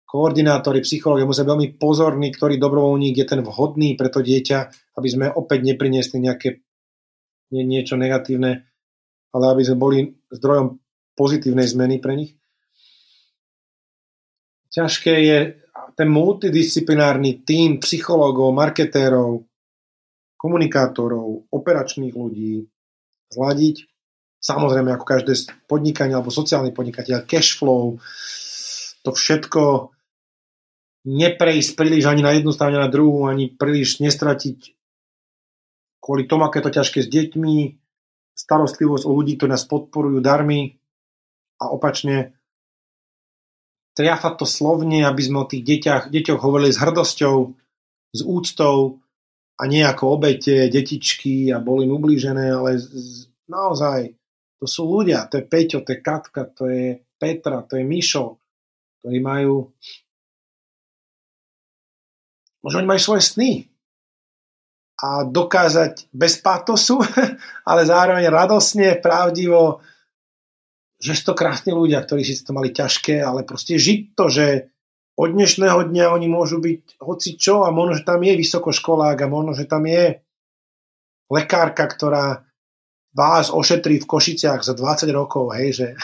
koordinátori, 0.03 0.83
psychológie 0.83 1.23
musia 1.23 1.47
veľmi 1.47 1.79
pozorní, 1.79 2.35
ktorý 2.35 2.59
dobrovoľník 2.59 3.23
je 3.23 3.27
ten 3.27 3.41
vhodný 3.47 3.95
pre 3.95 4.11
to 4.11 4.19
dieťa, 4.19 4.59
aby 4.99 5.09
sme 5.11 5.27
opäť 5.31 5.63
nepriniesli 5.63 6.19
nejaké 6.19 6.63
nie, 7.55 7.63
niečo 7.63 7.95
negatívne, 7.95 8.67
ale 9.31 9.45
aby 9.47 9.63
sme 9.63 9.79
boli 9.79 9.99
zdrojom 10.35 10.83
pozitívnej 11.15 11.71
zmeny 11.71 12.03
pre 12.03 12.19
nich. 12.19 12.35
Ťažké 14.75 15.15
je 15.23 15.39
ten 15.95 16.11
multidisciplinárny 16.11 17.47
tím 17.47 17.79
psychológov, 17.79 18.51
marketérov, 18.51 19.47
komunikátorov, 20.35 21.47
operačných 21.55 22.11
ľudí 22.11 22.74
zladiť. 23.35 23.91
Samozrejme, 24.39 24.95
ako 24.95 25.05
každé 25.09 25.35
podnikanie 25.67 26.15
alebo 26.15 26.31
sociálny 26.31 26.71
podnikateľ, 26.71 27.27
cash 27.27 27.59
flow, 27.59 27.99
to 29.03 29.11
všetko 29.11 29.91
neprejsť 31.05 31.71
príliš 31.77 32.09
ani 32.09 32.25
na 32.25 32.33
jednu 32.33 32.53
stranu, 32.55 32.81
na 32.81 32.89
druhú, 32.89 33.29
ani 33.29 33.53
príliš 33.53 34.01
nestratiť 34.01 34.73
kvôli 36.01 36.29
tomu, 36.29 36.45
aké 36.45 36.61
to 36.61 36.69
ťažké 36.69 37.05
s 37.05 37.09
deťmi, 37.09 37.57
starostlivosť 38.37 39.05
o 39.09 39.13
ľudí, 39.17 39.41
ktorí 39.41 39.51
nás 39.57 39.65
podporujú 39.65 40.21
darmi 40.21 40.77
a 41.57 41.73
opačne 41.73 42.37
triafať 43.97 44.33
to 44.43 44.47
slovne, 44.49 45.07
aby 45.07 45.23
sme 45.23 45.47
o 45.47 45.49
tých 45.49 45.65
deťach, 45.65 46.13
deťoch 46.13 46.45
hovorili 46.45 46.75
s 46.75 46.83
hrdosťou, 46.83 47.37
s 48.15 48.21
úctou 48.21 49.04
a 49.55 49.63
nie 49.71 49.87
ako 49.87 50.19
obete, 50.19 50.67
detičky 50.67 51.51
a 51.55 51.63
boli 51.63 51.87
ublížené, 51.87 52.51
ale 52.51 52.79
z, 52.79 53.31
naozaj 53.47 54.11
to 54.59 54.67
sú 54.67 54.89
ľudia, 54.89 55.31
to 55.31 55.39
je 55.39 55.45
Peťo, 55.47 55.87
to 55.87 55.95
je 55.95 56.01
Katka, 56.03 56.43
to 56.51 56.67
je 56.67 56.99
Petra, 57.15 57.63
to 57.63 57.79
je 57.79 57.85
Mišo, 57.87 58.41
ktorí 59.03 59.19
majú 59.23 59.71
Možno 62.65 62.81
oni 62.81 62.89
majú 62.89 63.01
svoje 63.13 63.23
sny. 63.29 63.69
A 65.05 65.21
dokázať 65.29 66.09
bez 66.17 66.41
patosu, 66.41 66.97
ale 67.69 67.85
zároveň 67.85 68.25
radosne, 68.33 68.97
pravdivo, 69.05 69.85
že 70.97 71.13
sú 71.13 71.29
to 71.29 71.35
krásni 71.37 71.77
ľudia, 71.77 72.01
ktorí 72.01 72.25
si 72.25 72.41
to 72.41 72.57
mali 72.57 72.73
ťažké, 72.73 73.21
ale 73.21 73.45
proste 73.45 73.77
žiť 73.77 74.17
to, 74.17 74.25
že 74.33 74.73
od 75.15 75.31
dnešného 75.31 75.95
dňa 75.95 76.11
oni 76.11 76.27
môžu 76.27 76.59
byť 76.59 76.99
hoci 76.99 77.39
čo 77.39 77.63
a 77.63 77.71
možno, 77.71 78.03
že 78.03 78.07
tam 78.07 78.23
je 78.23 78.35
vysokoškolák 78.35 79.19
a 79.23 79.31
možno, 79.31 79.55
že 79.55 79.71
tam 79.71 79.87
je 79.87 80.19
lekárka, 81.31 81.87
ktorá 81.87 82.43
vás 83.15 83.55
ošetrí 83.55 84.03
v 84.03 84.11
Košiciach 84.11 84.67
za 84.67 84.75
20 84.75 85.07
rokov, 85.15 85.55
hej, 85.55 85.71
že 85.71 85.87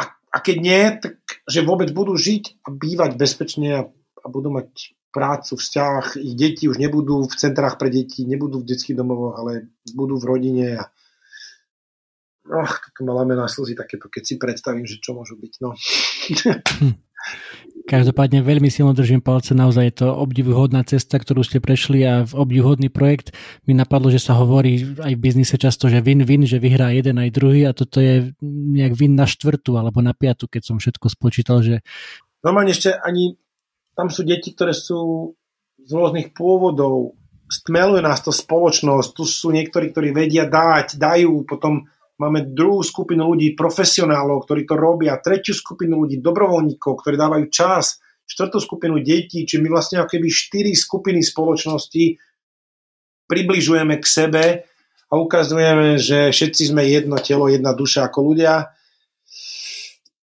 a, 0.00 0.02
a 0.10 0.36
keď 0.42 0.56
nie, 0.58 0.82
tak 0.98 1.22
že 1.46 1.62
vôbec 1.62 1.94
budú 1.94 2.18
žiť 2.18 2.66
a 2.66 2.74
bývať 2.74 3.14
bezpečne 3.14 3.70
a, 3.78 3.82
a 3.94 4.26
budú 4.26 4.50
mať 4.50 4.98
prácu, 5.14 5.54
vzťah, 5.54 6.18
ich 6.18 6.34
deti 6.34 6.66
už 6.66 6.82
nebudú 6.82 7.30
v 7.30 7.38
centrách 7.38 7.78
pre 7.78 7.86
deti, 7.86 8.26
nebudú 8.26 8.58
v 8.58 8.74
detských 8.74 8.98
domovoch, 8.98 9.38
ale 9.38 9.70
budú 9.94 10.18
v 10.18 10.26
rodine 10.26 10.66
a 10.82 10.90
Ach, 12.44 12.76
toto 12.92 13.08
ma 13.08 13.24
na 13.24 13.48
slzy 13.48 13.72
takéto, 13.72 14.12
keď 14.12 14.22
si 14.22 14.34
predstavím, 14.36 14.84
že 14.84 15.00
čo 15.00 15.16
môžu 15.16 15.40
byť. 15.40 15.52
No. 15.64 15.72
Každopádne 17.84 18.40
veľmi 18.44 18.68
silno 18.72 18.96
držím 18.96 19.20
palce, 19.20 19.52
naozaj 19.52 19.84
je 19.88 19.96
to 20.04 20.08
obdivuhodná 20.12 20.84
cesta, 20.88 21.20
ktorú 21.20 21.44
ste 21.44 21.60
prešli 21.60 22.04
a 22.04 22.24
obdivuhodný 22.24 22.88
projekt. 22.88 23.32
Mi 23.68 23.76
napadlo, 23.76 24.08
že 24.08 24.20
sa 24.20 24.36
hovorí 24.36 24.96
aj 25.00 25.12
v 25.16 25.20
biznise 25.20 25.56
často, 25.56 25.88
že 25.88 26.04
win-win, 26.04 26.48
že 26.48 26.60
vyhrá 26.60 26.92
jeden 26.96 27.20
aj 27.20 27.32
druhý 27.32 27.68
a 27.68 27.76
toto 27.76 28.00
je 28.00 28.32
nejak 28.44 28.96
win 28.96 29.16
na 29.16 29.28
štvrtú 29.28 29.76
alebo 29.76 30.00
na 30.00 30.16
piatu, 30.16 30.48
keď 30.48 30.62
som 30.64 30.76
všetko 30.80 31.12
spočítal, 31.12 31.60
že... 31.60 31.84
Normálne 32.44 32.72
ešte 32.72 32.92
ani 32.92 33.36
tam 33.96 34.08
sú 34.08 34.24
deti, 34.24 34.52
ktoré 34.52 34.72
sú 34.72 35.32
z 35.84 35.90
rôznych 35.92 36.32
pôvodov, 36.32 37.16
stmeluje 37.48 38.00
nás 38.00 38.24
to 38.24 38.32
spoločnosť, 38.32 39.08
tu 39.12 39.28
sú 39.28 39.52
niektorí, 39.52 39.92
ktorí 39.92 40.16
vedia 40.16 40.48
dať, 40.48 40.96
dajú, 40.96 41.44
potom 41.44 41.84
Máme 42.14 42.54
druhú 42.54 42.86
skupinu 42.86 43.34
ľudí, 43.34 43.58
profesionálov, 43.58 44.46
ktorí 44.46 44.62
to 44.62 44.78
robia, 44.78 45.18
tretiu 45.18 45.50
skupinu 45.50 45.98
ľudí, 46.06 46.22
dobrovoľníkov, 46.22 47.02
ktorí 47.02 47.18
dávajú 47.18 47.46
čas, 47.50 47.98
štvrtú 48.24 48.62
skupinu 48.62 49.02
detí, 49.02 49.42
či 49.42 49.58
my 49.58 49.68
vlastne 49.68 50.00
ako 50.00 50.14
keby 50.14 50.28
štyri 50.30 50.72
skupiny 50.72 51.20
spoločnosti 51.20 52.16
približujeme 53.26 53.98
k 53.98 54.06
sebe 54.06 54.44
a 55.10 55.12
ukazujeme, 55.18 55.98
že 55.98 56.30
všetci 56.30 56.70
sme 56.70 56.86
jedno 56.86 57.18
telo, 57.18 57.50
jedna 57.50 57.74
duša 57.74 58.06
ako 58.06 58.18
ľudia. 58.32 58.70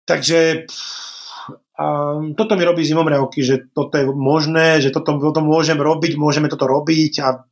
Takže 0.07 0.67
a 1.73 1.85
toto 2.37 2.53
mi 2.53 2.63
robí 2.69 2.85
zimomriavky, 2.85 3.41
že 3.41 3.55
toto 3.73 3.97
je 3.97 4.05
možné, 4.05 4.77
že 4.77 4.93
toto, 4.93 5.17
toto 5.17 5.41
môžem 5.41 5.81
robiť, 5.81 6.21
môžeme 6.21 6.45
toto 6.45 6.69
robiť 6.69 7.13
a 7.25 7.49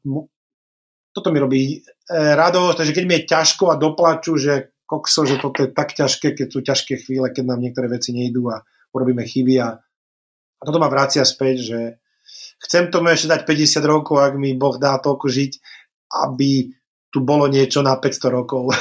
toto 1.11 1.29
mi 1.31 1.39
robí 1.39 1.61
e, 1.75 1.77
radosť, 2.11 2.75
takže 2.79 2.95
keď 2.95 3.05
mi 3.07 3.15
je 3.19 3.27
ťažko 3.27 3.63
a 3.71 3.79
doplaču, 3.79 4.39
že 4.39 4.75
kokso, 4.87 5.23
že 5.23 5.39
toto 5.39 5.63
je 5.63 5.69
tak 5.71 5.95
ťažké, 5.95 6.35
keď 6.35 6.47
sú 6.51 6.59
ťažké 6.63 6.99
chvíle, 6.99 7.31
keď 7.31 7.43
nám 7.47 7.63
niektoré 7.63 7.87
veci 7.87 8.11
nejdú 8.11 8.51
a 8.51 8.63
urobíme 8.91 9.23
chyby 9.23 9.55
a, 9.59 9.79
a 10.59 10.61
toto 10.63 10.79
ma 10.79 10.91
vracia 10.91 11.23
späť, 11.23 11.55
že 11.63 11.79
chcem 12.67 12.91
tomu 12.91 13.11
ešte 13.11 13.31
dať 13.31 13.47
50 13.47 13.83
rokov, 13.87 14.19
ak 14.19 14.35
mi 14.35 14.55
Boh 14.55 14.75
dá 14.75 14.99
toľko 14.99 15.31
žiť, 15.31 15.51
aby 16.27 16.71
tu 17.11 17.19
bolo 17.23 17.47
niečo 17.47 17.83
na 17.83 17.95
500 17.99 18.31
rokov. 18.31 18.71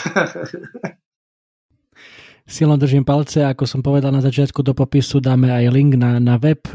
Silno 2.50 2.74
držím 2.74 3.06
palce, 3.06 3.46
ako 3.46 3.62
som 3.62 3.78
povedal 3.78 4.10
na 4.10 4.18
začiatku 4.18 4.66
do 4.66 4.74
popisu, 4.74 5.22
dáme 5.22 5.54
aj 5.54 5.70
link 5.70 5.94
na, 5.94 6.18
na 6.18 6.34
web. 6.34 6.58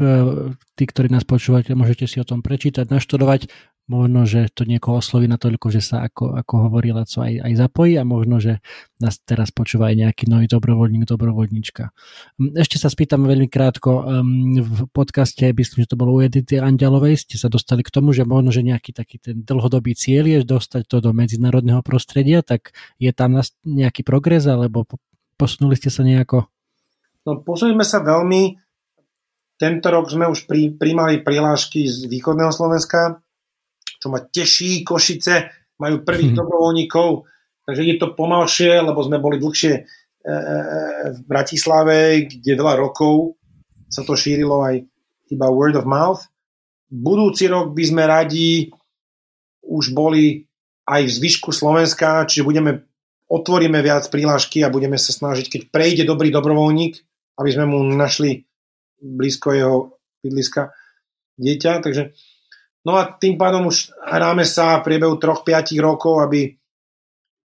tí, 0.72 0.88
ktorí 0.88 1.12
nás 1.12 1.28
počúvate, 1.28 1.76
môžete 1.76 2.08
si 2.08 2.16
o 2.16 2.24
tom 2.24 2.40
prečítať, 2.40 2.88
naštudovať 2.88 3.52
možno, 3.86 4.26
že 4.26 4.50
to 4.50 4.66
niekoho 4.66 4.98
osloví 4.98 5.30
natoľko, 5.30 5.70
že 5.70 5.78
sa 5.78 6.02
ako, 6.06 6.34
ako 6.34 6.54
hovorí 6.66 6.90
Laco 6.90 7.22
aj, 7.22 7.38
aj 7.38 7.52
zapojí 7.54 7.94
a 7.94 8.02
možno, 8.02 8.42
že 8.42 8.58
nás 8.98 9.22
teraz 9.22 9.54
počúva 9.54 9.94
aj 9.94 10.02
nejaký 10.02 10.26
nový 10.26 10.50
dobrovoľník, 10.50 11.06
dobrovoľníčka. 11.06 11.94
Hm, 12.38 12.58
ešte 12.58 12.82
sa 12.82 12.90
spýtam 12.90 13.22
veľmi 13.22 13.46
krátko, 13.46 14.02
hm, 14.02 14.62
v 14.62 14.80
podcaste, 14.90 15.46
myslím, 15.54 15.86
že 15.86 15.90
to 15.94 15.98
bolo 15.98 16.18
u 16.18 16.20
Edity 16.26 16.58
Andialovej, 16.58 17.22
ste 17.22 17.38
sa 17.38 17.46
dostali 17.46 17.86
k 17.86 17.94
tomu, 17.94 18.10
že 18.10 18.26
možno, 18.26 18.50
že 18.50 18.66
nejaký 18.66 18.90
taký 18.90 19.22
ten 19.22 19.46
dlhodobý 19.46 19.94
cieľ 19.94 20.26
je 20.26 20.38
dostať 20.42 20.82
to 20.90 20.98
do 20.98 21.14
medzinárodného 21.14 21.80
prostredia, 21.86 22.42
tak 22.42 22.74
je 22.98 23.14
tam 23.14 23.38
nejaký 23.62 24.02
progres, 24.02 24.50
alebo 24.50 24.82
posunuli 25.38 25.78
ste 25.78 25.94
sa 25.94 26.02
nejako? 26.02 26.50
No, 27.22 27.42
posunuli 27.42 27.86
sa 27.86 28.02
veľmi. 28.02 28.58
Tento 29.56 29.88
rok 29.88 30.12
sme 30.12 30.28
už 30.28 30.44
pri, 30.44 30.76
primali 30.76 31.24
prihlášky 31.24 31.88
z 31.88 32.12
východného 32.12 32.52
Slovenska, 32.52 33.24
čo 34.06 34.14
ma 34.14 34.22
teší. 34.22 34.86
Košice 34.86 35.34
majú 35.82 36.06
prvých 36.06 36.30
hmm. 36.30 36.38
dobrovoľníkov, 36.38 37.08
takže 37.66 37.82
je 37.82 37.94
to 37.98 38.14
pomalšie, 38.14 38.78
lebo 38.78 39.02
sme 39.02 39.18
boli 39.18 39.42
dlhšie 39.42 39.74
e, 39.74 39.82
e, 39.82 40.32
v 41.10 41.18
Bratislave, 41.26 42.30
kde 42.30 42.54
veľa 42.54 42.78
rokov 42.78 43.34
sa 43.90 44.06
to 44.06 44.14
šírilo 44.14 44.62
aj 44.62 44.86
iba 45.34 45.46
word 45.50 45.74
of 45.74 45.90
mouth. 45.90 46.22
Budúci 46.86 47.50
rok 47.50 47.74
by 47.74 47.82
sme 47.82 48.06
radi 48.06 48.70
už 49.66 49.90
boli 49.90 50.46
aj 50.86 51.02
v 51.02 51.10
zvyšku 51.10 51.50
Slovenska, 51.50 52.22
čiže 52.30 52.46
budeme, 52.46 52.86
otvoríme 53.26 53.82
viac 53.82 54.06
prílážky 54.06 54.62
a 54.62 54.70
budeme 54.70 54.94
sa 54.94 55.10
snažiť, 55.10 55.50
keď 55.50 55.60
prejde 55.74 56.06
dobrý 56.06 56.30
dobrovoľník, 56.30 56.94
aby 57.42 57.50
sme 57.50 57.66
mu 57.66 57.82
našli 57.82 58.46
blízko 59.02 59.50
jeho 59.50 59.76
bydliska 60.22 60.70
dieťa, 61.42 61.82
takže 61.82 62.14
No 62.86 62.94
a 62.94 63.10
tým 63.10 63.34
pádom 63.34 63.66
už 63.66 63.90
hráme 63.98 64.46
sa 64.46 64.78
v 64.78 64.86
priebehu 64.86 65.18
3-5 65.18 65.74
rokov, 65.82 66.22
aby 66.22 66.54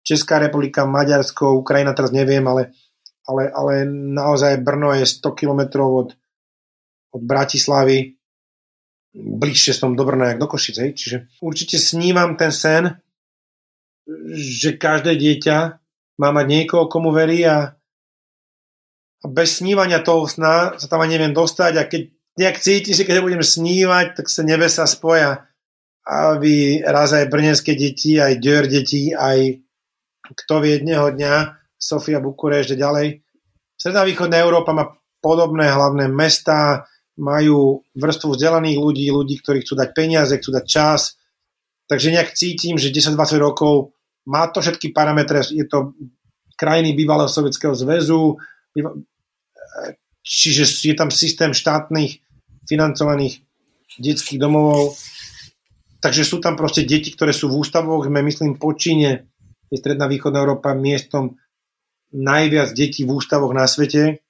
Česká 0.02 0.42
republika, 0.42 0.90
Maďarsko, 0.90 1.62
Ukrajina, 1.62 1.94
teraz 1.94 2.10
neviem, 2.10 2.42
ale, 2.50 2.74
ale, 3.30 3.54
ale 3.54 3.74
naozaj 3.94 4.58
Brno 4.66 4.90
je 4.98 5.06
100 5.06 5.38
km 5.38 5.86
od, 5.86 6.18
od 7.14 7.22
Bratislavy, 7.22 8.18
bližšie 9.14 9.78
som 9.78 9.94
do 9.94 10.02
Brna, 10.02 10.34
jak 10.34 10.42
do 10.42 10.50
Košic, 10.50 10.76
hej. 10.82 10.92
Čiže 10.98 11.18
určite 11.46 11.78
snívam 11.78 12.34
ten 12.34 12.50
sen, 12.50 12.98
že 14.34 14.82
každé 14.82 15.14
dieťa 15.14 15.58
má 16.18 16.30
mať 16.34 16.46
niekoho, 16.50 16.90
komu 16.90 17.14
verí 17.14 17.46
a, 17.46 17.78
a 19.22 19.26
bez 19.30 19.62
snívania 19.62 20.02
toho 20.02 20.26
sna 20.26 20.74
sa 20.74 20.88
tam 20.90 21.06
ani 21.06 21.22
neviem 21.22 21.38
dostať 21.38 21.74
a 21.78 21.84
keď 21.86 22.02
nejak 22.40 22.64
cíti, 22.64 22.96
že 22.96 23.04
keď 23.04 23.20
budem 23.20 23.44
snívať, 23.44 24.16
tak 24.16 24.32
sa 24.32 24.48
nebesa 24.48 24.88
spoja, 24.88 25.44
aby 26.08 26.80
raz 26.88 27.12
aj 27.12 27.28
brnenské 27.28 27.76
deti, 27.76 28.16
aj 28.16 28.40
Dior 28.40 28.64
deti, 28.66 29.12
aj 29.12 29.60
kto 30.24 30.64
vie 30.64 30.80
jedného 30.80 31.12
dňa, 31.12 31.36
Sofia 31.76 32.24
Bukurešť 32.24 32.80
a 32.80 32.82
ďalej. 32.82 33.08
Sredná 33.76 34.08
východná 34.08 34.40
Európa 34.40 34.72
má 34.72 34.88
podobné 35.20 35.68
hlavné 35.68 36.08
mesta, 36.08 36.88
majú 37.20 37.84
vrstvu 38.00 38.40
vzdelaných 38.40 38.80
ľudí, 38.80 39.06
ľudí, 39.12 39.36
ktorí 39.44 39.68
chcú 39.68 39.76
dať 39.76 39.90
peniaze, 39.92 40.32
chcú 40.40 40.56
dať 40.56 40.66
čas. 40.66 41.20
Takže 41.92 42.16
nejak 42.16 42.32
cítim, 42.32 42.80
že 42.80 42.96
10-20 42.96 43.36
rokov 43.44 43.92
má 44.32 44.48
to 44.48 44.64
všetky 44.64 44.96
parametre, 44.96 45.44
je 45.44 45.68
to 45.68 45.92
krajiny 46.56 46.96
bývalého 46.96 47.28
Sovietskeho 47.28 47.76
zväzu, 47.76 48.40
čiže 50.24 50.64
je 50.68 50.96
tam 50.96 51.10
systém 51.10 51.52
štátnych 51.52 52.29
financovaných 52.70 53.42
detských 53.98 54.38
domov, 54.38 54.94
takže 56.00 56.22
sú 56.22 56.38
tam 56.38 56.54
proste 56.54 56.86
deti, 56.86 57.10
ktoré 57.10 57.34
sú 57.34 57.50
v 57.50 57.66
ústavoch, 57.66 58.06
sme 58.06 58.22
myslím 58.22 58.62
po 58.62 58.78
Číne, 58.78 59.28
je 59.70 59.78
Stredná 59.78 60.06
východná 60.06 60.46
Európa 60.46 60.78
miestom 60.78 61.38
najviac 62.14 62.74
detí 62.74 63.06
v 63.06 63.18
ústavoch 63.18 63.54
na 63.54 63.66
svete, 63.70 64.22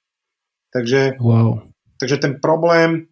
takže, 0.72 1.16
wow. 1.20 1.64
takže 1.96 2.16
ten 2.20 2.40
problém 2.40 3.08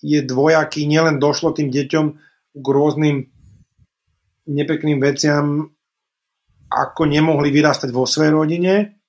je 0.00 0.24
dvojaký, 0.24 0.88
nielen 0.88 1.20
došlo 1.20 1.52
tým 1.52 1.68
deťom 1.68 2.06
k 2.56 2.66
rôznym 2.66 3.28
nepekným 4.48 5.00
veciam, 5.00 5.68
ako 6.70 7.02
nemohli 7.08 7.52
vyrastať 7.52 7.90
vo 7.92 8.04
svojej 8.08 8.32
rodine, 8.32 8.99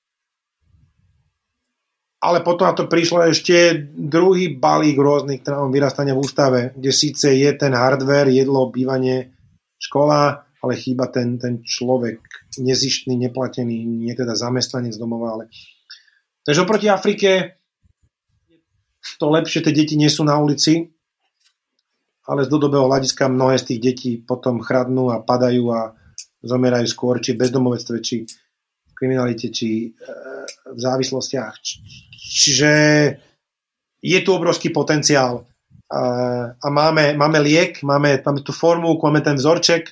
ale 2.21 2.45
potom 2.45 2.69
na 2.69 2.77
to 2.77 2.85
prišlo 2.85 3.33
ešte 3.33 3.81
druhý 3.97 4.53
balík 4.53 4.93
rôznych 4.93 5.41
traum 5.41 5.73
vyrastania 5.73 6.13
v 6.13 6.21
ústave, 6.21 6.59
kde 6.77 6.91
síce 6.93 7.33
je 7.33 7.49
ten 7.57 7.73
hardware, 7.73 8.29
jedlo, 8.29 8.69
bývanie, 8.69 9.33
škola, 9.81 10.45
ale 10.61 10.73
chýba 10.77 11.09
ten, 11.09 11.41
ten 11.41 11.65
človek 11.65 12.21
nezištný, 12.61 13.17
neplatený, 13.17 13.81
nie 13.81 14.13
teda 14.13 14.37
zamestnanec 14.37 14.93
domova, 15.01 15.33
ale... 15.33 15.43
Takže 16.45 16.61
oproti 16.61 16.87
Afrike 16.93 17.57
to 19.17 19.33
lepšie, 19.33 19.65
tie 19.65 19.73
deti 19.73 19.97
nie 19.97 20.09
sú 20.09 20.21
na 20.21 20.37
ulici, 20.37 20.93
ale 22.29 22.45
z 22.45 22.49
dlhodobého 22.53 22.85
hľadiska 22.85 23.33
mnohé 23.33 23.57
z 23.57 23.73
tých 23.73 23.79
detí 23.81 24.11
potom 24.21 24.61
chradnú 24.61 25.09
a 25.09 25.21
padajú 25.21 25.73
a 25.73 25.97
zomerajú 26.45 26.85
skôr, 26.85 27.17
či 27.17 27.33
v 27.33 27.41
bezdomovectve, 27.41 27.97
či 28.01 28.25
kriminalite, 28.93 29.49
či 29.49 29.89
e, 29.89 30.09
v 30.65 30.79
závislostiach. 30.79 31.55
Čiže 32.11 32.71
je 34.01 34.19
tu 34.21 34.29
obrovský 34.33 34.69
potenciál 34.69 35.45
a 36.61 36.67
máme, 36.71 37.13
máme 37.19 37.39
liek, 37.43 37.83
máme, 37.83 38.23
máme 38.25 38.41
tú 38.41 38.55
formu, 38.55 38.95
máme 38.95 39.21
ten 39.21 39.35
vzorček, 39.35 39.91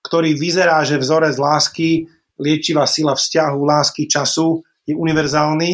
ktorý 0.00 0.32
vyzerá, 0.32 0.80
že 0.86 0.96
vzorec 0.96 1.36
lásky, 1.36 2.08
liečivá 2.40 2.88
sila 2.88 3.12
vzťahu, 3.12 3.58
lásky, 3.60 4.08
času 4.08 4.64
je 4.88 4.96
univerzálny 4.96 5.72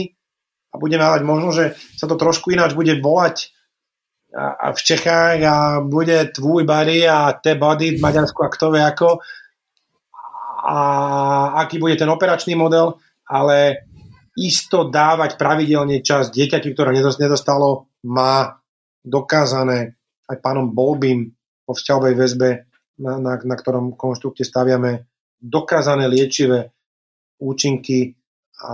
a 0.73 0.75
budeme 0.81 1.05
mať 1.05 1.23
možno, 1.23 1.53
že 1.53 1.79
sa 1.95 2.11
to 2.11 2.19
trošku 2.19 2.51
ináč 2.51 2.75
bude 2.75 2.97
volať 2.99 3.55
a, 4.33 4.73
v 4.73 4.81
Čechách 4.83 5.39
a 5.45 5.57
bude 5.85 6.33
tvůj 6.33 6.65
body 6.65 7.09
a 7.09 7.33
te 7.33 7.55
body 7.55 7.97
v 7.97 8.01
Maďarsku 8.01 8.43
a 8.43 8.49
kto 8.49 8.73
vie 8.73 8.83
ako 8.83 9.21
a 10.63 10.79
aký 11.67 11.79
bude 11.79 11.99
ten 11.99 12.11
operačný 12.11 12.55
model, 12.55 12.95
ale 13.27 13.87
isto 14.39 14.89
dávať 14.89 15.37
pravidelne 15.37 16.01
čas 16.01 16.33
dieťaťu, 16.33 16.73
ktoré 16.73 16.97
nedostalo, 16.97 17.93
má 18.07 18.59
dokázané 19.05 19.99
aj 20.31 20.37
pánom 20.41 20.73
Bolbím 20.73 21.37
po 21.67 21.77
vzťahovej 21.77 22.15
väzbe, 22.17 22.51
na, 23.03 23.19
na, 23.19 23.35
na 23.41 23.57
ktorom 23.57 23.99
konštrukte 23.99 24.47
staviame, 24.47 25.09
dokázané 25.43 26.07
liečivé 26.07 26.71
účinky 27.43 28.15
a 28.63 28.73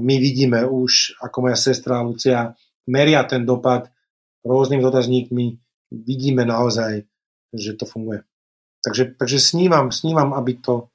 my 0.00 0.14
vidíme 0.16 0.64
už, 0.64 1.20
ako 1.20 1.36
moja 1.44 1.58
sestra 1.58 2.00
Lucia 2.00 2.56
meria 2.88 3.20
ten 3.28 3.44
dopad 3.44 3.92
rôznymi 4.40 4.80
dotazníkmi, 4.80 5.46
vidíme 5.92 6.48
naozaj, 6.48 7.04
že 7.52 7.76
to 7.76 7.84
funguje. 7.84 8.24
Takže, 8.80 9.18
takže 9.20 9.38
snívam, 9.42 9.92
snívam, 9.92 10.32
aby, 10.32 10.56
to, 10.56 10.88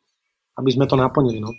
aby 0.57 0.69
sme 0.73 0.89
to 0.89 0.97
naplnili. 0.97 1.37
No. 1.37 1.53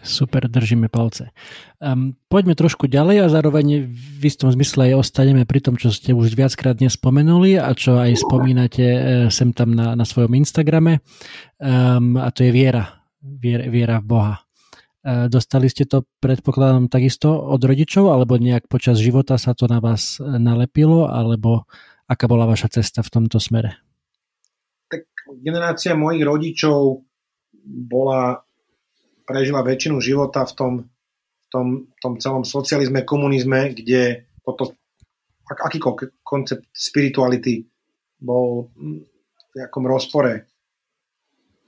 Super, 0.00 0.48
držíme 0.48 0.88
palce. 0.88 1.28
Um, 1.76 2.16
poďme 2.32 2.56
trošku 2.56 2.88
ďalej 2.88 3.28
a 3.28 3.32
zároveň 3.32 3.84
v 3.92 4.22
istom 4.24 4.48
zmysle 4.48 4.88
aj 4.88 5.04
ostaneme 5.04 5.44
pri 5.44 5.60
tom, 5.60 5.76
čo 5.76 5.92
ste 5.92 6.16
už 6.16 6.32
viackrát 6.32 6.80
dnes 6.80 6.96
spomenuli 6.96 7.60
a 7.60 7.68
čo 7.76 8.00
aj 8.00 8.16
spomínate 8.16 8.86
uh, 8.88 9.00
sem 9.28 9.52
tam 9.52 9.76
na, 9.76 9.92
na 9.92 10.08
svojom 10.08 10.32
Instagrame 10.40 11.04
um, 11.60 12.16
a 12.16 12.32
to 12.32 12.48
je 12.48 12.50
viera. 12.52 13.04
Viera, 13.20 13.68
viera 13.68 14.00
v 14.00 14.06
Boha. 14.08 14.34
Uh, 15.04 15.28
dostali 15.28 15.68
ste 15.68 15.84
to 15.84 16.08
predpokladom 16.24 16.88
takisto 16.88 17.36
od 17.36 17.60
rodičov 17.60 18.08
alebo 18.08 18.40
nejak 18.40 18.72
počas 18.72 18.96
života 18.96 19.36
sa 19.36 19.52
to 19.52 19.68
na 19.68 19.84
vás 19.84 20.16
nalepilo 20.16 21.12
alebo 21.12 21.68
aká 22.08 22.24
bola 22.24 22.48
vaša 22.48 22.80
cesta 22.80 23.04
v 23.04 23.12
tomto 23.12 23.36
smere? 23.36 23.76
Tak 24.88 25.04
generácia 25.44 25.92
mojich 25.92 26.24
rodičov 26.24 27.04
bola 27.62 28.40
prežila 29.30 29.62
väčšinu 29.62 30.02
života 30.02 30.42
v 30.42 30.52
tom, 30.58 30.72
v 30.82 31.46
tom, 31.46 31.66
tom 32.02 32.18
celom 32.18 32.42
socializme, 32.42 33.06
komunizme, 33.06 33.70
kde 33.70 34.26
toto, 34.42 34.74
akýkoľvek 35.46 36.18
koncept 36.26 36.66
spirituality 36.74 37.70
bol 38.18 38.74
v 38.74 39.52
nejakom 39.54 39.86
rozpore 39.86 40.50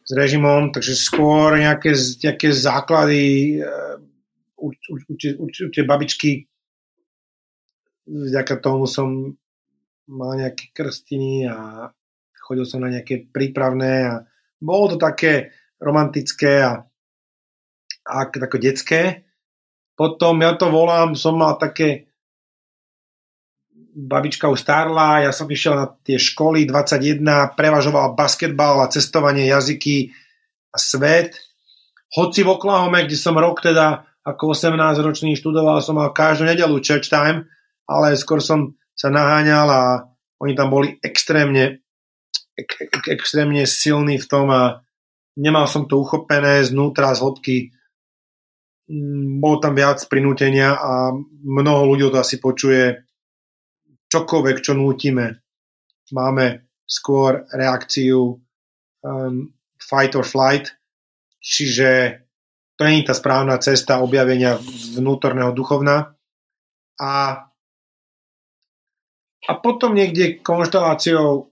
s 0.03 0.11
režimom, 0.11 0.75
takže 0.75 0.99
skôr 0.99 1.55
nejaké, 1.55 1.95
nejaké 1.95 2.51
základy 2.51 3.63
určite 4.59 5.87
babičky 5.87 6.51
vďaka 8.07 8.55
tomu 8.59 8.91
som 8.91 9.35
mal 10.11 10.35
nejaké 10.35 10.75
krstiny 10.75 11.47
a 11.47 11.89
chodil 12.43 12.67
som 12.67 12.83
na 12.83 12.91
nejaké 12.91 13.31
prípravné 13.31 13.93
a 14.07 14.15
bolo 14.59 14.95
to 14.95 14.99
také 14.99 15.55
romantické 15.79 16.63
a 16.63 16.83
ak, 16.83 16.92
ako 18.07 18.57
detské. 18.59 19.27
Potom 19.95 20.41
ja 20.43 20.57
to 20.59 20.73
volám, 20.73 21.15
som 21.15 21.39
mal 21.39 21.61
také 21.61 22.11
babička 23.93 24.49
už 24.49 24.65
starla, 24.65 25.29
ja 25.29 25.31
som 25.37 25.45
išiel 25.45 25.77
na 25.77 25.87
tie 26.01 26.17
školy 26.17 26.65
21, 26.65 27.21
prevažoval 27.53 28.17
basketbal 28.17 28.81
a 28.81 28.89
cestovanie, 28.89 29.53
jazyky 29.53 30.17
a 30.73 30.77
svet. 30.81 31.37
Hoci 32.17 32.41
v 32.41 32.57
Oklahome, 32.57 33.05
kde 33.05 33.17
som 33.21 33.37
rok 33.37 33.61
teda 33.61 34.09
ako 34.25 34.57
18-ročný 34.57 35.37
študoval, 35.37 35.85
som 35.85 36.01
mal 36.01 36.15
každú 36.17 36.49
nedelu 36.49 36.81
church 36.81 37.13
time, 37.13 37.45
ale 37.85 38.17
skôr 38.17 38.41
som 38.41 38.73
sa 38.97 39.13
naháňal 39.13 39.69
a 39.69 39.83
oni 40.41 40.57
tam 40.57 40.73
boli 40.73 40.97
extrémne 41.05 41.83
ek, 42.57 42.71
ek, 42.89 43.05
extrémne 43.13 43.65
silní 43.65 44.21
v 44.21 44.27
tom 44.29 44.49
a 44.53 44.85
nemal 45.37 45.67
som 45.69 45.89
to 45.89 46.01
uchopené 46.01 46.65
znútra, 46.65 47.17
z 47.17 47.21
hĺbky 47.25 47.57
bolo 49.39 49.57
tam 49.63 49.79
viac 49.79 50.05
prinútenia 50.11 50.75
a 50.75 51.15
mnoho 51.45 51.95
ľudí 51.95 52.11
to 52.11 52.19
asi 52.19 52.43
počuje 52.43 53.07
čokoľvek, 54.11 54.57
čo 54.61 54.77
nútime. 54.77 55.41
Máme 56.13 56.69
skôr 56.85 57.49
reakciu 57.49 58.37
um, 59.01 59.35
fight 59.81 60.13
or 60.13 60.27
flight, 60.27 60.77
čiže 61.41 62.21
to 62.77 62.85
nie 62.85 63.01
je 63.01 63.09
tá 63.09 63.15
správna 63.17 63.57
cesta 63.63 64.05
objavenia 64.05 64.61
vnútorného 64.99 65.55
duchovna. 65.57 66.19
A, 67.01 67.47
a 69.49 69.53
potom 69.63 69.97
niekde 69.97 70.43
konšteláciou 70.45 71.49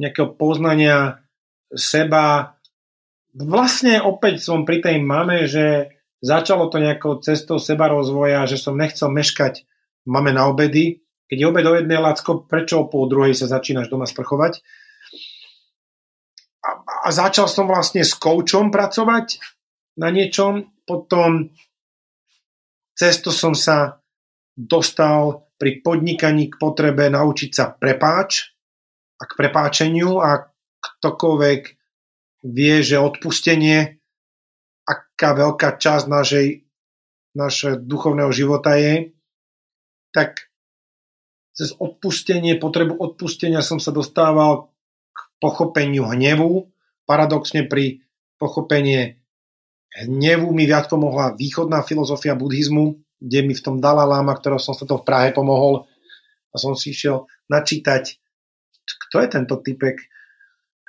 nejakého 0.00 0.32
poznania 0.32 1.20
seba, 1.72 2.51
vlastne 3.36 4.00
opäť 4.00 4.44
som 4.44 4.68
pri 4.68 4.84
tej 4.84 4.96
mame, 5.00 5.48
že 5.48 5.96
začalo 6.22 6.68
to 6.68 6.78
nejakou 6.78 7.18
cestou 7.18 7.58
seba 7.58 7.90
rozvoja, 7.90 8.46
že 8.46 8.60
som 8.60 8.78
nechcel 8.78 9.10
meškať 9.10 9.66
mame 10.06 10.30
na 10.30 10.46
obedy. 10.48 11.02
Keď 11.26 11.36
je 11.40 11.48
obed 11.48 11.64
o 11.64 11.74
jednej 11.74 11.98
lacko, 11.98 12.44
prečo 12.44 12.84
o 12.84 12.88
pol 12.88 13.08
druhej 13.08 13.32
sa 13.32 13.48
začínaš 13.48 13.88
doma 13.88 14.04
sprchovať? 14.04 14.60
A, 16.62 16.70
a 16.78 17.08
začal 17.10 17.50
som 17.50 17.66
vlastne 17.66 18.06
s 18.06 18.14
koučom 18.14 18.70
pracovať 18.70 19.42
na 19.98 20.14
niečom, 20.14 20.70
potom 20.86 21.50
cesto 22.94 23.34
som 23.34 23.56
sa 23.56 23.98
dostal 24.54 25.48
pri 25.58 25.82
podnikaní 25.82 26.52
k 26.52 26.58
potrebe 26.60 27.08
naučiť 27.08 27.50
sa 27.50 27.72
prepáč 27.72 28.54
a 29.18 29.26
k 29.26 29.32
prepáčeniu 29.34 30.20
a 30.22 30.52
ktokoľvek 30.82 31.81
vie, 32.42 32.82
že 32.82 32.98
odpustenie, 32.98 34.02
aká 34.84 35.38
veľká 35.38 35.78
časť 35.78 36.04
našej, 36.10 36.46
našeho 37.38 37.78
duchovného 37.78 38.30
života 38.34 38.74
je, 38.76 39.14
tak 40.12 40.52
cez 41.52 41.72
odpustenie, 41.76 42.58
potrebu 42.58 42.98
odpustenia 42.98 43.62
som 43.64 43.78
sa 43.78 43.94
dostával 43.94 44.72
k 45.12 45.18
pochopeniu 45.40 46.08
hnevu. 46.08 46.68
Paradoxne 47.04 47.68
pri 47.68 48.00
pochopenie 48.40 49.20
hnevu 49.92 50.48
mi 50.50 50.64
viac 50.64 50.88
pomohla 50.88 51.36
východná 51.36 51.84
filozofia 51.84 52.32
buddhizmu, 52.32 52.96
kde 53.20 53.40
mi 53.44 53.52
v 53.54 53.64
tom 53.64 53.76
Dalai 53.78 54.08
Lama, 54.08 54.34
ktorého 54.34 54.58
som 54.58 54.72
sa 54.72 54.88
to 54.88 54.98
v 54.98 55.06
Prahe 55.06 55.30
pomohol 55.30 55.84
a 56.52 56.56
som 56.56 56.72
si 56.72 56.92
išiel 56.92 57.28
načítať, 57.48 58.16
kto 59.08 59.16
je 59.20 59.28
tento 59.28 59.54
typek, 59.60 59.96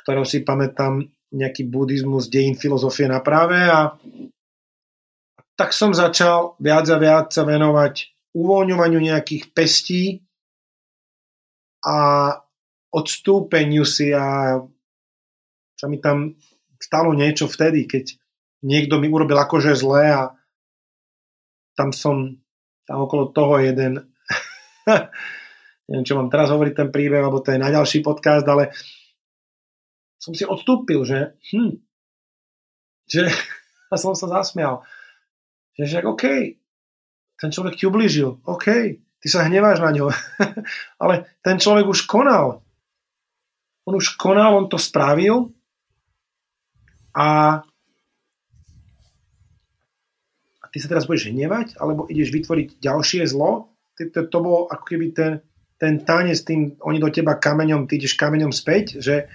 ktorého 0.04 0.28
si 0.28 0.43
pamätám, 0.43 1.08
nejaký 1.34 1.65
buddhizmus, 1.65 2.29
dejin 2.29 2.53
filozofie 2.53 3.09
na 3.09 3.19
práve 3.19 3.57
a 3.57 3.97
tak 5.53 5.73
som 5.73 5.93
začal 5.93 6.57
viac 6.57 6.86
a 6.89 6.97
viac 6.97 7.27
sa 7.29 7.45
venovať 7.45 8.13
uvoľňovaniu 8.34 8.99
nejakých 9.01 9.43
pestí 9.53 10.25
a 11.86 12.29
odstúpeniu 12.93 13.86
si 13.86 14.13
a 14.13 14.57
sa 15.77 15.86
mi 15.89 15.97
tam 15.97 16.38
stalo 16.77 17.13
niečo 17.13 17.49
vtedy, 17.49 17.86
keď 17.89 18.17
niekto 18.65 18.97
mi 19.01 19.09
urobil 19.09 19.38
akože 19.38 19.73
zle 19.77 20.05
a 20.09 20.21
tam 21.73 21.89
som 21.89 22.38
tam 22.86 22.97
okolo 23.05 23.34
toho 23.34 23.57
jeden 23.61 24.13
neviem, 25.88 26.05
čo 26.05 26.15
mám 26.15 26.31
teraz 26.31 26.51
hovoriť 26.51 26.73
ten 26.75 26.89
príbeh, 26.91 27.23
alebo 27.23 27.43
to 27.43 27.51
je 27.55 27.59
na 27.59 27.71
ďalší 27.71 27.99
podcast, 28.03 28.45
ale 28.47 28.71
som 30.24 30.32
si 30.32 30.47
odstúpil, 30.47 31.03
že 31.03 31.36
hm, 31.51 31.84
že 33.11 33.28
a 33.91 33.99
som 33.99 34.15
sa 34.15 34.32
zasmial. 34.32 34.88
Že 35.76 35.84
však 35.84 36.05
OK, 36.07 36.24
ten 37.36 37.49
človek 37.51 37.76
ti 37.76 37.84
ublížil, 37.84 38.39
OK, 38.47 38.67
ty 39.19 39.28
sa 39.28 39.43
hneváš 39.43 39.84
na 39.84 39.91
ňo, 39.91 40.07
ale 41.03 41.28
ten 41.43 41.59
človek 41.59 41.84
už 41.84 42.07
konal. 42.07 42.63
On 43.84 43.93
už 43.99 44.15
konal, 44.15 44.55
on 44.55 44.71
to 44.71 44.80
spravil 44.80 45.51
a, 47.11 47.59
ty 50.71 50.78
sa 50.80 50.88
teraz 50.88 51.03
budeš 51.03 51.36
hnevať, 51.36 51.76
alebo 51.78 52.07
ideš 52.07 52.32
vytvoriť 52.32 52.80
ďalšie 52.80 53.28
zlo. 53.28 53.76
To, 53.99 54.01
to, 54.09 54.19
to 54.32 54.38
bolo 54.39 54.71
ako 54.71 54.86
keby 54.88 55.11
ten, 55.11 55.43
ten 55.78 56.01
tanec 56.01 56.39
tým, 56.41 56.80
oni 56.82 56.97
do 56.97 57.11
teba 57.11 57.36
kameňom, 57.38 57.86
ty 57.86 57.99
ideš 57.99 58.15
kameňom 58.15 58.55
späť, 58.55 59.03
že 59.03 59.28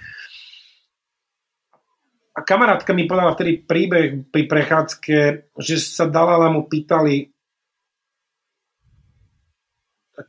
kamarátka 2.49 2.97
mi 2.97 3.05
povedala 3.05 3.37
vtedy 3.37 3.61
príbeh 3.61 4.25
pri 4.33 4.49
prechádzke, 4.49 5.17
že 5.61 5.75
sa 5.77 6.09
Dalala 6.09 6.49
mu 6.49 6.65
pýtali, 6.65 7.29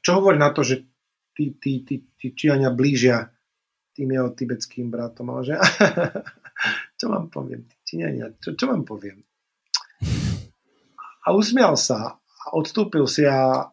čo 0.05 0.11
hovorí 0.21 0.37
na 0.37 0.53
to, 0.53 0.61
že 0.61 0.85
tí, 1.33 1.57
tí, 1.57 1.81
tí, 1.81 2.05
tí 2.21 2.27
Čiania 2.37 2.69
blížia 2.69 3.33
tým 3.97 4.13
jeho 4.13 4.29
tibetským 4.37 4.93
bratom. 4.93 5.33
Ale 5.33 5.49
že, 5.49 5.55
čo 7.01 7.09
vám 7.09 7.33
poviem, 7.33 7.65
Číňania, 7.89 8.37
čo, 8.37 8.53
čo 8.53 8.69
vám 8.69 8.85
poviem? 8.85 9.25
A 11.25 11.33
usmial 11.33 11.81
sa 11.81 12.21
a 12.21 12.47
odstúpil 12.53 13.09
si 13.09 13.25
a, 13.25 13.65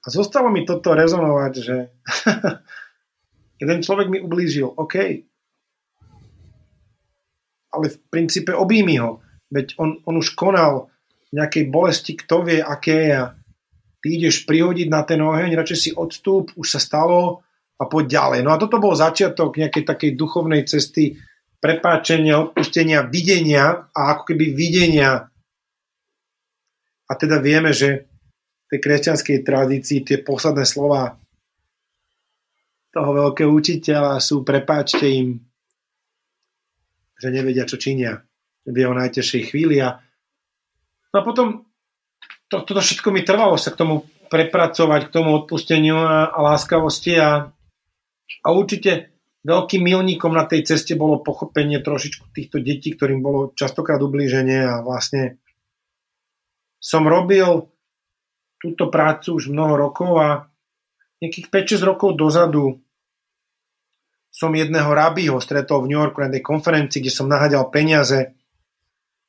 a 0.00 0.06
zostalo 0.08 0.52
mi 0.52 0.68
toto 0.68 0.92
rezonovať, 0.92 1.52
že 1.56 1.76
jeden 3.64 3.78
človek 3.80 4.06
mi 4.12 4.20
ublížil, 4.20 4.68
OK, 4.68 5.27
ale 7.72 7.92
v 7.92 7.96
princípe 8.08 8.54
objími 8.54 8.96
ho. 9.00 9.20
Veď 9.48 9.76
on, 9.80 10.00
on 10.04 10.20
už 10.20 10.36
konal 10.36 10.92
nejakej 11.32 11.68
bolesti, 11.68 12.16
kto 12.16 12.44
vie, 12.44 12.60
aké 12.60 13.12
a 13.16 13.32
ty 14.00 14.16
ideš 14.16 14.48
prihodiť 14.48 14.88
na 14.88 15.04
ten 15.04 15.20
oheň, 15.20 15.52
radšej 15.56 15.78
si 15.78 15.90
odstúp, 15.92 16.56
už 16.56 16.66
sa 16.66 16.80
stalo 16.80 17.44
a 17.78 17.84
poď 17.84 18.04
ďalej. 18.18 18.40
No 18.44 18.50
a 18.54 18.60
toto 18.60 18.80
bol 18.80 18.96
začiatok 18.96 19.60
nejakej 19.60 19.84
takej 19.84 20.10
duchovnej 20.16 20.64
cesty 20.64 21.20
prepáčenia, 21.58 22.38
odpustenia, 22.38 23.06
videnia 23.06 23.90
a 23.90 24.00
ako 24.14 24.32
keby 24.32 24.54
videnia. 24.54 25.28
A 27.08 27.12
teda 27.16 27.40
vieme, 27.42 27.74
že 27.74 28.08
v 28.68 28.76
tej 28.76 28.80
kresťanskej 28.84 29.38
tradícii 29.42 30.04
tie 30.04 30.18
posledné 30.20 30.64
slova 30.68 31.16
toho 32.92 33.10
veľkého 33.12 33.50
učiteľa 33.52 34.20
sú 34.20 34.44
prepáčte 34.44 35.04
im, 35.08 35.47
že 37.18 37.28
nevedia, 37.34 37.66
čo 37.66 37.76
činia 37.76 38.22
v 38.62 38.76
jeho 38.78 38.94
najtežšej 38.94 39.42
chvíli. 39.50 39.82
A, 39.82 39.98
no 41.10 41.16
a 41.18 41.24
potom 41.26 41.66
to, 42.48 42.62
toto 42.62 42.80
všetko 42.80 43.10
mi 43.10 43.26
trvalo 43.26 43.58
sa 43.58 43.74
k 43.74 43.80
tomu 43.80 44.06
prepracovať, 44.30 45.08
k 45.08 45.14
tomu 45.14 45.34
odpusteniu 45.34 45.98
a, 45.98 46.30
a 46.30 46.38
láskavosti 46.54 47.18
a, 47.18 47.50
a 48.44 48.48
určite 48.54 49.12
veľkým 49.42 49.82
milníkom 49.82 50.32
na 50.36 50.44
tej 50.44 50.68
ceste 50.68 50.94
bolo 50.94 51.24
pochopenie 51.24 51.80
trošičku 51.80 52.30
týchto 52.30 52.60
detí, 52.60 52.92
ktorým 52.92 53.24
bolo 53.24 53.52
častokrát 53.56 53.98
ublíženie 53.98 54.60
a 54.62 54.84
vlastne 54.84 55.40
som 56.78 57.08
robil 57.08 57.66
túto 58.58 58.90
prácu 58.90 59.38
už 59.38 59.50
mnoho 59.50 59.74
rokov 59.78 60.10
a 60.18 60.28
nejakých 61.22 61.50
5-6 61.50 61.88
rokov 61.88 62.08
dozadu 62.14 62.78
som 64.38 64.54
jedného 64.54 64.86
rabího 64.94 65.42
stretol 65.42 65.82
v 65.82 65.90
New 65.90 65.98
Yorku 65.98 66.22
na 66.22 66.30
tej 66.30 66.46
konferencii, 66.46 67.02
kde 67.02 67.10
som 67.10 67.26
naháďal 67.26 67.74
peniaze 67.74 68.38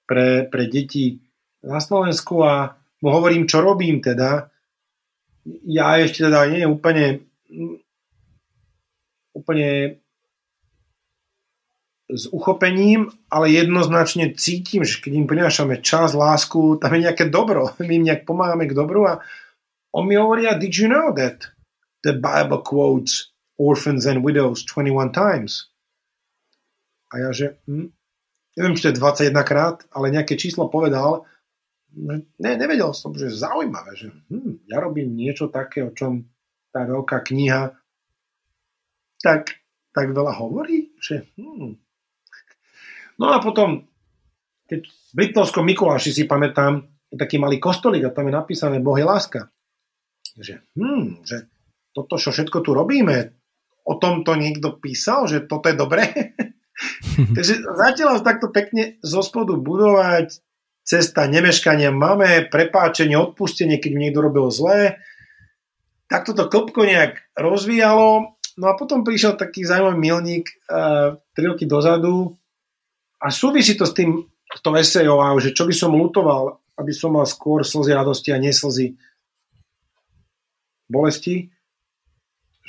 pre, 0.06 0.46
pre 0.46 0.70
deti 0.70 1.18
na 1.66 1.82
Slovensku 1.82 2.46
a 2.46 2.78
mu 3.02 3.10
hovorím, 3.10 3.50
čo 3.50 3.66
robím 3.66 4.06
teda. 4.06 4.54
Ja 5.66 5.98
ešte 5.98 6.30
teda 6.30 6.46
nie 6.54 6.62
úplne 6.70 7.26
úplne 9.34 9.98
s 12.10 12.26
uchopením, 12.30 13.10
ale 13.34 13.54
jednoznačne 13.54 14.34
cítim, 14.38 14.86
že 14.86 15.02
keď 15.02 15.12
im 15.14 15.28
prinášame 15.30 15.82
čas, 15.82 16.18
lásku, 16.18 16.78
tam 16.82 16.94
je 16.94 17.06
nejaké 17.10 17.34
dobro. 17.34 17.74
My 17.82 17.98
im 17.98 18.06
nejak 18.06 18.30
pomáhame 18.30 18.70
k 18.70 18.78
dobru 18.78 19.10
a 19.10 19.26
on 19.90 20.06
mi 20.06 20.14
hovoria, 20.14 20.54
did 20.54 20.78
you 20.78 20.86
know 20.86 21.10
that 21.18 21.50
the 22.06 22.14
Bible 22.14 22.62
quotes 22.62 23.29
orphans 23.60 24.08
and 24.08 24.24
widows 24.24 24.64
21 24.64 25.12
times. 25.12 25.68
A 27.12 27.28
ja, 27.28 27.30
že 27.36 27.60
hm, 27.68 27.92
neviem, 28.56 28.74
či 28.80 28.88
to 28.88 28.92
je 28.96 29.02
21 29.02 29.36
krát, 29.44 29.84
ale 29.92 30.16
nejaké 30.16 30.40
číslo 30.40 30.72
povedal, 30.72 31.28
ne, 32.00 32.24
nevedel 32.40 32.96
som, 32.96 33.12
že 33.12 33.28
zaujímavé, 33.28 33.92
že 34.00 34.08
hm, 34.32 34.72
ja 34.72 34.80
robím 34.80 35.12
niečo 35.12 35.52
také, 35.52 35.84
o 35.84 35.92
čom 35.92 36.24
tá 36.72 36.88
veľká 36.88 37.20
kniha 37.28 37.76
tak, 39.20 39.60
tak 39.92 40.08
veľa 40.16 40.32
hovorí, 40.40 40.96
že 40.96 41.28
hm. 41.36 41.76
No 43.20 43.36
a 43.36 43.44
potom, 43.44 43.84
keď 44.64 44.88
v 44.88 45.12
Britlovskom 45.12 45.68
Mikuláši 45.68 46.16
si 46.16 46.24
pamätám, 46.24 46.88
je 47.12 47.20
taký 47.20 47.36
malý 47.36 47.60
kostolík 47.60 48.08
a 48.08 48.16
tam 48.16 48.32
je 48.32 48.38
napísané 48.38 48.80
Boh 48.80 48.96
je 48.96 49.04
láska. 49.04 49.52
Že, 50.40 50.64
hm, 50.80 51.28
že 51.28 51.52
toto, 51.92 52.16
čo 52.16 52.32
všetko 52.32 52.64
tu 52.64 52.72
robíme, 52.72 53.39
o 53.90 53.94
tomto 53.98 54.38
niekto 54.38 54.78
písal, 54.78 55.26
že 55.26 55.42
toto 55.42 55.74
je 55.74 55.76
dobré. 55.76 56.06
Takže 57.36 57.66
zatiaľ 57.66 58.22
takto 58.22 58.54
pekne 58.54 59.02
zo 59.02 59.26
spodu 59.26 59.58
budovať 59.58 60.38
cesta 60.86 61.26
nemeškania 61.26 61.90
máme, 61.90 62.50
prepáčenie, 62.54 63.18
odpustenie, 63.18 63.82
keď 63.82 63.92
mi 63.94 64.00
niekto 64.08 64.22
robil 64.22 64.48
zlé. 64.54 65.02
Tak 66.10 66.30
toto 66.30 66.50
klopko 66.50 66.86
nejak 66.86 67.22
rozvíjalo. 67.38 68.38
No 68.58 68.66
a 68.66 68.74
potom 68.74 69.06
prišiel 69.06 69.38
taký 69.38 69.66
zaujímavý 69.66 69.98
milník 69.98 70.46
uh, 70.68 71.16
tri 71.38 71.46
roky 71.46 71.70
dozadu 71.70 72.34
a 73.22 73.30
súvisí 73.30 73.78
to 73.78 73.86
s 73.86 73.94
tým, 73.94 74.26
s 74.50 74.60
tou 74.66 74.74
esejou, 74.74 75.22
že 75.38 75.54
čo 75.54 75.64
by 75.70 75.74
som 75.76 75.96
lutoval, 75.96 76.58
aby 76.76 76.92
som 76.92 77.14
mal 77.14 77.30
skôr 77.30 77.62
slzy 77.62 77.94
radosti 77.94 78.34
a 78.34 78.42
neslzy 78.42 78.98
bolesti 80.90 81.54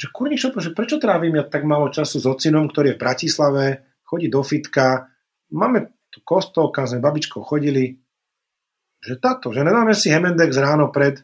že 0.01 0.09
kurník 0.09 0.41
šopo, 0.41 0.65
že 0.65 0.73
prečo 0.73 0.97
trávim 0.97 1.37
ja 1.37 1.45
tak 1.45 1.69
málo 1.69 1.93
času 1.93 2.25
s 2.25 2.25
ocinom, 2.25 2.73
ktorý 2.73 2.93
je 2.93 2.97
v 2.97 3.03
Bratislave, 3.05 3.65
chodí 4.01 4.33
do 4.33 4.41
fitka, 4.41 5.13
máme 5.53 5.93
tu 6.09 6.25
kostol, 6.25 6.73
kam 6.73 6.89
sme 6.89 7.05
babičkou 7.05 7.45
chodili, 7.45 8.01
že 9.05 9.21
táto, 9.21 9.53
že 9.53 9.61
nedáme 9.61 9.93
si 9.93 10.09
Hemendex 10.09 10.57
ráno 10.57 10.89
pred, 10.89 11.21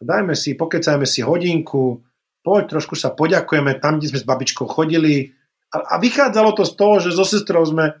dajme 0.00 0.32
si, 0.32 0.56
pokecajme 0.56 1.04
si 1.04 1.20
hodinku, 1.20 2.00
poď, 2.40 2.72
trošku 2.72 2.96
sa 2.96 3.12
poďakujeme 3.12 3.76
tam, 3.84 4.00
kde 4.00 4.16
sme 4.16 4.20
s 4.24 4.26
babičkou 4.26 4.64
chodili. 4.64 5.36
A, 5.76 5.76
a 5.76 5.94
vychádzalo 6.00 6.56
to 6.56 6.64
z 6.64 6.72
toho, 6.72 6.94
že 7.04 7.12
so 7.12 7.28
sestrou 7.28 7.68
sme 7.68 8.00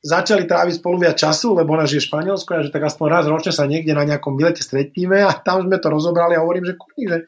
začali 0.00 0.44
tráviť 0.48 0.80
spolu 0.80 1.08
viac 1.08 1.16
času, 1.16 1.56
lebo 1.56 1.76
ona 1.76 1.84
žije 1.84 2.04
v 2.04 2.08
Španielsku 2.08 2.48
a 2.56 2.64
že 2.64 2.72
tak 2.72 2.88
aspoň 2.88 3.06
raz 3.08 3.24
ročne 3.28 3.52
sa 3.52 3.68
niekde 3.68 3.92
na 3.92 4.04
nejakom 4.04 4.36
vylete 4.36 4.64
stretníme 4.64 5.20
a 5.20 5.32
tam 5.36 5.64
sme 5.64 5.76
to 5.76 5.92
rozobrali 5.92 6.36
a 6.36 6.44
hovorím, 6.44 6.64
že 6.64 6.80
kurník, 6.80 7.08
že 7.08 7.18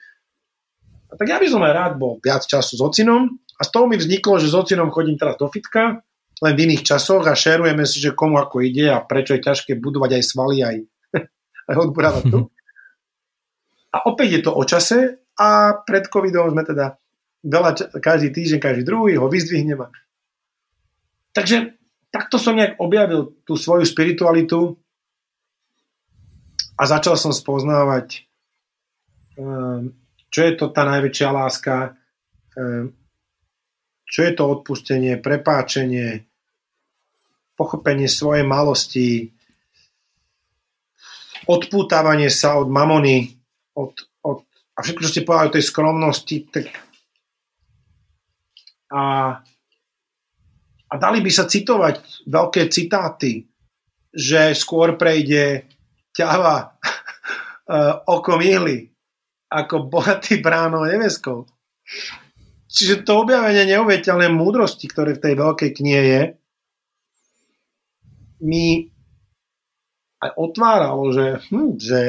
a 1.13 1.15
tak 1.21 1.29
ja 1.29 1.37
by 1.37 1.45
som 1.45 1.61
aj 1.61 1.73
rád 1.77 1.93
bol 2.01 2.17
viac 2.25 2.41
času 2.49 2.81
s 2.81 2.81
ocinom 2.81 3.37
a 3.37 3.63
z 3.63 3.69
toho 3.69 3.85
mi 3.85 4.01
vzniklo, 4.01 4.41
že 4.41 4.49
s 4.49 4.57
ocinom 4.57 4.89
chodím 4.89 5.21
teraz 5.21 5.37
do 5.37 5.45
fitka, 5.53 6.01
len 6.41 6.53
v 6.57 6.63
iných 6.67 6.83
časoch 6.89 7.29
a 7.29 7.37
šerujeme 7.37 7.85
si, 7.85 8.01
že 8.01 8.17
komu 8.17 8.41
ako 8.41 8.65
ide 8.65 8.89
a 8.89 9.05
prečo 9.05 9.37
je 9.37 9.45
ťažké 9.45 9.77
budovať 9.77 10.19
aj 10.19 10.25
svaly, 10.25 10.57
aj, 10.65 10.77
aj 11.71 11.77
odburávať 11.77 12.25
tu. 12.33 12.39
A 13.93 14.09
opäť 14.09 14.41
je 14.41 14.43
to 14.43 14.57
o 14.57 14.65
čase 14.65 15.21
a 15.37 15.49
pred 15.85 16.09
covidom 16.09 16.49
sme 16.49 16.65
teda 16.65 16.97
veľa, 17.45 18.01
každý 18.01 18.33
týždeň, 18.33 18.59
každý 18.59 18.83
druhý 18.89 19.21
ho 19.21 19.29
vyzdvihnem. 19.29 19.85
Takže 21.37 21.77
takto 22.09 22.41
som 22.41 22.57
nejak 22.57 22.81
objavil 22.81 23.37
tú 23.45 23.61
svoju 23.61 23.85
spiritualitu 23.85 24.81
a 26.81 26.83
začal 26.89 27.21
som 27.21 27.37
spoznávať 27.37 28.25
um, 29.37 29.93
čo 30.33 30.41
je 30.49 30.53
to 30.57 30.73
tá 30.73 30.89
najväčšia 30.89 31.29
láska, 31.29 31.93
ehm, 32.57 32.97
čo 34.09 34.21
je 34.25 34.33
to 34.33 34.45
odpustenie, 34.49 35.21
prepáčenie, 35.21 36.25
pochopenie 37.53 38.09
svojej 38.09 38.49
malosti, 38.49 39.29
odpútavanie 41.45 42.33
sa 42.33 42.57
od 42.57 42.73
mamony, 42.73 43.29
od, 43.77 43.93
od, 44.25 44.41
a 44.73 44.79
všetko, 44.81 45.01
čo 45.05 45.13
ste 45.13 45.27
povedali 45.29 45.49
o 45.53 45.57
tej 45.61 45.65
skromnosti, 45.69 46.37
tak 46.49 46.69
a, 48.93 49.05
a 50.89 50.95
dali 50.97 51.19
by 51.21 51.31
sa 51.33 51.49
citovať 51.49 52.29
veľké 52.29 52.69
citáty, 52.69 53.49
že 54.13 54.53
skôr 54.53 55.01
prejde 55.01 55.65
ťava 56.13 56.57
uh, 56.73 58.05
okom 58.05 58.41
ihly 58.45 58.92
ako 59.53 59.93
bohatý 59.93 60.41
bráno 60.41 60.89
neveskou. 60.89 61.45
Čiže 62.73 63.05
to 63.05 63.21
objavenie 63.21 63.69
neuveteľnej 63.69 64.33
múdrosti, 64.33 64.89
ktoré 64.89 65.13
v 65.13 65.23
tej 65.29 65.35
veľkej 65.37 65.71
knihe 65.77 66.03
je, 66.09 66.23
mi 68.43 68.89
aj 70.25 70.31
otváralo, 70.41 71.13
že, 71.13 71.27
hm, 71.53 71.77
že 71.77 72.01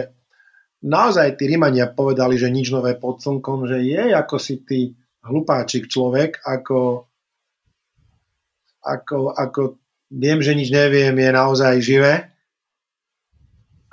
naozaj 0.88 1.36
tí 1.36 1.52
Rímania 1.52 1.92
povedali, 1.92 2.40
že 2.40 2.48
nič 2.48 2.72
nové 2.72 2.96
pod 2.96 3.20
slnkom, 3.20 3.68
že 3.68 3.84
je 3.84 4.04
ako 4.16 4.36
si 4.40 4.64
ty 4.64 4.80
hlupáčik 5.24 5.92
človek, 5.92 6.40
ako, 6.48 7.08
ako, 8.84 9.18
ako 9.36 9.62
viem, 10.12 10.40
že 10.40 10.54
nič 10.56 10.70
neviem, 10.72 11.16
je 11.16 11.30
naozaj 11.32 11.76
živé. 11.84 12.14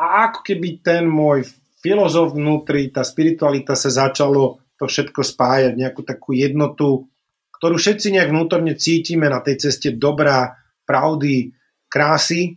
A 0.00 0.30
ako 0.30 0.40
keby 0.46 0.80
ten 0.80 1.04
môj 1.04 1.44
filozof 1.80 2.36
vnútri, 2.36 2.92
tá 2.92 3.00
spiritualita 3.04 3.72
sa 3.74 3.88
začalo 3.88 4.60
to 4.76 4.88
všetko 4.88 5.20
spájať, 5.20 5.72
nejakú 5.76 6.00
takú 6.04 6.32
jednotu, 6.32 7.08
ktorú 7.60 7.76
všetci 7.76 8.16
nejak 8.16 8.32
vnútorne 8.32 8.72
cítime 8.76 9.28
na 9.28 9.44
tej 9.44 9.68
ceste 9.68 9.92
dobrá, 9.92 10.56
pravdy, 10.88 11.52
krásy, 11.92 12.56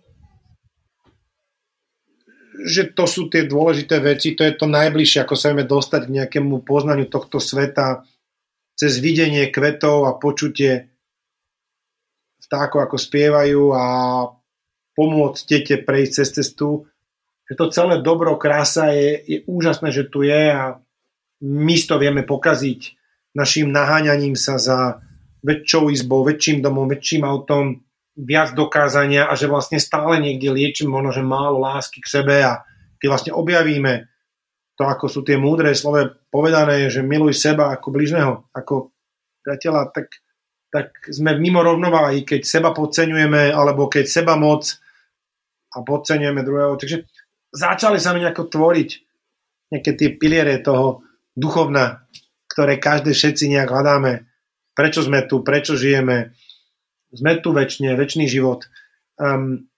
že 2.63 2.95
to 2.95 3.03
sú 3.03 3.27
tie 3.27 3.43
dôležité 3.43 3.99
veci, 3.99 4.37
to 4.37 4.47
je 4.47 4.55
to 4.55 4.69
najbližšie, 4.69 5.27
ako 5.27 5.35
sa 5.35 5.51
vieme 5.51 5.67
dostať 5.67 6.01
k 6.07 6.15
nejakému 6.21 6.63
poznaniu 6.63 7.11
tohto 7.11 7.43
sveta 7.43 8.07
cez 8.79 9.03
videnie 9.03 9.51
kvetov 9.51 10.07
a 10.07 10.15
počutie 10.15 10.93
vtákov, 12.47 12.87
ako 12.87 12.97
spievajú 12.97 13.63
a 13.75 13.85
pomôcť 14.95 15.41
tete 15.43 15.75
prejsť 15.81 16.11
cez 16.23 16.27
cestu 16.31 16.87
že 17.43 17.53
to 17.59 17.71
celé 17.71 17.99
dobro, 17.99 18.39
krása 18.39 18.91
je, 18.95 19.19
je 19.27 19.37
úžasné, 19.45 19.91
že 19.91 20.07
tu 20.07 20.23
je 20.23 20.51
a 20.51 20.79
my 21.43 21.75
to 21.83 21.99
vieme 21.99 22.23
pokaziť 22.23 22.95
našim 23.35 23.73
naháňaním 23.73 24.37
sa 24.39 24.55
za 24.55 25.03
väčšou 25.43 25.91
izbou, 25.91 26.23
väčším 26.23 26.63
domom, 26.63 26.87
väčším 26.87 27.27
autom, 27.27 27.83
viac 28.15 28.53
dokázania 28.53 29.27
a 29.27 29.33
že 29.33 29.49
vlastne 29.49 29.81
stále 29.81 30.21
niekde 30.21 30.53
liečím 30.53 30.93
možno, 30.93 31.11
že 31.11 31.25
málo 31.25 31.59
lásky 31.59 31.99
k 31.99 32.11
sebe 32.21 32.45
a 32.45 32.63
keď 33.01 33.07
vlastne 33.09 33.33
objavíme 33.35 34.07
to, 34.77 34.83
ako 34.85 35.05
sú 35.09 35.19
tie 35.25 35.35
múdre 35.37 35.73
slove 35.73 36.29
povedané, 36.29 36.87
že 36.87 37.05
miluj 37.05 37.35
seba 37.35 37.73
ako 37.73 37.87
bližného, 37.93 38.33
ako 38.53 38.93
priateľa, 39.43 39.91
tak, 39.91 40.07
tak 40.71 40.87
sme 41.09 41.35
mimo 41.37 41.61
rovnováhy, 41.61 42.23
keď 42.23 42.41
seba 42.45 42.69
podceňujeme, 42.71 43.51
alebo 43.51 43.89
keď 43.89 44.05
seba 44.07 44.39
moc 44.39 44.77
a 45.73 45.81
podceňujeme 45.81 46.41
druhého. 46.45 46.77
Takže 46.77 47.05
začali 47.53 48.01
sa 48.01 48.11
mi 48.11 48.25
nejako 48.25 48.49
tvoriť 48.49 48.89
nejaké 49.69 49.91
tie 49.93 50.09
piliere 50.17 50.57
toho 50.61 51.05
duchovna, 51.33 52.05
ktoré 52.49 52.77
každé 52.77 53.13
všetci 53.13 53.49
nejak 53.53 53.69
hľadáme. 53.69 54.25
Prečo 54.73 55.05
sme 55.05 55.25
tu, 55.25 55.45
prečo 55.45 55.77
žijeme, 55.77 56.33
sme 57.13 57.37
tu 57.41 57.53
väčšine, 57.53 57.93
väčší 57.93 58.25
život. 58.29 58.65
Um, 59.17 59.69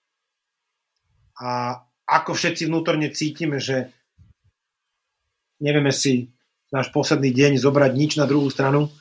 a 1.35 1.79
ako 2.07 2.31
všetci 2.31 2.67
vnútorne 2.67 3.11
cítime, 3.11 3.59
že 3.59 3.91
nevieme 5.59 5.91
si 5.95 6.31
náš 6.71 6.91
posledný 6.91 7.31
deň 7.31 7.51
zobrať 7.59 7.91
nič 7.95 8.11
na 8.19 8.27
druhú 8.27 8.51
stranu 8.51 8.91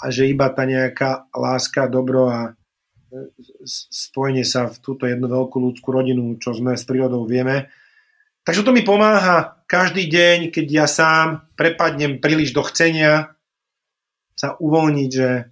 a 0.00 0.08
že 0.08 0.28
iba 0.28 0.48
tá 0.52 0.64
nejaká 0.64 1.28
láska, 1.36 1.88
dobro 1.88 2.28
a 2.32 2.55
spojenie 3.66 4.44
sa 4.44 4.70
v 4.70 4.76
túto 4.80 5.04
jednu 5.06 5.28
veľkú 5.28 5.56
ľudskú 5.58 5.92
rodinu, 5.92 6.36
čo 6.40 6.54
sme 6.54 6.76
s 6.76 6.84
prírodou 6.84 7.24
vieme. 7.24 7.68
Takže 8.46 8.62
to 8.62 8.70
mi 8.70 8.86
pomáha 8.86 9.58
každý 9.66 10.06
deň, 10.06 10.54
keď 10.54 10.66
ja 10.70 10.86
sám 10.86 11.50
prepadnem 11.58 12.22
príliš 12.22 12.54
do 12.54 12.62
chcenia 12.62 13.34
sa 14.36 14.54
uvoľniť, 14.60 15.10
že 15.10 15.50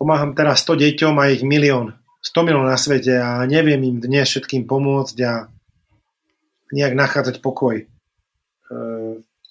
pomáham 0.00 0.34
teraz 0.34 0.66
100 0.66 0.82
deťom 0.82 1.14
a 1.20 1.30
ich 1.30 1.46
milión, 1.46 1.94
100 2.24 2.46
milión 2.48 2.66
na 2.66 2.74
svete 2.74 3.14
a 3.22 3.46
neviem 3.46 3.78
im 3.86 3.96
dnes 4.02 4.26
všetkým 4.26 4.66
pomôcť 4.66 5.16
a 5.22 5.46
nejak 6.72 6.98
nachádzať 6.98 7.38
pokoj 7.44 7.78
e, 7.78 7.86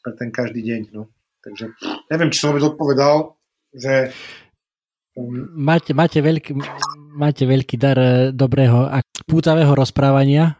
pre 0.02 0.12
ten 0.18 0.34
každý 0.34 0.66
deň. 0.66 0.82
No. 0.92 1.08
Takže 1.46 1.72
neviem, 2.12 2.34
či 2.34 2.42
som 2.42 2.52
vôbec 2.52 2.66
odpovedal, 2.68 3.38
že 3.72 4.12
Máte, 5.60 5.92
máte, 5.92 6.24
veľký, 6.24 6.56
máte 7.20 7.44
veľký 7.44 7.76
dar 7.76 8.00
eh, 8.00 8.32
dobrého 8.32 8.88
a 8.88 9.04
pútavého 9.28 9.76
rozprávania 9.76 10.56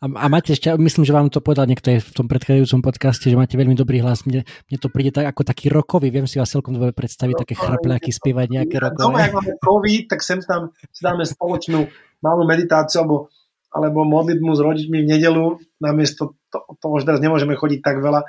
a, 0.00 0.06
a 0.08 0.26
máte 0.32 0.56
ešte, 0.56 0.72
myslím, 0.80 1.04
že 1.04 1.12
vám 1.12 1.28
to 1.28 1.44
povedal 1.44 1.68
niekto 1.68 1.92
v 1.92 2.12
tom 2.16 2.24
predchádzajúcom 2.24 2.80
podcaste, 2.80 3.28
že 3.28 3.36
máte 3.36 3.60
veľmi 3.60 3.76
dobrý 3.76 4.00
hlas. 4.00 4.24
Mne, 4.24 4.48
mne 4.48 4.78
to 4.80 4.88
príde 4.88 5.12
tak 5.12 5.28
ako 5.28 5.44
taký 5.44 5.68
rokový, 5.68 6.08
viem 6.08 6.24
si 6.24 6.40
vás 6.40 6.48
celkom 6.48 6.72
dobre 6.72 6.96
predstaviť, 6.96 7.44
také 7.44 7.52
chrapľaky, 7.52 8.08
spievať 8.08 8.46
nejaké 8.48 8.80
rokové. 8.80 9.04
Doma, 9.04 9.28
ak 9.28 9.36
máme 9.36 9.52
COVID, 9.60 10.02
tak 10.08 10.24
sem 10.24 10.40
tam 10.40 10.72
si 10.88 11.04
dáme 11.04 11.28
spoločnú 11.28 11.84
malú 12.24 12.48
meditáciu 12.48 13.04
alebo, 13.04 13.28
alebo 13.68 14.08
modlitmu 14.08 14.56
s 14.56 14.60
rodičmi 14.64 15.04
v 15.04 15.10
nedelu, 15.20 15.60
namiesto 15.84 16.40
to, 16.48 16.64
toho, 16.80 16.94
že 16.96 17.04
teraz 17.04 17.20
nemôžeme 17.20 17.52
chodiť 17.52 17.84
tak 17.84 18.00
veľa 18.00 18.24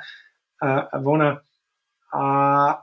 a, 0.60 0.68
a 0.92 0.96
vona 1.00 1.40
a, 2.12 2.24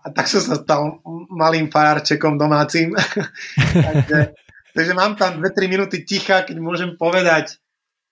a 0.02 0.08
tak 0.10 0.26
som 0.26 0.42
sa 0.42 0.58
stal 0.58 1.06
malým 1.30 1.70
farárčekom 1.70 2.42
domácim. 2.42 2.98
takže, 3.86 4.34
takže 4.74 4.94
mám 4.98 5.14
tam 5.14 5.38
2-3 5.38 5.70
minúty 5.70 6.02
ticha, 6.02 6.42
keď 6.42 6.58
môžem 6.58 6.98
povedať, 6.98 7.62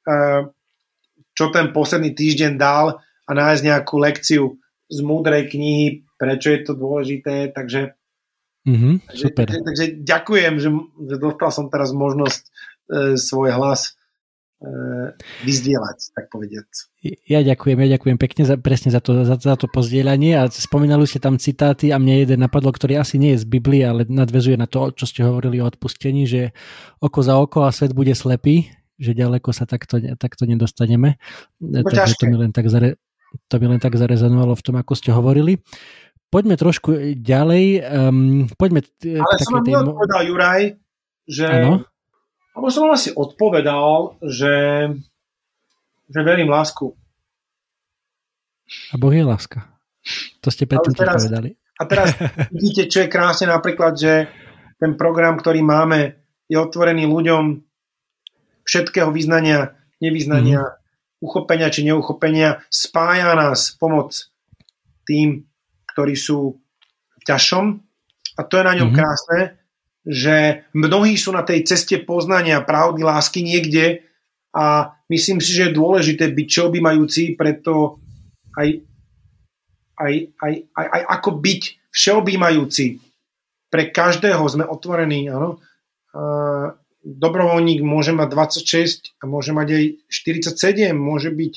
uh, 0.06 0.46
čo 1.34 1.50
ten 1.50 1.74
posledný 1.74 2.14
týždeň 2.14 2.54
dal 2.62 3.02
a 3.02 3.32
nájsť 3.34 3.62
nejakú 3.66 3.96
lekciu 3.98 4.62
z 4.88 5.00
múdrej 5.02 5.50
knihy, 5.50 6.06
prečo 6.16 6.54
je 6.54 6.62
to 6.62 6.74
dôležité, 6.78 7.50
takže, 7.50 7.98
mm-hmm, 8.70 8.94
super. 9.12 9.50
takže, 9.50 9.60
takže 9.66 9.86
ďakujem, 10.06 10.54
že, 10.62 10.70
že 11.02 11.16
dostal 11.18 11.50
som 11.50 11.66
teraz 11.74 11.98
možnosť 11.98 12.42
uh, 12.46 13.14
svoj 13.18 13.58
hlas 13.58 13.97
E, 13.97 13.97
vyzdieľať, 15.46 16.18
tak 16.18 16.34
povediať. 16.34 16.66
Ja 17.30 17.46
ďakujem, 17.46 17.78
ja 17.78 17.90
ďakujem 17.94 18.18
pekne 18.18 18.44
za, 18.50 18.58
presne 18.58 18.90
za 18.90 18.98
to, 18.98 19.22
za, 19.22 19.38
za 19.38 19.54
to 19.54 19.70
pozdieľanie 19.70 20.34
a 20.34 20.50
spomínali 20.50 21.06
ste 21.06 21.22
tam 21.22 21.38
citáty 21.38 21.94
a 21.94 22.02
mne 22.02 22.26
jeden 22.26 22.42
napadlo, 22.42 22.74
ktorý 22.74 22.98
asi 22.98 23.22
nie 23.22 23.38
je 23.38 23.46
z 23.46 23.48
Biblie, 23.48 23.86
ale 23.86 24.10
nadvezuje 24.10 24.58
na 24.58 24.66
to, 24.66 24.90
čo 24.98 25.06
ste 25.06 25.22
hovorili 25.22 25.62
o 25.62 25.70
odpustení, 25.70 26.26
že 26.26 26.58
oko 26.98 27.22
za 27.22 27.38
oko 27.38 27.70
a 27.70 27.74
svet 27.74 27.94
bude 27.94 28.18
slepý, 28.18 28.74
že 28.98 29.14
ďaleko 29.14 29.54
sa 29.54 29.70
takto, 29.70 30.02
takto 30.18 30.50
nedostaneme. 30.50 31.22
To, 31.62 31.86
Takže 31.86 32.18
to 32.18 32.26
mi, 32.26 32.36
len 32.42 32.50
tak 32.50 32.66
zare, 32.74 32.98
to 33.46 33.56
mi 33.62 33.70
len 33.70 33.78
tak 33.78 33.94
zarezonovalo 33.94 34.58
v 34.58 34.66
tom, 34.66 34.76
ako 34.82 34.94
ste 34.98 35.14
hovorili. 35.14 35.62
Poďme 36.34 36.58
trošku 36.58 37.14
ďalej. 37.14 37.88
Um, 37.88 38.50
poďme 38.58 38.84
ale 39.06 39.34
som 39.38 39.62
vám 39.62 39.70
neodpovedal, 39.70 40.22
Juraj, 40.28 40.62
že 41.30 41.46
ano? 41.46 41.86
Alebo 42.58 42.74
som 42.74 42.90
asi 42.90 43.14
odpovedal, 43.14 44.18
že, 44.26 44.90
že 46.10 46.20
verím 46.26 46.50
lásku. 46.50 46.90
A 48.90 48.98
Boh 48.98 49.14
je 49.14 49.22
láska. 49.22 49.70
To 50.42 50.50
ste 50.50 50.66
teraz, 50.66 51.30
povedali. 51.30 51.54
A 51.78 51.86
teraz 51.86 52.18
vidíte, 52.58 52.90
čo 52.90 53.06
je 53.06 53.14
krásne 53.14 53.54
napríklad, 53.54 53.94
že 53.94 54.26
ten 54.82 54.98
program, 54.98 55.38
ktorý 55.38 55.62
máme, 55.62 56.18
je 56.50 56.58
otvorený 56.58 57.06
ľuďom 57.06 57.62
všetkého 58.66 59.14
vyznania, 59.14 59.78
nevyznania, 60.02 60.66
mm-hmm. 60.66 61.22
uchopenia 61.22 61.70
či 61.70 61.86
neuchopenia, 61.86 62.66
spája 62.74 63.38
nás 63.38 63.78
pomoc 63.78 64.34
tým, 65.06 65.46
ktorí 65.94 66.18
sú 66.18 66.58
v 67.22 67.24
ťažšom. 67.30 67.66
A 68.38 68.42
to 68.50 68.54
je 68.58 68.66
na 68.66 68.74
ňom 68.74 68.90
mm-hmm. 68.90 68.98
krásne, 68.98 69.40
že 70.08 70.64
mnohí 70.72 71.20
sú 71.20 71.36
na 71.36 71.44
tej 71.44 71.68
ceste 71.68 72.00
poznania 72.00 72.64
pravdy, 72.64 73.04
lásky 73.04 73.44
niekde 73.44 74.08
a 74.56 74.96
myslím 75.12 75.44
si, 75.44 75.52
že 75.52 75.70
je 75.70 75.78
dôležité 75.78 76.32
byť 76.32 76.48
všeobjímajúci, 76.48 77.36
preto 77.36 78.00
aj, 78.56 78.88
aj, 80.00 80.14
aj, 80.40 80.54
aj, 80.72 80.88
aj 80.88 81.02
ako 81.20 81.30
byť 81.44 81.62
všeobjímajúci. 81.92 82.86
Pre 83.68 83.84
každého 83.92 84.44
sme 84.48 84.64
otvorení, 84.64 85.28
áno. 85.28 85.60
Dobrovoľník 87.04 87.84
môže 87.84 88.16
mať 88.16 88.28
26 88.64 89.20
a 89.20 89.24
môže 89.28 89.52
mať 89.52 89.68
aj 89.76 89.84
47, 90.08 90.96
môže 90.96 91.30
byť 91.32 91.54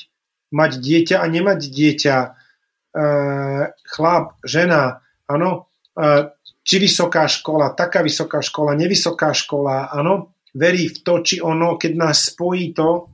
mať 0.51 0.71
dieťa 0.79 1.15
a 1.23 1.25
nemať 1.27 1.59
dieťa, 1.71 2.15
e, 2.23 2.29
chlap, 3.87 4.35
žena, 4.43 5.03
áno, 5.27 5.71
e, 5.95 6.27
či 6.61 6.75
vysoká 6.77 7.25
škola, 7.25 7.73
taká 7.73 8.05
vysoká 8.05 8.39
škola, 8.41 8.77
nevysoká 8.77 9.33
škola, 9.33 9.89
áno, 9.89 10.37
verí 10.53 10.91
v 10.91 10.97
to, 11.01 11.13
či 11.25 11.35
ono, 11.41 11.79
keď 11.79 11.91
nás 11.97 12.31
spojí 12.31 12.75
to, 12.75 13.09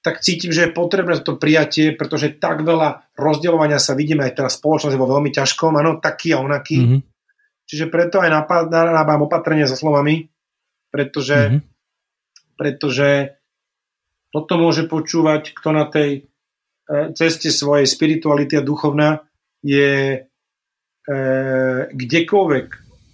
tak 0.00 0.24
cítim, 0.24 0.48
že 0.48 0.68
je 0.68 0.76
potrebné 0.76 1.20
to 1.20 1.36
prijatie, 1.36 1.92
pretože 1.92 2.40
tak 2.40 2.64
veľa 2.64 3.12
rozdeľovania 3.20 3.76
sa 3.76 3.92
vidíme 3.92 4.24
aj 4.24 4.32
teraz 4.32 4.56
spoločnosť 4.56 4.96
vo 4.96 5.06
veľmi 5.06 5.28
ťažkom, 5.28 5.76
áno, 5.76 6.00
taký 6.00 6.32
a 6.32 6.40
onaký. 6.40 6.78
Mm-hmm. 6.80 7.00
Čiže 7.68 7.86
preto 7.92 8.18
aj 8.18 8.32
narábam 8.72 9.28
opatrenie 9.28 9.68
so 9.68 9.76
slovami, 9.76 10.32
pretože, 10.88 11.36
mm-hmm. 11.36 11.60
pretože 12.56 13.08
toto 14.32 14.56
môže 14.56 14.88
počúvať, 14.88 15.52
kto 15.52 15.68
na 15.70 15.84
tej 15.84 16.10
e, 16.16 16.20
ceste 17.12 17.52
svojej 17.52 17.84
spirituality 17.84 18.56
a 18.56 18.64
duchovná 18.64 19.20
je 19.60 20.24
kdekoľvek 21.90 22.66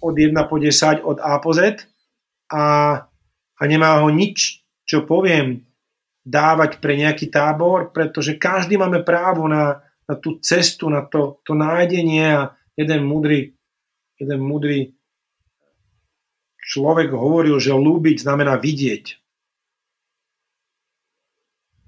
od 0.03 0.13
1 0.13 0.51
po 0.51 0.57
10, 0.59 1.01
od 1.03 1.17
A 1.23 1.39
po 1.39 1.51
Z 1.55 1.87
a, 2.51 2.65
a 3.57 3.61
nemá 3.63 4.03
ho 4.03 4.09
nič, 4.11 4.61
čo 4.87 5.03
poviem, 5.07 5.67
dávať 6.27 6.83
pre 6.83 6.99
nejaký 6.99 7.31
tábor, 7.31 7.95
pretože 7.95 8.35
každý 8.35 8.75
máme 8.75 9.01
právo 9.07 9.47
na, 9.47 9.79
na 10.03 10.15
tú 10.19 10.43
cestu, 10.43 10.91
na 10.91 11.07
to, 11.07 11.39
to 11.47 11.55
nájdenie 11.55 12.27
a 12.35 12.51
jeden 12.75 13.07
múdry, 13.07 13.55
jeden 14.19 14.39
múdry 14.43 14.91
človek 16.67 17.15
hovoril, 17.15 17.55
že 17.63 17.71
lúbiť 17.71 18.27
znamená 18.27 18.59
vidieť. 18.59 19.05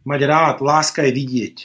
Mať 0.07 0.21
rád, 0.23 0.57
láska 0.63 1.03
je 1.03 1.11
vidieť. 1.11 1.57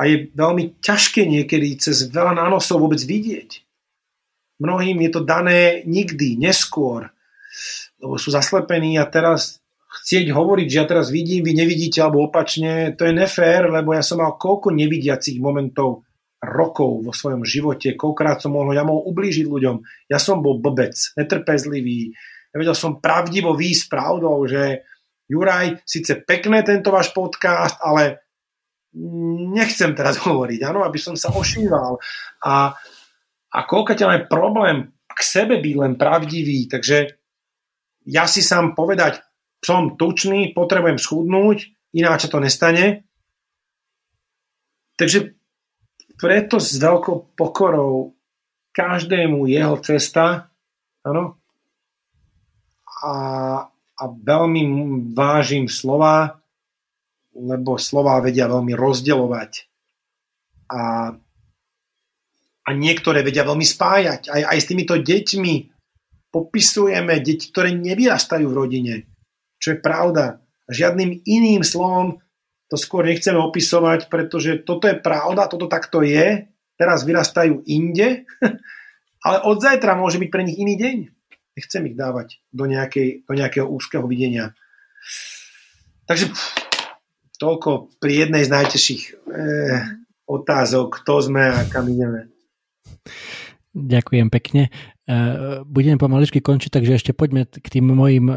A 0.00 0.08
je 0.08 0.32
veľmi 0.32 0.80
ťažké 0.80 1.28
niekedy 1.28 1.76
cez 1.76 2.08
veľa 2.08 2.32
nánosov 2.32 2.80
vôbec 2.80 3.04
vidieť. 3.04 3.60
Mnohým 4.60 4.96
je 5.04 5.10
to 5.12 5.20
dané 5.20 5.84
nikdy, 5.84 6.40
neskôr, 6.40 7.12
lebo 8.00 8.16
sú 8.16 8.32
zaslepení 8.32 8.96
a 8.96 9.04
teraz 9.04 9.60
chcieť 9.90 10.32
hovoriť, 10.32 10.66
že 10.72 10.78
ja 10.80 10.86
teraz 10.88 11.12
vidím, 11.12 11.44
vy 11.44 11.52
nevidíte, 11.52 12.00
alebo 12.00 12.24
opačne, 12.24 12.96
to 12.96 13.04
je 13.04 13.12
nefér, 13.12 13.68
lebo 13.68 13.92
ja 13.92 14.00
som 14.00 14.24
mal 14.24 14.40
koľko 14.40 14.72
nevidiacich 14.72 15.36
momentov 15.36 16.08
rokov 16.40 17.04
vo 17.04 17.12
svojom 17.12 17.44
živote, 17.44 17.92
koľkrát 17.98 18.40
som 18.40 18.56
mohol, 18.56 18.72
ja 18.72 18.86
mohol 18.86 19.04
ublížiť 19.12 19.44
ľuďom. 19.44 19.76
Ja 20.08 20.16
som 20.16 20.40
bol 20.40 20.56
blbec, 20.56 20.96
netrpezlivý, 21.20 22.16
ja 22.50 22.56
vedel 22.56 22.74
som 22.74 22.98
pravdivo 22.98 23.52
výjsť 23.54 23.84
pravdou, 23.86 24.42
že 24.48 24.82
Juraj, 25.30 25.86
síce 25.86 26.18
pekné 26.26 26.66
tento 26.66 26.90
váš 26.90 27.14
podcast, 27.14 27.78
ale 27.78 28.29
nechcem 29.54 29.94
teraz 29.94 30.18
hovoriť, 30.18 30.60
áno, 30.66 30.82
aby 30.82 30.98
som 30.98 31.14
sa 31.14 31.30
ošíval. 31.30 31.98
A, 32.42 32.74
a 33.50 33.58
koľko 33.66 33.94
máme 34.02 34.26
problém 34.26 34.90
k 35.06 35.20
sebe 35.22 35.62
byť 35.62 35.74
len 35.78 35.92
pravdivý, 35.94 36.66
takže 36.66 37.20
ja 38.08 38.24
si 38.26 38.42
sám 38.42 38.74
povedať, 38.74 39.22
som 39.60 39.94
tučný, 39.94 40.56
potrebujem 40.56 40.96
schudnúť, 40.96 41.92
ináč 41.92 42.26
to 42.26 42.40
nestane. 42.40 43.04
Takže 44.96 45.36
preto 46.16 46.56
s 46.60 46.76
veľkou 46.80 47.36
pokorou 47.36 48.16
každému 48.72 49.48
jeho 49.48 49.76
cesta, 49.84 50.52
áno, 51.04 51.40
a, 53.00 53.12
a 53.72 54.04
veľmi 54.04 54.62
vážim 55.12 55.68
slova, 55.68 56.39
lebo 57.36 57.78
slova 57.78 58.18
vedia 58.22 58.50
veľmi 58.50 58.74
rozdeľovať. 58.74 59.52
A, 60.70 60.82
a 62.66 62.70
niektoré 62.74 63.26
vedia 63.26 63.46
veľmi 63.46 63.66
spájať. 63.66 64.30
Aj, 64.30 64.42
aj 64.54 64.58
s 64.58 64.68
týmito 64.70 64.94
deťmi 64.98 65.54
popisujeme 66.30 67.18
deti, 67.22 67.50
ktoré 67.50 67.74
nevyrastajú 67.74 68.46
v 68.46 68.58
rodine 68.58 68.94
čo 69.60 69.76
je 69.76 69.78
pravda. 69.78 70.40
Žiadnym 70.72 71.22
iným 71.28 71.62
slovom 71.62 72.18
to 72.72 72.80
skôr 72.80 73.04
nechceme 73.04 73.36
opisovať, 73.36 74.08
pretože 74.08 74.64
toto 74.64 74.88
je 74.88 74.96
pravda, 74.96 75.50
toto 75.50 75.68
takto 75.68 76.00
je, 76.00 76.48
teraz 76.80 77.04
vyrastajú 77.04 77.66
inde, 77.68 78.24
ale 79.26 79.36
od 79.44 79.60
zajtra 79.60 79.98
môže 80.00 80.16
byť 80.16 80.30
pre 80.32 80.42
nich 80.48 80.56
iný 80.56 80.80
deň. 80.80 80.96
Nechcem 81.60 81.82
ich 81.90 81.98
dávať 81.98 82.40
do, 82.54 82.64
nejakej, 82.64 83.26
do 83.26 83.34
nejakého 83.36 83.66
úzkeho 83.68 84.06
videnia. 84.06 84.56
Takže 86.08 86.30
toľko 87.40 87.96
pri 87.96 88.28
jednej 88.28 88.44
z 88.44 88.52
najtežších 88.52 89.02
e, 89.08 89.12
otázok, 90.28 91.00
kto 91.00 91.12
sme 91.24 91.48
a 91.48 91.64
kam 91.66 91.88
ideme. 91.88 92.28
Ďakujem 93.72 94.28
pekne. 94.28 94.68
E, 94.68 94.70
budeme 95.64 95.96
pomaličky 95.96 96.44
končiť, 96.44 96.70
takže 96.70 97.00
ešte 97.00 97.12
poďme 97.16 97.48
k 97.48 97.66
tým 97.66 97.88
mojim 97.90 98.28
e, 98.28 98.36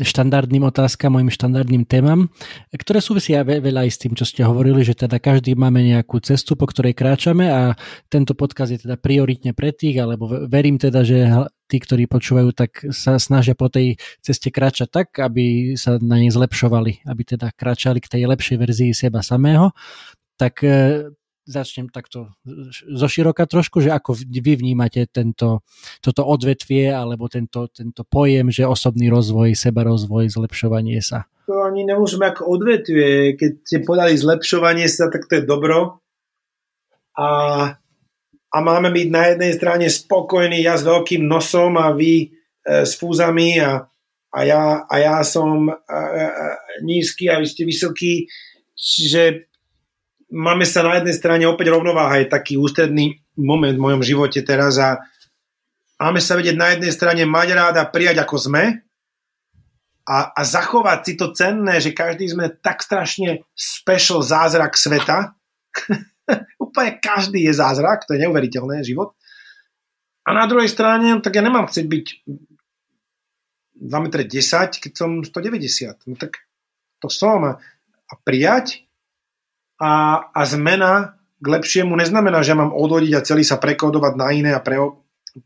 štandardným 0.00 0.64
otázkam, 0.64 1.18
mojim 1.18 1.28
štandardným 1.28 1.84
témam, 1.84 2.32
ktoré 2.72 3.04
súvisia 3.04 3.44
veľa 3.44 3.84
aj 3.84 3.90
s 3.90 4.00
tým, 4.00 4.12
čo 4.16 4.24
ste 4.24 4.46
hovorili, 4.46 4.80
že 4.86 4.96
teda 4.96 5.20
každý 5.20 5.52
máme 5.58 5.84
nejakú 5.84 6.22
cestu, 6.24 6.56
po 6.56 6.64
ktorej 6.70 6.96
kráčame 6.96 7.50
a 7.50 7.76
tento 8.08 8.32
podcast 8.32 8.72
je 8.72 8.80
teda 8.84 8.96
prioritne 8.96 9.52
pre 9.52 9.74
tých, 9.74 10.00
alebo 10.00 10.48
verím 10.48 10.80
teda, 10.80 11.04
že 11.04 11.28
tí, 11.72 11.80
ktorí 11.80 12.04
počúvajú, 12.04 12.52
tak 12.52 12.84
sa 12.92 13.16
snažia 13.16 13.56
po 13.56 13.72
tej 13.72 13.96
ceste 14.20 14.52
kráčať 14.52 14.88
tak, 14.92 15.08
aby 15.16 15.72
sa 15.80 15.96
na 15.96 16.20
nej 16.20 16.28
zlepšovali, 16.28 17.08
aby 17.08 17.22
teda 17.24 17.48
kráčali 17.56 18.04
k 18.04 18.12
tej 18.12 18.22
lepšej 18.28 18.56
verzii 18.60 18.90
seba 18.92 19.24
samého. 19.24 19.72
Tak 20.36 20.60
e, 20.60 21.08
začnem 21.42 21.90
takto 21.90 22.30
zo 22.86 23.08
široka 23.10 23.46
trošku, 23.50 23.82
že 23.82 23.90
ako 23.90 24.14
vy 24.14 24.52
vnímate 24.54 25.10
tento, 25.10 25.66
toto 25.98 26.22
odvetvie 26.22 26.94
alebo 26.94 27.26
tento, 27.26 27.66
tento 27.70 28.06
pojem, 28.06 28.54
že 28.54 28.68
osobný 28.68 29.10
rozvoj, 29.10 29.58
sebarozvoj, 29.58 30.30
zlepšovanie 30.30 31.02
sa. 31.02 31.26
To 31.50 31.66
ani 31.66 31.82
nemôžeme 31.82 32.30
ako 32.30 32.46
odvetvie. 32.46 33.34
Keď 33.34 33.50
ste 33.66 33.78
podali 33.82 34.14
zlepšovanie 34.14 34.86
sa, 34.86 35.10
tak 35.10 35.26
to 35.26 35.42
je 35.42 35.44
dobro. 35.44 35.98
A, 37.18 37.28
a 38.48 38.56
máme 38.62 38.94
byť 38.94 39.08
na 39.10 39.22
jednej 39.34 39.52
strane 39.52 39.86
spokojní, 39.90 40.62
ja 40.62 40.78
s 40.78 40.86
veľkým 40.86 41.26
nosom 41.26 41.74
a 41.76 41.90
vy 41.92 42.30
e, 42.30 42.86
s 42.86 42.94
fúzami 42.96 43.58
a, 43.58 43.84
a, 44.32 44.38
ja, 44.46 44.86
a 44.86 44.94
ja 44.96 45.16
som 45.26 45.68
e, 45.68 45.74
e, 45.74 46.26
nízky 46.86 47.28
a 47.28 47.42
vy 47.42 47.46
ste 47.50 47.66
vysokí. 47.66 48.30
Čiže 48.72 49.51
máme 50.32 50.64
sa 50.64 50.80
na 50.80 50.98
jednej 50.98 51.12
strane 51.12 51.44
opäť 51.44 51.76
rovnováha, 51.76 52.24
je 52.24 52.32
taký 52.32 52.56
ústredný 52.56 53.20
moment 53.36 53.76
v 53.76 53.84
mojom 53.84 54.02
živote 54.02 54.40
teraz 54.40 54.80
a 54.80 55.04
máme 56.00 56.24
sa 56.24 56.40
vedieť 56.40 56.56
na 56.56 56.72
jednej 56.72 56.92
strane 56.92 57.22
mať 57.28 57.48
rád 57.52 57.74
a 57.78 57.84
prijať 57.84 58.24
ako 58.24 58.36
sme 58.40 58.80
a, 60.08 60.18
a 60.34 60.40
zachovať 60.42 60.98
si 61.04 61.12
to 61.14 61.30
cenné, 61.30 61.78
že 61.78 61.94
každý 61.94 62.26
sme 62.26 62.50
tak 62.50 62.82
strašne 62.82 63.46
special 63.54 64.24
zázrak 64.24 64.74
sveta. 64.74 65.38
Úplne 66.64 66.98
každý 66.98 67.46
je 67.46 67.54
zázrak, 67.54 68.08
to 68.08 68.16
je 68.16 68.24
neuveriteľné, 68.26 68.82
život. 68.82 69.14
A 70.26 70.34
na 70.34 70.46
druhej 70.46 70.70
strane, 70.70 71.18
tak 71.22 71.38
ja 71.38 71.42
nemám 71.42 71.70
chcieť 71.70 71.86
byť 71.86 72.06
2 73.82 73.90
m 73.90 74.06
10, 74.06 74.82
keď 74.82 74.92
som 74.94 75.22
190. 75.22 76.10
No 76.10 76.14
tak 76.14 76.46
to 77.02 77.10
som. 77.10 77.42
A, 77.46 77.52
a 78.06 78.14
prijať 78.22 78.86
a, 79.82 79.92
a 80.30 80.40
zmena 80.46 81.18
k 81.42 81.46
lepšiemu 81.50 81.90
neznamená, 81.98 82.46
že 82.46 82.54
mám 82.54 82.70
odhodiť 82.70 83.12
a 83.18 83.26
celý 83.26 83.42
sa 83.42 83.58
prekodovať 83.58 84.14
na 84.14 84.30
iné 84.30 84.50
a 84.54 84.62
pre, 84.62 84.78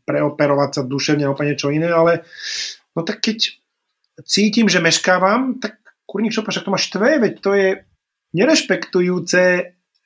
preoperovať 0.05 0.69
sa 0.69 0.81
duševne 0.85 1.25
a 1.25 1.33
úplne 1.33 1.57
niečo 1.57 1.73
iné, 1.73 1.89
ale 1.89 2.21
no 2.93 3.01
tak 3.01 3.25
keď 3.25 3.57
cítim, 4.21 4.69
že 4.69 4.77
meškávam, 4.77 5.57
tak 5.57 5.81
kurník 6.05 6.37
čo, 6.37 6.45
však 6.45 6.69
to 6.69 6.73
máš 6.73 6.93
štve, 6.93 7.09
veď 7.17 7.33
to 7.41 7.51
je 7.57 7.67
nerešpektujúce 8.37 9.41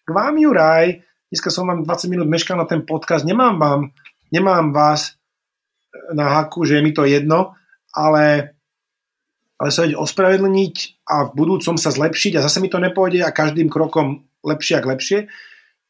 k 0.01 0.09
vám, 0.09 0.35
Juraj. 0.39 1.03
Dneska 1.27 1.51
som 1.51 1.67
vám 1.67 1.83
20 1.83 2.11
minút 2.11 2.27
meškal 2.31 2.55
na 2.55 2.67
ten 2.67 2.87
podcast, 2.87 3.27
nemám 3.27 3.59
vám, 3.59 3.91
nemám 4.31 4.71
vás 4.71 5.19
na 6.15 6.39
haku, 6.39 6.63
že 6.63 6.79
je 6.79 6.83
mi 6.83 6.95
to 6.95 7.03
jedno, 7.03 7.55
ale 7.91 8.55
ale 9.61 9.69
sa 9.69 9.85
vedieť 9.85 10.01
ospravedlniť 10.01 11.05
a 11.05 11.29
v 11.29 11.31
budúcom 11.37 11.77
sa 11.77 11.93
zlepšiť 11.93 12.41
a 12.41 12.43
zase 12.49 12.57
mi 12.65 12.73
to 12.73 12.81
nepôjde 12.81 13.21
a 13.21 13.29
každým 13.29 13.69
krokom 13.69 14.25
lepšie 14.41 14.81
a 14.81 14.85
lepšie. 14.89 15.29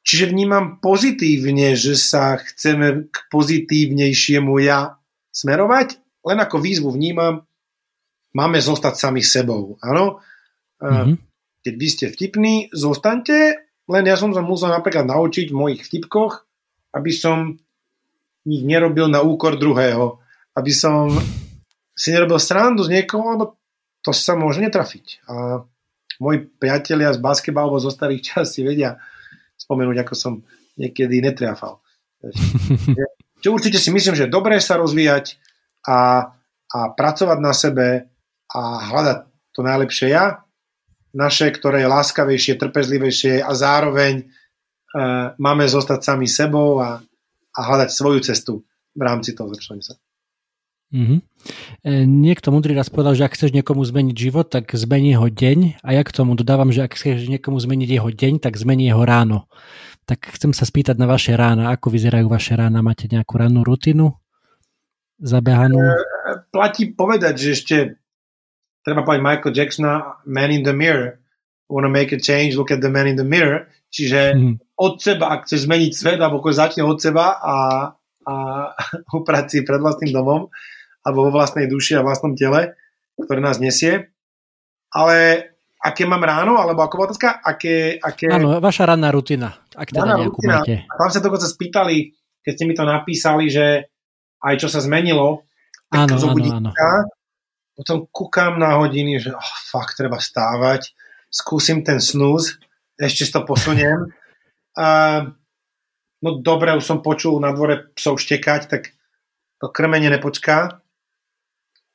Čiže 0.03 0.35
vnímam 0.35 0.83
pozitívne, 0.83 1.79
že 1.79 1.95
sa 1.95 2.35
chceme 2.35 3.07
k 3.07 3.15
pozitívnejšiemu 3.31 4.59
ja 4.59 4.99
smerovať, 5.31 6.03
len 6.27 6.37
ako 6.43 6.57
výzvu 6.59 6.91
vnímam, 6.91 7.47
máme 8.35 8.59
zostať 8.59 9.07
sami 9.07 9.23
sebou. 9.23 9.79
Áno? 9.79 10.19
Mm-hmm. 10.83 11.15
Keď 11.63 11.73
vy 11.79 11.87
ste 11.87 12.05
vtipní, 12.11 12.53
zostaňte, 12.75 13.55
len 13.87 14.03
ja 14.03 14.19
som 14.19 14.35
sa 14.35 14.43
musel 14.43 14.67
napríklad 14.73 15.07
naučiť 15.07 15.47
v 15.47 15.55
mojich 15.55 15.81
vtipkoch, 15.87 16.43
aby 16.91 17.11
som 17.15 17.55
ich 18.43 18.63
nerobil 18.67 19.07
na 19.07 19.23
úkor 19.23 19.55
druhého. 19.55 20.19
Aby 20.57 20.73
som 20.75 21.13
si 21.95 22.09
nerobil 22.11 22.41
srandu 22.41 22.83
z 22.83 22.99
niekoho, 22.99 23.23
lebo 23.37 23.60
to 24.01 24.11
sa 24.13 24.33
môže 24.33 24.61
netrafiť. 24.61 25.25
A 25.29 25.65
moji 26.21 26.45
priatelia 26.45 27.13
z 27.13 27.21
basketbalu 27.21 27.81
zo 27.81 27.89
starých 27.89 28.21
čas 28.21 28.53
si 28.53 28.61
vedia 28.61 29.01
spomenúť, 29.57 29.97
ako 30.05 30.13
som 30.13 30.33
niekedy 30.77 31.21
netriafal. 31.21 31.81
Čo 33.41 33.57
určite 33.57 33.81
si 33.81 33.89
myslím, 33.89 34.13
že 34.13 34.29
dobré 34.29 34.61
sa 34.61 34.77
rozvíjať 34.77 35.41
a, 35.89 36.29
a 36.69 36.79
pracovať 36.93 37.37
na 37.41 37.53
sebe 37.57 37.87
a 38.53 38.61
hľadať 38.93 39.17
to 39.51 39.61
najlepšie 39.65 40.13
ja. 40.13 40.45
naše, 41.11 41.49
ktoré 41.51 41.83
je 41.83 41.89
láskavejšie, 41.91 42.61
trpezlivejšie 42.61 43.41
a 43.41 43.51
zároveň 43.51 44.29
uh, 44.29 45.33
máme 45.41 45.65
zostať 45.65 45.99
sami 46.05 46.27
sebou 46.29 46.79
a, 46.79 47.01
a 47.51 47.59
hľadať 47.59 47.89
svoju 47.89 48.19
cestu 48.21 48.53
v 48.93 49.01
rámci 49.01 49.33
toho 49.33 49.49
zlepšenia 49.51 49.83
sa. 49.83 49.95
Mm-hmm. 50.91 51.19
Niekto 52.05 52.51
múdry 52.51 52.75
raz 52.75 52.91
povedal, 52.91 53.15
že 53.15 53.25
ak 53.25 53.33
chceš 53.33 53.55
niekomu 53.55 53.81
zmeniť 53.81 54.15
život, 54.15 54.51
tak 54.51 54.75
zmení 54.75 55.15
jeho 55.15 55.31
deň 55.31 55.81
a 55.81 55.89
ja 55.95 56.03
k 56.03 56.11
tomu 56.11 56.35
dodávam, 56.35 56.69
že 56.69 56.85
ak 56.85 56.99
chceš 56.99 57.31
niekomu 57.31 57.57
zmeniť 57.57 57.89
jeho 57.89 58.09
deň, 58.11 58.43
tak 58.43 58.59
zmení 58.59 58.91
jeho 58.91 59.01
ráno. 59.01 59.47
Tak 60.05 60.35
chcem 60.35 60.51
sa 60.51 60.67
spýtať 60.67 60.99
na 60.99 61.07
vaše 61.07 61.33
rána, 61.33 61.71
ako 61.71 61.95
vyzerajú 61.95 62.27
vaše 62.27 62.59
rána, 62.59 62.83
máte 62.83 63.07
nejakú 63.07 63.39
rannú 63.39 63.63
rutinu 63.63 64.19
zabehanú? 65.21 65.79
E, 65.79 65.95
platí 66.51 66.91
povedať, 66.91 67.33
že 67.37 67.49
ešte 67.55 67.75
treba 68.81 69.05
povedať 69.05 69.21
Michael 69.23 69.53
Jacksona 69.55 69.93
Man 70.27 70.51
in 70.51 70.65
the 70.65 70.75
Mirror. 70.75 71.21
Wanna 71.71 71.87
make 71.87 72.11
a 72.11 72.19
change, 72.19 72.59
look 72.59 72.73
at 72.73 72.83
the 72.83 72.91
man 72.91 73.07
in 73.07 73.15
the 73.15 73.23
mirror. 73.23 73.71
Čiže 73.87 74.35
mm. 74.35 74.55
od 74.75 74.99
seba, 74.99 75.31
ak 75.31 75.47
chceš 75.47 75.71
zmeniť 75.71 75.91
svet, 75.95 76.19
alebo 76.19 76.43
začne 76.51 76.83
od 76.83 76.99
seba 76.99 77.39
a, 77.39 77.55
a 78.27 78.33
uprať 79.17 79.45
si 79.47 79.57
pred 79.63 79.79
vlastným 79.79 80.11
domom, 80.11 80.51
alebo 81.01 81.29
vo 81.29 81.31
vlastnej 81.33 81.65
duši 81.65 81.97
a 81.97 82.05
vlastnom 82.05 82.37
tele, 82.37 82.77
ktoré 83.17 83.39
nás 83.41 83.57
nesie. 83.57 84.13
Ale 84.91 85.49
aké 85.81 86.05
mám 86.05 86.21
ráno, 86.21 86.61
alebo 86.61 86.85
ako 86.85 87.09
otázka, 87.09 87.41
aké... 87.41 87.97
aké... 87.97 88.29
Áno, 88.29 88.61
vaša 88.61 88.85
ranná 88.85 89.09
rutina, 89.09 89.57
ak 89.73 89.89
teda 89.89 90.13
nejakú 90.13 90.37
rutina. 90.37 90.61
máte. 90.61 90.75
A 90.85 90.93
tam 90.93 91.09
sa 91.09 91.25
dokonca 91.25 91.49
spýtali, 91.49 92.13
keď 92.45 92.51
ste 92.53 92.65
mi 92.69 92.77
to 92.77 92.85
napísali, 92.85 93.49
že 93.49 93.89
aj 94.45 94.55
čo 94.61 94.67
sa 94.69 94.77
zmenilo, 94.81 95.49
áno, 95.89 96.13
áno, 96.13 96.69
áno. 96.69 96.71
Potom 97.73 98.05
kúkam 98.13 98.61
na 98.61 98.77
hodiny, 98.77 99.17
že 99.17 99.33
oh, 99.33 99.53
fakt, 99.73 99.97
treba 99.97 100.21
stávať, 100.21 100.93
skúsim 101.33 101.81
ten 101.81 101.97
snooze, 101.97 102.61
ešte 102.99 103.31
to 103.33 103.41
posuniem. 103.41 104.13
A, 104.77 105.25
no 106.21 106.29
dobre, 106.43 106.77
už 106.77 106.85
som 106.85 107.01
počul 107.01 107.41
na 107.41 107.55
dvore 107.55 107.89
psov 107.97 108.21
štekať, 108.21 108.61
tak 108.69 108.93
to 109.57 109.71
krmenie 109.71 110.13
nepočká. 110.13 110.80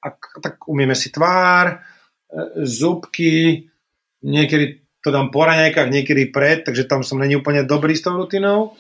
A, 0.07 0.15
tak 0.39 0.63
umieme 0.71 0.95
si 0.95 1.11
tvár, 1.11 1.75
e, 1.75 1.77
zubky, 2.63 3.67
niekedy 4.23 4.87
to 5.03 5.15
dám 5.15 5.31
po 5.31 5.47
raňajkách, 5.47 5.91
niekedy 5.91 6.31
pred, 6.35 6.67
takže 6.67 6.87
tam 6.87 7.07
som 7.07 7.19
není 7.19 7.39
úplne 7.39 7.63
dobrý 7.63 7.95
s 7.95 8.03
tou 8.03 8.19
rutinou. 8.19 8.75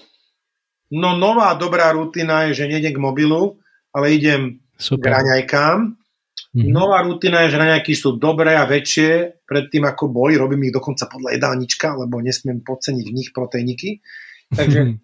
No 0.90 1.18
nová 1.18 1.54
dobrá 1.58 1.90
rutina 1.94 2.46
je, 2.50 2.62
že 2.62 2.70
nejdem 2.70 2.94
k 2.94 3.02
mobilu, 3.02 3.58
ale 3.94 4.14
idem 4.14 4.58
Super. 4.78 5.02
k 5.02 5.12
raňajkám. 5.14 5.78
Mm-hmm. 5.86 6.72
Nová 6.72 7.06
rutina 7.06 7.46
je, 7.46 7.54
že 7.54 7.62
raňajky 7.62 7.92
sú 7.94 8.18
dobré 8.18 8.58
a 8.58 8.66
väčšie 8.66 9.42
pred 9.46 9.70
tým, 9.70 9.86
ako 9.86 10.10
boli. 10.10 10.34
Robím 10.34 10.66
ich 10.66 10.74
dokonca 10.74 11.06
podľa 11.06 11.38
jedálnička, 11.38 11.94
lebo 11.94 12.18
nesmiem 12.18 12.62
podceniť 12.62 13.06
v 13.06 13.16
nich 13.16 13.30
proteiniky. 13.30 14.02
Takže 14.50 14.80
mm-hmm. 14.82 14.96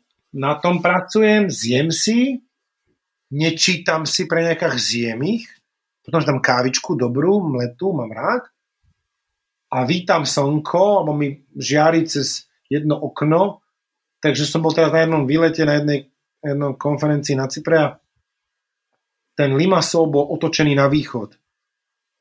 na 0.43 0.59
tom 0.59 0.83
pracujem, 0.83 1.51
zjem 1.51 1.95
si, 1.95 2.43
nečítam 3.31 4.07
si 4.11 4.27
pre 4.27 4.43
nejakých 4.43 4.77
zjem 4.79 5.21
ich, 5.39 5.47
potom 6.03 6.19
si 6.19 6.29
dám 6.29 6.43
kávičku 6.43 6.99
dobrú, 6.99 7.43
mletú, 7.47 7.95
mám 7.95 8.11
rád 8.11 8.43
a 9.73 9.89
vítam 9.89 10.29
slnko, 10.29 11.01
alebo 11.01 11.17
mi 11.17 11.49
žiari 11.57 12.05
cez 12.05 12.45
jedno 12.69 13.01
okno, 13.01 13.65
takže 14.21 14.45
som 14.45 14.61
bol 14.61 14.77
teraz 14.77 14.93
na 14.93 15.09
jednom 15.09 15.25
výlete, 15.25 15.65
na 15.65 15.81
jednej, 15.81 16.13
jednom 16.45 16.77
konferencii 16.77 17.39
na 17.39 17.49
Cypre 17.49 17.77
a 17.81 17.89
ten 19.33 19.57
Limassol 19.57 20.13
bol 20.13 20.29
otočený 20.37 20.77
na 20.77 20.93
východ. 20.93 21.33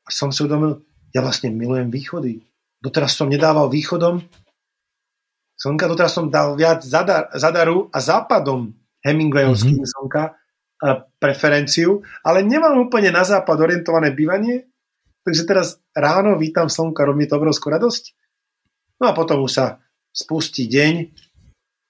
A 0.02 0.08
som 0.08 0.32
si 0.32 0.40
uvedomil, 0.40 0.80
ja 1.12 1.20
vlastne 1.20 1.52
milujem 1.52 1.92
východy. 1.92 2.40
Doteraz 2.80 3.12
som 3.12 3.28
nedával 3.28 3.68
východom 3.68 4.24
slnka, 5.60 5.86
doteraz 5.86 6.16
som 6.16 6.32
dal 6.32 6.58
viac 6.58 6.82
zadar, 6.82 7.30
zadaru 7.36 7.92
a 7.92 7.98
západom 8.02 8.74
Hemingwayovským 9.04 9.78
mm-hmm. 9.78 9.92
slnka, 9.92 10.22
preferenciu, 11.22 12.02
ale 12.26 12.42
nemám 12.42 12.74
úplne 12.74 13.14
na 13.14 13.22
západ 13.22 13.54
orientované 13.62 14.10
bývanie, 14.10 14.66
takže 15.22 15.46
teraz 15.46 15.78
ráno 15.94 16.34
vítam 16.34 16.66
slnka, 16.66 17.06
robí 17.06 17.30
to 17.30 17.38
obrovskú 17.38 17.70
radosť. 17.70 18.04
No 18.98 19.10
a 19.10 19.12
potom 19.14 19.46
už 19.46 19.52
sa 19.54 19.66
spustí 20.10 20.66
deň, 20.66 21.14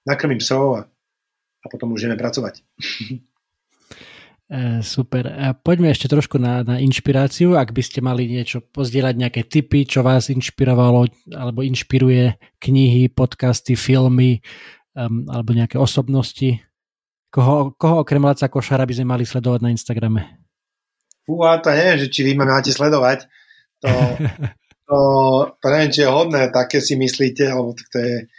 nakrmím 0.05 0.37
psov 0.37 0.65
a, 0.77 0.81
a 1.61 1.65
potom 1.69 1.93
už 1.93 2.05
ideme 2.05 2.17
pracovať. 2.21 2.61
E, 4.53 4.83
super. 4.85 5.25
A 5.33 5.57
poďme 5.57 5.89
ešte 5.89 6.11
trošku 6.11 6.37
na, 6.37 6.61
na 6.61 6.77
inšpiráciu. 6.77 7.57
Ak 7.57 7.73
by 7.73 7.81
ste 7.81 8.05
mali 8.05 8.29
niečo 8.29 8.61
pozdieľať, 8.61 9.15
nejaké 9.17 9.41
tipy, 9.49 9.87
čo 9.87 10.05
vás 10.05 10.29
inšpirovalo 10.29 11.09
alebo 11.33 11.65
inšpiruje 11.65 12.37
knihy, 12.61 13.09
podcasty, 13.09 13.73
filmy 13.73 14.45
um, 14.93 15.25
alebo 15.31 15.57
nejaké 15.57 15.79
osobnosti, 15.81 16.59
Koho, 17.33 17.73
koho 17.73 18.05
okrem 18.05 18.21
Laca 18.21 18.45
Košara 18.45 18.85
by 18.85 18.93
sme 18.93 19.17
mali 19.17 19.25
sledovať 19.25 19.59
na 19.65 19.73
Instagrame? 19.73 20.37
Fúha, 21.25 21.57
to 21.65 21.73
neviem, 21.73 21.97
že 22.05 22.13
či 22.13 22.21
vy 22.21 22.37
ma 22.37 22.45
máte 22.45 22.69
sledovať. 22.69 23.25
To, 23.81 23.89
to, 24.87 24.97
to 25.57 25.65
neviem, 25.73 25.89
či 25.89 26.05
je 26.05 26.13
hodné, 26.13 26.53
také 26.53 26.77
si 26.77 26.93
myslíte, 26.93 27.49
alebo 27.49 27.73
to 27.73 27.97
je, 27.97 28.29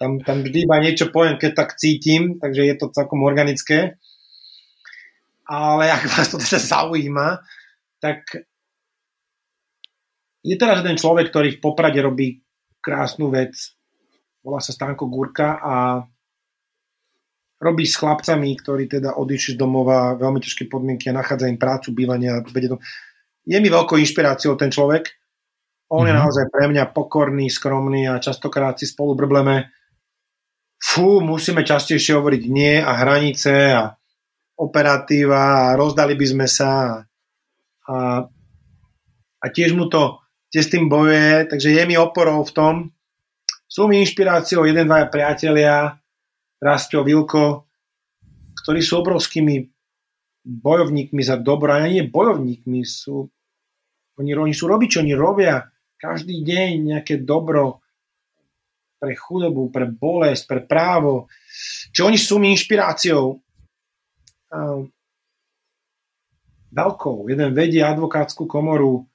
tam, 0.00 0.24
tam 0.24 0.40
vždy 0.40 0.64
iba 0.64 0.80
niečo 0.80 1.12
poviem, 1.12 1.36
keď 1.36 1.52
tak 1.52 1.76
cítim, 1.76 2.40
takže 2.40 2.64
je 2.64 2.74
to 2.80 2.88
celkom 2.88 3.20
organické. 3.28 4.00
Ale 5.44 5.92
ak 5.92 6.08
vás 6.08 6.32
to 6.32 6.40
teda 6.40 6.56
zaujíma, 6.64 7.44
tak 8.00 8.24
je 10.40 10.56
teraz 10.56 10.80
jeden 10.80 10.96
človek, 10.96 11.28
ktorý 11.28 11.60
v 11.60 11.62
Poprade 11.62 12.00
robí 12.00 12.40
krásnu 12.80 13.28
vec. 13.28 13.76
Volá 14.40 14.64
sa 14.64 14.72
Stanko 14.72 15.12
Gurka 15.12 15.60
a 15.60 15.74
robí 17.60 17.84
s 17.84 18.00
chlapcami, 18.00 18.56
ktorí 18.56 18.88
teda 18.88 19.20
odišli 19.20 19.54
z 19.54 19.60
domova, 19.60 20.16
veľmi 20.16 20.40
ťažké 20.40 20.66
podmienky 20.66 21.12
a 21.12 21.16
nachádza 21.20 21.46
im 21.46 21.60
prácu, 21.60 21.92
bývania. 21.92 22.40
Je 23.44 23.58
mi 23.60 23.68
veľkou 23.68 24.00
inšpiráciou 24.00 24.56
ten 24.56 24.72
človek. 24.72 25.12
On 25.92 26.00
mm-hmm. 26.00 26.08
je 26.08 26.12
mhm. 26.12 26.20
naozaj 26.24 26.44
pre 26.48 26.64
mňa 26.72 26.84
pokorný, 26.96 27.46
skromný 27.52 28.08
a 28.08 28.22
častokrát 28.22 28.80
si 28.80 28.88
spolu 28.88 29.12
brbleme. 29.12 29.68
Fú, 30.80 31.20
musíme 31.20 31.60
častejšie 31.60 32.16
hovoriť 32.16 32.42
nie 32.48 32.80
a 32.80 32.96
hranice 33.04 33.52
a 33.76 33.92
operatíva 34.56 35.68
a 35.68 35.76
rozdali 35.76 36.16
by 36.16 36.26
sme 36.26 36.46
sa 36.48 37.04
a, 37.84 37.96
a 39.40 39.46
tiež 39.52 39.76
mu 39.76 39.92
to 39.92 40.20
tiež 40.50 40.66
s 40.66 40.72
tým 40.74 40.90
bojuje, 40.90 41.46
takže 41.46 41.70
je 41.70 41.82
mi 41.86 41.94
oporou 41.94 42.42
v 42.42 42.52
tom. 42.52 42.74
Sú 43.70 43.86
mi 43.86 44.02
inšpiráciou 44.02 44.66
jeden, 44.66 44.90
dvaja 44.90 45.06
priatelia, 45.06 45.99
Rastio 46.60 47.00
Vilko, 47.02 47.64
ktorí 48.60 48.84
sú 48.84 49.00
obrovskými 49.00 49.64
bojovníkmi 50.44 51.20
za 51.24 51.40
dobro, 51.40 51.72
a 51.72 51.88
nie 51.88 52.04
bojovníkmi, 52.04 52.84
sú, 52.84 53.28
oni, 54.20 54.30
oni 54.36 54.52
sú 54.52 54.68
robiť, 54.68 54.88
čo 54.88 55.00
oni 55.00 55.16
robia 55.16 55.64
každý 56.00 56.40
deň 56.40 56.96
nejaké 56.96 57.20
dobro 57.20 57.84
pre 59.00 59.16
chudobu, 59.16 59.72
pre 59.72 59.88
bolesť, 59.88 60.44
pre 60.44 60.60
právo. 60.64 61.28
Čo 61.92 62.12
oni 62.12 62.20
sú 62.20 62.36
mi 62.36 62.52
inšpiráciou. 62.52 63.40
veľkou. 66.70 67.16
Jeden 67.28 67.50
vedie 67.56 67.80
advokátsku 67.84 68.44
komoru, 68.44 69.08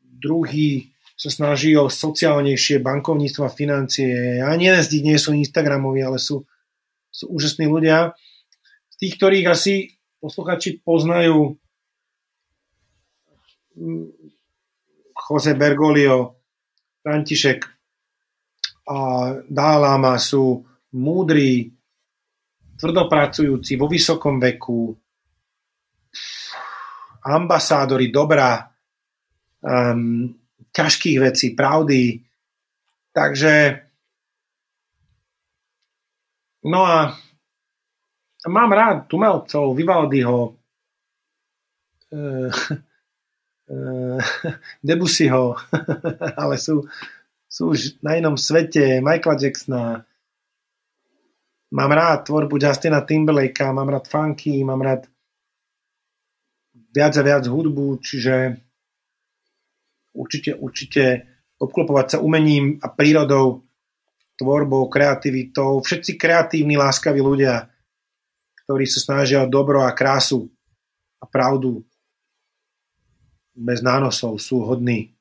druhý 0.00 0.92
sa 1.14 1.30
snaží 1.30 1.72
o 1.78 1.88
sociálnejšie 1.88 2.82
bankovníctvo 2.84 3.42
a 3.46 3.52
financie. 3.52 4.40
Ani 4.42 4.68
jeden 4.68 4.82
z 4.82 4.90
nich 4.98 5.04
nie 5.04 5.18
sú 5.18 5.30
Instagramoví, 5.32 6.02
ale 6.02 6.18
sú 6.18 6.44
sú 7.14 7.30
úžasní 7.30 7.70
ľudia. 7.70 8.18
Z 8.90 8.94
tých, 8.98 9.14
ktorých 9.14 9.46
asi 9.46 9.94
posluchači 10.18 10.82
poznajú 10.82 11.54
mm, 13.78 14.06
Jose 15.14 15.54
Bergoglio, 15.54 16.42
František 17.06 17.70
a 18.90 18.98
Dálama 19.46 20.18
sú 20.18 20.66
múdri, 20.98 21.70
tvrdopracujúci, 22.74 23.78
vo 23.78 23.86
vysokom 23.86 24.42
veku, 24.42 24.90
ambasádori 27.24 28.10
dobrá, 28.10 28.66
um, 29.62 30.28
ťažkých 30.74 31.18
vecí, 31.22 31.46
pravdy. 31.54 32.20
Takže 33.14 33.83
No 36.64 36.86
a 36.86 37.12
mám 38.48 38.72
rád 38.72 39.06
Tumelcov, 39.06 39.76
Vivaldiho, 39.76 40.56
e, 42.12 42.18
e, 43.68 43.76
Debussyho, 44.80 45.56
ale 46.40 46.56
sú, 46.56 46.88
sú 47.44 47.76
už 47.76 48.00
na 48.00 48.16
inom 48.16 48.40
svete, 48.40 49.04
Michaela 49.04 49.36
Jacksona, 49.36 50.08
mám 51.74 51.92
rád 51.92 52.24
tvorbu 52.24 52.56
Justina 52.56 53.04
Timberlakea, 53.04 53.72
mám 53.72 53.88
rád 53.88 54.08
funky, 54.08 54.64
mám 54.64 54.80
rád 54.80 55.04
viac 56.94 57.12
a 57.18 57.22
viac 57.22 57.44
hudbu, 57.44 57.98
čiže 57.98 58.56
určite, 60.14 60.54
určite 60.54 61.02
obklopovať 61.58 62.06
sa 62.08 62.18
umením 62.22 62.78
a 62.78 62.88
prírodou, 62.88 63.63
tvorbou, 64.38 64.90
kreativitou. 64.90 65.82
Všetci 65.82 66.18
kreatívni, 66.18 66.74
láskaví 66.74 67.22
ľudia, 67.22 67.70
ktorí 68.64 68.84
sa 68.88 69.00
snažia 69.00 69.44
o 69.44 69.50
dobro 69.50 69.84
a 69.84 69.94
krásu 69.94 70.50
a 71.20 71.28
pravdu 71.28 71.84
bez 73.54 73.80
nánosov 73.86 74.42
sú 74.42 74.66
hodní 74.66 75.14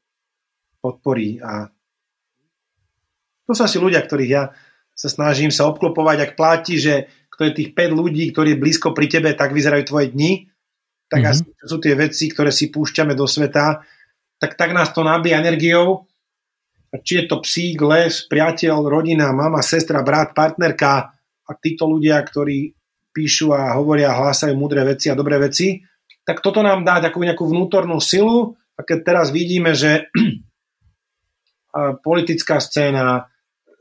podpory 0.82 1.38
a 1.38 1.70
to 3.44 3.52
sú 3.52 3.62
asi 3.68 3.78
ľudia, 3.78 4.02
ktorých 4.02 4.32
ja 4.32 4.56
sa 4.94 5.10
snažím 5.10 5.52
sa 5.52 5.68
obklopovať, 5.68 6.18
ak 6.22 6.32
platí, 6.40 6.80
že 6.80 7.12
kto 7.34 7.50
je 7.50 7.58
tých 7.58 7.70
5 7.76 8.00
ľudí, 8.00 8.30
ktorí 8.30 8.56
je 8.56 8.62
blízko 8.62 8.94
pri 8.94 9.10
tebe, 9.10 9.30
tak 9.34 9.52
vyzerajú 9.52 9.84
tvoje 9.90 10.14
dni, 10.14 10.48
tak 11.10 11.26
mm-hmm. 11.26 11.34
asi 11.34 11.66
sú 11.66 11.78
tie 11.82 11.94
veci, 11.98 12.26
ktoré 12.30 12.54
si 12.54 12.70
púšťame 12.70 13.18
do 13.18 13.26
sveta, 13.26 13.84
tak 14.38 14.56
tak 14.56 14.72
nás 14.72 14.94
to 14.94 15.02
nabíja 15.02 15.42
energiou. 15.42 16.06
Či 16.94 17.14
je 17.20 17.26
to 17.26 17.42
psík, 17.42 17.82
les, 17.82 18.14
priateľ, 18.30 18.86
rodina, 18.86 19.34
mama, 19.34 19.66
sestra, 19.66 20.06
brat, 20.06 20.38
partnerka 20.38 21.10
a 21.42 21.52
títo 21.58 21.90
ľudia, 21.90 22.22
ktorí 22.22 22.70
píšu 23.10 23.50
a 23.50 23.74
hovoria, 23.74 24.14
hlásajú 24.14 24.54
múdre 24.54 24.86
veci 24.86 25.10
a 25.10 25.18
dobré 25.18 25.42
veci, 25.42 25.82
tak 26.22 26.42
toto 26.46 26.62
nám 26.62 26.86
dá 26.86 27.02
takú 27.02 27.26
nejakú 27.26 27.50
vnútornú 27.50 27.98
silu 27.98 28.54
a 28.78 28.86
keď 28.86 29.00
teraz 29.02 29.28
vidíme, 29.34 29.74
že 29.74 30.10
politická 32.06 32.62
scéna, 32.62 33.26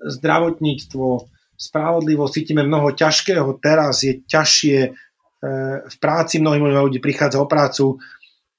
zdravotníctvo, 0.01 1.29
spravodlivosť, 1.57 2.33
cítime 2.33 2.65
mnoho 2.65 2.97
ťažkého, 2.97 3.61
teraz 3.63 4.03
je 4.03 4.25
ťažšie, 4.27 4.79
e, 4.83 4.91
v 5.87 5.97
práci 6.03 6.43
mnohým 6.43 6.67
ľudí 6.67 6.99
prichádza 6.99 7.39
o 7.39 7.47
prácu, 7.47 8.03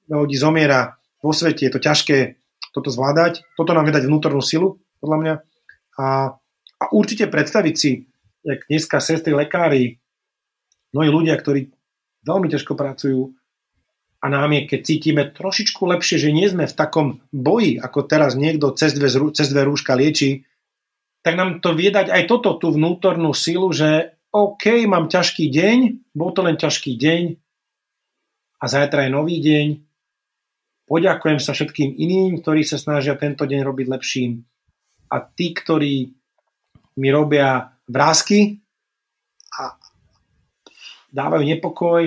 mnoho 0.08 0.24
ľudí 0.24 0.38
zomiera, 0.40 0.96
vo 1.20 1.36
svete 1.36 1.68
je 1.68 1.72
to 1.74 1.82
ťažké 1.84 2.43
toto 2.74 2.90
zvládať, 2.90 3.46
toto 3.54 3.72
nám 3.72 3.86
vie 3.86 3.94
dať 3.94 4.10
vnútornú 4.10 4.42
silu, 4.42 4.82
podľa 4.98 5.18
mňa. 5.22 5.34
A, 6.02 6.06
a 6.82 6.84
určite 6.92 7.30
predstaviť 7.30 7.76
si, 7.78 8.10
jak 8.42 8.66
dneska 8.66 8.98
sestry, 8.98 9.38
lekári, 9.38 10.02
mnohí 10.92 11.10
ľudia, 11.14 11.38
ktorí 11.38 11.70
veľmi 12.26 12.50
ťažko 12.50 12.74
pracujú 12.74 13.32
a 14.24 14.26
nám 14.32 14.56
je, 14.56 14.62
keď 14.72 14.80
cítime 14.88 15.24
trošičku 15.28 15.84
lepšie, 15.84 16.16
že 16.16 16.32
nie 16.32 16.48
sme 16.48 16.64
v 16.64 16.78
takom 16.78 17.20
boji, 17.36 17.76
ako 17.76 18.08
teraz 18.08 18.40
niekto 18.40 18.72
cez 18.72 18.96
dve, 18.96 19.12
cez 19.36 19.52
dve 19.52 19.68
rúška 19.68 20.00
lieči, 20.00 20.48
tak 21.20 21.36
nám 21.36 21.60
to 21.60 21.76
vie 21.76 21.92
dať 21.92 22.08
aj 22.08 22.24
toto, 22.32 22.56
tú 22.56 22.72
vnútornú 22.72 23.36
silu, 23.36 23.68
že 23.76 24.16
OK, 24.32 24.88
mám 24.88 25.12
ťažký 25.12 25.52
deň, 25.52 25.78
bol 26.16 26.32
to 26.32 26.40
len 26.40 26.56
ťažký 26.56 26.96
deň 26.96 27.24
a 28.60 28.66
zajtra 28.66 29.06
je 29.06 29.12
nový 29.12 29.44
deň. 29.44 29.68
Poďakujem 30.84 31.40
sa 31.40 31.56
všetkým 31.56 31.96
iným, 31.96 32.44
ktorí 32.44 32.68
sa 32.68 32.76
snažia 32.76 33.16
tento 33.16 33.48
deň 33.48 33.62
robiť 33.64 33.88
lepším. 33.88 34.44
A 35.14 35.24
tí, 35.24 35.56
ktorí 35.56 36.12
mi 37.00 37.10
robia 37.10 37.72
vrázky 37.88 38.60
a 39.56 39.80
dávajú 41.14 41.44
nepokoj, 41.48 42.02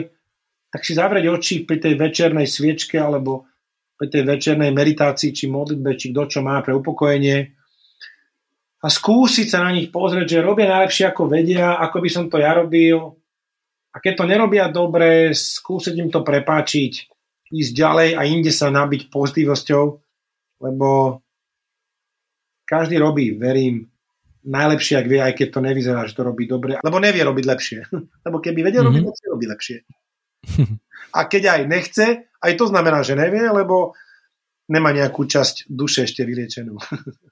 tak 0.69 0.81
si 0.85 0.93
zavrieť 0.93 1.27
oči 1.33 1.57
pri 1.65 1.81
tej 1.81 1.95
večernej 1.97 2.45
sviečke 2.45 3.01
alebo 3.01 3.49
pri 3.97 4.13
tej 4.13 4.23
večernej 4.29 4.77
meditácii 4.77 5.33
či 5.33 5.49
modlitbe, 5.49 5.97
či 5.97 6.13
kto 6.13 6.23
čo 6.29 6.41
má 6.45 6.61
pre 6.61 6.77
upokojenie. 6.77 7.57
A 8.85 8.87
skúsiť 8.93 9.47
sa 9.49 9.65
na 9.65 9.73
nich 9.73 9.89
pozrieť, 9.89 10.37
že 10.37 10.45
robia 10.45 10.69
najlepšie 10.69 11.09
ako 11.09 11.33
vedia, 11.33 11.81
ako 11.81 11.97
by 12.05 12.09
som 12.13 12.25
to 12.29 12.37
ja 12.37 12.53
robil. 12.53 13.17
A 13.89 14.05
keď 14.05 14.13
to 14.21 14.25
nerobia 14.29 14.69
dobre, 14.69 15.33
skúsiť 15.33 15.97
im 15.97 16.13
to 16.13 16.21
prepáčiť, 16.21 17.16
ísť 17.53 17.73
ďalej 17.73 18.09
a 18.19 18.23
inde 18.27 18.51
sa 18.51 18.71
nabiť 18.73 19.09
pozitívnosťou, 19.11 19.85
lebo 20.63 21.21
každý 22.67 22.99
robí, 22.99 23.39
verím, 23.39 23.87
najlepšie, 24.47 24.95
ak 24.99 25.07
vie, 25.07 25.21
aj 25.23 25.35
keď 25.35 25.49
to 25.51 25.61
nevyzerá, 25.63 26.01
že 26.07 26.15
to 26.15 26.23
robí 26.27 26.47
dobre, 26.47 26.79
lebo 26.83 26.99
nevie 27.03 27.23
robiť 27.23 27.45
lepšie. 27.47 27.81
lebo 28.27 28.37
keby 28.39 28.61
vedel 28.63 28.87
mm-hmm. 28.87 28.91
robiť 28.95 29.05
lepšie, 29.07 29.27
robí 29.31 29.47
lepšie. 29.51 29.79
a 31.19 31.21
keď 31.27 31.43
aj 31.51 31.63
nechce, 31.67 32.07
aj 32.27 32.53
to 32.55 32.65
znamená, 32.71 33.03
že 33.03 33.19
nevie, 33.19 33.43
lebo 33.43 33.95
nemá 34.71 34.95
nejakú 34.95 35.27
časť 35.27 35.71
duše 35.71 36.07
ešte 36.07 36.23
vyliečenú. 36.23 36.79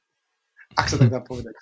ak 0.78 0.86
sa 0.90 0.96
tak 0.98 1.10
dá 1.10 1.22
povedať. 1.22 1.54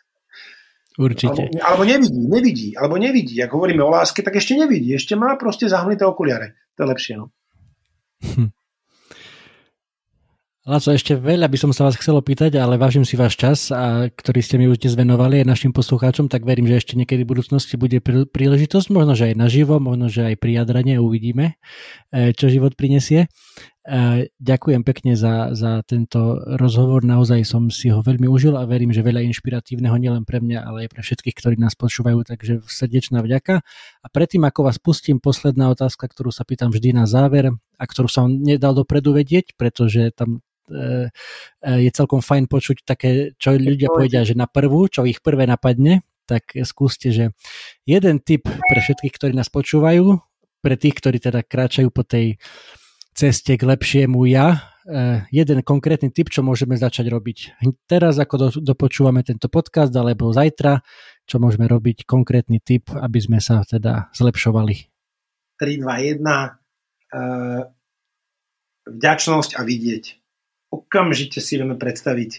Určite. 1.01 1.49
Alebo, 1.57 1.65
alebo 1.65 1.83
nevidí, 1.89 2.23
nevidí, 2.29 2.69
alebo 2.77 2.97
nevidí. 3.01 3.37
Ak 3.41 3.53
hovoríme 3.57 3.81
o 3.81 3.89
láske, 3.89 4.21
tak 4.21 4.37
ešte 4.37 4.61
nevidí. 4.61 4.93
Ešte 4.93 5.17
má 5.17 5.33
proste 5.41 5.65
zahnité 5.65 6.05
okuliare. 6.05 6.61
To 6.77 6.85
je 6.85 6.89
lepšie, 6.93 7.15
no. 7.17 7.33
Hm. 8.23 8.55
Laco, 10.63 10.95
ešte 10.95 11.19
veľa 11.19 11.51
by 11.51 11.59
som 11.59 11.75
sa 11.75 11.91
vás 11.91 11.99
chcel 11.99 12.15
opýtať, 12.15 12.55
ale 12.55 12.79
vážim 12.79 13.03
si 13.03 13.19
váš 13.19 13.35
čas, 13.35 13.75
a, 13.75 14.07
ktorý 14.07 14.39
ste 14.39 14.63
mi 14.63 14.71
už 14.71 14.79
dnes 14.79 14.95
venovali 14.95 15.43
aj 15.43 15.51
našim 15.51 15.75
poslucháčom, 15.75 16.31
tak 16.31 16.47
verím, 16.47 16.71
že 16.71 16.79
ešte 16.79 16.95
niekedy 16.95 17.27
v 17.27 17.35
budúcnosti 17.35 17.75
bude 17.75 17.99
príležitosť, 18.31 18.95
možno, 18.95 19.19
že 19.19 19.35
aj 19.35 19.43
naživo, 19.43 19.83
možno, 19.83 20.07
že 20.07 20.23
aj 20.23 20.39
pri 20.39 20.63
jadrane 20.63 21.03
uvidíme, 21.03 21.59
e, 22.15 22.31
čo 22.31 22.47
život 22.47 22.79
prinesie. 22.79 23.27
E, 23.83 24.31
ďakujem 24.39 24.83
pekne 24.87 25.19
za, 25.19 25.51
za 25.59 25.83
tento 25.83 26.39
rozhovor, 26.59 27.03
naozaj 27.03 27.43
som 27.43 27.67
si 27.67 27.91
ho 27.91 27.99
veľmi 27.99 28.31
užil 28.31 28.55
a 28.55 28.63
verím, 28.63 28.95
že 28.95 29.03
veľa 29.03 29.27
inšpiratívneho 29.27 29.99
nielen 29.99 30.23
pre 30.23 30.39
mňa, 30.39 30.59
ale 30.63 30.87
aj 30.87 30.89
pre 30.95 31.03
všetkých, 31.03 31.35
ktorí 31.35 31.55
nás 31.59 31.75
počúvajú, 31.75 32.23
takže 32.23 32.63
srdečná 32.67 33.27
vďaka. 33.27 33.67
A 34.03 34.07
predtým, 34.07 34.47
ako 34.47 34.71
vás 34.71 34.79
pustím, 34.79 35.19
posledná 35.19 35.75
otázka, 35.75 36.07
ktorú 36.07 36.31
sa 36.31 36.47
pýtam 36.47 36.71
vždy 36.71 36.95
na 36.95 37.11
záver 37.11 37.51
a 37.79 37.85
ktorú 37.85 38.07
som 38.07 38.31
nedal 38.31 38.79
dopredu 38.79 39.19
vedieť, 39.19 39.59
pretože 39.59 40.15
tam 40.15 40.45
E, 40.71 41.11
e, 41.61 41.71
je 41.89 41.91
celkom 41.91 42.23
fajn 42.23 42.47
počuť 42.47 42.87
také, 42.87 43.35
čo 43.37 43.55
ľudia 43.55 43.91
povedia, 43.91 44.23
že 44.23 44.39
na 44.39 44.47
prvú, 44.47 44.87
čo 44.87 45.05
ich 45.05 45.19
prvé 45.21 45.45
napadne, 45.45 46.07
tak 46.25 46.55
skúste, 46.65 47.11
že 47.11 47.25
jeden 47.85 48.23
tip 48.23 48.47
pre 48.47 48.81
všetkých, 48.81 49.15
ktorí 49.19 49.33
nás 49.35 49.51
počúvajú, 49.51 50.23
pre 50.63 50.79
tých, 50.79 51.03
ktorí 51.03 51.19
teda 51.19 51.43
kráčajú 51.43 51.91
po 51.91 52.07
tej 52.07 52.39
ceste 53.13 53.61
k 53.61 53.63
lepšiemu 53.63 54.25
ja, 54.29 54.73
e, 54.89 55.25
jeden 55.31 55.61
konkrétny 55.63 56.11
tip, 56.11 56.33
čo 56.33 56.41
môžeme 56.41 56.75
začať 56.75 57.13
robiť 57.13 57.39
teraz, 57.85 58.19
ako 58.19 58.35
do, 58.37 58.49
dopočúvame 58.73 59.21
tento 59.23 59.47
podcast, 59.53 59.93
alebo 59.93 60.33
zajtra, 60.33 60.81
čo 61.29 61.39
môžeme 61.39 61.69
robiť 61.69 62.09
konkrétny 62.09 62.59
tip, 62.65 62.91
aby 62.91 63.19
sme 63.21 63.39
sa 63.39 63.63
teda 63.63 64.11
zlepšovali. 64.17 64.91
3, 65.61 65.79
2, 65.79 66.19
1 66.19 66.27
uh, 66.27 67.63
vďačnosť 68.89 69.51
a 69.55 69.63
vidieť. 69.63 70.05
Okamžite 70.73 71.39
si 71.39 71.61
vieme 71.61 71.77
predstaviť, 71.79 72.31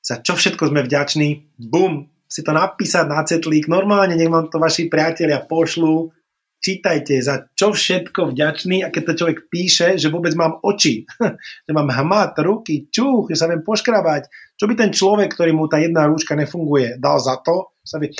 za 0.00 0.22
čo 0.22 0.38
všetko 0.38 0.70
sme 0.70 0.86
vďační. 0.86 1.58
Bum, 1.58 2.08
si 2.30 2.40
to 2.46 2.54
napísať 2.54 3.04
na 3.10 3.22
cetlík, 3.26 3.66
normálne 3.66 4.14
nech 4.14 4.30
vám 4.30 4.48
to 4.48 4.62
vaši 4.62 4.86
priatelia 4.86 5.42
pošlu, 5.42 6.14
čítajte, 6.60 7.20
za 7.22 7.46
čo 7.52 7.72
všetko 7.72 8.32
vďačný 8.32 8.82
a 8.82 8.90
keď 8.90 9.02
to 9.12 9.18
človek 9.22 9.38
píše, 9.48 9.88
že 10.00 10.10
vôbec 10.10 10.32
mám 10.34 10.58
oči, 10.62 11.06
že 11.66 11.72
mám 11.72 11.88
hmat, 11.92 12.38
ruky, 12.42 12.90
čuch, 12.90 13.30
že 13.30 13.38
sa 13.38 13.46
viem 13.46 13.62
poškrabať, 13.62 14.28
čo 14.56 14.64
by 14.66 14.74
ten 14.74 14.90
človek, 14.90 15.32
ktorý 15.32 15.54
mu 15.54 15.70
tá 15.70 15.78
jedna 15.78 16.08
rúška 16.08 16.34
nefunguje, 16.34 16.98
dal 16.98 17.20
za 17.20 17.38
to, 17.40 17.76
vie. 18.00 18.10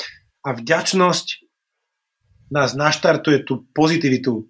a 0.47 0.49
vďačnosť 0.55 1.27
nás 2.55 2.79
naštartuje 2.79 3.43
tú 3.43 3.67
pozitivitu, 3.75 4.47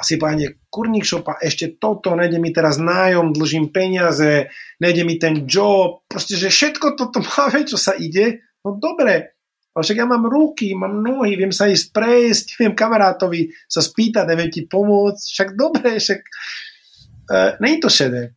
si 0.00 0.16
povedanie, 0.16 0.64
kurník 0.72 1.04
šopa, 1.04 1.36
ešte 1.44 1.76
toto, 1.76 2.16
nejde 2.16 2.40
mi 2.40 2.56
teraz 2.56 2.80
nájom, 2.80 3.36
dlžím 3.36 3.68
peniaze, 3.68 4.48
nejde 4.80 5.04
mi 5.04 5.20
ten 5.20 5.44
job, 5.44 6.08
proste, 6.08 6.40
že 6.40 6.48
všetko 6.48 6.96
toto 6.96 7.20
máme, 7.36 7.68
čo 7.68 7.76
sa 7.76 7.92
ide, 7.92 8.40
no 8.64 8.80
dobre, 8.80 9.36
ale 9.80 9.88
však 9.88 10.00
ja 10.04 10.04
mám 10.04 10.28
ruky, 10.28 10.76
mám 10.76 11.00
nohy, 11.00 11.40
viem 11.40 11.48
sa 11.48 11.72
ísť 11.72 11.96
prejsť, 11.96 12.46
viem 12.60 12.76
kamarátovi 12.76 13.48
sa 13.64 13.80
spýtať, 13.80 14.28
neviem 14.28 14.52
ti 14.52 14.68
pomôcť, 14.68 15.24
však 15.24 15.48
dobre, 15.56 15.96
však 15.96 16.20
e, 16.20 17.40
není 17.64 17.80
to 17.80 17.88
šedé. 17.88 18.36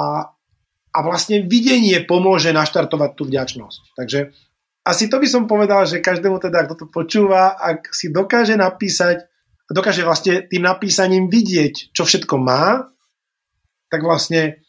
A, 0.00 0.24
a 0.88 0.98
vlastne 1.04 1.44
videnie 1.44 2.00
pomôže 2.08 2.48
naštartovať 2.56 3.10
tú 3.12 3.28
vďačnosť. 3.28 3.80
Takže 3.92 4.32
asi 4.88 5.04
to 5.12 5.20
by 5.20 5.28
som 5.28 5.44
povedal, 5.44 5.84
že 5.84 6.00
každému 6.00 6.40
teda, 6.40 6.64
kto 6.64 6.74
to 6.80 6.86
počúva, 6.88 7.52
ak 7.60 7.92
si 7.92 8.08
dokáže 8.08 8.56
napísať 8.56 9.28
dokáže 9.68 10.00
vlastne 10.00 10.48
tým 10.48 10.64
napísaním 10.64 11.28
vidieť, 11.28 11.92
čo 11.92 12.08
všetko 12.08 12.40
má, 12.40 12.88
tak 13.92 14.00
vlastne 14.00 14.64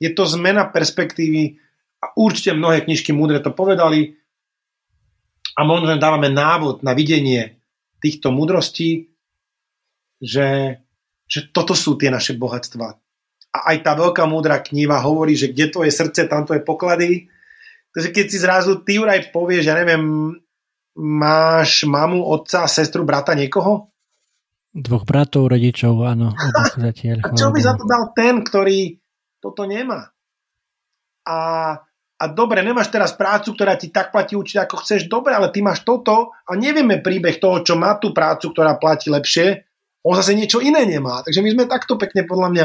je 0.00 0.10
to 0.12 0.24
zmena 0.24 0.64
perspektívy 0.72 1.60
a 2.02 2.16
určite 2.16 2.56
mnohé 2.56 2.82
knižky 2.82 3.12
múdre 3.12 3.38
to 3.38 3.52
povedali 3.52 4.16
a 5.52 5.60
možno 5.62 5.96
dávame 6.00 6.32
návod 6.32 6.80
na 6.80 6.96
videnie 6.96 7.60
týchto 8.02 8.32
múdrostí, 8.32 9.12
že, 10.18 10.80
že 11.28 11.40
toto 11.52 11.76
sú 11.76 11.94
tie 11.98 12.08
naše 12.08 12.34
bohatstva. 12.34 12.86
A 13.52 13.58
aj 13.74 13.76
tá 13.84 13.92
veľká 13.92 14.24
múdra 14.24 14.64
kniha 14.64 14.98
hovorí, 15.04 15.36
že 15.36 15.52
kde 15.52 15.66
to 15.68 15.84
je 15.84 15.92
srdce, 15.92 16.24
tam 16.26 16.48
to 16.48 16.56
je 16.56 16.64
poklady. 16.64 17.28
Takže 17.92 18.08
keď 18.08 18.26
si 18.26 18.38
zrazu 18.40 18.80
ty 18.80 18.96
Juraj 18.96 19.28
povieš, 19.28 19.68
ja 19.68 19.76
neviem, 19.76 20.32
máš 20.96 21.84
mamu, 21.84 22.24
otca, 22.24 22.64
sestru, 22.64 23.04
brata, 23.04 23.36
niekoho, 23.36 23.92
Dvoch 24.72 25.04
bratov, 25.04 25.52
rodičov, 25.52 26.00
áno. 26.00 26.32
zatiaľ. 26.80 27.28
A 27.28 27.36
čo 27.36 27.52
by 27.52 27.60
za 27.60 27.76
to 27.76 27.84
dal 27.84 28.08
ten, 28.16 28.40
ktorý 28.40 28.96
toto 29.36 29.68
nemá? 29.68 30.08
a, 31.26 31.38
a 32.22 32.30
dobre, 32.30 32.62
nemáš 32.62 32.94
teraz 32.94 33.18
prácu, 33.18 33.50
ktorá 33.58 33.74
ti 33.74 33.90
tak 33.90 34.14
platí 34.14 34.38
určite 34.38 34.62
ako 34.62 34.86
chceš, 34.86 35.10
dobre, 35.10 35.34
ale 35.34 35.50
ty 35.50 35.58
máš 35.58 35.82
toto 35.82 36.30
a 36.46 36.54
nevieme 36.54 37.02
príbeh 37.02 37.42
toho, 37.42 37.66
čo 37.66 37.74
má 37.74 37.98
tú 37.98 38.14
prácu, 38.14 38.54
ktorá 38.54 38.78
platí 38.78 39.10
lepšie, 39.10 39.66
on 40.06 40.14
zase 40.14 40.38
niečo 40.38 40.62
iné 40.62 40.86
nemá. 40.86 41.26
Takže 41.26 41.42
my 41.42 41.50
sme 41.50 41.64
takto 41.66 41.98
pekne 41.98 42.22
podľa 42.22 42.48
mňa 42.54 42.64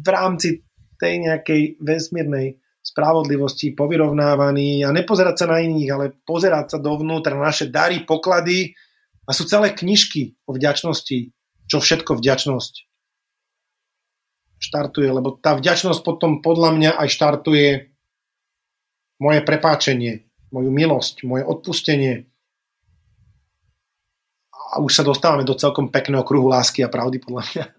v 0.00 0.08
rámci 0.08 0.64
tej 0.96 1.28
nejakej 1.28 1.76
vesmírnej 1.76 2.56
spravodlivosti 2.80 3.76
povyrovnávaní 3.76 4.80
a 4.80 4.88
nepozerať 4.96 5.36
sa 5.36 5.46
na 5.52 5.60
iných, 5.60 5.90
ale 5.92 6.04
pozerať 6.24 6.76
sa 6.76 6.78
dovnútra 6.80 7.36
na 7.36 7.52
naše 7.52 7.68
dary, 7.68 8.08
poklady. 8.08 8.72
A 9.28 9.36
sú 9.36 9.44
celé 9.44 9.76
knižky 9.76 10.40
o 10.48 10.56
vďačnosti, 10.56 11.18
čo 11.68 11.76
všetko 11.78 12.16
vďačnosť 12.16 12.89
štartuje, 14.60 15.08
lebo 15.08 15.40
tá 15.40 15.56
vďačnosť 15.56 16.04
potom 16.04 16.44
podľa 16.44 16.76
mňa 16.76 16.90
aj 17.00 17.08
štartuje 17.08 17.68
moje 19.20 19.40
prepáčenie, 19.44 20.28
moju 20.52 20.70
milosť, 20.70 21.24
moje 21.24 21.42
odpustenie. 21.48 22.28
A 24.70 24.78
už 24.78 24.92
sa 24.92 25.02
dostávame 25.02 25.42
do 25.42 25.56
celkom 25.56 25.90
pekného 25.90 26.22
kruhu 26.22 26.46
lásky 26.46 26.84
a 26.84 26.92
pravdy, 26.92 27.18
podľa 27.18 27.42
mňa. 27.48 27.64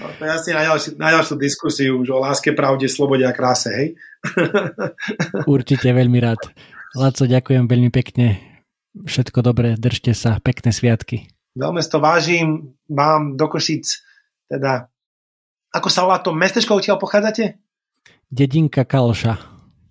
No, 0.00 0.08
to 0.16 0.24
je 0.24 0.32
asi 0.32 0.50
na 0.56 0.64
ďalšiu, 0.64 0.90
na 0.96 1.08
ďalšiu 1.12 1.36
diskusiu 1.36 1.92
už 2.00 2.08
o 2.08 2.18
láske, 2.24 2.56
pravde, 2.56 2.88
slobode 2.88 3.20
a 3.28 3.36
kráse, 3.36 3.68
hej? 3.68 3.88
Určite 5.44 5.92
veľmi 5.92 6.16
rád. 6.24 6.40
Laco, 6.96 7.28
ďakujem 7.28 7.68
veľmi 7.68 7.92
pekne. 7.92 8.40
Všetko 8.96 9.44
dobré, 9.44 9.76
držte 9.76 10.16
sa, 10.16 10.40
pekné 10.40 10.72
sviatky. 10.72 11.28
Veľmi 11.52 11.84
to 11.84 12.00
vážim, 12.00 12.72
mám 12.88 13.36
do 13.36 13.44
Košic, 13.44 14.00
teda, 14.52 14.92
ako 15.72 15.88
sa 15.88 16.04
volá 16.04 16.20
to 16.20 16.36
mestečko, 16.36 16.76
odtiaľ 16.76 17.00
pochádzate? 17.00 17.56
Dedinka 18.28 18.84
Kalša. 18.84 19.40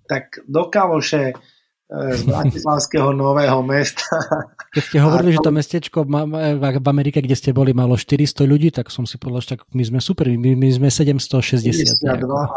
Tak 0.06 0.46
do 0.46 0.70
Kaloše 0.70 1.34
z 1.92 2.24
Bratislavského 2.24 3.12
nového 3.24 3.60
mesta. 3.68 4.08
Keď 4.72 4.84
ste 4.88 4.98
hovorili, 5.04 5.36
že 5.36 5.44
to 5.44 5.52
mestečko 5.52 6.08
v 6.08 6.88
Amerike, 6.88 7.20
kde 7.20 7.36
ste 7.36 7.52
boli, 7.52 7.76
malo 7.76 8.00
400 8.00 8.48
ľudí, 8.48 8.72
tak 8.72 8.88
som 8.88 9.04
si 9.04 9.20
povedal, 9.20 9.44
že 9.44 9.50
tak 9.58 9.68
my 9.76 9.84
sme 9.84 10.00
super, 10.00 10.32
my, 10.32 10.56
my 10.56 10.70
sme 10.72 10.88
760. 10.88 12.00
52, 12.00 12.08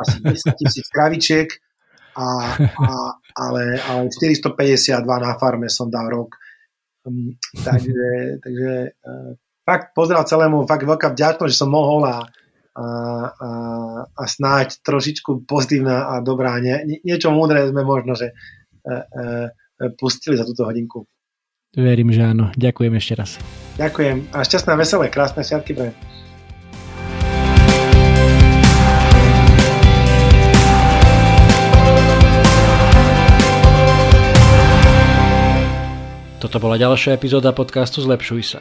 asi 0.06 0.16
10 0.22 0.60
tisíc 0.62 0.86
kravičiek, 0.94 1.50
a, 2.14 2.26
a, 2.62 2.88
ale, 3.34 3.82
ale 3.82 4.06
452 4.06 5.02
na 5.02 5.34
farme 5.34 5.66
som 5.66 5.90
dal 5.90 6.06
rok. 6.06 6.38
Um, 7.02 7.34
takže, 7.66 8.38
takže 8.38 8.94
uh, 9.02 9.34
fakt 9.64 9.96
pozdrav 9.96 10.28
celému, 10.28 10.68
fakt 10.68 10.84
veľká 10.84 11.16
vďačnosť, 11.16 11.50
že 11.50 11.60
som 11.60 11.72
mohol 11.72 12.04
a, 12.04 12.22
a, 12.76 12.84
a, 13.32 13.48
a 14.06 14.22
snáď 14.28 14.78
trošičku 14.84 15.48
pozitívna 15.48 16.12
a 16.12 16.20
dobrá. 16.20 16.60
Nie, 16.60 16.84
niečo 16.84 17.32
múdre 17.32 17.64
sme 17.66 17.82
možno, 17.82 18.12
že 18.14 18.36
E, 18.84 18.94
e, 19.80 19.90
pustili 19.96 20.36
za 20.36 20.44
túto 20.44 20.68
hodinku. 20.68 21.08
Verím, 21.72 22.12
že 22.12 22.20
áno. 22.20 22.52
Ďakujem 22.52 22.92
ešte 23.00 23.14
raz. 23.16 23.30
Ďakujem 23.80 24.28
a 24.30 24.44
šťastné, 24.44 24.72
veselé, 24.76 25.08
krásne 25.08 25.40
sviatky 25.42 25.74
pre 25.74 25.90
Toto 36.38 36.60
bola 36.60 36.76
ďalšia 36.76 37.16
epizóda 37.16 37.56
podcastu 37.56 38.04
Zlepšuj 38.04 38.42
sa. 38.44 38.60